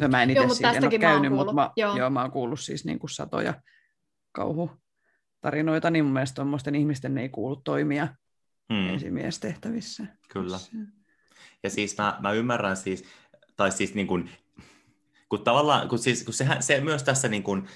no 0.00 0.08
mä 0.08 0.22
en 0.22 0.30
itse 0.30 0.48
siis 0.48 0.76
en 0.76 0.84
ole 0.84 0.98
käynyt, 0.98 1.32
mutta 1.32 1.52
mä, 1.52 1.70
joo. 1.76 1.96
Joo, 1.96 2.10
mä 2.10 2.22
oon 2.22 2.30
kuullut 2.30 2.60
siis 2.60 2.84
niin 2.84 2.98
kuin 2.98 3.10
satoja 3.10 3.54
kauhutarinoita, 4.32 5.90
niin 5.90 6.04
mun 6.04 6.12
mielestä 6.14 6.34
tuommoisten 6.34 6.74
ihmisten 6.74 7.18
ei 7.18 7.28
kuulu 7.28 7.56
toimia 7.56 8.08
hmm. 8.72 8.94
esimiestehtävissä. 8.94 10.06
Kyllä. 10.32 10.58
Ja 11.62 11.70
siis 11.70 11.98
mä, 11.98 12.16
mä 12.20 12.32
ymmärrän 12.32 12.76
siis, 12.76 13.04
tai 13.56 13.72
siis 13.72 13.94
niin 13.94 14.06
kuin, 14.06 14.30
kun 15.28 15.44
tavallaan, 15.44 15.88
kun, 15.88 15.98
siis, 15.98 16.24
kun 16.24 16.34
sehän, 16.34 16.62
se 16.62 16.80
myös 16.80 17.02
tässä 17.02 17.28
niin 17.28 17.42
kuin, 17.42 17.68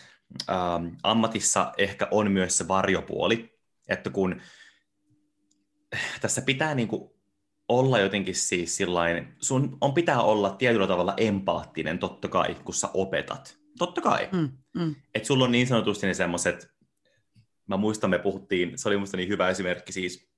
ähm, 0.50 0.86
ammatissa 1.02 1.72
ehkä 1.78 2.08
on 2.10 2.30
myös 2.30 2.58
se 2.58 2.68
varjopuoli, 2.68 3.58
että 3.88 4.10
kun 4.10 4.40
tässä 6.20 6.42
pitää 6.42 6.74
niin 6.74 6.88
kuin 6.88 7.10
olla 7.68 7.98
jotenkin 7.98 8.34
siis 8.34 8.76
sillain, 8.76 9.34
sun 9.40 9.78
on 9.80 9.94
pitää 9.94 10.20
olla 10.20 10.50
tietyllä 10.50 10.86
tavalla 10.86 11.14
empaattinen 11.16 11.98
totta 11.98 12.28
kai, 12.28 12.54
kun 12.54 12.74
sä 12.74 12.88
opetat. 12.94 13.58
Totta 13.78 14.00
kai. 14.00 14.28
Mm, 14.32 14.50
mm. 14.74 14.94
Että 15.14 15.26
sulla 15.26 15.44
on 15.44 15.52
niin 15.52 15.66
sanotusti 15.66 16.06
ne 16.06 16.14
semmoiset, 16.14 16.70
mä 17.66 17.76
muistan 17.76 18.10
me 18.10 18.18
puhuttiin, 18.18 18.78
se 18.78 18.88
oli 18.88 18.96
musta 18.96 19.16
niin 19.16 19.28
hyvä 19.28 19.48
esimerkki 19.48 19.92
siis, 19.92 20.28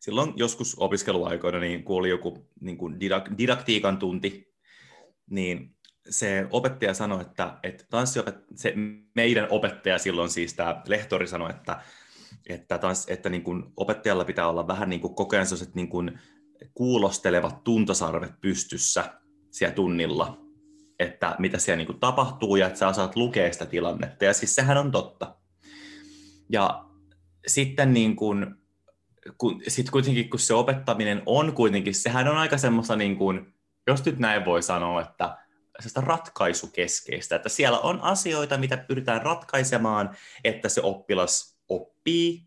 silloin 0.00 0.32
joskus 0.36 0.76
opiskeluaikoina, 0.78 1.58
niin 1.58 1.84
kun 1.84 1.96
oli 1.96 2.08
joku 2.08 2.48
niin 2.60 2.78
kuin 2.78 2.94
didak- 2.94 3.38
didaktiikan 3.38 3.98
tunti, 3.98 4.54
niin 5.30 5.76
se 6.10 6.46
opettaja 6.50 6.94
sanoi, 6.94 7.20
että, 7.20 7.58
että 7.62 7.84
tanssiopet, 7.90 8.36
se 8.54 8.74
meidän 9.14 9.46
opettaja 9.50 9.98
silloin 9.98 10.30
siis 10.30 10.54
tämä 10.54 10.82
lehtori 10.86 11.26
sanoi, 11.26 11.50
että, 11.50 11.80
että, 12.48 12.78
tans, 12.78 13.06
että 13.08 13.28
niin 13.28 13.42
kuin 13.42 13.62
opettajalla 13.76 14.24
pitää 14.24 14.48
olla 14.48 14.66
vähän 14.66 14.88
niin 14.88 15.00
kuin 15.00 15.14
koko 15.14 15.36
ajan 15.36 15.46
niin 15.74 15.88
kuin 15.88 16.18
kuulostelevat 16.74 17.64
tuntosarvet 17.64 18.40
pystyssä 18.40 19.20
siellä 19.50 19.74
tunnilla, 19.74 20.40
että 20.98 21.36
mitä 21.38 21.58
siellä 21.58 21.84
niin 21.84 22.00
tapahtuu 22.00 22.56
ja 22.56 22.66
että 22.66 22.78
sä 22.78 22.88
osaat 22.88 23.16
lukea 23.16 23.52
sitä 23.52 23.66
tilannetta. 23.66 24.24
Ja 24.24 24.32
siis 24.34 24.54
sehän 24.54 24.78
on 24.78 24.90
totta. 24.90 25.36
Ja 26.48 26.84
sitten 27.46 27.94
niin 27.94 28.16
kuin, 28.16 28.59
kun, 29.38 29.62
sit 29.68 29.90
kuitenkin 29.90 30.30
kun 30.30 30.40
se 30.40 30.54
opettaminen 30.54 31.22
on 31.26 31.52
kuitenkin, 31.52 31.94
sehän 31.94 32.28
on 32.28 32.36
aika 32.36 32.58
semmoista 32.58 32.96
niin 32.96 33.16
kuin, 33.16 33.54
jos 33.86 34.04
nyt 34.04 34.18
näin 34.18 34.44
voi 34.44 34.62
sanoa, 34.62 35.00
että 35.00 35.36
sitä 35.80 36.00
ratkaisukeskeistä, 36.00 37.36
että 37.36 37.48
siellä 37.48 37.78
on 37.78 38.00
asioita, 38.00 38.58
mitä 38.58 38.76
pyritään 38.76 39.22
ratkaisemaan, 39.22 40.16
että 40.44 40.68
se 40.68 40.80
oppilas 40.80 41.58
oppii, 41.68 42.44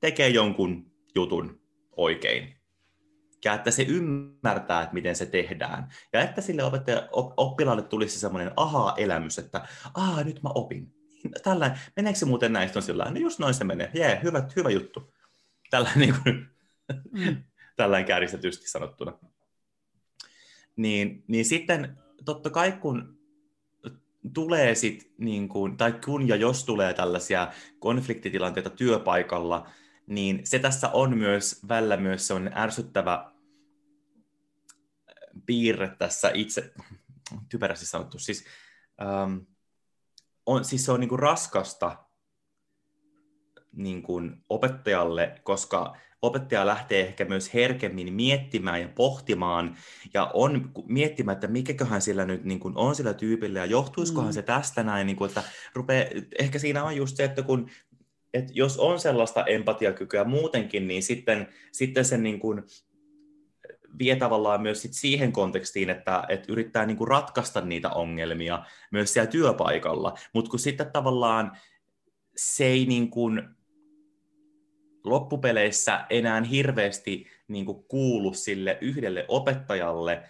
tekee 0.00 0.28
jonkun 0.28 0.92
jutun 1.14 1.60
oikein. 1.96 2.54
Ja 3.44 3.54
että 3.54 3.70
se 3.70 3.82
ymmärtää, 3.82 4.82
että 4.82 4.94
miten 4.94 5.16
se 5.16 5.26
tehdään. 5.26 5.88
Ja 6.12 6.20
että 6.20 6.40
sille 6.40 6.64
opettaja, 6.64 7.08
oppilaalle 7.36 7.82
tulisi 7.82 8.18
semmoinen 8.20 8.52
aha-elämys, 8.56 9.38
että 9.38 9.66
aa, 9.94 10.24
nyt 10.24 10.42
mä 10.42 10.50
opin. 10.54 10.94
Tällä, 11.42 11.78
meneekö 11.96 12.18
se 12.18 12.24
muuten 12.26 12.52
näistä 12.52 12.78
on 12.78 12.82
sillä 12.82 13.04
no 13.04 13.20
just 13.20 13.38
noin 13.38 13.54
se 13.54 13.64
menee. 13.64 13.90
Jee, 13.94 14.20
hyvä, 14.22 14.42
hyvä 14.56 14.70
juttu. 14.70 15.12
Tällä 15.70 15.90
niin 15.96 16.14
kuin, 16.22 16.46
mm. 17.12 17.42
tällainen 17.76 18.06
kääristetysti 18.06 18.68
sanottuna. 18.68 19.18
Niin, 20.76 21.24
niin 21.26 21.44
sitten 21.44 21.98
totta 22.24 22.50
kai 22.50 22.72
kun 22.72 23.18
tulee 24.34 24.74
sit, 24.74 25.12
niin 25.18 25.48
kuin, 25.48 25.76
tai 25.76 25.92
kun 26.04 26.28
ja 26.28 26.36
jos 26.36 26.64
tulee 26.64 26.94
tällaisia 26.94 27.52
konfliktitilanteita 27.78 28.70
työpaikalla, 28.70 29.70
niin 30.06 30.40
se 30.44 30.58
tässä 30.58 30.88
on 30.88 31.18
myös 31.18 31.60
välillä 31.68 31.96
myös 31.96 32.26
se 32.26 32.34
on 32.34 32.50
ärsyttävä 32.54 33.32
piirre 35.46 35.96
tässä 35.98 36.30
itse, 36.34 36.72
typerästi 37.48 37.86
sanottu, 37.86 38.18
siis, 38.18 38.44
ähm, 39.02 39.38
on, 40.46 40.64
siis 40.64 40.84
se 40.84 40.92
on 40.92 41.00
niin 41.00 41.08
kuin 41.08 41.18
raskasta 41.18 42.07
niin 43.78 44.02
kuin 44.02 44.36
opettajalle, 44.48 45.40
koska 45.42 45.96
opettaja 46.22 46.66
lähtee 46.66 47.00
ehkä 47.00 47.24
myös 47.24 47.54
herkemmin 47.54 48.12
miettimään 48.12 48.80
ja 48.80 48.88
pohtimaan 48.88 49.76
ja 50.14 50.30
on 50.34 50.70
miettimään, 50.86 51.34
että 51.34 51.46
mikäköhän 51.46 52.02
sillä 52.02 52.24
nyt 52.24 52.44
niin 52.44 52.60
kuin 52.60 52.76
on 52.76 52.94
sillä 52.94 53.14
tyypillä 53.14 53.58
ja 53.58 53.64
johtuisikohan 53.64 54.28
mm. 54.28 54.32
se 54.32 54.42
tästä 54.42 54.82
näin, 54.82 55.06
niin 55.06 55.16
kuin, 55.16 55.28
että 55.28 55.42
rupeaa, 55.74 56.06
ehkä 56.38 56.58
siinä 56.58 56.84
on 56.84 56.96
just 56.96 57.16
se, 57.16 57.24
että 57.24 57.42
kun 57.42 57.70
että 58.34 58.52
jos 58.54 58.78
on 58.78 59.00
sellaista 59.00 59.44
empatiakykyä 59.44 60.24
muutenkin, 60.24 60.88
niin 60.88 61.02
sitten, 61.02 61.48
sitten 61.72 62.04
se 62.04 62.18
niin 62.18 62.40
kuin 62.40 62.62
vie 63.98 64.16
tavallaan 64.16 64.62
myös 64.62 64.82
sit 64.82 64.92
siihen 64.94 65.32
kontekstiin, 65.32 65.90
että, 65.90 66.24
että 66.28 66.52
yrittää 66.52 66.86
niin 66.86 66.96
kuin 66.96 67.08
ratkaista 67.08 67.60
niitä 67.60 67.90
ongelmia 67.90 68.64
myös 68.90 69.12
siellä 69.12 69.30
työpaikalla, 69.30 70.14
mutta 70.34 70.50
kun 70.50 70.58
sitten 70.58 70.92
tavallaan 70.92 71.56
se 72.36 72.64
ei 72.64 72.86
niin 72.86 73.10
kuin, 73.10 73.42
loppupeleissä 75.08 76.06
enää 76.10 76.40
hirveästi 76.40 77.26
niin 77.48 77.66
kuin 77.66 77.84
kuulu 77.84 78.34
sille 78.34 78.78
yhdelle 78.80 79.24
opettajalle, 79.28 80.22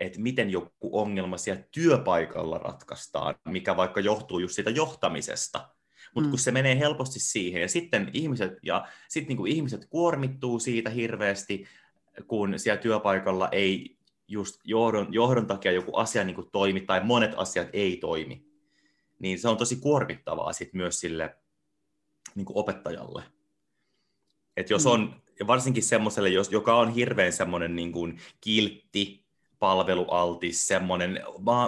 että 0.00 0.20
miten 0.20 0.50
joku 0.50 0.98
ongelma 1.00 1.36
siellä 1.36 1.62
työpaikalla 1.72 2.58
ratkaistaan, 2.58 3.34
mikä 3.48 3.76
vaikka 3.76 4.00
johtuu 4.00 4.38
just 4.38 4.54
siitä 4.54 4.70
johtamisesta. 4.70 5.68
Mutta 6.14 6.26
mm. 6.26 6.30
kun 6.30 6.38
se 6.38 6.52
menee 6.52 6.78
helposti 6.78 7.20
siihen, 7.20 7.62
ja 7.62 7.68
sitten 7.68 8.10
ihmiset, 8.12 8.52
ja 8.62 8.88
sit 9.08 9.28
niin 9.28 9.36
kuin 9.36 9.52
ihmiset 9.52 9.86
kuormittuu 9.90 10.58
siitä 10.58 10.90
hirveästi, 10.90 11.66
kun 12.26 12.58
siellä 12.58 12.82
työpaikalla 12.82 13.48
ei 13.52 13.96
just 14.28 14.60
johdon, 14.64 15.14
johdon 15.14 15.46
takia 15.46 15.72
joku 15.72 15.96
asia 15.96 16.24
niin 16.24 16.34
kuin 16.34 16.48
toimi, 16.52 16.80
tai 16.80 17.04
monet 17.04 17.32
asiat 17.36 17.68
ei 17.72 17.96
toimi, 17.96 18.44
niin 19.18 19.38
se 19.38 19.48
on 19.48 19.56
tosi 19.56 19.76
kuormittavaa 19.76 20.52
sit 20.52 20.74
myös 20.74 21.00
sille 21.00 21.36
niin 22.34 22.44
kuin 22.44 22.56
opettajalle. 22.56 23.22
Et 24.60 24.70
jos 24.70 24.84
mm. 24.84 24.90
on, 24.90 25.22
ja 25.40 25.46
varsinkin 25.46 25.82
semmoiselle, 25.82 26.28
joka 26.50 26.74
on 26.78 26.94
hirveän 26.94 27.32
semmoinen 27.32 27.76
niin 27.76 27.92
kuin 27.92 28.18
kiltti, 28.40 29.24
palvelualtis, 29.58 30.68
semmoinen 30.68 31.20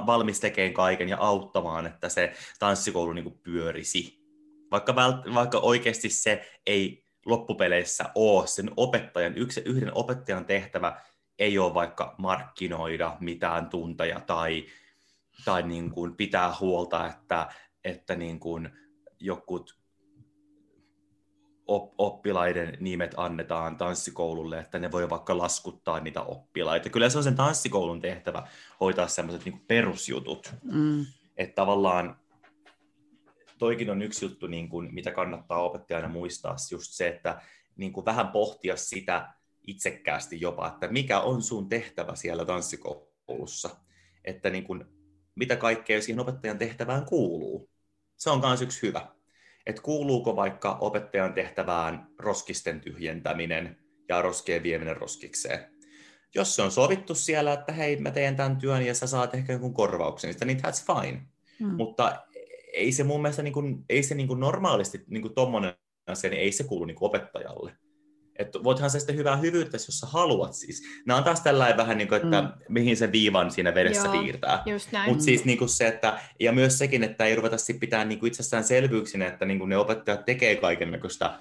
valmis 0.07 0.41
tekemään 0.41 0.75
kaiken 0.75 1.09
ja 1.09 1.17
auttamaan, 1.21 1.87
että 1.87 2.09
se 2.09 2.33
tanssikoulu 2.59 3.13
niin 3.13 3.25
kuin 3.25 3.39
pyörisi. 3.43 4.23
Vaikka, 4.71 4.97
vält, 4.97 5.17
vaikka 5.35 5.59
oikeasti 5.59 6.09
se 6.09 6.49
ei 6.67 7.05
loppupeleissä 7.27 8.05
ole 8.15 8.47
sen 8.47 8.71
opettajan, 8.77 9.39
yksi, 9.39 9.63
yhden 9.65 9.95
opettajan 9.95 10.45
tehtävä 10.45 11.01
ei 11.39 11.59
ole 11.59 11.75
vaikka 11.75 12.15
markkinoida 12.19 13.17
mitään 13.21 13.67
tunteja 13.69 14.21
tai, 14.21 14.67
tai 15.45 15.63
niin 15.63 15.91
kuin 15.91 16.17
pitää 16.17 16.55
huolta, 16.61 17.07
että, 17.07 17.49
että 17.85 18.15
niin 18.15 18.41
kuin 18.41 18.71
jokut 19.21 19.82
oppilaiden 21.99 22.77
nimet 22.81 23.15
annetaan 23.17 23.77
tanssikoululle, 23.77 24.59
että 24.59 24.79
ne 24.79 24.93
voi 24.93 25.11
vaikka 25.11 25.39
laskuttaa 25.39 26.01
niitä 26.01 26.23
oppilaita. 26.23 26.91
Kyllä 26.91 27.09
se 27.09 27.19
on 27.19 27.25
sen 27.25 27.37
tanssikoulun 27.37 28.01
tehtävä 28.01 28.47
hoitaa 28.81 29.09
sellaiset 29.09 29.45
niin 29.45 29.65
perusjutut. 29.69 30.55
Mm. 30.63 31.07
Että 31.37 31.55
tavallaan 31.55 32.17
toikin 33.59 33.91
on 33.91 34.03
yksi 34.03 34.25
juttu, 34.25 34.47
niin 34.47 34.69
kuin, 34.69 34.95
mitä 34.95 35.11
kannattaa 35.11 35.63
opettajana 35.63 36.09
muistaa, 36.09 36.57
just 36.71 36.93
se, 36.93 37.09
että 37.09 37.43
niin 37.77 37.93
kuin 37.93 38.07
vähän 38.07 38.29
pohtia 38.29 38.77
sitä 38.77 39.33
itsekkäästi 39.67 40.41
jopa, 40.41 40.69
että 40.69 40.89
mikä 40.89 41.21
on 41.21 41.43
sun 41.43 41.69
tehtävä 41.69 42.15
siellä 42.15 42.45
tanssikoulussa. 42.45 43.71
Että 44.25 44.51
niin 44.51 44.65
kuin, 44.65 44.85
mitä 45.35 45.57
kaikkea 45.57 46.03
siihen 46.03 46.21
opettajan 46.21 46.59
tehtävään 46.59 47.05
kuuluu. 47.05 47.71
Se 48.17 48.31
on 48.31 48.41
myös 48.41 48.63
yksi 48.63 48.83
hyvä 48.83 49.09
että 49.67 49.83
kuuluuko 49.83 50.37
vaikka 50.37 50.79
opettajan 50.81 51.35
tehtävään 51.35 52.07
roskisten 52.19 52.81
tyhjentäminen 52.81 53.77
ja 54.09 54.23
roskien 54.23 54.63
vieminen 54.63 54.97
roskikseen. 54.97 55.73
Jos 56.35 56.57
se 56.57 56.63
on 56.63 56.71
sovittu 56.71 57.15
siellä, 57.15 57.53
että 57.53 57.73
hei, 57.73 57.97
mä 57.97 58.11
teen 58.11 58.37
tämän 58.37 58.57
työn 58.57 58.87
ja 58.87 58.95
sä 58.95 59.07
saat 59.07 59.35
ehkä 59.35 59.53
jonkun 59.53 59.75
korvauksen, 59.75 60.35
niin 60.45 60.59
that's 60.59 61.01
fine. 61.01 61.23
Hmm. 61.61 61.75
Mutta 61.75 62.23
ei 62.73 62.93
se 62.93 63.05
mun 63.05 63.23
mielestä, 63.23 63.43
niin 63.43 63.53
kuin, 63.53 63.85
ei 63.89 64.03
se 64.03 64.15
niin 64.15 64.29
kuin 64.29 64.41
normaalisti, 64.41 65.05
niin 65.07 65.23
kuin 65.23 65.35
tommonen 65.35 65.75
asia, 66.07 66.31
niin 66.31 66.43
ei 66.43 66.53
se 66.53 66.65
kuulu 66.65 66.85
niin 66.85 66.95
kuin 66.97 67.07
opettajalle. 67.07 67.77
Että 68.39 68.65
voithan 68.65 68.91
se 68.91 68.99
sitten 68.99 69.17
hyvää 69.17 69.37
hyvyyttä, 69.37 69.75
jos 69.75 70.01
sä 70.01 70.07
haluat 70.07 70.55
siis. 70.55 70.83
Nämä 71.07 71.17
on 71.17 71.25
taas 71.25 71.41
tällainen 71.41 71.77
vähän 71.77 71.99
niin 71.99 72.09
kuin, 72.09 72.23
että 72.23 72.43
mm. 72.43 72.49
mihin 72.69 72.97
se 72.97 73.13
viivan 73.13 73.51
siinä 73.51 73.75
vedessä 73.75 74.09
Joo, 74.09 74.23
piirtää. 74.23 74.65
Mutta 75.07 75.25
siis 75.25 75.45
niin 75.45 75.59
kuin 75.59 75.69
se, 75.69 75.87
että, 75.87 76.21
ja 76.41 76.53
myös 76.53 76.79
sekin, 76.79 77.05
että 77.05 77.25
ei 77.25 77.37
ruveta 77.37 77.59
sitten 77.59 77.81
pitää 77.81 78.05
niin 78.05 78.19
kuin 78.19 78.33
selvyyksinä, 78.63 79.27
että 79.27 79.45
niin 79.45 79.59
kuin 79.59 79.69
ne 79.69 79.77
opettajat 79.77 80.25
tekee 80.25 80.57
kaiken 80.57 80.91
näköistä 80.91 81.39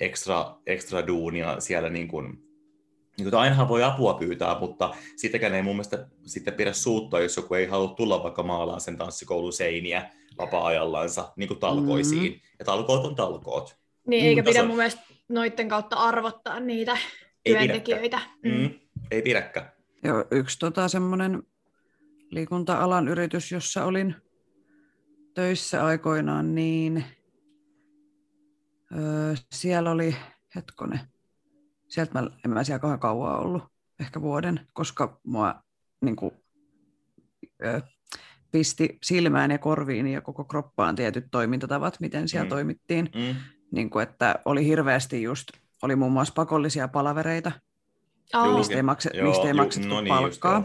ekstra, 0.00 0.56
ekstra 0.66 1.06
duunia 1.06 1.60
siellä 1.60 1.90
niin 1.90 2.08
kuin, 2.08 2.26
niin 3.18 3.30
kuin, 3.30 3.34
ainahan 3.34 3.68
voi 3.68 3.82
apua 3.82 4.14
pyytää, 4.14 4.58
mutta 4.60 4.94
sitäkään 5.16 5.54
ei 5.54 5.62
mun 5.62 5.74
mielestä 5.74 6.06
sitten 6.26 6.54
pidä 6.54 6.72
suuttua, 6.72 7.20
jos 7.20 7.36
joku 7.36 7.54
ei 7.54 7.66
halua 7.66 7.94
tulla 7.94 8.22
vaikka 8.22 8.42
maalaan 8.42 8.80
sen 8.80 8.96
tanssikoulun 8.96 9.52
seiniä 9.52 10.10
vapaa-ajallansa 10.38 11.32
niin 11.36 11.48
kuin 11.48 11.60
talkoisiin. 11.60 12.22
Mm-hmm. 12.22 12.40
Ja 12.58 12.64
talkoot 12.64 13.04
on 13.04 13.14
talkoot. 13.14 13.76
Niin, 14.06 14.24
eikä 14.24 14.42
pidä 14.42 14.64
mun 14.64 14.76
mielestä 14.76 15.13
noiden 15.28 15.68
kautta 15.68 15.96
arvottaa 15.96 16.60
niitä 16.60 16.96
ei 17.44 17.54
työntekijöitä. 17.54 18.20
Mm. 18.42 18.50
Mm. 18.50 18.70
Ei 19.10 19.22
pidäkään. 19.22 19.72
Joo, 20.04 20.24
yksi 20.30 20.58
tota, 20.58 20.88
semmoinen 20.88 21.42
liikunta-alan 22.30 23.08
yritys, 23.08 23.52
jossa 23.52 23.84
olin 23.84 24.16
töissä 25.34 25.84
aikoinaan, 25.84 26.54
niin 26.54 27.04
öö, 28.98 29.34
siellä 29.52 29.90
oli, 29.90 30.16
hetkone, 30.54 31.00
sieltä 31.88 32.22
mä, 32.22 32.30
en 32.44 32.50
mä 32.50 32.64
siellä 32.64 32.80
kauan 32.80 33.00
kauan 33.00 33.40
ollut, 33.40 33.62
ehkä 34.00 34.20
vuoden, 34.20 34.60
koska 34.72 35.20
mua 35.22 35.62
niin 36.00 36.16
kuin, 36.16 36.32
öö, 37.64 37.80
pisti 38.52 38.98
silmään 39.02 39.50
ja 39.50 39.58
korviin 39.58 40.06
ja 40.06 40.20
koko 40.20 40.44
kroppaan 40.44 40.96
tietyt 40.96 41.26
toimintatavat, 41.30 42.00
miten 42.00 42.28
siellä 42.28 42.44
mm. 42.44 42.50
toimittiin. 42.50 43.10
Mm 43.14 43.36
niin 43.74 43.90
kuin, 43.90 44.02
että 44.02 44.34
oli 44.44 44.66
hirveästi 44.66 45.22
just, 45.22 45.48
oli 45.82 45.96
muun 45.96 46.12
muassa 46.12 46.34
pakollisia 46.34 46.88
palavereita, 46.88 47.52
oh. 48.34 48.58
mistä 48.58 48.74
ei, 48.74 48.82
makse, 48.82 49.10
Joo, 49.14 49.28
mistä 49.28 49.46
ei 49.46 49.52
maksettu 49.52 49.88
no 49.88 50.00
niin, 50.00 50.14
palkkaa, 50.14 50.64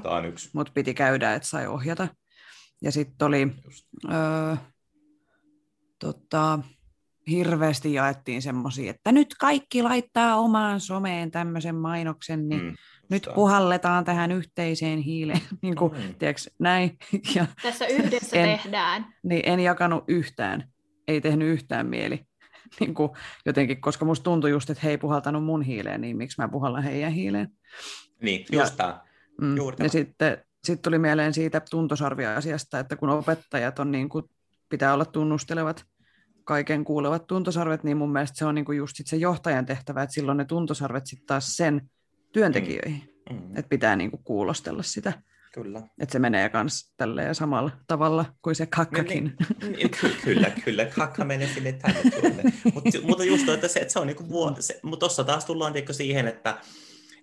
mutta 0.54 0.74
piti 0.74 0.94
käydä, 0.94 1.34
että 1.34 1.48
sai 1.48 1.68
ohjata. 1.68 2.08
Ja 2.82 2.92
sitten 2.92 3.28
oli, 3.28 3.48
öö, 4.12 4.56
tota, 6.00 6.60
hirveästi 7.30 7.94
jaettiin 7.94 8.42
semmoisia, 8.42 8.92
että 8.92 9.12
nyt 9.12 9.36
kaikki 9.40 9.84
laittaa 9.84 10.36
omaan 10.36 10.80
someen 10.80 11.32
tämmöisen 11.32 11.76
mainoksen, 11.76 12.50
niin 12.50 12.62
mm, 12.64 12.76
nyt 13.10 13.30
puhalletaan 13.36 14.06
tähän 14.06 14.32
yhteiseen 14.32 15.00
hiileen, 15.00 15.42
niin 15.62 15.76
kuin, 15.76 15.94
mm. 15.94 16.16
tiedätkö, 16.20 16.50
näin. 16.60 16.98
Ja 17.36 17.46
Tässä 17.62 17.88
yhdessä 17.88 18.38
en, 18.38 18.60
tehdään. 18.60 19.06
Niin 19.24 19.42
en 19.46 19.60
jakanut 19.60 20.04
yhtään, 20.08 20.70
ei 21.08 21.22
tehnyt 21.22 21.48
yhtään 21.48 21.88
mieli. 21.88 22.29
niin 22.80 22.94
kuin 22.94 23.12
jotenkin, 23.46 23.82
koska 23.82 24.06
musta 24.06 24.24
tuntui 24.24 24.50
just, 24.50 24.70
että 24.70 24.82
he 24.84 24.90
ei 24.90 24.98
puhaltanut 24.98 25.44
mun 25.44 25.62
hiileen, 25.62 26.02
niin 26.02 26.18
miksi 26.18 26.42
mä 26.42 26.48
puhallan 26.48 26.84
heidän 26.84 27.12
hiileen. 27.12 27.50
Niin, 28.22 28.46
just 28.52 28.78
tämä. 28.78 29.02
Mm, 29.42 29.56
ja 29.80 29.90
sitten 29.90 30.38
sit 30.64 30.82
tuli 30.82 31.00
mieleen 31.00 31.34
siitä 31.34 31.62
tuntosarvia-asiasta, 31.70 32.80
että 32.80 32.96
kun 32.96 33.10
opettajat 33.10 33.80
on 33.80 33.92
niin 33.92 34.10
kuin, 34.10 34.26
pitää 34.70 34.94
olla 34.94 35.06
tunnustelevat 35.06 35.86
kaiken 36.44 36.84
kuulevat 36.84 37.28
tuntosarvet, 37.28 37.84
niin 37.84 37.98
mun 37.98 38.12
mielestä 38.12 38.38
se 38.38 38.46
on 38.46 38.56
niin 38.56 38.66
kuin 38.66 38.78
just 38.78 38.96
sit 38.96 39.08
se 39.08 39.16
johtajan 39.16 39.66
tehtävä, 39.66 40.04
että 40.04 40.14
silloin 40.14 40.38
ne 40.38 40.46
tuntosarvet 40.46 41.08
sitten 41.08 41.28
taas 41.28 41.58
sen 41.58 41.90
työntekijöihin. 42.34 43.04
Mm. 43.30 43.36
Mm. 43.36 43.58
Että 43.58 43.70
pitää 43.70 43.96
niin 43.96 44.12
kuin 44.12 44.24
kuulostella 44.24 44.84
sitä. 44.84 45.14
Kyllä. 45.54 45.82
Että 46.02 46.14
se 46.14 46.20
menee 46.20 46.50
myös 46.54 46.94
tälleen 46.98 47.36
samalla 47.36 47.72
tavalla 47.88 48.26
kuin 48.42 48.56
se 48.56 48.66
kakkakin. 48.66 49.24
Niin, 49.62 49.72
niin, 49.72 49.90
ky- 49.90 50.16
kyllä, 50.24 50.50
kyllä. 50.66 50.86
Kakka 50.86 51.26
menee 51.26 51.48
sinne 51.48 51.72
tänne 51.72 52.12
tuonne. 52.12 52.44
Mut, 52.74 52.84
mutta 53.04 53.24
just 53.24 53.46
to, 53.46 53.54
että 53.54 53.68
se, 53.68 53.80
että 53.80 53.94
se 53.94 54.00
on 54.00 54.08
niin 54.08 54.18
kuin 54.18 54.30
vuo- 54.30 54.56
se, 54.60 54.80
mutta 54.84 55.00
tuossa 55.00 55.24
taas 55.24 55.46
tullaan 55.46 55.74
siihen, 55.92 56.28
että, 56.28 56.58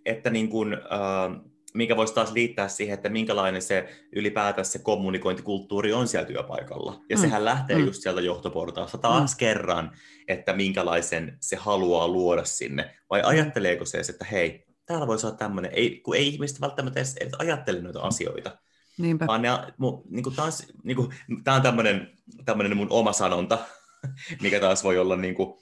että 0.05 0.31
niin 0.31 0.48
kuin, 0.48 0.74
äh, 0.74 1.40
mikä 1.74 1.97
voisi 1.97 2.15
taas 2.15 2.32
liittää 2.32 2.69
siihen, 2.69 2.94
että 2.94 3.09
minkälainen 3.09 3.62
se 3.62 3.89
ylipäätään 4.12 4.65
se 4.65 4.78
kommunikointikulttuuri 4.78 5.93
on 5.93 6.09
siellä 6.09 6.27
työpaikalla. 6.27 7.01
Ja 7.11 7.16
mm. 7.16 7.20
sehän 7.20 7.44
lähtee 7.44 7.78
mm. 7.78 7.85
just 7.85 8.03
sieltä 8.03 8.20
johtoportaasta 8.20 8.98
taas 8.98 9.35
mm. 9.35 9.39
kerran, 9.39 9.90
että 10.28 10.53
minkälaisen 10.53 11.36
se 11.40 11.57
haluaa 11.57 12.09
luoda 12.09 12.44
sinne. 12.44 12.94
Vai 13.11 13.23
ajatteleeko 13.24 13.85
se, 13.85 13.98
että 13.98 14.24
hei, 14.24 14.65
täällä 14.86 15.06
voisi 15.06 15.26
olla 15.26 15.36
tämmöinen, 15.36 15.70
ei, 15.74 16.00
kun 16.00 16.16
ei 16.16 16.28
ihmiset 16.28 16.60
välttämättä 16.60 17.00
edes, 17.00 17.16
edes 17.16 17.34
ajattele 17.38 17.80
noita 17.80 18.00
asioita. 18.00 18.58
Niinpä. 18.98 19.26
Vaan 19.26 19.42
ne, 19.42 19.48
mu, 19.78 20.02
niin 20.10 20.22
kuin 20.22 20.36
taas, 20.36 20.66
niin 20.84 20.96
kuin, 20.96 21.14
tämä 21.44 21.56
on 21.56 21.62
tämmöinen, 21.62 22.18
tämmöinen 22.44 22.76
mun 22.76 22.90
oma 22.90 23.12
sanonta, 23.12 23.58
mikä 24.42 24.60
taas 24.60 24.84
voi 24.84 24.98
olla, 24.98 25.16
niin 25.16 25.34
kuin, 25.34 25.58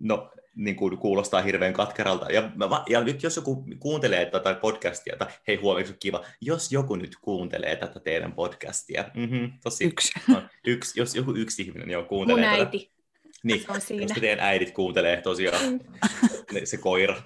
no, 0.00 0.30
niin 0.54 0.76
kuin 0.76 0.98
kuulostaa 0.98 1.42
hirveän 1.42 1.72
katkeralta. 1.72 2.32
Ja, 2.32 2.50
ja 2.88 3.00
nyt 3.00 3.22
jos 3.22 3.36
joku 3.36 3.64
kuuntelee 3.78 4.26
tätä 4.26 4.54
podcastia, 4.54 5.16
tai 5.18 5.28
hei 5.48 5.56
huomioon, 5.56 5.94
kiva, 6.00 6.24
jos 6.40 6.72
joku 6.72 6.96
nyt 6.96 7.16
kuuntelee 7.22 7.76
tätä 7.76 8.00
teidän 8.00 8.32
podcastia, 8.32 9.04
mm-hmm, 9.14 9.52
tosi, 9.62 9.84
yksi. 9.84 10.12
No, 10.28 10.42
yksi. 10.64 11.00
Jos 11.00 11.14
joku 11.14 11.34
yksi 11.36 11.62
ihminen 11.62 11.90
jo 11.90 12.04
kuuntelee 12.04 12.50
Mun 12.50 12.60
äiti. 12.60 12.78
Tätä, 12.78 12.98
niin, 13.42 13.64
jos 14.00 14.12
teidän 14.20 14.40
äidit 14.40 14.70
kuuntelee 14.70 15.22
tosiaan 15.22 15.80
se 16.64 16.76
koira, 16.76 17.22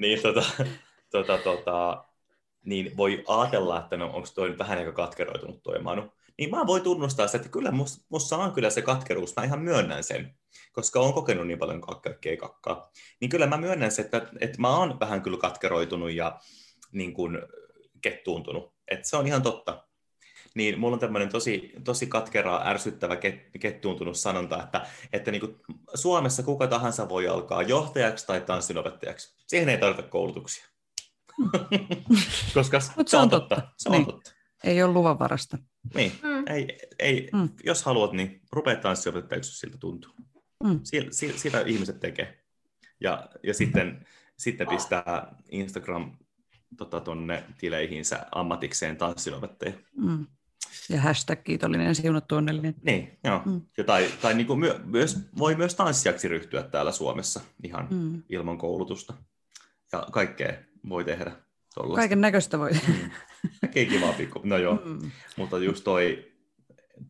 niin, 0.00 0.22
tota, 0.22 0.44
tota, 1.10 1.38
tota, 1.38 2.04
niin 2.64 2.96
voi 2.96 3.24
ajatella, 3.28 3.78
että 3.78 3.96
no, 3.96 4.06
onko 4.06 4.28
toi 4.34 4.58
vähän 4.58 4.78
ehkä 4.78 4.92
katkeroitunut 4.92 5.62
toi 5.62 5.78
Manu. 5.78 6.12
Niin 6.38 6.50
mä 6.50 6.66
voin 6.66 6.82
tunnustaa 6.82 7.26
sitä, 7.26 7.36
että 7.36 7.48
kyllä 7.48 7.70
musta 8.08 8.36
on 8.36 8.52
kyllä 8.52 8.70
se 8.70 8.82
katkeruus, 8.82 9.36
mä 9.36 9.44
ihan 9.44 9.60
myönnän 9.60 10.04
sen, 10.04 10.34
koska 10.72 11.00
on 11.00 11.14
kokenut 11.14 11.46
niin 11.46 11.58
paljon 11.58 11.80
kaikkea 11.80 12.36
kakkaa. 12.36 12.90
Niin 13.20 13.28
kyllä 13.28 13.46
mä 13.46 13.56
myönnän 13.56 13.90
sen, 13.90 14.04
että, 14.04 14.26
että 14.40 14.60
mä 14.60 14.76
oon 14.76 15.00
vähän 15.00 15.22
kyllä 15.22 15.38
katkeroitunut 15.38 16.12
ja 16.12 16.40
niin 16.92 17.12
kuin 17.12 17.38
kettuuntunut. 18.02 18.74
Että 18.88 19.08
se 19.08 19.16
on 19.16 19.26
ihan 19.26 19.42
totta 19.42 19.89
niin 20.54 20.80
mulla 20.80 20.94
on 20.94 21.00
tämmöinen 21.00 21.28
tosi, 21.28 21.72
tosi 21.84 22.06
katkera, 22.06 22.62
ärsyttävä, 22.64 23.16
kettuuntunut 23.60 24.16
sanonta, 24.16 24.62
että, 24.62 24.86
että 25.12 25.30
niin 25.30 25.40
kuin 25.40 25.56
Suomessa 25.94 26.42
kuka 26.42 26.66
tahansa 26.66 27.08
voi 27.08 27.28
alkaa 27.28 27.62
johtajaksi 27.62 28.26
tai 28.26 28.40
tanssinopettajaksi. 28.40 29.34
Siihen 29.46 29.68
ei 29.68 29.78
tarvita 29.78 30.02
koulutuksia. 30.02 30.64
Koska 32.54 32.80
se, 32.80 32.92
se 33.06 33.16
on 33.16 33.30
totta. 33.30 33.56
totta. 33.56 33.72
Se 33.76 33.88
on 33.88 33.92
niin. 33.92 34.06
totta. 34.06 34.32
Ei 34.64 34.82
ole 34.82 34.92
luvanvarasta. 34.92 35.58
Niin, 35.94 36.12
mm. 36.22 36.44
ei, 36.54 36.78
ei, 36.98 37.28
mm. 37.32 37.48
jos 37.64 37.82
haluat, 37.82 38.12
niin 38.12 38.40
rupea 38.52 38.76
tanssiopettajaksi, 38.76 39.50
jos 39.50 39.60
siltä 39.60 39.78
tuntuu. 39.78 40.12
Mm. 40.64 40.80
Sitä, 40.82 41.36
sitä 41.36 41.60
ihmiset 41.60 42.00
tekee. 42.00 42.44
Ja, 43.00 43.28
ja 43.42 43.54
sitten, 43.54 44.06
sitten 44.38 44.68
pistää 44.68 45.34
Instagram 45.50 46.16
tota, 46.76 47.00
tonne 47.00 47.44
tileihinsä 47.58 48.26
ammatikseen 48.32 48.96
tanssinopettaja. 48.96 49.72
Mm. 49.96 50.26
Ja 50.88 51.00
hashtag 51.00 51.44
kiitollinen, 51.44 51.94
siunattu 51.94 52.36
onnellinen. 52.36 52.74
Niin, 52.82 53.18
joo. 53.24 53.42
Mm. 53.46 53.60
Ja 53.76 53.84
tai 53.84 54.08
tai 54.22 54.34
niin 54.34 54.46
kuin 54.46 54.58
myö, 54.58 54.80
myös, 54.84 55.18
voi 55.38 55.54
myös 55.54 55.74
tanssijaksi 55.74 56.28
ryhtyä 56.28 56.62
täällä 56.62 56.92
Suomessa 56.92 57.40
ihan 57.64 57.88
mm. 57.90 58.22
ilman 58.28 58.58
koulutusta. 58.58 59.14
Ja 59.92 60.06
kaikkea 60.12 60.52
voi 60.88 61.04
tehdä. 61.04 61.32
Tollaista. 61.74 62.00
Kaiken 62.00 62.20
näköistä 62.20 62.58
voi 62.58 62.70
tehdä. 62.70 62.92
Mm. 63.62 63.68
Kivaa 63.88 64.12
pikku. 64.12 64.40
No 64.44 64.56
joo, 64.56 64.82
mm. 64.84 65.10
mutta 65.36 65.58
just 65.58 65.84
toi 65.84 66.30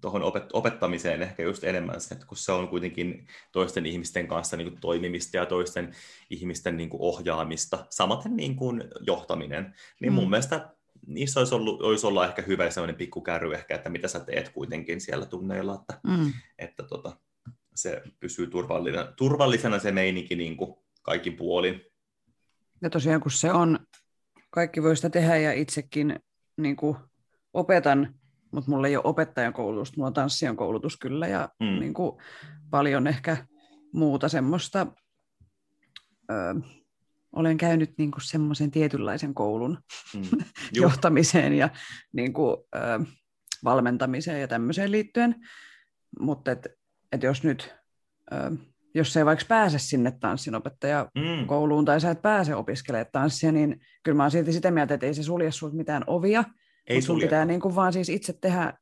tuohon 0.00 0.22
opet- 0.22 0.50
opettamiseen 0.52 1.22
ehkä 1.22 1.42
just 1.42 1.64
enemmän 1.64 2.00
se, 2.00 2.14
että 2.14 2.26
kun 2.26 2.36
se 2.36 2.52
on 2.52 2.68
kuitenkin 2.68 3.26
toisten 3.52 3.86
ihmisten 3.86 4.28
kanssa 4.28 4.56
niin 4.56 4.70
kuin 4.70 4.80
toimimista 4.80 5.36
ja 5.36 5.46
toisten 5.46 5.94
ihmisten 6.30 6.76
niin 6.76 6.90
kuin 6.90 7.00
ohjaamista, 7.02 7.86
samaten 7.90 8.36
niin 8.36 8.56
kuin 8.56 8.84
johtaminen, 9.00 9.74
niin 10.00 10.12
mun 10.12 10.24
mm. 10.24 10.30
mielestä 10.30 10.74
niissä 11.06 11.40
olisi, 11.40 11.54
ollut, 11.54 11.82
olisi 11.82 12.06
olla 12.06 12.26
ehkä 12.26 12.42
hyvä 12.42 12.70
sellainen 12.70 12.96
pikkukärry 12.96 13.54
ehkä, 13.54 13.74
että 13.74 13.88
mitä 13.88 14.08
sä 14.08 14.20
teet 14.20 14.48
kuitenkin 14.48 15.00
siellä 15.00 15.26
tunneilla, 15.26 15.74
että, 15.80 16.00
mm. 16.06 16.32
että 16.58 16.82
tota, 16.82 17.16
se 17.74 18.02
pysyy 18.20 18.46
turvallisena, 18.46 19.12
turvallisena 19.16 19.78
se 19.78 19.92
meininki 19.92 20.36
niin 20.36 20.56
kuin 20.56 20.74
kaikin 21.02 21.36
puolin. 21.36 21.80
Ja 22.82 22.90
tosiaan 22.90 23.20
kun 23.20 23.30
se 23.30 23.52
on, 23.52 23.78
kaikki 24.50 24.82
voi 24.82 24.96
sitä 24.96 25.10
tehdä 25.10 25.36
ja 25.36 25.52
itsekin 25.52 26.20
niin 26.56 26.76
kuin 26.76 26.96
opetan, 27.52 28.14
mutta 28.52 28.70
mulla 28.70 28.86
ei 28.86 28.96
ole 28.96 29.04
opettajan 29.06 29.52
koulutusta, 29.52 29.96
mulla 29.96 30.06
on 30.06 30.14
tanssijan 30.14 30.56
koulutus 30.56 30.96
kyllä 30.96 31.28
ja 31.28 31.48
mm. 31.60 31.80
niin 31.80 31.94
kuin 31.94 32.22
paljon 32.70 33.06
ehkä 33.06 33.46
muuta 33.92 34.28
semmoista. 34.28 34.86
Öö, 36.30 36.54
olen 37.32 37.56
käynyt 37.56 37.90
niin 37.98 38.10
kuin 38.10 38.22
semmoisen 38.22 38.70
tietynlaisen 38.70 39.34
koulun 39.34 39.78
mm. 40.16 40.22
johtamiseen 40.82 41.52
ja 41.52 41.68
niin 42.12 42.32
kuin, 42.32 42.56
öö, 42.74 42.98
valmentamiseen 43.64 44.40
ja 44.40 44.48
tämmöiseen 44.48 44.92
liittyen. 44.92 45.34
Mutta 46.20 46.52
et, 46.52 46.66
et 47.12 47.22
jos 47.22 47.44
nyt, 47.44 47.74
öö, 48.32 48.50
jos 48.94 49.16
ei 49.16 49.24
vaikka 49.24 49.44
pääse 49.48 49.78
sinne 49.78 50.10
tanssinopettajakouluun 50.20 51.82
mm. 51.82 51.86
tai 51.86 52.00
sä 52.00 52.10
et 52.10 52.22
pääse 52.22 52.54
opiskelemaan 52.54 53.06
tanssia, 53.12 53.52
niin 53.52 53.80
kyllä 54.02 54.16
mä 54.16 54.22
oon 54.22 54.30
silti 54.30 54.52
sitä 54.52 54.70
mieltä, 54.70 54.94
että 54.94 55.06
ei 55.06 55.14
se 55.14 55.22
sulje 55.22 55.52
sinulta 55.52 55.76
mitään 55.76 56.04
ovia, 56.06 56.44
ei 56.86 57.02
sun 57.02 57.20
pitää 57.20 57.44
niin 57.44 57.60
kuin 57.60 57.74
vaan 57.74 57.92
siis 57.92 58.08
itse 58.08 58.32
tehdä 58.32 58.72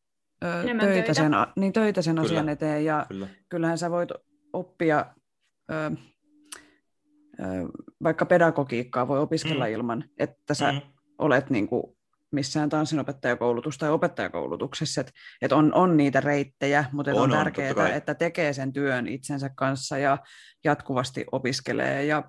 ö, 0.44 0.62
töitä, 0.62 0.86
töitä. 0.86 1.14
Sen, 1.14 1.32
niin 1.56 1.72
töitä 1.72 2.02
sen 2.02 2.14
Kyllä. 2.14 2.26
asian 2.26 2.48
eteen, 2.48 2.84
ja 2.84 3.06
Kyllä. 3.08 3.26
kyllähän 3.48 3.78
sä 3.78 3.90
voit 3.90 4.10
oppia, 4.52 5.06
ö, 5.70 5.74
ö, 5.74 5.90
vaikka 8.02 8.26
pedagogiikkaa 8.26 9.08
voi 9.08 9.18
opiskella 9.18 9.66
mm. 9.66 9.72
ilman, 9.72 10.04
että 10.18 10.54
sä 10.54 10.72
mm. 10.72 10.80
olet 11.18 11.50
niin 11.50 11.68
kuin 11.68 11.82
missään 12.32 12.68
tanssinopettajakoulutus- 12.68 13.78
tai 13.78 13.90
opettajakoulutuksessa, 13.90 15.00
että 15.00 15.12
et 15.42 15.52
on, 15.52 15.74
on 15.74 15.96
niitä 15.96 16.20
reittejä, 16.20 16.84
mutta 16.92 17.10
on, 17.10 17.20
on 17.20 17.30
tärkeää, 17.30 17.94
että 17.94 18.14
tekee 18.14 18.52
sen 18.52 18.72
työn 18.72 19.06
itsensä 19.06 19.50
kanssa 19.54 19.98
ja 19.98 20.18
jatkuvasti 20.64 21.24
opiskelee 21.32 22.04
ja 22.04 22.22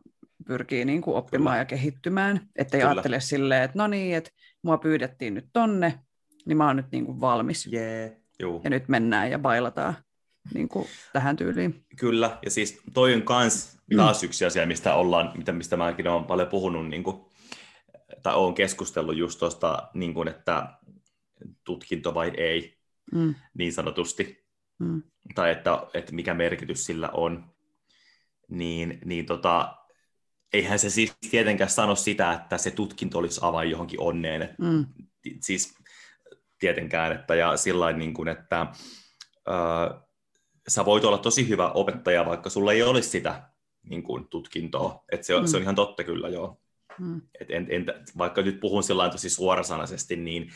pyrkii 0.48 0.86
niin 0.86 1.02
kuin 1.02 1.18
oppimaan 1.18 1.54
Kyllä. 1.54 1.62
ja 1.62 1.66
kehittymään, 1.66 2.42
ettei 2.56 2.80
Kyllä. 2.80 2.92
ajattele 2.92 3.20
silleen, 3.20 3.64
että 3.64 3.78
no 3.78 3.88
niin, 3.88 4.16
että 4.16 4.32
mua 4.64 4.78
pyydettiin 4.78 5.34
nyt 5.34 5.46
tonne, 5.54 6.00
niin 6.46 6.58
mä 6.58 6.68
oon 6.68 6.76
nyt 6.76 6.92
niin 6.92 7.06
kuin 7.06 7.22
valmis. 7.22 7.70
Yeah. 7.74 8.12
Juu. 8.40 8.62
Ja 8.64 8.70
nyt 8.70 8.88
mennään 8.88 9.32
ja 9.32 9.40
bailataan 9.40 9.96
niin 10.54 10.70
kuin 10.70 10.88
tähän 11.14 11.36
tyyliin. 11.36 11.86
Kyllä, 12.00 12.38
ja 12.46 12.52
siis 12.52 12.82
toi 12.94 13.14
on 13.14 13.22
kans 13.22 13.80
taas 13.98 14.24
yksi 14.24 14.46
asia, 14.46 14.66
mistä, 14.66 14.96
ollaan, 14.96 15.32
mitä, 15.38 15.52
mistä 15.52 15.78
mäkin 15.78 16.08
olen 16.08 16.26
paljon 16.26 16.48
puhunut, 16.48 16.90
niin 16.90 17.04
kuin, 17.04 17.26
tai 18.24 18.36
olen 18.36 18.54
keskustellut 18.54 19.18
just 19.18 19.40
tuosta, 19.40 19.88
niin 19.94 20.14
kuin, 20.14 20.28
että 20.28 20.74
tutkinto 21.64 22.14
vai 22.14 22.32
ei, 22.38 22.78
mm. 23.12 23.36
niin 23.58 23.74
sanotusti, 23.74 24.46
mm. 24.80 25.04
tai 25.36 25.52
että, 25.52 25.88
että 25.94 26.16
mikä 26.16 26.34
merkitys 26.34 26.86
sillä 26.86 27.10
on, 27.14 27.54
niin, 28.50 29.00
niin 29.06 29.26
tota, 29.26 29.76
eihän 30.54 30.80
se 30.80 30.90
siis 30.90 31.16
tietenkään 31.32 31.70
sano 31.70 31.96
sitä, 31.96 32.34
että 32.34 32.58
se 32.58 32.72
tutkinto 32.72 33.18
olisi 33.18 33.40
avain 33.44 33.72
johonkin 33.72 34.00
onneen. 34.00 34.56
Mm. 34.58 34.86
Siis 35.42 35.76
tietenkään, 36.60 37.12
että 37.12 37.36
ja 37.36 37.58
sillä 37.58 37.92
niin 37.92 38.14
kuin, 38.14 38.28
että 38.28 38.62
äh, 38.62 40.09
sä 40.70 40.86
voit 40.86 41.04
olla 41.04 41.18
tosi 41.18 41.50
hyvä 41.50 41.72
opettaja, 41.72 42.26
vaikka 42.26 42.50
sulla 42.50 42.74
ei 42.74 42.84
olisi 42.84 43.10
sitä 43.10 43.50
niin 43.90 44.04
kuin, 44.04 44.28
tutkintoa. 44.28 45.04
Et 45.12 45.24
se, 45.24 45.36
on, 45.36 45.42
mm. 45.42 45.48
se 45.48 45.58
on 45.58 45.64
ihan 45.64 45.76
totta 45.76 46.04
kyllä, 46.04 46.30
joo. 46.30 46.62
Mm. 47.00 47.22
Et 47.42 47.52
en, 47.52 47.68
en, 47.70 47.86
vaikka 48.18 48.42
nyt 48.42 48.60
puhun 48.60 48.84
sillä 48.84 49.10
tosi 49.10 49.30
suorasanaisesti, 49.30 50.16
niin 50.16 50.52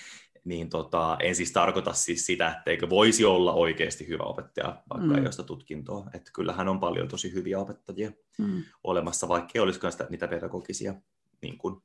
niin 0.46 0.70
tota, 0.70 1.18
en 1.20 1.36
siis 1.36 1.52
tarkoita 1.52 1.94
siis 1.94 2.26
sitä, 2.26 2.56
etteikö 2.58 2.90
voisi 2.90 3.26
olla 3.26 3.54
oikeasti 3.54 4.08
hyvä 4.08 4.24
opettaja, 4.24 4.84
vaikka 4.90 5.08
mm. 5.08 5.16
ei 5.16 5.22
ole 5.22 5.32
sitä 5.32 5.44
tutkintoa. 5.44 6.10
Että 6.14 6.32
kyllähän 6.34 6.70
on 6.70 6.80
paljon 6.80 7.08
tosi 7.08 7.34
hyviä 7.34 7.60
opettajia 7.60 8.12
mm. 8.38 8.64
olemassa, 8.84 9.28
vaikka 9.28 9.52
ei 9.56 9.62
olisikaan 9.62 9.92
sitä, 9.92 10.08
niitä 10.10 10.28
pedagogisia 10.28 10.94
niin 11.42 11.58
kuin, 11.58 11.82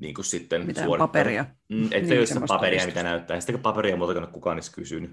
niin 0.00 0.14
kuin 0.14 0.24
sitten 0.24 0.66
Mitään 0.66 0.88
paperia. 0.98 1.44
Mm, 1.68 1.84
että 1.84 1.96
niin, 1.96 2.12
ei 2.12 2.18
ole 2.18 2.26
sitä 2.26 2.40
paperia, 2.48 2.86
mitä 2.86 3.02
näyttää. 3.02 3.40
Sitten 3.40 3.58
paperia 3.58 3.96
muuta 3.96 4.14
kuin 4.14 4.26
kukaan 4.26 4.56
edes 4.56 4.70
kysynyt. 4.70 5.10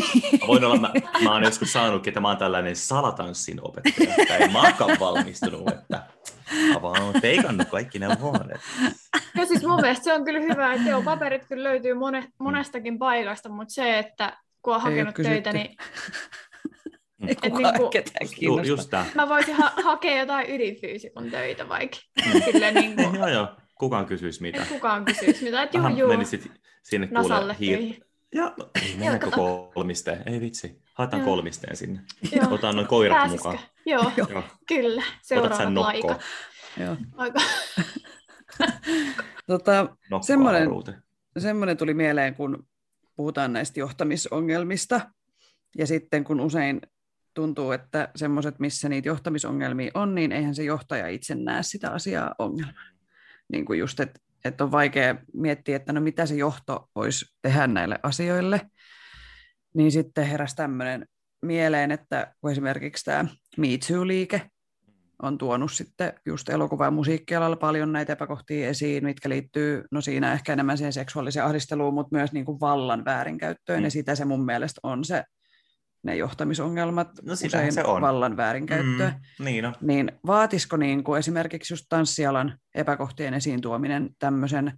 voin 0.48 0.64
olla, 0.64 0.80
mä, 0.80 0.92
mä 1.24 1.32
oon 1.32 1.42
joskus 1.42 1.72
saanutkin, 1.72 2.10
että 2.10 2.20
mä 2.20 2.28
oon 2.28 2.36
tällainen 2.36 2.76
salatanssin 2.76 3.60
opettaja, 3.62 4.14
että 4.18 4.36
ei 4.36 4.48
mä 4.48 4.74
valmistunut, 5.00 5.68
että 5.68 6.02
Mä 6.72 6.82
vaan 6.82 7.02
oon 7.02 7.20
teikannut 7.20 7.68
kaikki 7.68 7.98
ne 7.98 8.08
vuodet. 8.20 8.60
Ja 9.34 9.46
siis 9.46 9.62
mun 9.62 9.80
mielestä 9.80 10.04
se 10.04 10.12
on 10.12 10.24
kyllä 10.24 10.40
hyvä, 10.40 10.72
että 10.72 10.88
joo, 10.88 11.02
paperit 11.02 11.44
kyllä 11.48 11.64
löytyy 11.64 11.94
mone, 11.94 12.28
monestakin 12.38 12.98
paikasta, 12.98 13.48
mutta 13.48 13.74
se, 13.74 13.98
että 13.98 14.38
kun 14.62 14.74
on 14.74 14.80
hakenut 14.80 15.14
töitä, 15.14 15.52
niin... 15.52 15.76
Ei 17.26 17.30
et 17.30 17.40
kukaan 17.40 17.62
niin 17.62 17.76
kuin, 17.76 17.90
ketään 17.90 18.28
kiinnosta. 18.34 18.68
Just 18.68 19.14
Mä 19.14 19.28
voisin 19.28 19.54
ha- 19.54 19.72
hakea 19.84 20.18
jotain 20.18 20.50
ydinfyysikon 20.50 21.30
töitä 21.30 21.68
vaikka. 21.68 21.96
Silleen 22.44 22.74
niin 22.74 22.96
kuin... 22.96 23.14
joo, 23.14 23.28
joo. 23.28 23.48
Kukaan 23.78 24.06
kysyisi 24.06 24.42
mitä. 24.42 24.66
Kukaan 24.68 25.04
kysyisi 25.04 25.44
mitä. 25.44 25.62
Että 25.62 25.78
juu, 25.78 25.88
juu. 25.88 26.08
Menisit 26.08 26.52
sinne 26.82 27.06
kuule 27.06 27.56
hiir... 27.60 27.94
Ja, 28.34 28.54
no, 28.58 28.70
ei 28.82 28.96
mennäkö 28.96 29.30
kolmisteen? 29.74 30.22
Ei 30.26 30.40
vitsi. 30.40 30.82
Haetaan 30.94 31.20
joo. 31.20 31.30
kolmisteen 31.30 31.76
sinne. 31.76 32.00
Joo. 32.32 32.46
Otan 32.50 32.76
noin 32.76 32.86
koirat 32.86 33.18
Pääsiskö? 33.18 33.48
mukaan. 33.48 33.68
Joo, 33.86 34.12
Joo. 34.16 34.42
kyllä. 34.68 35.02
Seuraava 35.22 35.74
laika. 35.74 36.18
Joo. 36.76 36.96
Aika. 37.16 37.40
tota, 39.46 39.96
semmoinen, 40.20 40.68
semmoinen 41.38 41.76
tuli 41.76 41.94
mieleen, 41.94 42.34
kun 42.34 42.66
puhutaan 43.16 43.52
näistä 43.52 43.80
johtamisongelmista, 43.80 45.00
ja 45.78 45.86
sitten 45.86 46.24
kun 46.24 46.40
usein 46.40 46.80
tuntuu, 47.34 47.72
että 47.72 48.08
semmoiset, 48.16 48.58
missä 48.58 48.88
niitä 48.88 49.08
johtamisongelmia 49.08 49.90
on, 49.94 50.14
niin 50.14 50.32
eihän 50.32 50.54
se 50.54 50.64
johtaja 50.64 51.08
itse 51.08 51.34
näe 51.34 51.62
sitä 51.62 51.90
asiaa 51.90 52.34
ongelmana. 52.38 52.95
Niin 53.52 53.64
kuin 53.64 53.78
just, 53.78 54.00
että, 54.00 54.20
että 54.44 54.64
on 54.64 54.72
vaikea 54.72 55.16
miettiä, 55.34 55.76
että 55.76 55.92
no 55.92 56.00
mitä 56.00 56.26
se 56.26 56.34
johto 56.34 56.90
voisi 56.94 57.24
tehdä 57.42 57.66
näille 57.66 57.98
asioille, 58.02 58.60
niin 59.74 59.92
sitten 59.92 60.26
heräsi 60.26 60.56
tämmöinen 60.56 61.06
mieleen, 61.42 61.90
että 61.90 62.34
kun 62.40 62.50
esimerkiksi 62.50 63.04
tämä 63.04 63.24
Me 63.56 63.66
Too-liike 63.66 64.40
on 65.22 65.38
tuonut 65.38 65.72
sitten 65.72 66.12
just 66.26 66.48
elokuva- 66.48 66.84
ja 66.84 66.90
musiikkialalla 66.90 67.56
paljon 67.56 67.92
näitä 67.92 68.12
epäkohtia 68.12 68.68
esiin, 68.68 69.04
mitkä 69.04 69.28
liittyy, 69.28 69.84
no 69.90 70.00
siinä 70.00 70.32
ehkä 70.32 70.52
enemmän 70.52 70.78
siihen 70.78 70.92
seksuaaliseen 70.92 71.46
ahdisteluun, 71.46 71.94
mutta 71.94 72.16
myös 72.16 72.32
niin 72.32 72.44
kuin 72.44 72.60
vallan 72.60 73.04
väärinkäyttöön, 73.04 73.80
mm. 73.80 73.84
ja 73.84 73.90
sitä 73.90 74.14
se 74.14 74.24
mun 74.24 74.44
mielestä 74.44 74.80
on 74.82 75.04
se 75.04 75.24
ne 76.06 76.16
johtamisongelmat, 76.16 77.08
no, 77.22 77.32
usein 77.32 77.72
se 77.72 77.84
on. 77.84 78.02
vallan 78.02 78.36
väärinkäyttöä. 78.36 79.08
Mm, 79.38 79.44
niin, 79.44 79.64
no. 79.64 79.72
niin 79.80 80.12
vaatisiko 80.26 80.76
niin 80.76 81.04
kuin 81.04 81.18
esimerkiksi 81.18 81.72
just 81.72 81.86
tanssialan 81.88 82.58
epäkohtien 82.74 83.34
esiin 83.34 83.60
tuominen 83.60 84.10
tämmöisen 84.18 84.72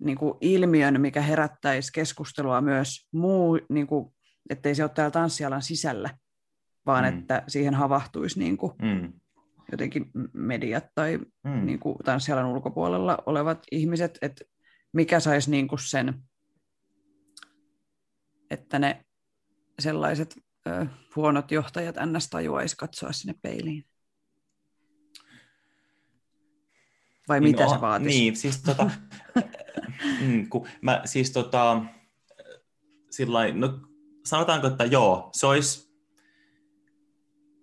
niin 0.00 0.18
kuin 0.18 0.34
ilmiön, 0.40 1.00
mikä 1.00 1.20
herättäisi 1.20 1.92
keskustelua 1.92 2.60
myös 2.60 3.08
muu, 3.12 3.58
niin 3.68 3.86
kuin, 3.86 4.14
ettei 4.50 4.74
se 4.74 4.82
ole 4.82 4.90
täällä 4.94 5.10
tanssialan 5.10 5.62
sisällä, 5.62 6.10
vaan 6.86 7.04
mm. 7.04 7.18
että 7.18 7.42
siihen 7.48 7.74
havahtuisi 7.74 8.38
niin 8.38 8.56
kuin, 8.56 8.72
mm. 8.82 9.12
jotenkin 9.72 10.10
mediat 10.32 10.84
tai 10.94 11.18
mm. 11.44 11.66
niin 11.66 11.78
kuin, 11.78 11.96
tanssialan 12.04 12.46
ulkopuolella 12.46 13.18
olevat 13.26 13.62
ihmiset, 13.72 14.18
että 14.22 14.44
mikä 14.92 15.20
saisi 15.20 15.50
niin 15.50 15.68
kuin 15.68 15.78
sen, 15.78 16.14
että 18.50 18.78
ne 18.78 19.05
sellaiset 19.78 20.36
ö, 20.66 20.86
huonot 21.16 21.50
johtajat 21.50 21.96
ns. 22.06 22.30
tajuaisi 22.30 22.76
katsoa 22.76 23.12
sinne 23.12 23.34
peiliin. 23.42 23.84
Vai 27.28 27.40
niin, 27.40 27.50
mitä 27.50 27.68
se 27.68 27.80
vaatisi? 27.80 28.08
Niin, 28.08 28.36
siis 28.36 28.62
tota, 28.62 28.90
mm, 30.20 30.48
kun 30.48 30.68
mä 30.80 31.02
siis 31.04 31.30
tota, 31.30 31.82
sillain, 33.10 33.60
no 33.60 33.80
sanotaanko, 34.24 34.66
että 34.66 34.84
joo, 34.84 35.30
se 35.32 35.46
olisi, 35.46 35.96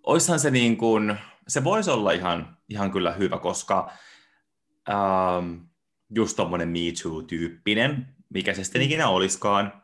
oishan 0.03 0.39
se 0.39 0.51
niin 0.51 0.77
kuin, 0.77 1.17
se 1.47 1.63
voisi 1.63 1.91
olla 1.91 2.11
ihan, 2.11 2.57
ihan 2.69 2.91
kyllä 2.91 3.11
hyvä, 3.11 3.39
koska 3.39 3.91
ähm, 4.89 5.55
just 6.15 6.35
tommonen 6.35 6.69
Me 6.69 6.79
Too-tyyppinen, 7.03 8.15
mikä 8.29 8.53
se 8.53 8.63
sitten 8.63 8.81
mm. 8.81 8.85
ikinä 8.85 9.09
olisikaan, 9.09 9.83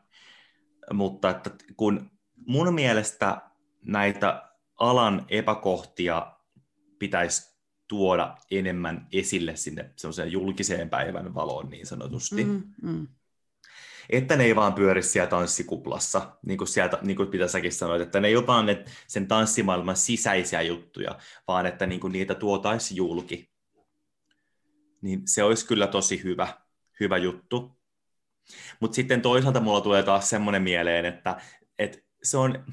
mutta 0.93 1.29
että 1.29 1.51
kun 1.77 2.11
mun 2.49 2.73
mielestä 2.73 3.41
näitä 3.81 4.49
alan 4.75 5.25
epäkohtia 5.27 6.31
pitäisi 6.99 7.55
tuoda 7.87 8.37
enemmän 8.51 9.07
esille 9.11 9.55
sinne 9.55 9.91
semmoiseen 9.95 10.31
julkiseen 10.31 10.89
päivän 10.89 11.35
valoon 11.35 11.69
niin 11.69 11.85
sanotusti. 11.85 12.43
Mm, 12.43 12.63
mm. 12.81 13.07
Että 14.09 14.35
ne 14.35 14.43
ei 14.43 14.55
vaan 14.55 14.73
pyöri 14.73 15.03
siellä 15.03 15.29
tanssikuplassa, 15.29 16.37
niin 16.45 16.57
kuin, 16.57 16.67
sieltä, 16.67 16.99
niin 17.01 17.17
kuin 17.17 17.29
mitä 17.29 17.47
säkin 17.47 17.71
sanoit, 17.71 18.01
että 18.01 18.19
ne 18.19 18.27
ei 18.27 18.35
ole 18.35 18.47
vaan 18.47 18.65
ne, 18.65 18.85
sen 19.07 19.27
tanssimaailman 19.27 19.97
sisäisiä 19.97 20.61
juttuja, 20.61 21.17
vaan 21.47 21.65
että 21.65 21.85
niin 21.85 22.01
kuin 22.01 22.13
niitä 22.13 22.35
tuotaisiin 22.35 22.97
julki. 22.97 23.49
Niin 25.01 25.21
se 25.25 25.43
olisi 25.43 25.67
kyllä 25.67 25.87
tosi 25.87 26.23
hyvä, 26.23 26.47
hyvä 26.99 27.17
juttu. 27.17 27.79
Mutta 28.79 28.95
sitten 28.95 29.21
toisaalta 29.21 29.59
mulla 29.59 29.81
tulee 29.81 30.03
taas 30.03 30.29
semmoinen 30.29 30.61
mieleen, 30.61 31.05
että, 31.05 31.41
että 31.79 32.08
se 32.23 32.37
on, 32.37 32.65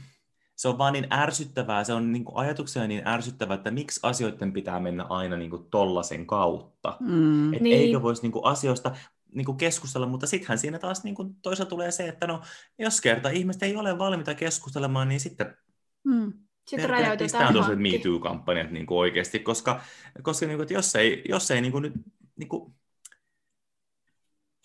se 0.57 0.69
on 0.69 0.79
vaan 0.79 0.93
niin 0.93 1.13
ärsyttävää, 1.13 1.85
se 1.85 1.93
on 1.93 2.13
niin 2.13 2.25
kuin 2.25 2.37
ajatuksena 2.37 2.87
niin 2.87 3.09
ärsyttävää, 3.09 3.55
että 3.55 3.71
miksi 3.71 4.01
asioiden 4.03 4.53
pitää 4.53 4.81
mennä 4.81 5.05
aina 5.05 5.37
niin 5.37 5.51
kuin 5.51 5.65
tollasen 5.71 6.27
kautta. 6.27 6.97
Mm, 7.01 7.53
että 7.53 7.63
niin. 7.63 7.81
eikö 7.81 8.03
voisi 8.03 8.23
niin 8.23 8.33
kuin 8.33 8.45
asioista 8.45 8.93
niin 9.35 9.45
kuin 9.45 9.59
keskustella, 9.59 10.07
mutta 10.07 10.27
sittenhän 10.27 10.59
siinä 10.59 10.79
taas 10.79 11.05
niin 11.05 11.15
kuin 11.15 11.35
toisaalta 11.43 11.71
tulee 11.71 11.91
se, 11.91 12.09
että 12.09 12.27
no, 12.27 12.41
jos 12.79 13.01
kerta 13.01 13.29
ihmiset 13.29 13.63
ei 13.63 13.77
ole 13.77 13.99
valmiita 13.99 14.35
keskustelemaan, 14.35 15.09
niin 15.09 15.21
sitten 15.21 15.57
mm. 16.05 16.33
Sitten 16.67 16.91
räjäytetään 16.91 17.55
Tämä 17.55 17.67
on 17.67 17.83
Me 17.83 17.99
Too-kampanjat 18.03 18.71
niin 18.71 18.87
kuin 18.87 18.99
oikeasti, 18.99 19.39
koska, 19.39 19.81
koska 20.23 20.47
niin 20.47 20.57
kuin, 20.57 20.63
että 20.63 20.75
jos 20.75 20.97
ei, 20.97 21.25
jos 21.29 21.51
ei 21.51 21.61
niin 21.61 21.73
kuin, 21.73 21.83
nyt, 21.83 21.95
niin 22.37 22.49
kuin, 22.49 22.75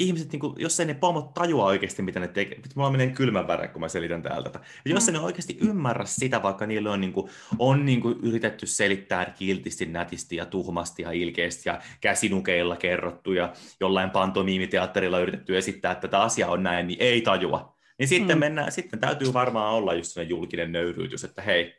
ihmiset, 0.01 0.31
niin 0.31 0.39
kuin, 0.39 0.53
jos 0.57 0.79
ei 0.79 0.85
ne 0.85 0.93
pomot 0.93 1.33
tajua 1.33 1.65
oikeasti, 1.65 2.01
mitä 2.01 2.19
ne 2.19 2.27
tekee, 2.27 2.59
mulla 2.75 2.91
menee 2.91 3.07
kylmän 3.07 3.47
väärä, 3.47 3.67
kun 3.67 3.81
mä 3.81 3.89
selitän 3.89 4.21
täältä. 4.21 4.59
Ja 4.85 4.91
jos 4.91 5.07
mm. 5.07 5.13
ne 5.13 5.19
oikeasti 5.19 5.57
ymmärrä 5.61 6.05
sitä, 6.05 6.43
vaikka 6.43 6.65
niille 6.65 6.89
on, 6.89 7.01
niin 7.01 7.13
kuin, 7.13 7.29
on 7.59 7.85
niin 7.85 8.01
kuin, 8.01 8.19
yritetty 8.21 8.65
selittää 8.67 9.25
kiltisti, 9.25 9.85
nätisti 9.85 10.35
ja 10.35 10.45
tuhmasti 10.45 11.01
ja 11.01 11.11
ilkeästi 11.11 11.69
ja 11.69 11.81
käsinukeilla 12.01 12.75
kerrottu 12.75 13.33
ja 13.33 13.53
jollain 13.79 14.09
pantomiimiteatterilla 14.09 15.19
yritetty 15.19 15.57
esittää, 15.57 15.91
että 15.91 16.07
tämä 16.07 16.23
asia 16.23 16.47
on 16.47 16.63
näin, 16.63 16.87
niin 16.87 16.97
ei 17.01 17.21
tajua. 17.21 17.77
Niin 17.97 18.07
sitten, 18.07 18.37
mm. 18.37 18.39
mennään, 18.39 18.71
sitten 18.71 18.99
täytyy 18.99 19.33
varmaan 19.33 19.73
olla 19.73 19.93
just 19.93 20.11
sellainen 20.11 20.29
julkinen 20.29 20.71
nöyryytys, 20.71 21.23
että 21.23 21.41
hei, 21.41 21.75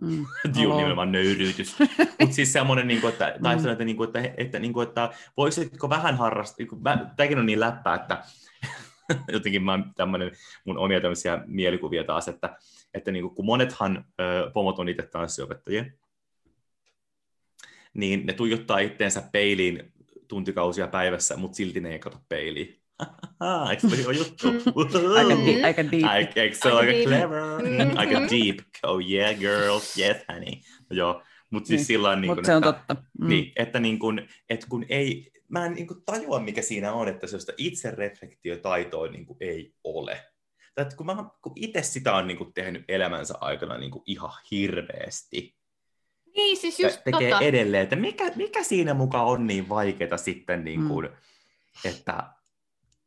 Mm. 0.00 0.26
nimenomaan 0.56 1.12
nöyryytys. 1.12 1.76
Mutta 2.20 2.34
siis 2.34 2.52
semmoinen, 2.52 2.88
niin 2.88 3.00
kuin, 3.00 3.12
että, 3.12 3.38
tai 3.42 3.56
mm. 3.56 3.68
että, 3.68 3.84
niin 3.84 3.96
kuin, 3.96 4.06
että, 4.06 4.32
että, 4.36 4.58
niin 4.58 4.72
kuin, 4.72 4.88
että 4.88 5.10
voisitko 5.36 5.88
vähän 5.88 6.16
harrastaa, 6.16 6.56
niin 6.58 6.82
tämäkin 7.16 7.38
on 7.38 7.46
niin 7.46 7.60
läppää, 7.60 7.94
että 7.94 8.24
jotenkin 9.32 9.62
mä 9.62 9.78
tämmöinen, 9.96 10.30
mun 10.64 10.78
omia 10.78 11.00
tämmöisiä 11.00 11.42
mielikuvia 11.46 12.04
taas, 12.04 12.28
että, 12.28 12.56
että 12.94 13.10
niin 13.10 13.22
kuin, 13.22 13.34
kun 13.34 13.46
monethan 13.46 14.04
ö, 14.20 14.50
pomot 14.50 14.78
on 14.78 14.88
itse 14.88 15.02
tanssiopettajia, 15.02 15.84
niin 17.94 18.26
ne 18.26 18.32
tuijottaa 18.32 18.78
itteensä 18.78 19.22
peiliin 19.32 19.92
tuntikausia 20.28 20.88
päivässä, 20.88 21.36
mutta 21.36 21.56
silti 21.56 21.80
ne 21.80 21.90
ei 21.90 21.98
kato 21.98 22.20
peiliin. 22.28 22.80
Se 23.78 24.06
ole 24.06 24.16
juttu? 24.22 24.48
aika, 25.16 25.36
di- 25.46 25.62
aika 25.62 25.90
deep. 25.90 26.04
Aika, 26.04 26.40
eikö 26.40 26.56
se 26.56 26.72
ole 26.72 26.80
aika 26.80 26.92
clever? 27.08 27.42
Mm-hmm. 27.62 27.98
aika 27.98 28.20
deep. 28.20 28.58
Oh 28.82 29.00
yeah, 29.10 29.38
girls. 29.38 29.98
Yes, 29.98 30.16
honey. 30.32 30.52
No, 30.90 30.96
joo, 30.96 31.22
mutta 31.50 31.68
siis 31.68 31.78
niin. 31.78 31.86
sillä 31.86 32.16
niin 32.16 32.30
Mutta 32.30 32.46
se 32.46 32.54
on 32.54 32.62
totta. 32.62 32.96
Mm. 33.20 33.28
Niin, 33.28 33.52
että, 33.56 33.80
niin 33.80 33.98
kun, 33.98 34.28
että 34.50 34.66
kun 34.68 34.84
ei, 34.88 35.32
mä 35.48 35.66
en 35.66 35.72
niin 35.72 35.86
kun 35.86 36.02
tajua, 36.06 36.40
mikä 36.40 36.62
siinä 36.62 36.92
on, 36.92 37.08
että 37.08 37.26
sellaista 37.26 37.52
itsereflektiotaitoa 37.56 39.08
niin 39.08 39.26
ei 39.40 39.74
ole. 39.84 40.20
Tai 40.74 40.82
että 40.82 40.96
kun, 40.96 41.06
mä, 41.06 41.24
kun 41.42 41.52
itse 41.56 41.82
sitä 41.82 42.14
on 42.14 42.26
niin 42.26 42.52
tehnyt 42.54 42.84
elämänsä 42.88 43.34
aikana 43.40 43.78
niin 43.78 43.92
ihan 44.06 44.32
hirveästi, 44.50 45.58
niin, 46.36 46.56
siis 46.56 46.80
just 46.80 47.00
tekee 47.04 47.30
tota. 47.30 47.44
edelleen, 47.44 47.82
että 47.82 47.96
mikä, 47.96 48.32
mikä 48.36 48.62
siinä 48.62 48.94
mukaan 48.94 49.26
on 49.26 49.46
niin 49.46 49.68
vaikeaa 49.68 50.16
sitten, 50.16 50.64
niin 50.64 50.88
kuin, 50.88 51.06
mm. 51.06 51.14
että 51.84 52.24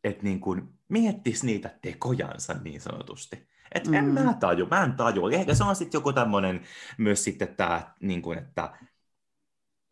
että 0.03 0.23
niin 0.23 0.39
kuin 0.39 0.69
miettisi 0.89 1.45
niitä 1.45 1.79
tekojansa 1.81 2.53
niin 2.53 2.81
sanotusti. 2.81 3.47
Että 3.75 3.89
mm. 3.89 3.95
en 3.95 4.05
mä 4.05 4.33
taju, 4.39 4.65
mä 4.65 4.83
en 4.83 4.93
taju. 4.93 5.27
Ehkä 5.27 5.53
se 5.53 5.63
on 5.63 5.75
sitten 5.75 5.99
joku 5.99 6.13
tämmöinen 6.13 6.61
myös 6.97 7.23
sitten 7.23 7.55
tämä, 7.55 7.93
niin 7.99 8.21
kuin, 8.21 8.37
että 8.37 8.77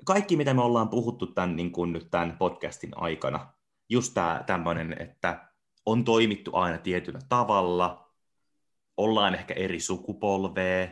kaikki 0.06 0.38
mitä 0.38 0.53
me 0.53 0.61
ollaan 0.61 0.90
puhuttu 0.90 1.27
tämän, 1.27 1.56
niin 1.56 1.72
kuin 1.72 1.94
nyt 1.94 2.11
tämän 2.11 2.38
podcastin 2.38 2.91
aikana, 2.95 3.53
just 3.90 4.14
tämä 4.14 4.44
tämmöinen, 4.45 4.95
että 4.99 5.49
on 5.86 6.03
toimittu 6.03 6.56
aina 6.56 6.77
tietyllä 6.77 7.19
tavalla, 7.30 8.11
ollaan 8.98 9.36
ehkä 9.36 9.53
eri 9.53 9.80
sukupolvea, 9.80 10.88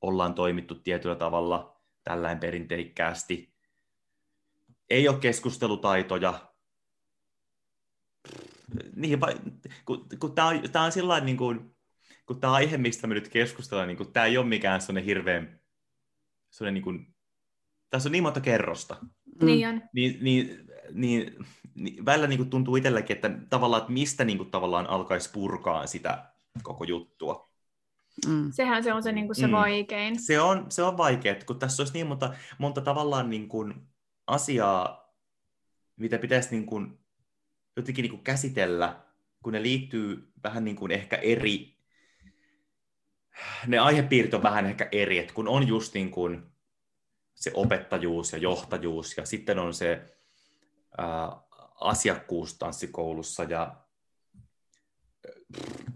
ollaan 0.00 0.34
toimittu 0.34 0.74
tietyllä 0.74 1.16
tavalla 1.16 1.80
tällainen 2.04 2.38
perinteikkäästi, 2.38 3.56
ei 4.90 5.08
ole 5.08 5.18
keskustelutaitoja, 5.18 6.45
niin, 8.96 9.18
kun, 9.84 10.06
kun 10.20 10.34
tämä 10.34 10.48
on, 10.48 10.62
tää 10.72 10.82
on 10.82 10.92
sillä 10.92 11.20
niin 11.20 11.36
kuin, 11.36 11.76
kun 12.26 12.40
tämä 12.40 12.52
aihe, 12.52 12.78
mistä 12.78 13.06
me 13.06 13.14
nyt 13.14 13.28
keskustellaan, 13.28 13.88
niin 13.88 14.12
tämä 14.12 14.26
ei 14.26 14.38
ole 14.38 14.46
mikään 14.46 14.80
sellainen 14.80 15.04
hirveän, 15.04 15.60
sellainen 16.50 16.74
niin 16.74 16.84
kuin, 16.84 17.14
tässä 17.90 18.08
on 18.08 18.12
niin 18.12 18.22
monta 18.22 18.40
kerrosta. 18.40 18.96
Niin 19.42 19.68
on. 19.68 19.82
Niin, 19.92 20.18
niin, 20.24 20.66
niin, 20.92 21.46
niin 21.74 22.04
välillä 22.04 22.26
niin 22.26 22.38
kuin 22.38 22.50
tuntuu 22.50 22.76
itselläkin, 22.76 23.16
että 23.16 23.30
tavallaan, 23.50 23.80
että 23.82 23.92
mistä 23.92 24.24
niin 24.24 24.38
kuin, 24.38 24.50
tavallaan 24.50 24.90
alkaisi 24.90 25.30
purkaa 25.32 25.86
sitä 25.86 26.32
koko 26.62 26.84
juttua. 26.84 27.50
Mm. 28.26 28.52
Sehän 28.52 28.84
se 28.84 28.92
on 28.92 29.02
se, 29.02 29.12
niin 29.12 29.26
kuin 29.26 29.36
se 29.36 29.46
mm. 29.46 29.52
vaikein. 29.52 30.22
Se 30.22 30.40
on, 30.40 30.66
se 30.68 30.82
on 30.82 30.96
vaikea, 30.96 31.34
kun 31.46 31.58
tässä 31.58 31.82
olisi 31.82 31.92
niin 31.92 32.06
monta, 32.06 32.34
monta 32.58 32.80
tavallaan 32.80 33.30
niin 33.30 33.48
kuin 33.48 33.74
asiaa, 34.26 35.12
mitä 35.96 36.18
pitäisi 36.18 36.50
niin 36.50 36.66
kuin 36.66 37.05
jotenkin 37.76 38.02
niin 38.02 38.10
kuin 38.10 38.24
käsitellä, 38.24 39.02
kun 39.42 39.52
ne 39.52 39.62
liittyy 39.62 40.32
vähän 40.44 40.64
niin 40.64 40.76
kuin 40.76 40.92
ehkä 40.92 41.16
eri, 41.16 41.76
ne 43.66 43.78
aihepiirit 43.78 44.34
on 44.34 44.42
vähän 44.42 44.66
ehkä 44.66 44.88
eri, 44.92 45.18
että 45.18 45.34
kun 45.34 45.48
on 45.48 45.68
just 45.68 45.94
niin 45.94 46.10
kuin 46.10 46.42
se 47.34 47.50
opettajuus 47.54 48.32
ja 48.32 48.38
johtajuus 48.38 49.16
ja 49.16 49.26
sitten 49.26 49.58
on 49.58 49.74
se 49.74 50.16
ää, 50.98 51.06
asiakkuus 51.80 52.58
tanssikoulussa 52.58 53.42
ja 53.42 53.76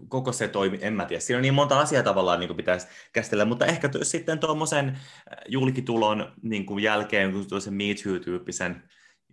koko 0.07 0.31
se 0.31 0.47
toimi, 0.47 0.79
en 0.81 0.93
mä 0.93 1.05
tiedä. 1.05 1.21
Siinä 1.21 1.37
on 1.37 1.41
niin 1.41 1.53
monta 1.53 1.79
asiaa 1.79 2.03
tavallaan 2.03 2.39
niin 2.39 2.47
kuin 2.47 2.57
pitäisi 2.57 2.87
käsitellä, 3.13 3.45
mutta 3.45 3.65
ehkä 3.65 3.89
sitten 4.01 4.39
tuommoisen 4.39 4.99
julkitulon 5.47 6.33
niin 6.41 6.65
kuin 6.65 6.83
jälkeen, 6.83 7.31
kun 7.31 7.61
se 7.61 7.71
Me 7.71 7.83
Too-tyyppisen 7.83 8.83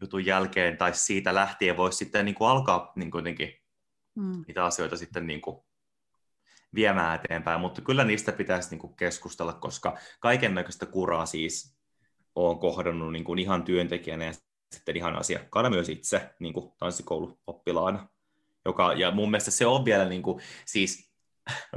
jutun 0.01 0.27
jälkeen 0.27 0.77
tai 0.77 0.95
siitä 0.95 1.35
lähtien 1.35 1.77
voisi 1.77 1.99
sitten 1.99 2.25
niin 2.25 2.35
kuin 2.35 2.51
alkaa 2.51 2.93
niin 2.97 3.11
kuin 3.11 3.21
jotenkin 3.21 3.55
mm. 4.15 4.45
niitä 4.47 4.65
asioita 4.65 4.97
sitten 4.97 5.27
niin 5.27 5.41
kuin 5.41 5.57
viemään 6.75 7.21
eteenpäin, 7.21 7.61
mutta 7.61 7.81
kyllä 7.81 8.05
niistä 8.05 8.33
pitäisi 8.33 8.71
niin 8.71 8.79
kuin 8.79 8.97
keskustella, 8.97 9.53
koska 9.53 9.99
kaiken 10.21 10.55
näköistä 10.55 10.87
kuraa 10.87 11.27
siis 11.27 11.79
olen 12.35 12.59
kohdannut 12.59 13.13
niin 13.13 13.25
kuin 13.25 13.39
ihan 13.39 13.63
työntekijänä 13.63 14.25
ja 14.25 14.33
sitten 14.75 14.97
ihan 14.97 15.17
asiakkaana 15.17 15.71
myös 15.71 15.89
itse 15.89 16.31
niin 16.39 16.53
kuin 16.53 16.73
tanssikouluoppilaana. 16.79 18.09
Joka, 18.65 18.93
ja 18.93 19.11
mun 19.11 19.31
mielestä 19.31 19.51
se 19.51 19.67
on 19.67 19.85
vielä 19.85 20.05
niin 20.05 20.23
kuin, 20.23 20.43
siis 20.67 21.13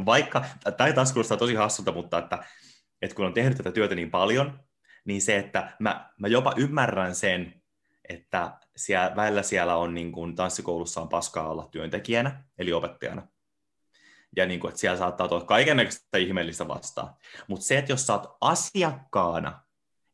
vaikka, 0.06 0.46
tai 0.78 0.94
taas 0.94 1.14
kuulostaa 1.14 1.38
tosi 1.38 1.56
hassulta, 1.56 1.92
mutta 1.92 2.18
että, 2.18 2.44
että 3.02 3.16
kun 3.16 3.26
on 3.26 3.34
tehnyt 3.34 3.58
tätä 3.58 3.72
työtä 3.72 3.96
niin 3.96 4.12
paljon, 4.12 4.60
niin 5.06 5.22
se, 5.22 5.38
että 5.38 5.76
mä, 5.80 6.10
mä 6.18 6.28
jopa 6.28 6.54
ymmärrän 6.58 7.16
sen, 7.16 7.61
että 8.12 8.58
siellä, 8.76 9.16
välillä 9.16 9.44
siellä 9.44 9.76
on 9.76 9.94
niin 9.94 10.12
kuin, 10.12 10.36
tanssikoulussa 10.36 11.02
on 11.02 11.10
paskaa 11.10 11.50
olla 11.50 11.68
työntekijänä, 11.72 12.44
eli 12.58 12.74
opettajana. 12.74 13.28
Ja 14.36 14.46
niin 14.46 14.60
kuin, 14.60 14.70
että 14.70 14.80
siellä 14.80 14.98
saattaa 14.98 15.28
tulla 15.28 15.46
kaikenlaista 15.46 16.18
ihmeellistä 16.18 16.68
vastaan. 16.68 17.14
Mutta 17.48 17.66
se, 17.66 17.78
että 17.78 17.92
jos 17.92 18.08
sä 18.08 18.14
oot 18.14 18.38
asiakkaana, 18.42 19.60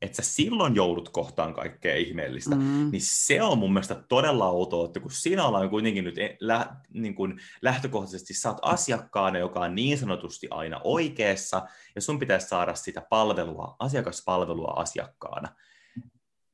että 0.02 0.24
sä 0.24 0.32
silloin 0.32 0.76
joudut 0.76 1.10
kohtaan 1.10 1.54
kaikkea 1.54 1.96
ihmeellistä, 1.96 2.56
mm. 2.56 2.90
niin 2.92 3.02
se 3.02 3.42
on 3.42 3.58
mun 3.58 3.74
mielestä 3.74 4.04
todella 4.10 4.50
outoa, 4.50 4.86
että 4.86 5.00
kun 5.00 5.12
siinä 5.12 5.46
ollaan 5.46 5.70
kuitenkin 5.70 6.04
nyt 6.04 6.18
e, 6.18 6.38
lä, 6.40 6.76
niin 6.94 7.16
kuin 7.16 7.40
lähtökohtaisesti, 7.62 8.34
sä 8.34 8.50
oot 8.50 8.60
asiakkaana, 8.62 9.40
joka 9.40 9.60
on 9.60 9.76
niin 9.76 9.98
sanotusti 9.98 10.48
aina 10.52 10.82
oikeassa, 10.84 11.68
ja 11.96 12.02
sun 12.02 12.20
pitäisi 12.20 12.48
saada 12.48 12.76
sitä 12.76 13.02
palvelua, 13.10 13.76
asiakaspalvelua 13.80 14.74
asiakkaana, 14.76 15.50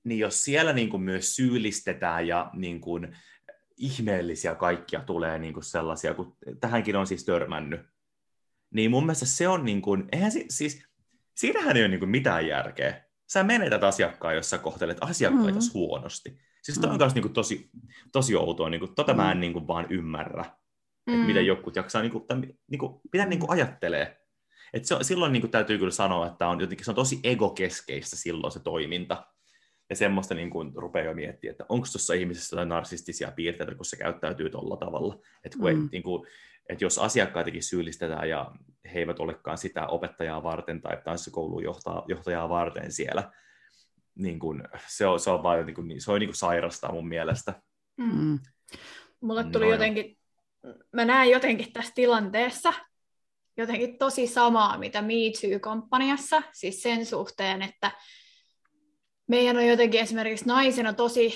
niin 0.04 0.20
jos 0.20 0.44
siellä 0.44 0.74
niin 0.74 0.90
kuin 0.90 1.04
myös 1.04 1.36
syyllistetään 1.36 2.28
ja 2.28 2.50
niin 2.54 2.82
kuin 2.82 3.18
ihmeellisiä 3.78 4.56
kaikkia 4.56 5.02
tulee 5.02 5.40
niin 5.40 5.54
kuin 5.54 5.64
sellaisia, 5.64 6.14
kun 6.14 6.38
tähänkin 6.60 6.96
on 6.96 7.08
siis 7.08 7.26
törmännyt, 7.26 7.82
niin 8.74 8.92
mun 8.92 9.06
mielestä 9.06 9.26
se 9.26 9.48
on 9.48 9.66
niin 9.66 9.82
kuin, 9.82 10.08
eihän 10.12 10.32
si, 10.32 10.46
siis, 10.50 10.84
siinähän 11.36 11.78
ei 11.78 11.84
ole 11.84 11.88
niin 11.88 12.00
kuin 12.00 12.10
mitään 12.10 12.48
järkeä. 12.48 13.04
Sä 13.28 13.44
menetät 13.44 13.84
asiakkaan, 13.84 14.36
jos 14.36 14.50
sä 14.50 14.58
kohtelet 14.58 14.98
asiakkaita 15.02 15.60
mm. 15.60 15.74
huonosti. 15.74 16.38
Siis 16.64 16.80
toi 16.80 16.90
on 16.90 16.98
myös 16.98 17.12
mm. 17.12 17.16
niin 17.16 17.22
kuin 17.22 17.34
tosi, 17.34 17.70
tosi 18.12 18.36
outoa, 18.36 18.70
niin 18.70 18.80
kuin, 18.80 18.96
tota 18.96 19.14
mm. 19.14 19.18
mä 19.18 19.32
en 19.32 19.38
mm. 19.38 19.42
niin 19.42 19.54
kuin 19.54 19.68
vaan 19.68 19.88
ymmärrä, 19.90 20.46
mm. 21.08 21.14
että 21.14 21.28
miten 21.28 21.46
jotkut 21.46 21.76
jaksaa, 21.76 22.02
niin 22.02 22.12
kuin, 22.12 22.28
tämän, 22.28 22.54
niin 22.68 22.80
kuin, 22.80 23.02
mitä 23.14 23.26
niin 23.26 23.40
kuin 23.40 23.52
ajattelee. 23.52 24.20
Et 24.74 24.86
se, 24.86 24.96
silloin 25.02 25.34
niin 25.34 25.42
kuin, 25.42 25.52
täytyy 25.52 25.78
kyllä 25.78 25.92
sanoa, 25.92 26.28
että 26.28 26.48
on, 26.48 26.60
jotenkin, 26.60 26.86
se 26.86 26.92
on 26.92 26.96
tosi 26.96 27.20
egokeskeistä 27.24 28.16
silloin 28.16 28.52
se 28.52 28.60
toiminta. 28.60 29.32
Ja 29.89 29.95
semmoista 29.95 30.35
niin 30.35 30.49
kuin 30.49 30.72
rupeaa 30.76 31.05
jo 31.05 31.14
miettimään, 31.14 31.51
että 31.51 31.65
onko 31.69 31.88
tuossa 31.91 32.14
ihmisessä 32.14 32.55
jotain 32.55 32.69
narsistisia 32.69 33.31
piirteitä, 33.31 33.76
kun 33.76 33.85
se 33.85 33.97
käyttäytyy 33.97 34.49
tuolla 34.49 34.77
tavalla. 34.77 35.19
Että, 35.43 35.57
kun 35.57 35.72
mm. 35.72 35.81
ei, 35.81 35.88
niin 35.91 36.03
kuin, 36.03 36.27
että 36.69 36.85
jos 36.85 36.97
asiakkaitakin 36.97 37.64
syyllistetään 37.64 38.30
ja 38.30 38.51
he 38.93 38.99
eivät 38.99 39.19
olekaan 39.19 39.57
sitä 39.57 39.88
opettajaa 39.88 40.43
varten 40.43 40.81
tai 40.81 40.97
tanssikoulun 41.03 41.64
johtajaa, 41.64 42.05
johtajaa 42.07 42.49
varten 42.49 42.91
siellä, 42.91 43.31
niin 44.15 44.39
kuin, 44.39 44.64
se, 44.88 45.05
on, 45.05 45.19
se 45.19 45.30
on 45.30 45.43
vaan 45.43 45.65
niin 45.65 45.76
kuin, 45.76 46.01
se 46.01 46.11
on 46.11 46.19
niin 46.19 46.30
kuin 46.30 46.35
sairasta 46.35 46.91
mun 46.91 47.07
mielestä. 47.07 47.61
Mm. 47.97 48.15
mm. 48.15 48.39
Mulle 49.22 49.43
tuli 49.43 49.65
no, 49.65 49.72
jotenkin, 49.72 50.18
mä 50.91 51.05
näen 51.05 51.30
jotenkin 51.30 51.73
tässä 51.73 51.91
tilanteessa, 51.95 52.73
jotenkin 53.57 53.97
tosi 53.97 54.27
samaa, 54.27 54.77
mitä 54.77 55.01
Me 55.01 55.14
Too-komppaniassa, 55.14 56.41
siis 56.53 56.84
sen 56.84 57.05
suhteen, 57.05 57.61
että 57.61 57.91
meidän 59.34 59.57
on 59.57 59.68
jotenkin 59.68 59.99
esimerkiksi 59.99 60.45
naisena 60.45 60.93
tosi 60.93 61.34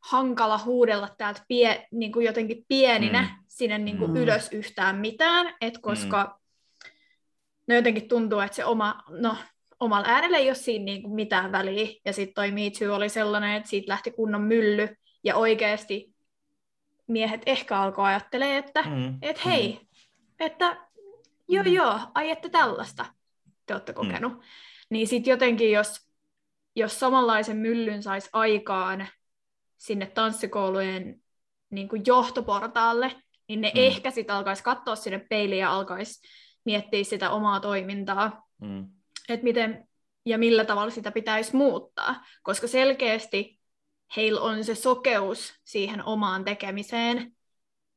hankala 0.00 0.58
huudella 0.58 1.08
täältä 1.18 1.44
pie, 1.48 1.86
niin 1.90 2.12
kuin 2.12 2.26
jotenkin 2.26 2.64
pieninä 2.68 3.22
mm. 3.22 3.44
sinne 3.48 3.78
niin 3.78 3.98
kuin 3.98 4.10
mm. 4.10 4.16
ylös 4.16 4.48
yhtään 4.52 4.96
mitään, 4.96 5.54
et 5.60 5.78
koska 5.78 6.24
mm. 6.24 6.90
no 7.68 7.74
jotenkin 7.74 8.08
tuntuu, 8.08 8.40
että 8.40 8.56
se 8.56 8.64
oma, 8.64 9.02
no, 9.08 9.36
omalla 9.80 10.08
äänellä 10.08 10.38
ei 10.38 10.48
ole 10.48 10.54
siinä 10.54 10.84
niin 10.84 11.02
kuin 11.02 11.14
mitään 11.14 11.52
väliä. 11.52 11.88
Ja 12.04 12.12
sitten 12.12 12.34
toi 12.34 12.50
Me 12.50 12.70
Too 12.78 12.96
oli 12.96 13.08
sellainen, 13.08 13.56
että 13.56 13.68
siitä 13.68 13.92
lähti 13.92 14.10
kunnon 14.10 14.42
mylly, 14.42 14.96
ja 15.24 15.36
oikeasti 15.36 16.14
miehet 17.06 17.42
ehkä 17.46 17.80
alkoi 17.80 18.04
ajattelee, 18.04 18.58
että 18.58 18.82
mm. 18.82 19.18
et 19.22 19.44
hei, 19.44 19.78
mm. 19.80 19.86
että 20.40 20.76
joo 21.48 21.64
mm. 21.64 21.72
joo, 21.72 22.00
ai 22.14 22.30
että 22.30 22.48
tällaista 22.48 23.06
te 23.66 23.74
olette 23.74 23.92
mm. 23.92 23.96
kokenut. 23.96 24.32
Mm. 24.32 24.40
Niin 24.90 25.08
sitten 25.08 25.30
jotenkin, 25.30 25.72
jos, 25.72 26.03
jos 26.76 27.00
samanlaisen 27.00 27.56
myllyn 27.56 28.02
saisi 28.02 28.30
aikaan 28.32 29.08
sinne 29.76 30.06
tanssikoulujen 30.06 31.22
niin 31.70 31.88
kuin 31.88 32.02
johtoportaalle, 32.06 33.22
niin 33.48 33.60
ne 33.60 33.68
mm. 33.74 33.80
ehkä 33.80 34.10
sitten 34.10 34.36
alkaisi 34.36 34.62
katsoa 34.62 34.96
sinne 34.96 35.26
peiliin 35.30 35.60
ja 35.60 35.72
alkaisi 35.72 36.28
miettiä 36.64 37.04
sitä 37.04 37.30
omaa 37.30 37.60
toimintaa, 37.60 38.48
mm. 38.60 38.88
että 39.28 39.44
miten 39.44 39.88
ja 40.26 40.38
millä 40.38 40.64
tavalla 40.64 40.90
sitä 40.90 41.10
pitäisi 41.10 41.56
muuttaa, 41.56 42.24
koska 42.42 42.66
selkeästi 42.66 43.60
heillä 44.16 44.40
on 44.40 44.64
se 44.64 44.74
sokeus 44.74 45.54
siihen 45.64 46.04
omaan 46.04 46.44
tekemiseen, 46.44 47.36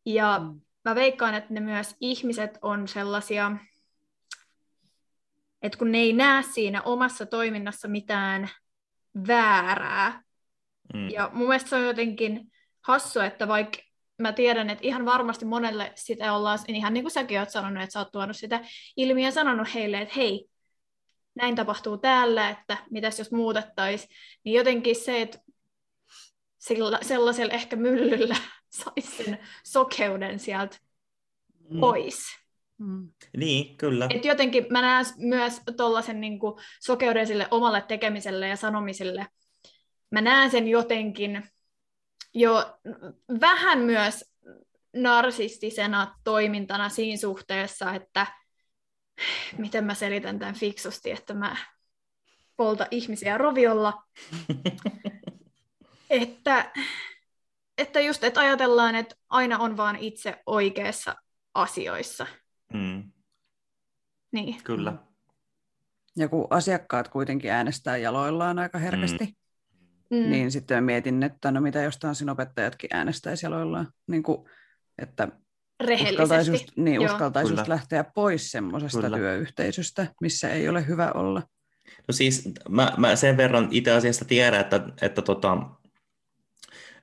ja 0.05 0.39
mm. 0.39 0.61
mä 0.85 0.95
veikkaan, 0.95 1.33
että 1.33 1.53
ne 1.53 1.59
myös 1.59 1.95
ihmiset 1.99 2.57
on 2.61 2.87
sellaisia, 2.87 3.51
että 5.61 5.77
kun 5.77 5.91
ne 5.91 5.97
ei 5.97 6.13
näe 6.13 6.43
siinä 6.43 6.81
omassa 6.81 7.25
toiminnassa 7.25 7.87
mitään 7.87 8.49
väärää, 9.27 10.27
Mm. 10.93 11.09
Ja 11.09 11.29
mun 11.33 11.47
mielestä 11.47 11.69
se 11.69 11.75
on 11.75 11.83
jotenkin 11.83 12.51
hassu, 12.81 13.19
että 13.19 13.47
vaikka 13.47 13.77
mä 14.17 14.33
tiedän, 14.33 14.69
että 14.69 14.87
ihan 14.87 15.05
varmasti 15.05 15.45
monelle 15.45 15.91
sitä 15.95 16.33
ollaan, 16.33 16.59
ihan 16.67 16.93
niin 16.93 17.03
kuin 17.03 17.11
säkin 17.11 17.39
oot 17.39 17.49
sanonut, 17.49 17.83
että 17.83 17.93
sä 17.93 17.99
oot 17.99 18.11
tuonut 18.11 18.37
sitä 18.37 18.61
ilmiä 18.97 19.27
ja 19.27 19.31
sanonut 19.31 19.73
heille, 19.73 20.01
että 20.01 20.13
hei, 20.17 20.47
näin 21.35 21.55
tapahtuu 21.55 21.97
täällä, 21.97 22.49
että 22.49 22.77
mitäs 22.89 23.19
jos 23.19 23.31
muutettaisiin, 23.31 24.09
niin 24.43 24.53
jotenkin 24.53 24.95
se, 24.95 25.21
että 25.21 25.39
sillä, 26.57 26.99
sellaisella 27.01 27.53
ehkä 27.53 27.75
myllyllä 27.75 28.35
saisi 28.81 29.23
sen 29.23 29.39
sokeuden 29.63 30.39
sieltä 30.39 30.77
mm. 31.69 31.79
pois. 31.79 32.17
Mm. 32.17 32.46
Niin, 33.37 33.77
kyllä. 33.77 34.07
Et 34.09 34.25
jotenkin 34.25 34.65
mä 34.69 34.81
näen 34.81 35.05
myös 35.17 35.61
tuollaisen 35.77 36.21
niin 36.21 36.39
sokeuden 36.79 37.27
sille 37.27 37.47
omalle 37.51 37.81
tekemiselle 37.87 38.47
ja 38.47 38.55
sanomiselle, 38.55 39.27
mä 40.11 40.21
näen 40.21 40.51
sen 40.51 40.67
jotenkin 40.67 41.43
jo 42.33 42.77
vähän 43.41 43.79
myös 43.79 44.25
narsistisena 44.95 46.15
toimintana 46.23 46.89
siinä 46.89 47.17
suhteessa, 47.17 47.93
että 47.93 48.27
miten 49.57 49.83
mä 49.83 49.93
selitän 49.93 50.39
tämän 50.39 50.55
fiksusti, 50.55 51.11
että 51.11 51.33
mä 51.33 51.57
polta 52.57 52.87
ihmisiä 52.91 53.37
roviolla. 53.37 54.03
että, 56.09 56.71
että 57.77 57.99
just, 57.99 58.23
että 58.23 58.39
ajatellaan, 58.39 58.95
että 58.95 59.15
aina 59.29 59.57
on 59.57 59.77
vaan 59.77 59.95
itse 59.95 60.41
oikeassa 60.45 61.15
asioissa. 61.53 62.27
Mm. 62.73 63.11
Niin. 64.31 64.63
Kyllä. 64.63 64.93
Ja 66.15 66.27
kun 66.27 66.47
asiakkaat 66.49 67.07
kuitenkin 67.07 67.51
äänestää 67.51 67.97
jaloillaan 67.97 68.59
aika 68.59 68.77
herkästi, 68.77 69.25
mm. 69.25 69.33
Mm. 70.09 70.29
Niin 70.29 70.51
sitten 70.51 70.83
mietin, 70.83 71.23
että 71.23 71.51
no 71.51 71.61
mitä 71.61 71.81
jos 71.81 71.97
tanssin 71.97 72.29
opettajatkin 72.29 72.89
äänestäisi 72.93 73.45
jaloillaan. 73.45 73.87
Niin 74.07 74.23
kuin, 74.23 74.49
että 74.97 75.27
uskaltaisi 76.03 76.51
just, 76.51 76.67
niin, 76.75 76.99
uskaltaisi 76.99 77.53
just 77.53 77.67
lähteä 77.67 78.03
pois 78.03 78.51
semmoisesta 78.51 79.09
työyhteisöstä, 79.09 80.07
missä 80.21 80.49
ei 80.49 80.69
ole 80.69 80.87
hyvä 80.87 81.11
olla. 81.11 81.43
No 82.07 82.11
siis 82.11 82.49
mä, 82.69 82.93
mä 82.97 83.15
sen 83.15 83.37
verran 83.37 83.67
itse 83.71 83.91
asiassa 83.91 84.25
tiedän, 84.25 84.61
että, 84.61 84.89
että 85.01 85.21
tota, 85.21 85.57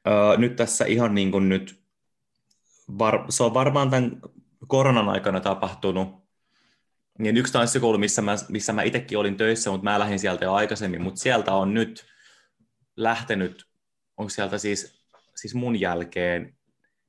ö, 0.07 0.37
nyt 0.39 0.57
tässä 0.57 0.85
ihan 0.85 1.15
niin 1.15 1.33
kuin 1.33 1.49
nyt, 1.49 1.83
var, 2.99 3.25
se 3.29 3.43
on 3.43 3.55
varmaan 3.55 3.91
tämän 3.91 4.21
koronan 4.67 5.09
aikana 5.09 5.41
tapahtunut, 5.41 6.25
niin 7.19 7.37
yksi 7.37 7.53
tanssikoulu, 7.53 7.99
missä 7.99 8.23
mä, 8.23 8.35
missä 8.49 8.73
mä 8.73 8.83
itsekin 8.83 9.19
olin 9.19 9.37
töissä, 9.37 9.71
mutta 9.71 9.85
mä 9.85 9.99
lähdin 9.99 10.19
sieltä 10.19 10.45
jo 10.45 10.53
aikaisemmin, 10.53 11.03
mutta 11.03 11.21
sieltä 11.21 11.55
on 11.55 11.75
nyt 11.75 12.07
lähtenyt, 12.97 13.67
onko 14.17 14.31
sieltä 14.31 14.59
siis, 14.59 15.05
siis 15.37 15.55
mun 15.55 15.81
jälkeen, 15.81 16.57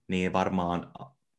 niin 0.08 0.34
varmaan, 0.34 0.92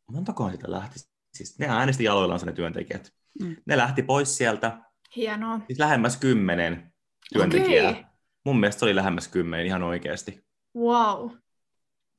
montakohan 0.06 0.52
sitä 0.52 0.70
lähti, 0.70 1.00
siis 1.34 1.58
ne 1.58 1.66
äänesti 1.68 2.04
jaloillaan 2.04 2.40
ne 2.44 2.52
työntekijät. 2.52 3.12
Mm. 3.42 3.56
Ne 3.66 3.76
lähti 3.76 4.02
pois 4.02 4.36
sieltä. 4.36 4.78
Hienoa. 5.16 5.60
Siis 5.66 5.78
lähemmäs 5.78 6.16
kymmenen 6.16 6.92
työntekijää. 7.32 7.90
Okay. 7.90 8.04
Mun 8.44 8.60
mielestä 8.60 8.84
oli 8.84 8.96
lähemmäs 8.96 9.28
kymmenen 9.28 9.66
ihan 9.66 9.82
oikeasti. 9.82 10.46
Wow. 10.76 11.30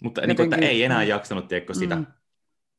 Mutta 0.04 0.22
niin 0.22 0.36
kuin, 0.36 0.54
että 0.54 0.66
ei 0.66 0.84
enää 0.84 1.04
jaksanut 1.04 1.48
tiedätkö, 1.48 1.74
sitä 1.74 1.96
mm. 1.96 2.06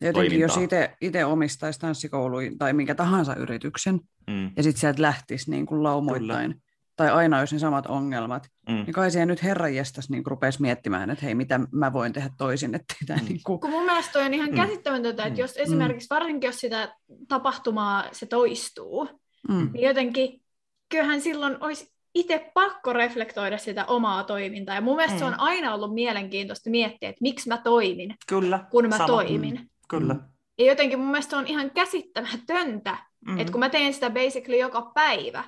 Jotenkin 0.00 0.40
jos 0.40 0.58
itse 1.00 1.24
omistaisi 1.24 1.80
tanssikouluin 1.80 2.58
tai 2.58 2.72
minkä 2.72 2.94
tahansa 2.94 3.34
yrityksen, 3.34 4.00
mm. 4.26 4.50
ja 4.56 4.62
sitten 4.62 4.80
sieltä 4.80 5.02
lähtisi 5.02 5.50
niin 5.50 5.66
kuin 5.66 5.82
laumoittain, 5.82 6.50
Kyllä 6.50 6.68
tai 6.98 7.10
aina 7.10 7.38
olisi 7.38 7.54
ne 7.54 7.58
samat 7.58 7.86
ongelmat, 7.86 8.48
mm. 8.68 8.74
niin 8.74 8.92
kai 8.92 9.10
siihen 9.10 9.28
nyt 9.28 9.42
herran 9.42 9.74
jestas 9.74 10.10
niin 10.10 10.26
rupesi 10.26 10.62
miettimään, 10.62 11.10
että 11.10 11.24
hei, 11.24 11.34
mitä 11.34 11.60
mä 11.72 11.92
voin 11.92 12.12
tehdä 12.12 12.30
toisin. 12.38 12.74
Että 12.74 12.94
mm. 13.08 13.24
niin 13.28 13.40
kuin... 13.44 13.60
Kun 13.60 13.70
mun 13.70 13.84
mielestä 13.84 14.18
on 14.18 14.34
ihan 14.34 14.50
mm. 14.50 14.56
käsittämätöntä, 14.56 15.22
että 15.22 15.34
mm. 15.34 15.40
jos 15.40 15.56
esimerkiksi 15.56 16.08
mm. 16.10 16.14
varsinkin 16.14 16.48
jos 16.48 16.60
sitä 16.60 16.94
tapahtumaa 17.28 18.04
se 18.12 18.26
toistuu, 18.26 19.08
mm. 19.48 19.70
niin 19.72 19.84
jotenkin 19.84 20.42
kyllähän 20.88 21.20
silloin 21.20 21.56
olisi 21.60 21.92
itse 22.14 22.50
pakko 22.54 22.92
reflektoida 22.92 23.58
sitä 23.58 23.84
omaa 23.84 24.24
toimintaa. 24.24 24.74
Ja 24.74 24.80
mun 24.80 24.96
mielestä 24.96 25.14
mm. 25.14 25.18
se 25.18 25.24
on 25.24 25.40
aina 25.40 25.74
ollut 25.74 25.94
mielenkiintoista 25.94 26.70
miettiä, 26.70 27.08
että 27.08 27.22
miksi 27.22 27.48
mä 27.48 27.58
toimin, 27.58 28.14
Kyllä, 28.28 28.64
kun 28.70 28.88
mä 28.88 28.96
sama. 28.96 29.06
toimin. 29.06 29.54
Mm. 29.54 29.68
Kyllä. 29.88 30.16
Ja 30.58 30.66
jotenkin 30.66 30.98
mun 30.98 31.10
mielestä 31.10 31.38
on 31.38 31.46
ihan 31.46 31.70
käsittämätöntä, 31.70 32.98
mm. 33.26 33.38
että 33.38 33.52
kun 33.52 33.60
mä 33.60 33.68
teen 33.68 33.94
sitä 33.94 34.10
basically 34.10 34.56
joka 34.56 34.90
päivä, 34.94 35.44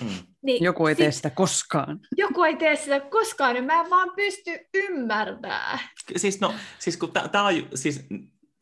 Mm. 0.00 0.08
Niin, 0.42 0.64
joku 0.64 0.86
ei 0.86 0.94
sit, 0.94 1.04
tee 1.04 1.12
sitä 1.12 1.30
koskaan. 1.30 2.00
Joku 2.16 2.42
ei 2.42 2.56
tee 2.56 2.76
sitä 2.76 3.00
koskaan, 3.00 3.54
niin 3.54 3.64
mä 3.64 3.80
en 3.80 3.90
vaan 3.90 4.10
pysty 4.16 4.50
ymmärtämään. 4.74 5.78
Siis, 6.16 6.40
no, 6.40 6.54
siis 6.78 6.96
kun 6.96 7.12
tää 7.32 7.42
on 7.42 7.54
siis, 7.74 8.06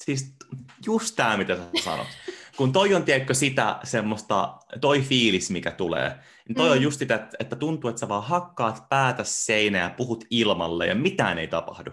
siis 0.04 0.36
just 0.86 1.16
tämä, 1.16 1.36
mitä 1.36 1.56
sä 1.56 1.62
sanot. 1.84 2.06
kun 2.56 2.72
toi 2.72 2.94
on, 2.94 3.04
tiedätkö, 3.04 3.34
sitä 3.34 3.78
semmoista, 3.84 4.58
toi 4.80 5.02
fiilis, 5.02 5.50
mikä 5.50 5.70
tulee, 5.70 6.18
niin 6.48 6.56
toi 6.56 6.68
mm. 6.68 6.72
on 6.72 6.82
just 6.82 6.98
sitä, 6.98 7.14
että, 7.14 7.36
että 7.40 7.56
tuntuu, 7.56 7.90
että 7.90 8.00
sä 8.00 8.08
vaan 8.08 8.24
hakkaat 8.24 8.88
päätä 8.88 9.24
seinää 9.24 9.82
ja 9.82 9.94
puhut 9.96 10.24
ilmalle 10.30 10.86
ja 10.86 10.94
mitään 10.94 11.38
ei 11.38 11.48
tapahdu. 11.48 11.90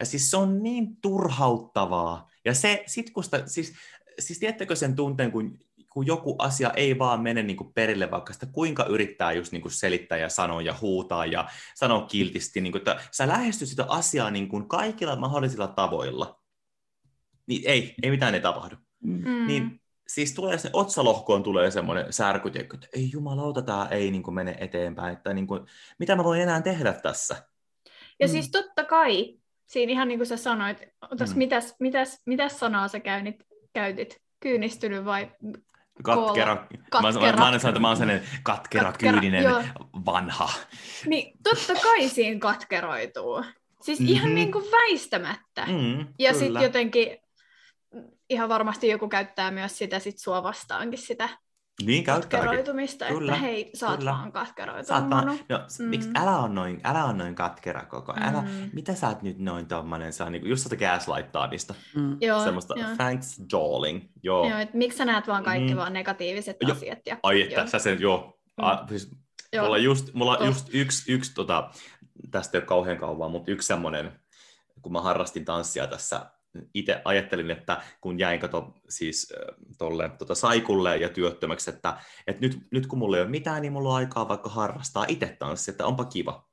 Ja 0.00 0.06
siis 0.06 0.30
se 0.30 0.36
on 0.36 0.62
niin 0.62 0.86
turhauttavaa. 1.02 2.27
Ja 2.48 2.54
se, 2.54 2.82
sit 2.86 3.10
kun 3.10 3.24
sitä, 3.24 3.42
siis, 3.46 3.72
siis 4.18 4.38
tiedättekö 4.38 4.76
sen 4.76 4.96
tunteen, 4.96 5.32
kun 5.32 5.58
kun 5.90 6.06
joku 6.06 6.36
asia 6.38 6.70
ei 6.70 6.98
vaan 6.98 7.20
mene 7.20 7.42
niin 7.42 7.56
kuin 7.56 7.72
perille, 7.72 8.10
vaikka 8.10 8.32
sitä 8.32 8.46
kuinka 8.46 8.84
yrittää 8.84 9.32
just 9.32 9.52
niin 9.52 9.62
kuin 9.62 9.72
selittää 9.72 10.18
ja 10.18 10.28
sanoa 10.28 10.62
ja 10.62 10.74
huutaa 10.80 11.26
ja 11.26 11.48
sanoa 11.74 12.06
kiltisti, 12.06 12.60
niin 12.60 12.72
kuin, 12.72 12.80
että 12.80 13.00
sä 13.10 13.28
lähestyt 13.28 13.68
sitä 13.68 13.84
asiaa 13.88 14.30
niin 14.30 14.48
kuin 14.48 14.68
kaikilla 14.68 15.16
mahdollisilla 15.16 15.68
tavoilla, 15.68 16.40
niin 17.46 17.62
ei, 17.66 17.94
ei 18.02 18.10
mitään 18.10 18.34
ei 18.34 18.40
tapahdu. 18.40 18.76
Mm. 19.00 19.46
Niin 19.46 19.80
siis 20.08 20.34
tulee 20.34 20.58
se, 20.58 20.70
otsalohkoon 20.72 21.42
tulee 21.42 21.70
semmoinen 21.70 22.12
särky, 22.12 22.48
että 22.48 22.88
ei 22.92 23.10
jumalauta, 23.12 23.62
tämä 23.62 23.88
ei 23.90 24.10
niin 24.10 24.22
kuin 24.22 24.34
mene 24.34 24.56
eteenpäin, 24.60 25.12
että 25.12 25.34
niin 25.34 25.46
kuin, 25.46 25.66
mitä 25.98 26.16
mä 26.16 26.24
voin 26.24 26.40
enää 26.40 26.62
tehdä 26.62 26.92
tässä? 26.92 27.36
Ja 28.20 28.26
mm. 28.26 28.30
siis 28.30 28.50
totta 28.50 28.84
kai, 28.84 29.37
siinä 29.68 29.92
ihan 29.92 30.08
niin 30.08 30.18
kuin 30.18 30.26
sä 30.26 30.36
sanoit, 30.36 30.82
otas, 31.10 31.32
mm. 31.32 31.38
mitäs, 31.38 31.74
mitäs, 31.80 32.22
mitäs 32.26 32.58
sanaa 32.58 32.88
sä 32.88 33.00
käytit, 33.00 33.46
käytit? 33.72 34.20
Kyynistynyt 34.40 35.04
vai 35.04 35.30
Katkera. 36.02 36.56
katkera. 36.56 37.02
Mä, 37.02 37.12
mä, 37.12 37.32
mä 37.36 37.44
aina 37.44 37.58
sanon, 37.58 37.70
että 37.70 37.80
mä 37.80 37.88
oon 37.88 37.96
sellainen 37.96 38.26
katkera, 38.42 38.84
katkera 38.84 39.12
kyyninen, 39.12 39.42
joo. 39.42 39.62
vanha. 40.06 40.50
Niin 41.06 41.32
totta 41.42 41.82
kai 41.82 42.08
siinä 42.08 42.40
katkeroituu. 42.40 43.44
Siis 43.82 44.00
mm-hmm. 44.00 44.14
ihan 44.14 44.34
niin 44.34 44.52
kuin 44.52 44.64
väistämättä. 44.64 45.66
Mm, 45.66 46.06
ja 46.18 46.34
sitten 46.34 46.62
jotenkin 46.62 47.18
ihan 48.30 48.48
varmasti 48.48 48.88
joku 48.88 49.08
käyttää 49.08 49.50
myös 49.50 49.78
sitä 49.78 49.98
sit 49.98 50.18
sua 50.18 50.42
vastaankin 50.42 50.98
sitä 50.98 51.28
Niin 51.86 52.04
käyttääkin. 52.04 52.46
katkeroitumista, 52.46 53.04
Kyllä, 53.06 53.32
että 53.32 53.44
hei, 53.46 53.70
sä 53.74 53.88
oot 53.88 53.98
kyllä. 53.98 54.10
vaan 54.10 54.32
katkeroitunut. 54.32 54.86
Saat 54.86 55.10
vaan, 55.10 55.26
no, 55.26 55.32
Mm. 55.78 55.84
miksi, 55.88 56.10
älä 56.16 56.38
on 56.38 56.54
noin, 56.54 56.80
älä 56.84 57.04
on 57.04 57.18
noin 57.18 57.34
katkera 57.34 57.84
koko 57.84 58.12
ajan. 58.12 58.28
Älä, 58.34 58.42
Mm. 58.42 58.70
mitä 58.72 58.94
sä 58.94 59.08
oot 59.08 59.22
nyt 59.22 59.38
noin 59.38 59.66
tommonen, 59.66 60.12
sä 60.12 60.30
niin 60.30 60.48
just 60.48 60.62
sitä 60.62 60.76
gaslighttaa 60.76 61.46
niistä. 61.46 61.74
Mm. 61.96 62.16
Joo, 62.20 62.44
semmoista 62.44 62.74
joo. 62.78 62.88
thanks 62.96 63.40
darling. 63.52 64.02
Joo. 64.22 64.48
Joo, 64.48 64.58
että 64.58 64.76
miksi 64.76 64.98
sä 64.98 65.04
näet 65.04 65.26
vaan 65.28 65.44
kaikki 65.44 65.68
Mhm. 65.68 65.76
vaan 65.76 65.92
negatiiviset 65.92 66.56
Jo- 66.60 66.72
asiat. 66.74 66.98
Ja, 67.06 67.16
Ai 67.22 67.42
että, 67.42 67.54
joo. 67.60 67.66
sä 67.66 67.78
sen, 67.78 68.00
joo. 68.00 68.38
Mm. 68.58 68.64
A, 68.64 68.84
siis, 68.88 69.10
Joo. 69.52 69.64
mulla, 69.64 69.78
just, 69.78 70.14
mulla 70.14 70.32
on 70.36 70.38
Oh. 70.42 70.46
just 70.46 70.66
yksi, 70.72 71.12
yksi 71.12 71.34
tota, 71.34 71.70
tästä 72.30 72.58
ei 72.58 72.60
ole 72.60 72.66
kauhean 72.66 72.98
kauan, 72.98 73.30
mutta 73.30 73.50
yksi 73.50 73.66
semmoinen, 73.66 74.12
kun 74.82 74.92
mä 74.92 75.00
harrastin 75.00 75.44
tanssia 75.44 75.86
tässä, 75.86 76.30
itse 76.74 77.02
ajattelin, 77.04 77.50
että 77.50 77.82
kun 78.00 78.18
jäin 78.18 78.40
kato 78.40 78.74
siis 78.88 79.34
tolle 79.78 80.08
tota, 80.08 80.34
saikulle 80.34 80.96
ja 80.96 81.08
työttömäksi, 81.08 81.70
että, 81.70 82.00
että 82.26 82.40
nyt, 82.40 82.58
nyt 82.70 82.86
kun 82.86 82.98
mulla 82.98 83.16
ei 83.16 83.22
ole 83.22 83.30
mitään, 83.30 83.62
niin 83.62 83.72
mulla 83.72 83.88
on 83.88 83.96
aikaa 83.96 84.28
vaikka 84.28 84.48
harrastaa 84.48 85.04
itse 85.08 85.36
tanssia, 85.38 85.72
että 85.72 85.86
onpa 85.86 86.04
kiva. 86.04 86.48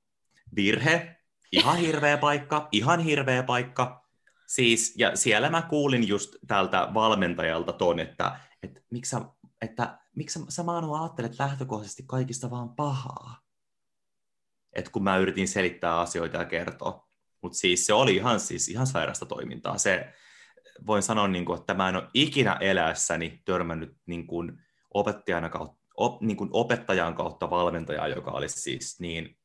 Virhe, 0.56 1.16
ihan 1.52 1.78
hirveä 1.78 2.18
paikka, 2.18 2.68
ihan 2.72 3.00
hirveä 3.00 3.44
paikka. 3.44 4.06
Siis, 4.48 4.94
ja 4.98 5.16
siellä 5.16 5.50
mä 5.50 5.62
kuulin 5.62 6.08
just 6.08 6.36
tältä 6.48 6.88
valmentajalta 6.94 7.74
ton, 7.74 8.00
että, 8.00 8.40
että 8.64 8.82
miksi 8.92 9.10
sä, 9.10 9.22
että, 9.62 10.00
miksi 10.16 10.40
sä, 10.40 10.46
sä 10.50 10.64
Manu 10.64 10.94
ajattelet 10.94 11.40
lähtökohtaisesti 11.40 12.04
kaikista 12.08 12.50
vaan 12.50 12.70
pahaa. 12.70 13.42
Et 14.74 14.90
kun 14.90 15.04
mä 15.04 15.18
yritin 15.18 15.48
selittää 15.48 16.00
asioita 16.00 16.38
ja 16.38 16.46
kertoa. 16.46 17.05
Mutta 17.46 17.58
siis 17.58 17.86
se 17.86 17.94
oli 17.94 18.16
ihan, 18.16 18.40
siis 18.40 18.70
ihan 18.70 18.88
sairasta 18.88 19.26
toimintaa. 19.26 19.78
Se, 19.78 20.14
voin 20.88 21.04
sanoa, 21.04 21.28
niin 21.28 21.46
kuin, 21.46 21.60
että 21.60 21.74
mä 21.74 21.90
en 21.90 21.96
ole 21.96 22.08
ikinä 22.14 22.58
eläessäni 22.62 23.42
törmännyt 23.46 23.98
niin 24.06 24.28
kuin 24.28 24.62
opettajana 24.94 25.50
kautta, 25.50 25.86
op, 25.98 26.22
niin 26.22 26.38
kuin 26.38 26.50
opettajan 26.54 27.16
kautta 27.16 27.50
valmentajaa, 27.50 28.08
joka 28.08 28.32
olisi 28.32 28.62
siis 28.62 29.00
niin 29.00 29.38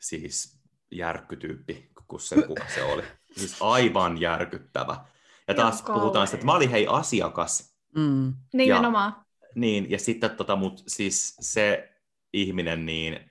siis 0.00 0.60
järkkytyyppi 0.90 1.90
kuin 2.08 2.20
se, 2.20 2.42
kuka 2.42 2.64
se 2.74 2.82
oli. 2.82 3.02
Siis 3.36 3.56
aivan 3.60 4.20
järkyttävä. 4.20 5.04
Ja 5.48 5.54
taas 5.54 5.82
puhutaan 5.82 6.26
sitä, 6.26 6.36
että 6.36 6.46
mä 6.46 6.54
olin 6.54 6.70
hei 6.70 6.86
asiakas, 6.90 7.76
Mm. 7.96 8.34
Nimenomaan. 8.52 9.24
niin, 9.54 9.90
ja 9.90 9.98
sitten 9.98 10.30
tota, 10.30 10.56
mut 10.56 10.82
siis 10.86 11.36
se 11.40 11.92
ihminen, 12.32 12.86
niin, 12.86 13.30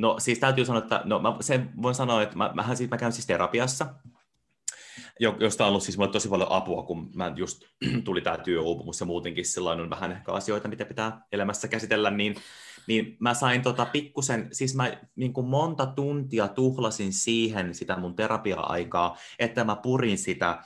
no 0.00 0.16
siis 0.18 0.38
täytyy 0.38 0.64
sanoa, 0.64 0.82
että 0.82 1.02
no 1.04 1.18
mä 1.18 1.36
sen 1.40 1.70
voin 1.82 1.94
sanoa, 1.94 2.22
että 2.22 2.36
mä, 2.36 2.50
mähän 2.54 2.76
siis, 2.76 2.90
mä 2.90 2.96
käyn 2.96 3.12
siis 3.12 3.26
terapiassa, 3.26 3.86
jo- 5.20 5.36
josta 5.40 5.64
on 5.64 5.68
ollut 5.68 5.82
siis 5.82 5.98
mulle 5.98 6.12
tosi 6.12 6.28
paljon 6.28 6.52
apua, 6.52 6.82
kun 6.82 7.10
mä 7.14 7.32
just 7.36 7.62
tuli 8.04 8.20
tämä 8.20 8.38
työuupumus 8.38 9.00
ja 9.00 9.06
muutenkin 9.06 9.46
silloin 9.46 9.80
on 9.80 9.90
vähän 9.90 10.12
ehkä 10.12 10.32
asioita, 10.32 10.68
mitä 10.68 10.84
pitää 10.84 11.26
elämässä 11.32 11.68
käsitellä, 11.68 12.10
niin, 12.10 12.36
niin 12.86 13.16
mä 13.18 13.34
sain 13.34 13.62
tota 13.62 13.86
pikkusen, 13.86 14.48
siis 14.52 14.74
mä 14.74 14.92
niin 15.16 15.32
kuin 15.32 15.46
monta 15.46 15.86
tuntia 15.86 16.48
tuhlasin 16.48 17.12
siihen 17.12 17.74
sitä 17.74 17.96
mun 17.96 18.16
terapia-aikaa, 18.16 19.16
että 19.38 19.64
mä 19.64 19.76
purin 19.76 20.18
sitä, 20.18 20.62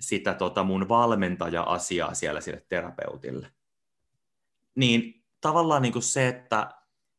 sitä 0.00 0.34
tota 0.34 0.64
mun 0.64 0.88
valmentaja-asiaa 0.88 2.14
siellä 2.14 2.40
sille 2.40 2.66
terapeutille. 2.68 3.52
Niin 4.74 5.24
tavallaan 5.40 5.82
niin 5.82 5.92
kuin 5.92 6.02
se, 6.02 6.28
että, 6.28 6.77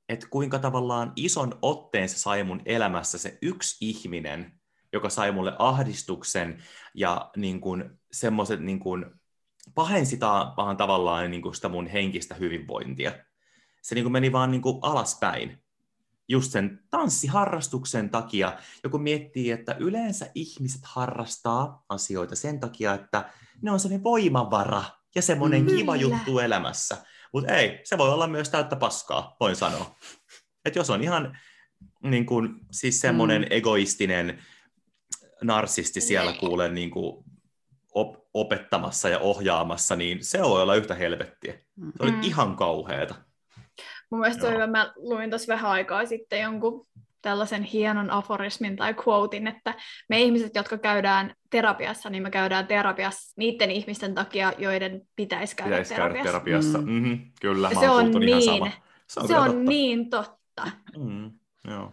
että 0.10 0.28
kuinka 0.30 0.60
tavallaan 0.60 1.14
ison 1.16 1.58
otteen 1.62 2.10
se 2.10 2.20
sai 2.20 2.44
mun 2.44 2.62
elämässä 2.66 3.18
se 3.18 3.38
yksi 3.42 3.78
ihminen, 3.82 4.60
joka 4.94 5.10
sai 5.10 5.32
mulle 5.32 5.54
ahdistuksen 5.60 6.64
ja 6.94 7.32
niin 7.38 7.62
kuin 7.62 8.00
semmoiset 8.12 8.60
niin 8.60 8.80
kuin 8.80 9.06
pahensi 9.76 10.20
vaan 10.58 10.78
tavallaan 10.78 11.32
niin 11.32 11.42
kuin 11.42 11.56
sitä 11.56 11.70
mun 11.70 11.88
henkistä 11.88 12.36
hyvinvointia. 12.36 13.12
Se 13.82 13.96
niin 13.96 14.04
kuin 14.06 14.14
meni 14.14 14.32
vaan 14.32 14.52
niin 14.52 14.62
kuin 14.62 14.80
alaspäin 14.82 15.64
just 16.30 16.52
sen 16.52 16.80
tanssiharrastuksen 16.90 18.10
takia. 18.10 18.58
Joku 18.84 18.98
miettii, 18.98 19.52
että 19.52 19.76
yleensä 19.80 20.32
ihmiset 20.36 20.82
harrastaa 20.84 21.86
asioita 21.90 22.36
sen 22.36 22.60
takia, 22.60 22.94
että 22.94 23.30
ne 23.62 23.72
on 23.72 23.80
sellainen 23.80 24.04
voimavara 24.04 24.84
ja 25.16 25.22
semmoinen 25.22 25.62
Mm. 25.62 25.68
kiva 25.68 25.98
Kyllä. 25.98 26.02
juttu 26.16 26.40
elämässä. 26.40 26.98
Mutta 27.34 27.54
ei, 27.56 27.80
se 27.84 27.98
voi 27.98 28.10
olla 28.14 28.28
myös 28.28 28.50
täyttä 28.50 28.76
paskaa, 28.76 29.36
voin 29.40 29.56
sanoa. 29.56 29.96
Että 30.66 30.80
jos 30.80 30.90
on 30.90 31.04
ihan 31.04 31.38
niin 32.04 32.26
kuin, 32.26 32.50
siis 32.72 33.02
semmoinen 33.02 33.42
Mm. 33.42 33.48
egoistinen 33.50 34.44
narsisti 35.44 36.02
siellä 36.02 36.32
Niin. 36.32 36.40
kuulee 36.40 36.70
niin 36.70 36.92
kuin 36.92 37.24
op- 37.94 38.26
opettamassa 38.34 39.10
ja 39.10 39.20
ohjaamassa, 39.20 39.96
niin 39.96 40.26
se 40.26 40.42
voi 40.42 40.62
olla 40.62 40.76
yhtä 40.76 40.96
helvettiä. 40.96 41.54
Se 41.54 42.04
oli 42.04 42.12
Mm. 42.12 42.22
ihan 42.24 42.56
kauheata. 42.56 43.16
Mun 44.12 44.20
mielestä 44.20 44.48
on 44.48 44.54
Joo. 44.54 44.62
hyvä, 44.62 44.68
mä 44.68 44.94
luin 44.96 45.30
tuossa 45.30 45.54
vähän 45.54 45.72
aikaa 45.72 46.06
sitten 46.06 46.42
jonkun 46.42 46.88
tällaisen 47.22 47.64
hienon 47.64 48.10
aforismin 48.12 48.76
tai 48.76 48.96
quotein, 49.08 49.48
että 49.48 49.74
me 50.10 50.22
ihmiset, 50.22 50.56
jotka 50.56 50.78
käydään 50.78 51.34
terapiassa, 51.50 52.10
niin 52.10 52.24
me 52.24 52.32
käydään 52.32 52.68
terapiassa 52.68 53.34
niiden 53.38 53.72
ihmisten 53.72 54.16
takia, 54.16 54.54
joiden 54.58 55.02
pitäisi 55.16 55.56
käydä 55.56 55.70
Pitäisi 55.76 55.96
käydä 55.96 56.14
terapiassa. 56.14 56.32
terapiassa. 56.32 56.78
Mm. 56.78 56.90
Mm-hmm, 56.92 57.32
kyllä, 57.42 57.70
se 57.70 57.90
on 57.90 58.12
kuullut 58.12 58.24
ihan 58.24 58.40
niin, 58.40 58.44
sama. 58.60 58.72
Se 59.08 59.20
on, 59.20 59.28
se 59.28 59.38
on 59.38 59.46
totta. 59.52 59.60
niin 59.70 60.10
totta, 60.10 60.72
Mm, 60.98 61.32
joo. 61.68 61.92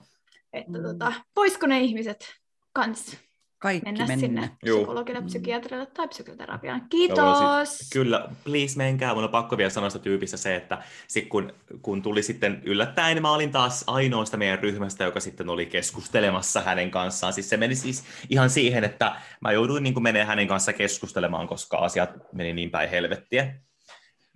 että 0.52 0.78
Mm. 0.78 0.82
tota, 0.84 1.12
voisiko 1.36 1.66
ne 1.66 1.80
ihmiset 1.80 2.34
kans 2.72 3.16
Kaikki 3.58 3.84
mennä, 3.84 4.06
mennä. 4.06 4.20
sinne 4.26 4.50
Juu. 4.66 4.78
psykologille, 4.78 5.20
Mm. 5.20 5.26
psykiatrille 5.26 5.86
tai 5.86 6.08
psykoterapiaan. 6.08 6.82
Kiitos! 6.90 7.90
Kyllä, 7.92 8.28
please 8.44 8.76
menkää. 8.76 9.14
Mun 9.14 9.24
on 9.24 9.30
pakko 9.30 9.56
vielä 9.56 9.70
sanoa 9.70 9.90
sitä 9.90 10.02
tyypistä 10.02 10.36
se, 10.36 10.56
että 10.56 10.82
sit 11.08 11.28
kun, 11.28 11.52
kun 11.82 12.02
tuli 12.02 12.22
sitten 12.22 12.62
yllättäen, 12.64 13.14
niin 13.14 13.22
mä 13.22 13.32
olin 13.32 13.52
taas 13.52 13.84
ainoasta 13.86 14.36
meidän 14.36 14.58
ryhmästä, 14.58 15.04
joka 15.04 15.20
sitten 15.20 15.48
oli 15.48 15.66
keskustelemassa 15.66 16.60
hänen 16.60 16.90
kanssaan. 16.90 17.32
Siis 17.32 17.48
se 17.48 17.56
meni 17.56 17.74
siis 17.74 18.04
ihan 18.30 18.50
siihen, 18.50 18.84
että 18.84 19.16
mä 19.40 19.52
jouduin 19.52 19.82
niin 19.82 20.02
menemään 20.02 20.28
hänen 20.28 20.48
kanssa 20.48 20.72
keskustelemaan, 20.72 21.48
koska 21.48 21.76
asiat 21.76 22.10
meni 22.32 22.52
niin 22.52 22.70
päin 22.70 22.90
helvettiä. 22.90 23.54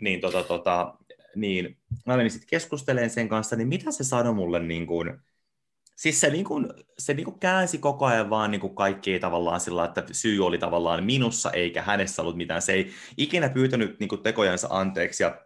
Niin, 0.01 0.21
tota, 0.21 0.43
tota, 0.43 0.95
niin 1.37 1.77
mä 2.07 2.17
menin 2.17 2.31
sitten 2.31 2.49
keskustelemaan 2.51 3.11
sen 3.11 3.29
kanssa, 3.29 3.57
niin 3.57 3.69
mitä 3.69 3.91
se 3.91 4.05
sanoi 4.05 4.35
mulle 4.35 4.61
niin 4.61 4.87
kuin, 4.87 5.19
Siis 6.01 6.21
se, 6.21 6.31
niin 6.31 6.45
kuin, 6.45 6.67
se 6.99 7.15
niin 7.15 7.25
kuin 7.25 7.39
käänsi 7.39 7.79
koko 7.79 8.07
ajan 8.07 8.31
vaan 8.31 8.51
niin 8.51 8.61
kuin 8.61 8.75
kaikki 8.75 9.19
tavallaan 9.19 9.61
sillä, 9.61 9.85
että 9.85 10.05
syy 10.13 10.47
oli 10.47 10.59
tavallaan 10.59 11.05
minussa 11.05 11.51
eikä 11.51 11.83
hänessä 11.83 12.23
ollut 12.23 12.37
mitään. 12.37 12.63
Se 12.63 12.73
ei 12.73 12.91
ikinä 13.17 13.49
pyytänyt 13.49 14.01
niin 14.01 14.09
kuin 14.09 14.23
tekojansa 14.23 14.69
anteeksi 14.71 15.23
ja 15.23 15.41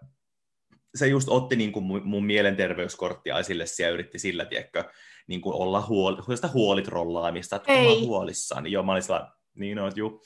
se 0.95 1.07
just 1.07 1.29
otti 1.29 1.57
niin 1.57 1.73
kuin 1.73 1.85
mun, 2.05 2.25
mielenterveyskorttia 2.25 3.39
esille 3.39 3.65
ja 3.79 3.91
yritti 3.91 4.19
sillä, 4.19 4.45
tiedätkö, 4.45 4.85
niin 5.27 5.41
kuin 5.41 5.55
olla 5.55 5.87
huoli, 5.89 6.37
sitä 6.37 6.49
huolitrollaamista, 6.49 7.57
että 7.57 7.73
Ei. 7.73 8.07
mä. 8.07 8.63
Joo, 8.67 8.83
mä 8.83 8.93
olin 8.93 9.03
sillä, 9.03 9.31
niin 9.55 9.79
oot 9.79 9.97
juu. 9.97 10.23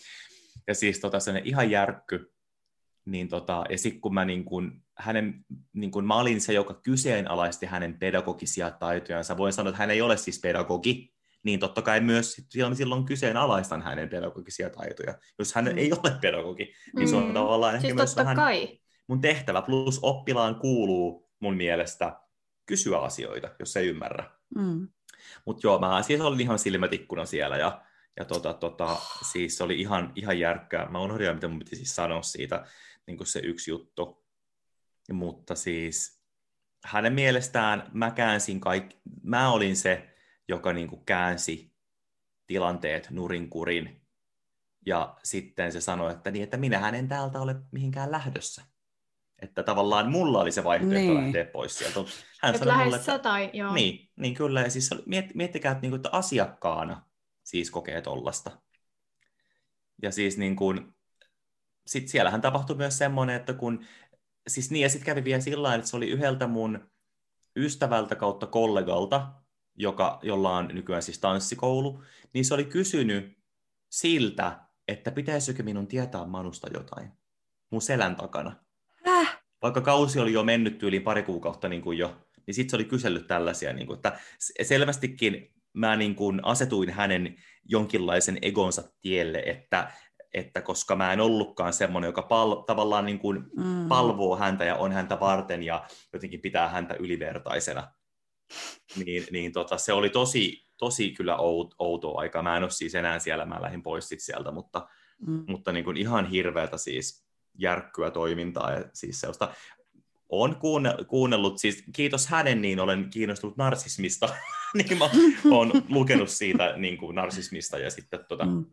Ja 0.67 0.75
siis 0.75 1.01
tota, 1.01 1.21
sellainen 1.21 1.49
ihan 1.49 1.71
järkky. 1.71 2.33
Niin 3.09 3.29
tota, 3.29 3.65
ja 3.71 3.79
sitten 3.79 4.01
kun 4.01 4.15
mä, 4.15 4.25
niin 4.25 4.45
kun, 4.45 4.83
hänen, 4.99 5.45
niin 5.73 5.91
kun 5.91 6.07
mä 6.07 6.15
olin 6.21 6.41
se, 6.41 6.53
joka 6.53 6.75
kyseenalaisti 6.75 7.67
hänen 7.67 7.99
pedagogisia 7.99 8.71
taitojansa, 8.71 9.37
voin 9.37 9.53
sanoa, 9.53 9.69
että 9.69 9.79
hän 9.79 9.91
ei 9.91 10.03
ole 10.03 10.17
siis 10.17 10.41
pedagogi, 10.41 11.15
niin 11.43 11.61
totta 11.61 11.83
kai 11.83 12.01
myös 12.01 12.37
silloin, 12.75 13.05
kyseenalaistan 13.05 13.83
hänen 13.83 14.09
pedagogisia 14.09 14.71
taitoja. 14.71 15.15
Jos 15.39 15.55
hän 15.55 15.65
Mm. 15.65 15.79
ei 15.79 15.93
ole 15.93 16.19
pedagogi, 16.21 16.73
niin 16.97 17.09
se 17.09 17.17
on 17.17 17.27
Mm. 17.27 17.35
tavallaan 17.35 17.75
ehkä 17.75 17.87
Siis 17.87 17.95
myös 17.95 18.11
totta 18.11 18.23
vähän 18.23 18.37
kai. 18.37 18.79
mun 19.07 19.21
tehtävä, 19.21 19.63
plus 19.63 19.99
oppilaan 20.03 20.55
kuuluu 20.55 21.31
mun 21.41 21.57
mielestä 21.57 22.17
kysyä 22.67 22.99
asioita, 22.99 23.49
jos 23.59 23.77
ei 23.77 23.87
ymmärrä. 23.89 24.31
Mm. 24.57 24.89
Mutta 25.45 25.67
joo, 25.67 25.79
mä 25.79 26.03
siis 26.03 26.21
olin 26.21 26.41
ihan 26.41 26.59
silmätikkuna 26.59 27.25
siellä 27.25 27.57
ja, 27.57 27.83
ja 28.17 28.25
tota, 28.25 28.55
tota, 28.55 28.97
siis 29.33 29.57
se 29.59 29.65
oli 29.65 29.81
ihan, 29.81 30.13
ihan 30.15 30.39
järkkää. 30.39 30.89
Mä 30.91 31.01
unohdin, 31.01 31.35
mitä 31.35 31.49
mun 31.49 31.59
piti 31.59 31.77
siis 31.77 31.97
sanoa 31.97 32.23
siitä, 32.23 32.65
niin 33.09 33.17
kuin 33.17 33.27
se 33.27 33.41
yksi 33.41 33.71
juttu. 33.71 34.25
Mutta 35.13 35.55
siis 35.55 36.23
hänen 36.85 37.13
mielestään 37.13 37.91
mä 37.93 38.11
käänsin 38.11 38.61
kaikki, 38.61 39.01
mä 39.23 39.53
olin 39.53 39.77
se, 39.77 40.17
joka 40.49 40.73
niin 40.73 40.89
kuin 40.89 41.05
käänsi 41.05 41.75
tilanteet 42.47 43.11
nurinkurin. 43.11 44.07
Ja 44.87 45.17
sitten 45.23 45.73
se 45.73 45.81
sanoi, 45.81 46.13
että, 46.13 46.31
niin, 46.31 46.43
että 46.43 46.57
minähän 46.57 46.95
en 46.95 47.09
täältä 47.09 47.41
ole 47.41 47.57
mihinkään 47.73 48.11
lähdössä. 48.11 48.63
Että 49.43 49.63
tavallaan 49.63 50.11
mulla 50.11 50.41
oli 50.41 50.53
se 50.53 50.65
vaihtoehto 50.65 50.99
Niin. 50.99 51.25
lähteä 51.25 51.45
pois 51.45 51.79
sieltä. 51.79 52.01
Hän 52.43 52.55
Et 52.55 52.59
sanoi 52.61 52.85
mulle, 52.85 52.99
sä 53.03 53.19
tai 53.19 53.51
joo. 53.53 53.75
niin, 53.75 54.11
niin 54.17 54.35
kyllä. 54.35 54.61
Ja 54.61 54.71
siis 54.71 54.91
miet, 55.07 55.35
miettikää, 55.35 55.73
että, 55.73 55.83
niin 55.83 55.91
kuin, 55.91 55.99
että 55.99 56.09
asiakkaana 56.13 57.07
siis 57.45 57.71
kokee 57.71 58.01
tollasta. 58.01 58.63
Ja 60.03 60.13
siis 60.13 60.39
niin 60.39 60.57
kuin, 60.57 60.95
sit 61.89 62.09
siellähän 62.09 62.40
tapahtui 62.40 62.77
myös 62.77 62.98
semmoinen, 62.98 63.36
että 63.36 63.55
kun, 63.55 63.85
siis 64.48 64.70
niin, 64.70 64.82
ja 64.82 64.89
sitten 64.89 65.06
kävi 65.06 65.24
vielä 65.24 65.40
sillä 65.40 65.74
että 65.74 65.86
se 65.86 65.97
oli 65.97 66.09
yhdeltä 66.09 66.47
mun 66.47 66.90
ystävältä 67.56 68.15
kautta 68.15 68.47
kollegalta, 68.47 69.32
joka, 69.74 70.19
jolla 70.23 70.56
on 70.56 70.69
nykyään 70.73 71.02
siis 71.02 71.19
tanssikoulu, 71.19 72.02
niin 72.35 72.44
se 72.44 72.55
oli 72.55 72.65
kysynyt 72.65 73.39
siltä, 73.90 74.60
että 74.89 75.10
pitäisikö 75.10 75.62
minun 75.62 75.86
tietää 75.86 76.27
Manusta 76.27 76.69
jotain 76.74 77.12
mun 77.70 77.82
selän 77.82 78.16
takana. 78.16 78.56
Häh? 79.06 79.39
vaikka 79.62 79.81
kausi 79.81 80.20
oli 80.20 80.32
jo 80.32 80.44
mennyt 80.44 80.82
yli 80.82 81.01
pari 81.01 81.23
kuukautta 81.23 81.69
niin 81.69 81.82
kuin 81.82 81.98
jo, 81.98 82.16
niin 82.47 82.55
sitten 82.55 82.70
se 82.70 82.77
oli 82.77 82.85
kysellyt 82.85 83.27
tällaisia, 83.27 83.73
niin 83.73 83.86
kuin, 83.86 83.97
että 83.97 84.19
selvästikin 84.62 85.55
mä 85.73 85.97
niin 85.97 86.15
kuin 86.15 86.44
asetuin 86.44 86.90
hänen 86.90 87.36
jonkinlaisen 87.65 88.39
egonsa 88.43 88.82
tielle, 89.01 89.43
että, 89.47 89.93
että 90.35 90.61
koska 90.61 90.97
mä 90.97 91.13
en 91.13 91.21
ollutkaan 91.21 91.73
semmoinen, 91.73 92.09
joka 92.09 92.23
pal- 92.23 92.63
tavallaan 92.63 93.07
niin 93.07 93.19
kuin 93.19 93.45
mm. 93.57 93.89
palvoo 93.89 94.37
häntä 94.37 94.65
ja 94.65 94.77
on 94.77 94.93
häntä 94.93 95.21
varten 95.21 95.63
ja 95.63 95.87
jotenkin 96.13 96.41
pitää 96.41 96.69
häntä 96.69 96.95
ylivertaisena, 96.95 97.93
niin, 99.05 99.27
niin 99.31 99.53
tota, 99.53 99.79
se 99.79 99.93
oli 99.93 100.11
tosi, 100.11 100.67
tosi 100.77 101.11
kyllä 101.11 101.37
out, 101.37 101.75
outoa 101.79 102.21
aikaa. 102.21 102.43
Mä 102.43 102.57
en 102.57 102.63
ole 102.63 102.71
siis 102.71 102.95
enää 102.95 103.19
siellä, 103.19 103.47
mä 103.47 103.63
lähdin 103.63 103.83
pois 103.83 104.09
sit 104.09 104.21
sieltä, 104.21 104.51
mutta, 104.51 104.89
mm. 105.27 105.45
mutta 105.49 105.73
niin 105.73 105.85
kuin 105.85 105.97
ihan 105.97 106.31
hirveätä 106.31 106.77
siis 106.77 107.29
järkkyä 107.59 108.11
toimintaa 108.11 108.73
ja 108.73 108.85
siis 108.93 109.21
sellaista 109.21 109.55
olen 110.29 110.57
kuunnellut, 111.09 111.59
siis 111.59 111.85
kiitos 111.93 112.27
hänen, 112.27 112.63
niin 112.63 112.81
olen 112.81 113.11
kiinnostunut 113.11 113.57
narsismista, 113.57 114.29
niin 114.75 114.99
mä 114.99 115.11
olen 115.51 115.83
lukenut 115.89 116.29
siitä 116.29 116.75
niin 116.77 116.99
kuin 116.99 117.15
narsismista 117.15 117.79
ja 117.79 117.91
sitten 117.91 118.21
tota, 118.29 118.47
mm. 118.47 118.67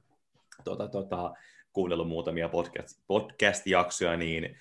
Tota, 0.65 0.87
tota, 0.87 1.33
kuunnellut 1.73 2.07
muutamia 2.07 2.49
podcast, 2.49 2.99
podcast-jaksoja, 3.07 4.17
niin 4.17 4.57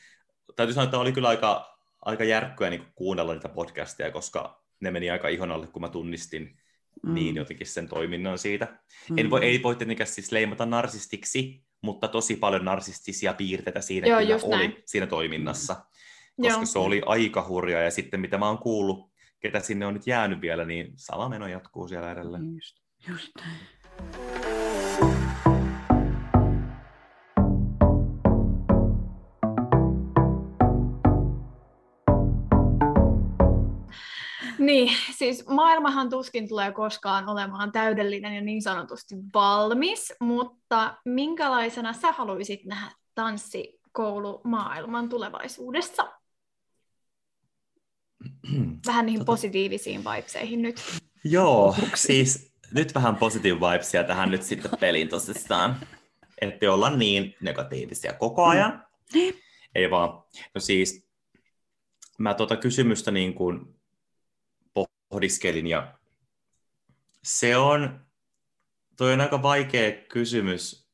täytyy 0.57 0.75
sanoa, 0.75 0.85
että 0.85 0.99
oli 0.99 1.13
kyllä 1.13 1.29
aika, 1.29 1.79
aika 2.03 2.25
järkkyä 2.25 2.71
niin 2.71 2.87
kuunnella 2.95 3.33
niitä 3.33 3.49
podcasteja, 3.49 4.11
koska 4.11 4.63
ne 4.81 4.91
meni 4.91 5.11
aika 5.11 5.29
ihon 5.29 5.51
alle, 5.51 5.67
kun 5.67 5.83
mä 5.83 5.89
tunnistin 5.89 6.59
mm. 7.03 7.15
niin 7.15 7.37
jotenkin 7.37 7.67
sen 7.67 7.89
toiminnan 7.89 8.39
siitä. 8.39 8.79
Mm. 9.11 9.19
En 9.19 9.31
voi, 9.31 9.45
ei 9.45 9.63
voi 9.63 9.77
tietenkään 9.77 10.09
siis 10.09 10.33
leimata 10.33 10.67
narsistiksi, 10.67 11.65
mutta 11.83 12.09
tosi 12.09 12.37
paljon 12.37 12.65
narsistisia 12.65 13.35
piirteitä 13.35 13.81
siinä 13.81 14.07
Joo, 14.07 14.21
kyllä 14.21 14.39
oli 14.43 14.69
näin. 14.69 14.83
siinä 14.87 15.07
toiminnassa. 15.07 15.75
Mm 15.75 15.95
koska 16.37 16.59
Joo. 16.59 16.67
se 16.67 16.79
oli 16.79 17.03
aika 17.07 17.47
hurja. 17.49 17.83
Ja 17.83 17.91
sitten 17.91 18.21
mitä 18.21 18.39
mä 18.39 18.49
oon 18.49 18.59
kuullut, 18.59 19.11
ketä 19.41 19.61
sinne 19.61 19.87
on 19.87 19.95
nyt 19.95 20.07
jäänyt 20.07 20.41
vielä, 20.41 20.65
niin 20.65 20.93
sama 20.97 21.29
meno 21.29 21.47
jatkuu 21.47 21.89
siellä 21.89 22.13
edelleen. 22.13 22.55
Just, 22.55 22.77
just 23.09 23.33
näin. 23.41 23.61
Niin, 34.75 34.97
siis 35.17 35.47
maailmahan 35.47 36.11
tuskin 36.11 36.49
tulee 36.49 36.73
koskaan 36.73 37.29
olemaan 37.29 37.73
täydellinen 37.73 38.35
ja 38.35 38.41
niin 38.41 38.63
sanotusti 38.63 39.15
valmis, 39.35 40.13
mutta 40.21 40.97
minkälaisena 41.05 41.93
sä 41.93 42.13
haluaisit 42.13 42.65
nähdä 42.65 42.91
tanssikoulumaailman 43.15 45.09
tulevaisuudessa? 45.09 46.13
Vähän 48.87 49.07
niihin 49.07 49.21
tota... 49.21 49.33
positiivisiin 49.33 50.01
vibeseihin 50.01 50.63
nyt. 50.63 50.83
Joo, 51.25 51.77
siis 51.95 52.53
nyt 52.73 52.95
vähän 52.95 53.17
positive 53.17 53.61
vibesia 53.61 54.05
tähän 54.05 54.31
nyt 54.31 54.43
sitten 54.43 54.71
peliin 54.81 55.09
tosissaan. 55.09 55.77
Että 56.41 56.73
olla 56.73 56.91
niin 56.91 57.35
negatiivisia 57.41 58.13
koko 58.13 58.45
ajan. 58.45 58.85
Mm. 59.15 59.33
Ei 59.75 59.91
vaan. 59.91 60.23
No 60.55 60.61
siis, 60.61 61.09
mä 62.19 62.35
tuota 62.35 62.57
kysymystä 62.57 63.11
niin 63.11 63.35
kuin 63.35 63.75
pohdiskelin 65.15 65.67
ja 65.67 65.99
se 67.25 67.57
on, 67.57 68.07
toi 68.97 69.13
on 69.13 69.21
aika 69.21 69.43
vaikea 69.43 69.93
kysymys, 70.09 70.91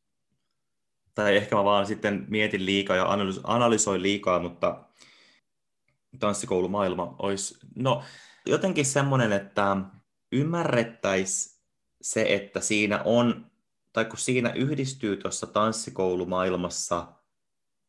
tai 1.14 1.36
ehkä 1.36 1.56
mä 1.56 1.64
vaan 1.64 1.86
sitten 1.86 2.26
mietin 2.28 2.66
liikaa 2.66 2.96
ja 2.96 3.06
analysoin 3.44 4.02
liikaa, 4.02 4.40
mutta 4.40 4.84
tanssikoulumaailma 6.18 7.16
olisi, 7.18 7.58
no 7.74 8.02
jotenkin 8.46 8.84
semmoinen, 8.84 9.32
että 9.32 9.76
ymmärrettäisiin 10.32 11.60
se, 12.02 12.26
että 12.34 12.60
siinä 12.60 13.02
on, 13.04 13.50
tai 13.92 14.04
kun 14.04 14.18
siinä 14.18 14.52
yhdistyy 14.52 15.16
tuossa 15.16 15.46
tanssikoulumaailmassa 15.46 17.12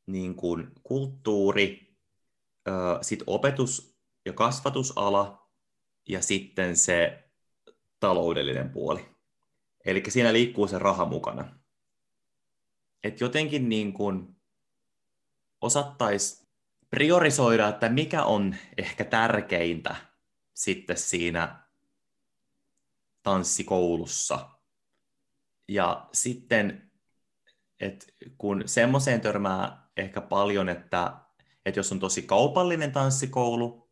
niin 0.06 0.36
kuin 0.36 0.72
kulttuuri, 0.84 1.98
sitten 3.02 3.30
opetus- 3.30 3.98
ja 4.26 4.34
kasvatusala 4.34 5.41
ja 6.10 6.22
sitten 6.22 6.78
se 6.78 7.24
taloudellinen 8.00 8.70
puoli. 8.70 9.16
Eli 9.86 10.04
siinä 10.08 10.34
liikkuu 10.34 10.68
se 10.68 10.80
raha 10.80 11.06
mukana. 11.06 11.60
Et 13.04 13.22
jotenkin 13.22 13.70
niin 13.70 13.94
kuin 13.94 14.36
osattaisi 15.62 16.48
priorisoida, 16.90 17.68
että 17.68 17.90
mikä 17.90 18.24
on 18.24 18.56
ehkä 18.78 19.06
tärkeintä 19.06 19.96
sitten 20.54 20.98
siinä 20.98 21.64
tanssikoulussa. 23.24 24.50
Ja 25.68 26.10
sitten, 26.14 26.92
että 27.80 28.06
kun 28.38 28.64
semmoiseen 28.66 29.22
törmää 29.22 29.90
ehkä 29.98 30.22
paljon, 30.22 30.70
että, 30.70 31.18
että 31.66 31.80
jos 31.80 31.92
on 31.92 32.00
tosi 32.00 32.22
kaupallinen 32.22 32.92
tanssikoulu, 32.92 33.91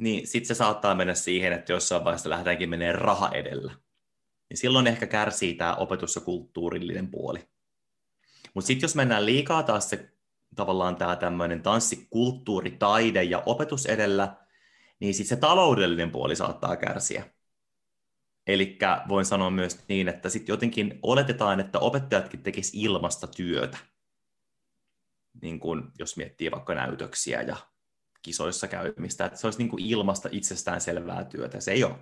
niin 0.00 0.26
sitten 0.26 0.46
se 0.46 0.54
saattaa 0.54 0.94
mennä 0.94 1.14
siihen, 1.14 1.52
että 1.52 1.72
jossain 1.72 2.04
vaiheessa 2.04 2.30
lähdetäänkin 2.30 2.70
menee 2.70 2.92
raha 2.92 3.28
edellä. 3.28 3.72
Niin 4.50 4.58
silloin 4.58 4.86
ehkä 4.86 5.06
kärsii 5.06 5.54
tämä 5.54 5.74
opetus- 5.74 6.14
ja 6.14 6.20
kulttuurillinen 6.20 7.10
puoli. 7.10 7.48
Mutta 8.54 8.66
sitten 8.66 8.84
jos 8.84 8.94
mennään 8.94 9.26
liikaa 9.26 9.62
taas 9.62 9.90
se 9.90 10.12
tavallaan 10.56 10.96
tämä 10.96 11.16
tämmöinen 11.16 11.62
tanssikulttuuri, 11.62 12.70
taide 12.70 13.22
ja 13.22 13.42
opetus 13.46 13.86
edellä, 13.86 14.36
niin 15.00 15.14
sitten 15.14 15.36
se 15.36 15.40
taloudellinen 15.40 16.10
puoli 16.10 16.36
saattaa 16.36 16.76
kärsiä. 16.76 17.24
Eli 18.46 18.78
voin 19.08 19.24
sanoa 19.24 19.50
myös 19.50 19.88
niin, 19.88 20.08
että 20.08 20.28
sitten 20.28 20.52
jotenkin 20.52 20.98
oletetaan, 21.02 21.60
että 21.60 21.78
opettajatkin 21.78 22.42
tekisivät 22.42 22.84
ilmasta 22.84 23.26
työtä. 23.26 23.78
Niin 25.42 25.60
kun, 25.60 25.92
jos 25.98 26.16
miettii 26.16 26.50
vaikka 26.50 26.74
näytöksiä 26.74 27.42
ja 27.42 27.56
kisoissa 28.22 28.68
käymistä, 28.68 29.24
että 29.24 29.38
se 29.38 29.46
olisi 29.46 29.58
niin 29.58 29.68
kuin 29.68 29.84
ilmasta 29.84 30.28
itsestään 30.32 30.80
selvää 30.80 31.24
työtä. 31.24 31.60
Se 31.60 31.72
ei 31.72 31.84
ole. 31.84 31.98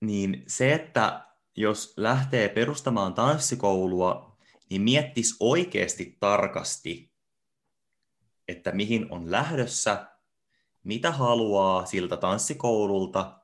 Niin 0.00 0.44
se, 0.46 0.72
että 0.72 1.26
jos 1.56 1.94
lähtee 1.96 2.48
perustamaan 2.48 3.14
tanssikoulua 3.14 4.38
niin 4.70 4.82
miettisi 4.82 5.36
oikeasti 5.40 6.16
tarkasti, 6.20 7.12
että 8.48 8.72
mihin 8.72 9.06
on 9.10 9.30
lähdössä, 9.30 10.06
mitä 10.84 11.10
haluaa 11.12 11.86
siltä 11.86 12.16
tanssikoululta, 12.16 13.40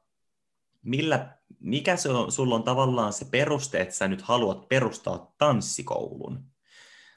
millä, 0.83 1.39
mikä 1.61 1.97
se 1.97 2.09
on, 2.09 2.33
sulla 2.33 2.55
on 2.55 2.63
tavallaan 2.63 3.13
se 3.13 3.25
peruste, 3.25 3.81
että 3.81 3.95
sä 3.95 4.09
nyt 4.09 4.23
haluat 4.23 4.69
perustaa 4.69 5.35
tanssikoulun. 5.39 6.51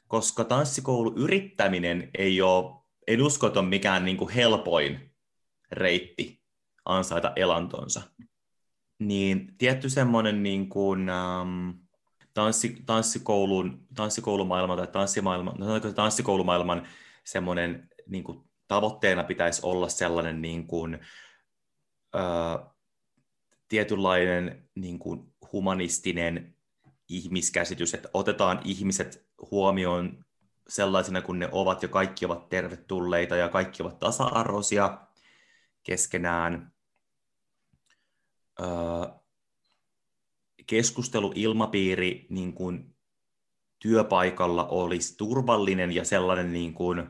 Koska 0.08 0.44
tanssikoulu 0.44 1.14
yrittäminen 1.16 2.10
ei 2.18 2.41
ole, 2.41 2.82
en 3.08 3.22
usko, 3.22 3.48
että 3.48 3.60
on 3.60 3.66
mikään 3.66 4.06
niin 4.06 4.18
kuin 4.18 4.30
helpoin 4.30 5.14
reitti 5.72 6.42
ansaita 6.86 7.34
elantonsa. 7.36 8.02
Niin 9.00 9.58
tietty 9.58 9.90
semmoinen 9.90 10.44
niin 10.44 10.70
kuin, 10.70 11.10
ähm, 11.10 11.70
tanssi, 12.34 12.84
tanssikoulun, 12.86 13.88
tanssikoulumaailman 13.96 14.78
tai 14.78 14.88
tanssimaailman, 14.88 15.56
no 15.58 15.80
tanssikoulumaailman 15.80 16.88
semmoinen 17.24 17.90
niin 18.08 18.24
kuin, 18.24 18.44
tavoitteena 18.68 19.24
pitäisi 19.24 19.62
olla 19.64 19.90
sellainen 19.90 20.42
niin 20.42 20.68
kuin, 20.68 21.00
ää, 22.14 22.74
tietynlainen 23.68 24.70
niin 24.76 25.00
kuin, 25.00 25.34
humanistinen 25.54 26.56
ihmiskäsitys, 27.10 27.94
että 27.94 28.10
otetaan 28.14 28.62
ihmiset 28.66 29.28
huomioon 29.52 30.26
sellaisena 30.68 31.22
kuin 31.22 31.40
ne 31.40 31.49
ovat 31.52 31.84
ja 31.84 31.88
kaikki 31.90 32.26
ovat 32.26 32.49
tervetulleita 32.49 33.35
ja 33.35 33.49
kaikki 33.49 33.84
ovat 33.84 33.99
tasa-arvoisia 33.99 34.98
keskenään. 35.84 36.73
Öö, 38.60 38.68
keskusteluilmapiiri 40.68 42.27
niin 42.30 42.53
kuin 42.53 42.95
työpaikalla 43.80 44.68
olisi 44.68 45.18
turvallinen 45.18 45.91
ja 45.91 46.06
sellainen 46.06 46.53
niin 46.53 46.73
kuin, 46.73 47.07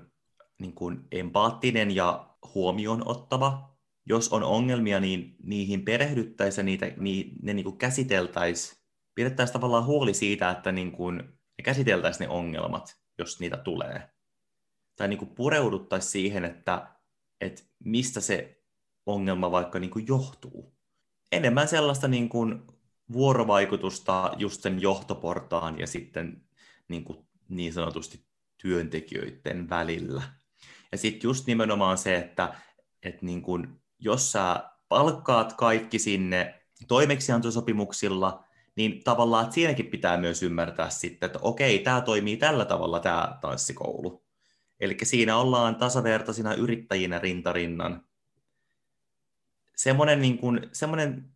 niin 0.59 0.73
kuin 0.73 1.07
empaattinen 1.11 1.95
ja 1.95 2.35
huomioon 2.55 3.07
ottava. 3.07 3.73
Jos 4.05 4.33
on 4.33 4.43
ongelmia, 4.43 4.99
niin 4.99 5.35
niihin 5.43 5.85
perehdyttäisiin 5.85 6.63
ja 6.63 6.65
niitä, 6.65 6.91
niin, 6.97 7.31
ne 7.41 7.53
niin 7.53 7.63
kuin 7.63 7.77
käsiteltäisiin. 7.77 8.83
Pidettäisiin 9.15 9.53
tavallaan 9.53 9.85
huoli 9.85 10.13
siitä, 10.13 10.51
että 10.51 10.71
niin 10.71 10.91
kuin, 10.91 11.17
ne 11.57 11.63
käsiteltäisiin 11.63 12.27
ne 12.27 12.33
ongelmat, 12.33 13.02
jos 13.17 13.39
niitä 13.39 13.57
tulee. 13.57 14.09
Tai 14.95 15.07
niin 15.07 15.19
kuin 15.19 15.35
pureuduttaisiin 15.35 16.11
siihen, 16.11 16.45
että, 16.45 16.87
että 17.41 17.63
mistä 17.83 18.21
se 18.21 18.63
ongelma 19.05 19.51
vaikka 19.51 19.79
niin 19.79 19.91
kuin 19.91 20.07
johtuu. 20.07 20.73
Enemmän 21.31 21.67
sellaista 21.67 22.07
niin 22.07 22.29
kuin 22.29 22.61
vuorovaikutusta 23.13 24.33
just 24.37 24.61
sen 24.61 24.81
johtoportaan 24.81 25.79
ja 25.79 25.87
sitten 25.87 26.45
niin, 26.87 27.03
kuin 27.03 27.27
niin 27.49 27.73
sanotusti 27.73 28.25
työntekijöiden 28.61 29.69
välillä. 29.69 30.23
Ja 30.91 30.97
sitten 30.97 31.27
just 31.27 31.47
nimenomaan 31.47 31.97
se, 31.97 32.15
että 32.15 32.55
et 33.03 33.21
niin 33.21 33.41
kun, 33.41 33.81
jos 33.99 34.31
sä 34.31 34.69
palkkaat 34.89 35.53
kaikki 35.53 35.99
sinne 35.99 36.61
toimeksiantosopimuksilla, 36.87 38.42
niin 38.75 39.03
tavallaan 39.03 39.43
että 39.43 39.53
siinäkin 39.53 39.87
pitää 39.87 40.17
myös 40.17 40.43
ymmärtää 40.43 40.89
sitten, 40.89 41.27
että 41.27 41.39
okei, 41.41 41.79
tämä 41.79 42.01
toimii 42.01 42.37
tällä 42.37 42.65
tavalla 42.65 42.99
tämä 42.99 43.37
tanssikoulu. 43.41 44.23
Eli 44.79 44.97
siinä 45.03 45.37
ollaan 45.37 45.75
tasavertaisina 45.75 46.53
yrittäjinä 46.53 47.19
rintarinnan. 47.19 48.05
Semmoinen, 49.75 50.21
niin 50.21 50.37
kuin, 50.37 50.69
semmoinen 50.71 51.33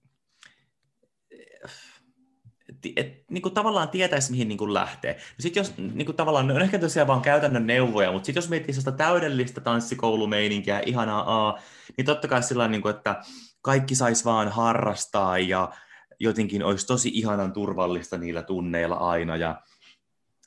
et, 2.96 3.24
niin 3.32 3.42
kuin 3.42 3.54
tavallaan 3.54 3.90
tietäisi, 3.90 4.32
mihin 4.32 4.48
niin 4.48 4.58
kuin 4.58 4.74
lähtee. 4.74 5.14
No 5.14 5.20
sit 5.40 5.56
jos 5.56 5.78
niin 5.78 6.06
kuin 6.06 6.16
tavallaan, 6.16 6.48
ne 6.48 6.54
on 6.54 6.62
ehkä 6.62 6.80
tosiaan 6.80 7.08
vaan 7.08 7.22
käytännön 7.22 7.68
neuvoja, 7.68 8.12
mutta 8.12 8.26
sitten 8.26 8.42
jos 8.42 8.50
miettii 8.50 8.74
sellaista 8.74 9.04
täydellistä 9.04 9.62
tanssikoulumeininkiä, 9.62 10.80
ihanaa 10.80 11.48
A, 11.48 11.60
niin 11.98 12.06
totta 12.06 12.28
kai 12.28 12.44
sillä 12.44 12.68
niin 12.68 12.82
kuin, 12.82 12.96
että 12.96 13.22
kaikki 13.62 13.96
sais 13.96 14.26
vaan 14.26 14.50
harrastaa 14.50 15.38
ja 15.38 15.72
jotenkin 16.20 16.64
olisi 16.64 16.88
tosi 16.88 17.10
ihanan 17.14 17.54
turvallista 17.54 18.18
niillä 18.18 18.44
tunneilla 18.44 18.96
aina 18.96 19.36
ja, 19.36 19.62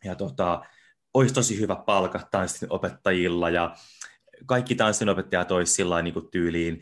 ja 0.05 0.15
tota, 0.15 0.63
olisi 1.15 1.35
tosi 1.35 1.61
hyvä 1.61 1.77
palkat 1.77 2.29
opettajilla 2.71 3.51
ja 3.51 3.77
kaikki 4.47 4.75
tanssinopettajat 4.75 5.53
olisi 5.53 5.73
sillä 5.73 6.03
niin 6.03 6.31
tyyliin 6.31 6.81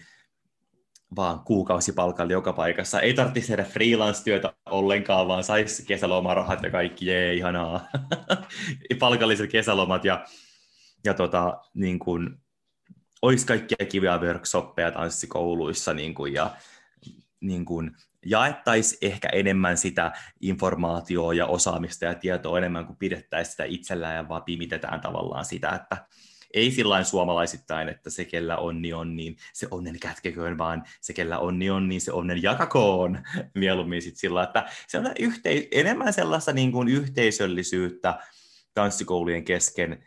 vaan 1.16 1.40
kuukausipalkalla 1.40 2.32
joka 2.32 2.52
paikassa. 2.52 3.00
Ei 3.00 3.14
tarvitsisi 3.14 3.48
tehdä 3.48 3.64
freelance-työtä 3.64 4.52
ollenkaan, 4.66 5.28
vaan 5.28 5.44
saisi 5.44 5.86
kesälomarahat 5.86 6.62
ja 6.62 6.70
kaikki, 6.70 7.06
jee, 7.06 7.34
ihanaa. 7.34 7.88
Palkalliset 8.98 9.50
kesälomat 9.50 10.04
ja, 10.04 10.24
ja 11.04 11.14
tota, 11.14 11.60
niin 11.74 11.98
kuin, 11.98 12.30
olisi 13.22 13.46
kaikkia 13.46 13.86
kiviä 13.88 14.18
workshoppeja 14.18 14.90
tanssikouluissa 14.90 15.94
niin 15.94 16.14
kuin, 16.14 16.34
ja 16.34 16.56
niin 17.40 17.64
kuin, 17.64 17.96
jaettaisiin 18.30 18.98
ehkä 19.12 19.28
enemmän 19.32 19.76
sitä 19.76 20.12
informaatiota 20.40 21.34
ja 21.34 21.46
osaamista 21.46 22.04
ja 22.04 22.14
tietoa 22.14 22.58
enemmän 22.58 22.86
kuin 22.86 22.96
pidettäisiin 22.96 23.50
sitä 23.50 23.64
itsellään 23.64 24.16
ja 24.16 24.28
vaan 24.28 24.42
pimitetään 24.42 25.00
tavallaan 25.00 25.44
sitä, 25.44 25.70
että 25.70 25.96
ei 26.54 26.70
sillä 26.70 27.04
suomalaisittain, 27.04 27.88
että 27.88 28.10
se, 28.10 28.24
kellä 28.24 28.56
onni 28.56 28.92
on, 28.92 29.16
niin 29.16 29.36
se 29.52 29.66
onnen 29.70 30.00
kätkeköön, 30.00 30.58
vaan 30.58 30.84
se, 31.00 31.12
kellä 31.12 31.38
onni 31.38 31.70
on, 31.70 31.88
niin 31.88 32.00
se 32.00 32.12
onnen 32.12 32.42
jakakoon 32.42 33.18
mieluummin 33.54 34.02
sit 34.02 34.16
sillä, 34.16 34.42
että 34.42 34.68
se 34.86 34.98
on 34.98 35.06
yhteis- 35.18 35.68
enemmän 35.70 36.12
sellaista 36.12 36.52
niin 36.52 36.72
kuin 36.72 36.88
yhteisöllisyyttä 36.88 38.18
tanssikoulujen 38.74 39.44
kesken, 39.44 40.06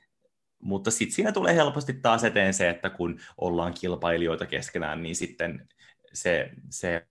mutta 0.61 0.91
sitten 0.91 1.15
siinä 1.15 1.31
tulee 1.31 1.55
helposti 1.55 1.93
taas 1.93 2.23
eteen 2.23 2.53
se, 2.53 2.69
että 2.69 2.89
kun 2.89 3.19
ollaan 3.37 3.73
kilpailijoita 3.73 4.45
keskenään, 4.45 5.03
niin 5.03 5.15
sitten 5.15 5.67
se, 6.13 6.49
se 6.69 7.07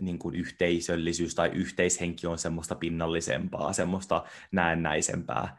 niin 0.00 0.18
kuin 0.18 0.34
yhteisöllisyys 0.34 1.34
tai 1.34 1.48
yhteishenki 1.48 2.26
on 2.26 2.38
semmoista 2.38 2.74
pinnallisempaa, 2.74 3.72
semmoista 3.72 4.24
näennäisempää, 4.52 5.58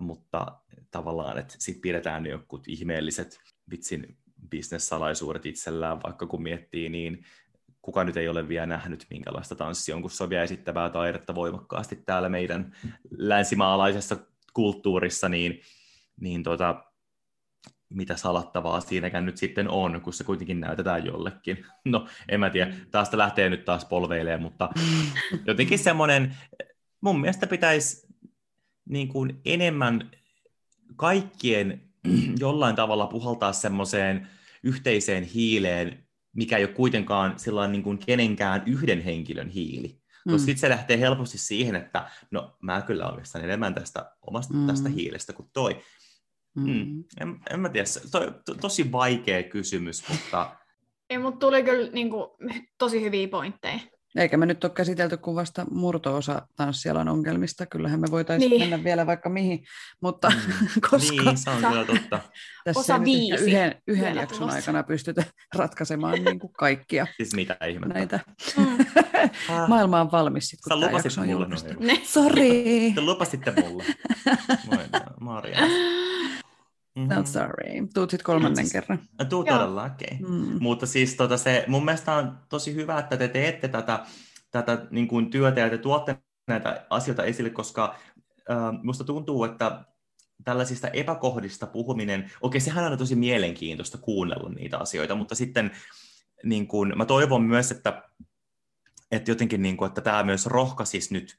mutta 0.00 0.58
tavallaan, 0.90 1.38
että 1.38 1.54
sitten 1.58 1.82
pidetään 1.82 2.22
ne 2.22 2.28
jotkut 2.28 2.68
ihmeelliset 2.68 3.40
vitsin 3.70 4.18
bisnessalaisuudet 4.50 5.46
itsellään, 5.46 6.02
vaikka 6.02 6.26
kun 6.26 6.42
miettii, 6.42 6.88
niin 6.88 7.24
kuka 7.82 8.04
nyt 8.04 8.16
ei 8.16 8.28
ole 8.28 8.48
vielä 8.48 8.66
nähnyt 8.66 9.06
minkälaista 9.10 9.54
tanssia 9.54 9.96
on, 9.96 10.02
kun 10.02 10.10
se 10.10 10.22
on 10.22 10.30
vielä 10.30 10.42
esittävää 10.42 10.90
taidetta 10.90 11.34
voimakkaasti 11.34 11.96
täällä 11.96 12.28
meidän 12.28 12.72
länsimaalaisessa 13.10 14.16
kulttuurissa, 14.52 15.28
niin, 15.28 15.60
niin 16.20 16.42
tota, 16.42 16.84
mitä 17.88 18.16
salattavaa 18.16 18.80
siinäkään 18.80 19.26
nyt 19.26 19.36
sitten 19.36 19.68
on, 19.68 20.00
kun 20.00 20.12
se 20.12 20.24
kuitenkin 20.24 20.60
näytetään 20.60 21.06
jollekin. 21.06 21.64
No, 21.84 22.06
en 22.28 22.40
mä 22.40 22.50
tiedä, 22.50 22.74
taas 22.90 23.12
lähtee 23.12 23.50
nyt 23.50 23.64
taas 23.64 23.84
polveilemaan, 23.84 24.42
mutta 24.42 24.70
jotenkin 25.46 25.78
semmoinen, 25.78 26.36
mun 27.00 27.20
mielestä 27.20 27.46
pitäisi 27.46 28.06
niin 28.88 29.08
kuin 29.08 29.40
enemmän 29.44 30.10
kaikkien 30.96 31.82
jollain 32.38 32.76
tavalla 32.76 33.06
puhaltaa 33.06 33.52
semmoiseen 33.52 34.28
yhteiseen 34.62 35.24
hiileen, 35.24 36.06
mikä 36.32 36.56
ei 36.56 36.64
ole 36.64 36.72
kuitenkaan 36.72 37.38
sellainen 37.38 37.72
niin 37.72 37.82
kuin 37.82 37.98
kenenkään 37.98 38.62
yhden 38.66 39.00
henkilön 39.00 39.48
hiili. 39.48 40.00
Mm. 40.26 40.32
Koska 40.32 40.46
sitten 40.46 40.60
se 40.60 40.68
lähtee 40.68 41.00
helposti 41.00 41.38
siihen, 41.38 41.76
että 41.76 42.10
no 42.30 42.56
mä 42.62 42.82
kyllä 42.82 43.08
omistan 43.08 43.44
enemmän 43.44 43.74
tästä 43.74 44.12
omasta 44.22 44.54
mm. 44.54 44.66
tästä 44.66 44.88
hiilestä 44.88 45.32
kuin 45.32 45.48
toi. 45.52 45.82
Mm. 46.56 46.70
Mm. 46.70 47.04
En, 47.20 47.40
en 47.50 47.60
mä 47.60 47.68
tiedä, 47.68 47.86
to, 48.12 48.20
to, 48.46 48.54
tosi 48.54 48.92
vaikea 48.92 49.42
kysymys, 49.42 50.08
mutta... 50.08 50.56
Ei, 51.10 51.18
mutta 51.18 51.38
tuli 51.38 51.62
kyllä 51.62 51.90
niin 51.92 52.10
kuin, 52.10 52.30
tosi 52.78 53.02
hyviä 53.02 53.28
pointteja. 53.28 53.80
Eikä 54.16 54.36
me 54.36 54.46
nyt 54.46 54.64
ole 54.64 54.72
käsitelty 54.72 55.16
kuin 55.16 55.34
vasta 55.34 55.66
murto-osa 55.70 56.46
tanssialan 56.56 57.08
ongelmista. 57.08 57.66
Kyllähän 57.66 58.00
me 58.00 58.06
voitaisiin 58.10 58.50
niin. 58.50 58.62
mennä 58.62 58.84
vielä 58.84 59.06
vaikka 59.06 59.28
mihin, 59.28 59.64
mutta 60.00 60.30
mm. 60.30 60.36
koska 60.90 61.22
niin, 61.22 61.38
se 61.38 61.50
on 61.50 61.56
kyllä 61.56 61.84
totta. 61.84 62.20
tässä 62.64 62.80
Osa 62.80 63.04
viisi 63.04 63.44
yhden, 63.44 63.82
yhden 63.86 64.16
jakson 64.16 64.38
tulossa. 64.38 64.56
aikana 64.56 64.82
pystytä 64.82 65.24
ratkaisemaan 65.54 66.24
niin 66.24 66.38
kuin 66.38 66.52
kaikkia 66.52 67.06
siis 67.16 67.34
mitä 67.34 67.56
ihmettä. 67.66 67.94
näitä. 67.94 68.20
Mm. 68.56 68.76
Maailma 69.68 70.00
on 70.00 70.12
valmis, 70.12 70.56
kun 70.64 70.78
Sä 70.80 70.86
tämä 70.86 70.98
jakso 70.98 71.20
on 71.20 71.30
julkaistu. 71.30 71.68
Sorry, 72.04 72.92
Te 72.94 73.00
lupasitte 73.00 73.52
mulle. 73.62 73.84
Moi, 74.66 74.84
Maria. 75.20 75.58
Mm-hmm. 76.96 77.14
not 77.14 77.26
sorry. 77.26 77.88
Tuut 77.94 78.10
sitten 78.10 78.24
kolmannen 78.24 78.56
Siis- 78.56 78.72
kerran. 78.72 78.98
Tuu 79.28 79.44
Joo. 79.44 79.58
todella, 79.58 79.84
okei. 79.84 80.18
Okay. 80.20 80.36
Mm. 80.36 80.58
Mutta 80.60 80.86
siis 80.86 81.14
tota, 81.14 81.36
se, 81.36 81.64
mun 81.68 81.84
mielestä 81.84 82.14
on 82.14 82.38
tosi 82.48 82.74
hyvä, 82.74 82.98
että 82.98 83.16
te 83.16 83.28
teette 83.28 83.68
tätä, 83.68 84.06
tätä 84.50 84.86
niin 84.90 85.08
kuin 85.08 85.30
työtä 85.30 85.60
ja 85.60 85.70
te 85.70 85.78
tuotte 85.78 86.16
näitä 86.48 86.86
asioita 86.90 87.24
esille, 87.24 87.50
koska 87.50 87.94
äh, 88.50 88.82
musta 88.82 89.04
tuntuu, 89.04 89.44
että 89.44 89.84
tällaisista 90.44 90.88
epäkohdista 90.88 91.66
puhuminen, 91.66 92.30
okei, 92.40 92.60
sehän 92.60 92.92
on 92.92 92.98
tosi 92.98 93.14
mielenkiintoista 93.14 93.98
kuunnella 93.98 94.48
niitä 94.48 94.78
asioita, 94.78 95.14
mutta 95.14 95.34
sitten 95.34 95.70
niin 96.44 96.66
kuin, 96.66 96.92
mä 96.96 97.04
toivon 97.04 97.42
myös, 97.42 97.70
että, 97.70 98.02
että 99.10 99.30
jotenkin, 99.30 99.62
niin 99.62 99.76
kuin, 99.76 99.88
että 99.88 100.00
tämä 100.00 100.22
myös 100.22 100.46
rohkaisisi 100.46 101.14
nyt 101.14 101.38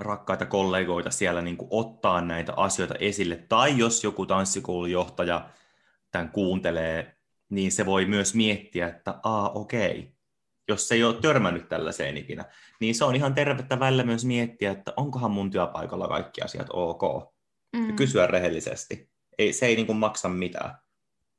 rakkaita 0.00 0.46
kollegoita 0.46 1.10
siellä 1.10 1.42
niin 1.42 1.56
kuin 1.56 1.68
ottaa 1.70 2.20
näitä 2.20 2.52
asioita 2.56 2.94
esille, 2.94 3.36
tai 3.36 3.78
jos 3.78 4.04
joku 4.04 4.26
tanssikoulujohtaja 4.26 5.48
tämän 6.10 6.28
kuuntelee, 6.30 7.16
niin 7.50 7.72
se 7.72 7.86
voi 7.86 8.04
myös 8.06 8.34
miettiä, 8.34 8.88
että 8.88 9.20
aa 9.22 9.50
okei, 9.50 10.14
jos 10.68 10.88
se 10.88 10.94
ei 10.94 11.04
ole 11.04 11.14
törmännyt 11.14 11.68
tällaiseen 11.68 12.16
ikinä, 12.16 12.44
niin 12.80 12.94
se 12.94 13.04
on 13.04 13.16
ihan 13.16 13.34
tervettä 13.34 13.80
välillä 13.80 14.02
myös 14.02 14.24
miettiä, 14.24 14.70
että 14.70 14.92
onkohan 14.96 15.30
mun 15.30 15.50
työpaikalla 15.50 16.08
kaikki 16.08 16.42
asiat 16.42 16.66
ok, 16.72 17.02
ja 17.72 17.80
Mm. 17.80 17.96
kysyä 17.96 18.26
rehellisesti. 18.26 19.10
Ei, 19.38 19.52
se 19.52 19.66
ei 19.66 19.76
niin 19.76 19.86
kuin 19.86 19.96
maksa 19.96 20.28
mitään. 20.28 20.78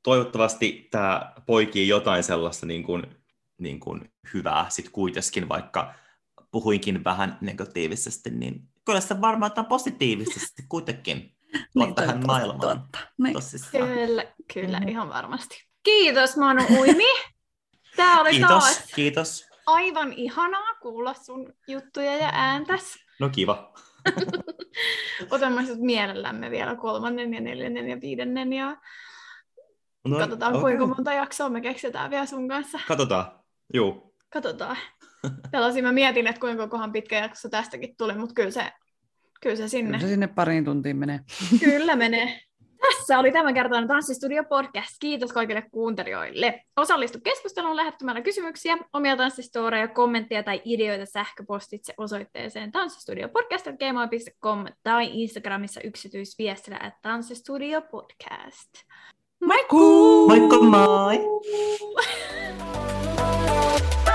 Toivottavasti 0.02 0.88
tämä 0.90 1.32
poikii 1.46 1.88
jotain 1.88 2.22
sellaista 2.22 2.66
niin 2.66 2.82
kuin, 2.82 3.02
niin 3.58 3.80
kuin 3.80 4.12
hyvää 4.34 4.66
sit 4.68 4.88
kuitenkin, 4.88 5.48
vaikka 5.48 5.94
puhuinkin 6.56 7.04
vähän 7.04 7.38
negatiivisesti, 7.40 8.30
niin 8.30 8.62
kyllä 8.84 9.00
se 9.00 9.20
varmaan 9.20 9.52
on 9.58 9.66
positiivisesti 9.66 10.62
kuitenkin 10.68 11.36
tuot 11.72 11.94
tähän 11.94 12.26
maailmaan. 12.26 12.60
tuottaa. 12.60 13.00
Niin. 13.18 13.32
Tosissaan. 13.32 13.88
Kyllä, 13.88 14.24
kyllä, 14.54 14.80
Mhm. 14.80 14.88
ihan 14.88 15.08
varmasti. 15.08 15.66
Kiitos 15.82 16.36
Manu 16.36 16.62
Uimi. 16.80 17.04
Tämä 17.96 18.20
oli 18.20 18.30
Kiitos, 18.30 18.48
taas 18.48 18.84
kiitos. 18.94 19.46
aivan 19.66 20.12
ihanaa 20.12 20.74
kuulla 20.82 21.14
sun 21.14 21.52
juttuja 21.68 22.16
ja 22.16 22.30
ääntäs. 22.32 22.94
No 23.20 23.28
kiva. 23.28 23.72
Otamme 25.30 25.66
sut 25.66 25.78
mielellämme 25.78 26.50
vielä 26.50 26.76
kolmannen 26.76 27.34
ja 27.34 27.40
neljännen 27.40 27.88
ja 27.88 28.00
viidennen 28.00 28.52
ja 28.52 28.76
No, 30.04 30.18
katsotaan 30.18 30.52
okei. 30.52 30.60
kuinka 30.62 30.86
monta 30.86 31.12
jaksoa 31.12 31.48
me 31.48 31.60
keksitään 31.60 32.10
vielä 32.10 32.26
sun 32.26 32.48
kanssa. 32.48 32.78
Katsotaan. 32.88 33.40
Juu. 33.74 34.14
Katsotaan. 34.32 34.76
Tällaisia 35.50 35.82
mä 35.82 35.92
mietin, 35.92 36.26
että 36.26 36.40
kuinka 36.40 36.68
kohan 36.68 36.92
pitkä 36.92 37.18
jakso 37.18 37.48
tästäkin 37.48 37.94
tuli, 37.98 38.14
mutta 38.14 38.34
kyllä 38.34 38.50
se, 38.50 38.72
kyllä 39.42 39.56
se 39.56 39.68
sinne. 39.68 39.90
Kyllä 39.90 40.00
se 40.00 40.08
sinne 40.08 40.26
pariin 40.26 40.64
tuntiin 40.64 40.96
menee. 40.96 41.20
Kyllä 41.64 41.96
menee. 41.96 42.40
Tässä 42.80 43.18
oli 43.18 43.32
tämänkertainen 43.32 43.88
Tanssistudio 43.88 44.44
podcast. 44.44 44.96
Kiitos 45.00 45.32
kaikille 45.32 45.62
kuuntelijoille. 45.70 46.60
Osallistu 46.76 47.18
keskusteluun 47.24 47.76
lähettämällä 47.76 48.20
kysymyksiä, 48.20 48.76
omia 48.92 49.16
tanssistoreja, 49.16 49.88
kommentteja 49.88 50.42
tai 50.42 50.62
ideoita 50.64 51.06
sähköpostitse 51.06 51.94
osoitteeseen 51.98 52.72
tanssistudiopodcast.gmail.com 52.72 54.64
tai 54.82 55.22
Instagramissa 55.22 55.80
yksityisviestillä 55.84 56.78
at 56.82 56.94
tanssistudiopodcast. 57.02 58.70
Moikkuu! 59.44 60.28
Moikka 60.28 60.62
moi! 60.62 61.20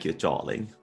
Thank 0.00 0.14
you, 0.14 0.18
darling. 0.18 0.79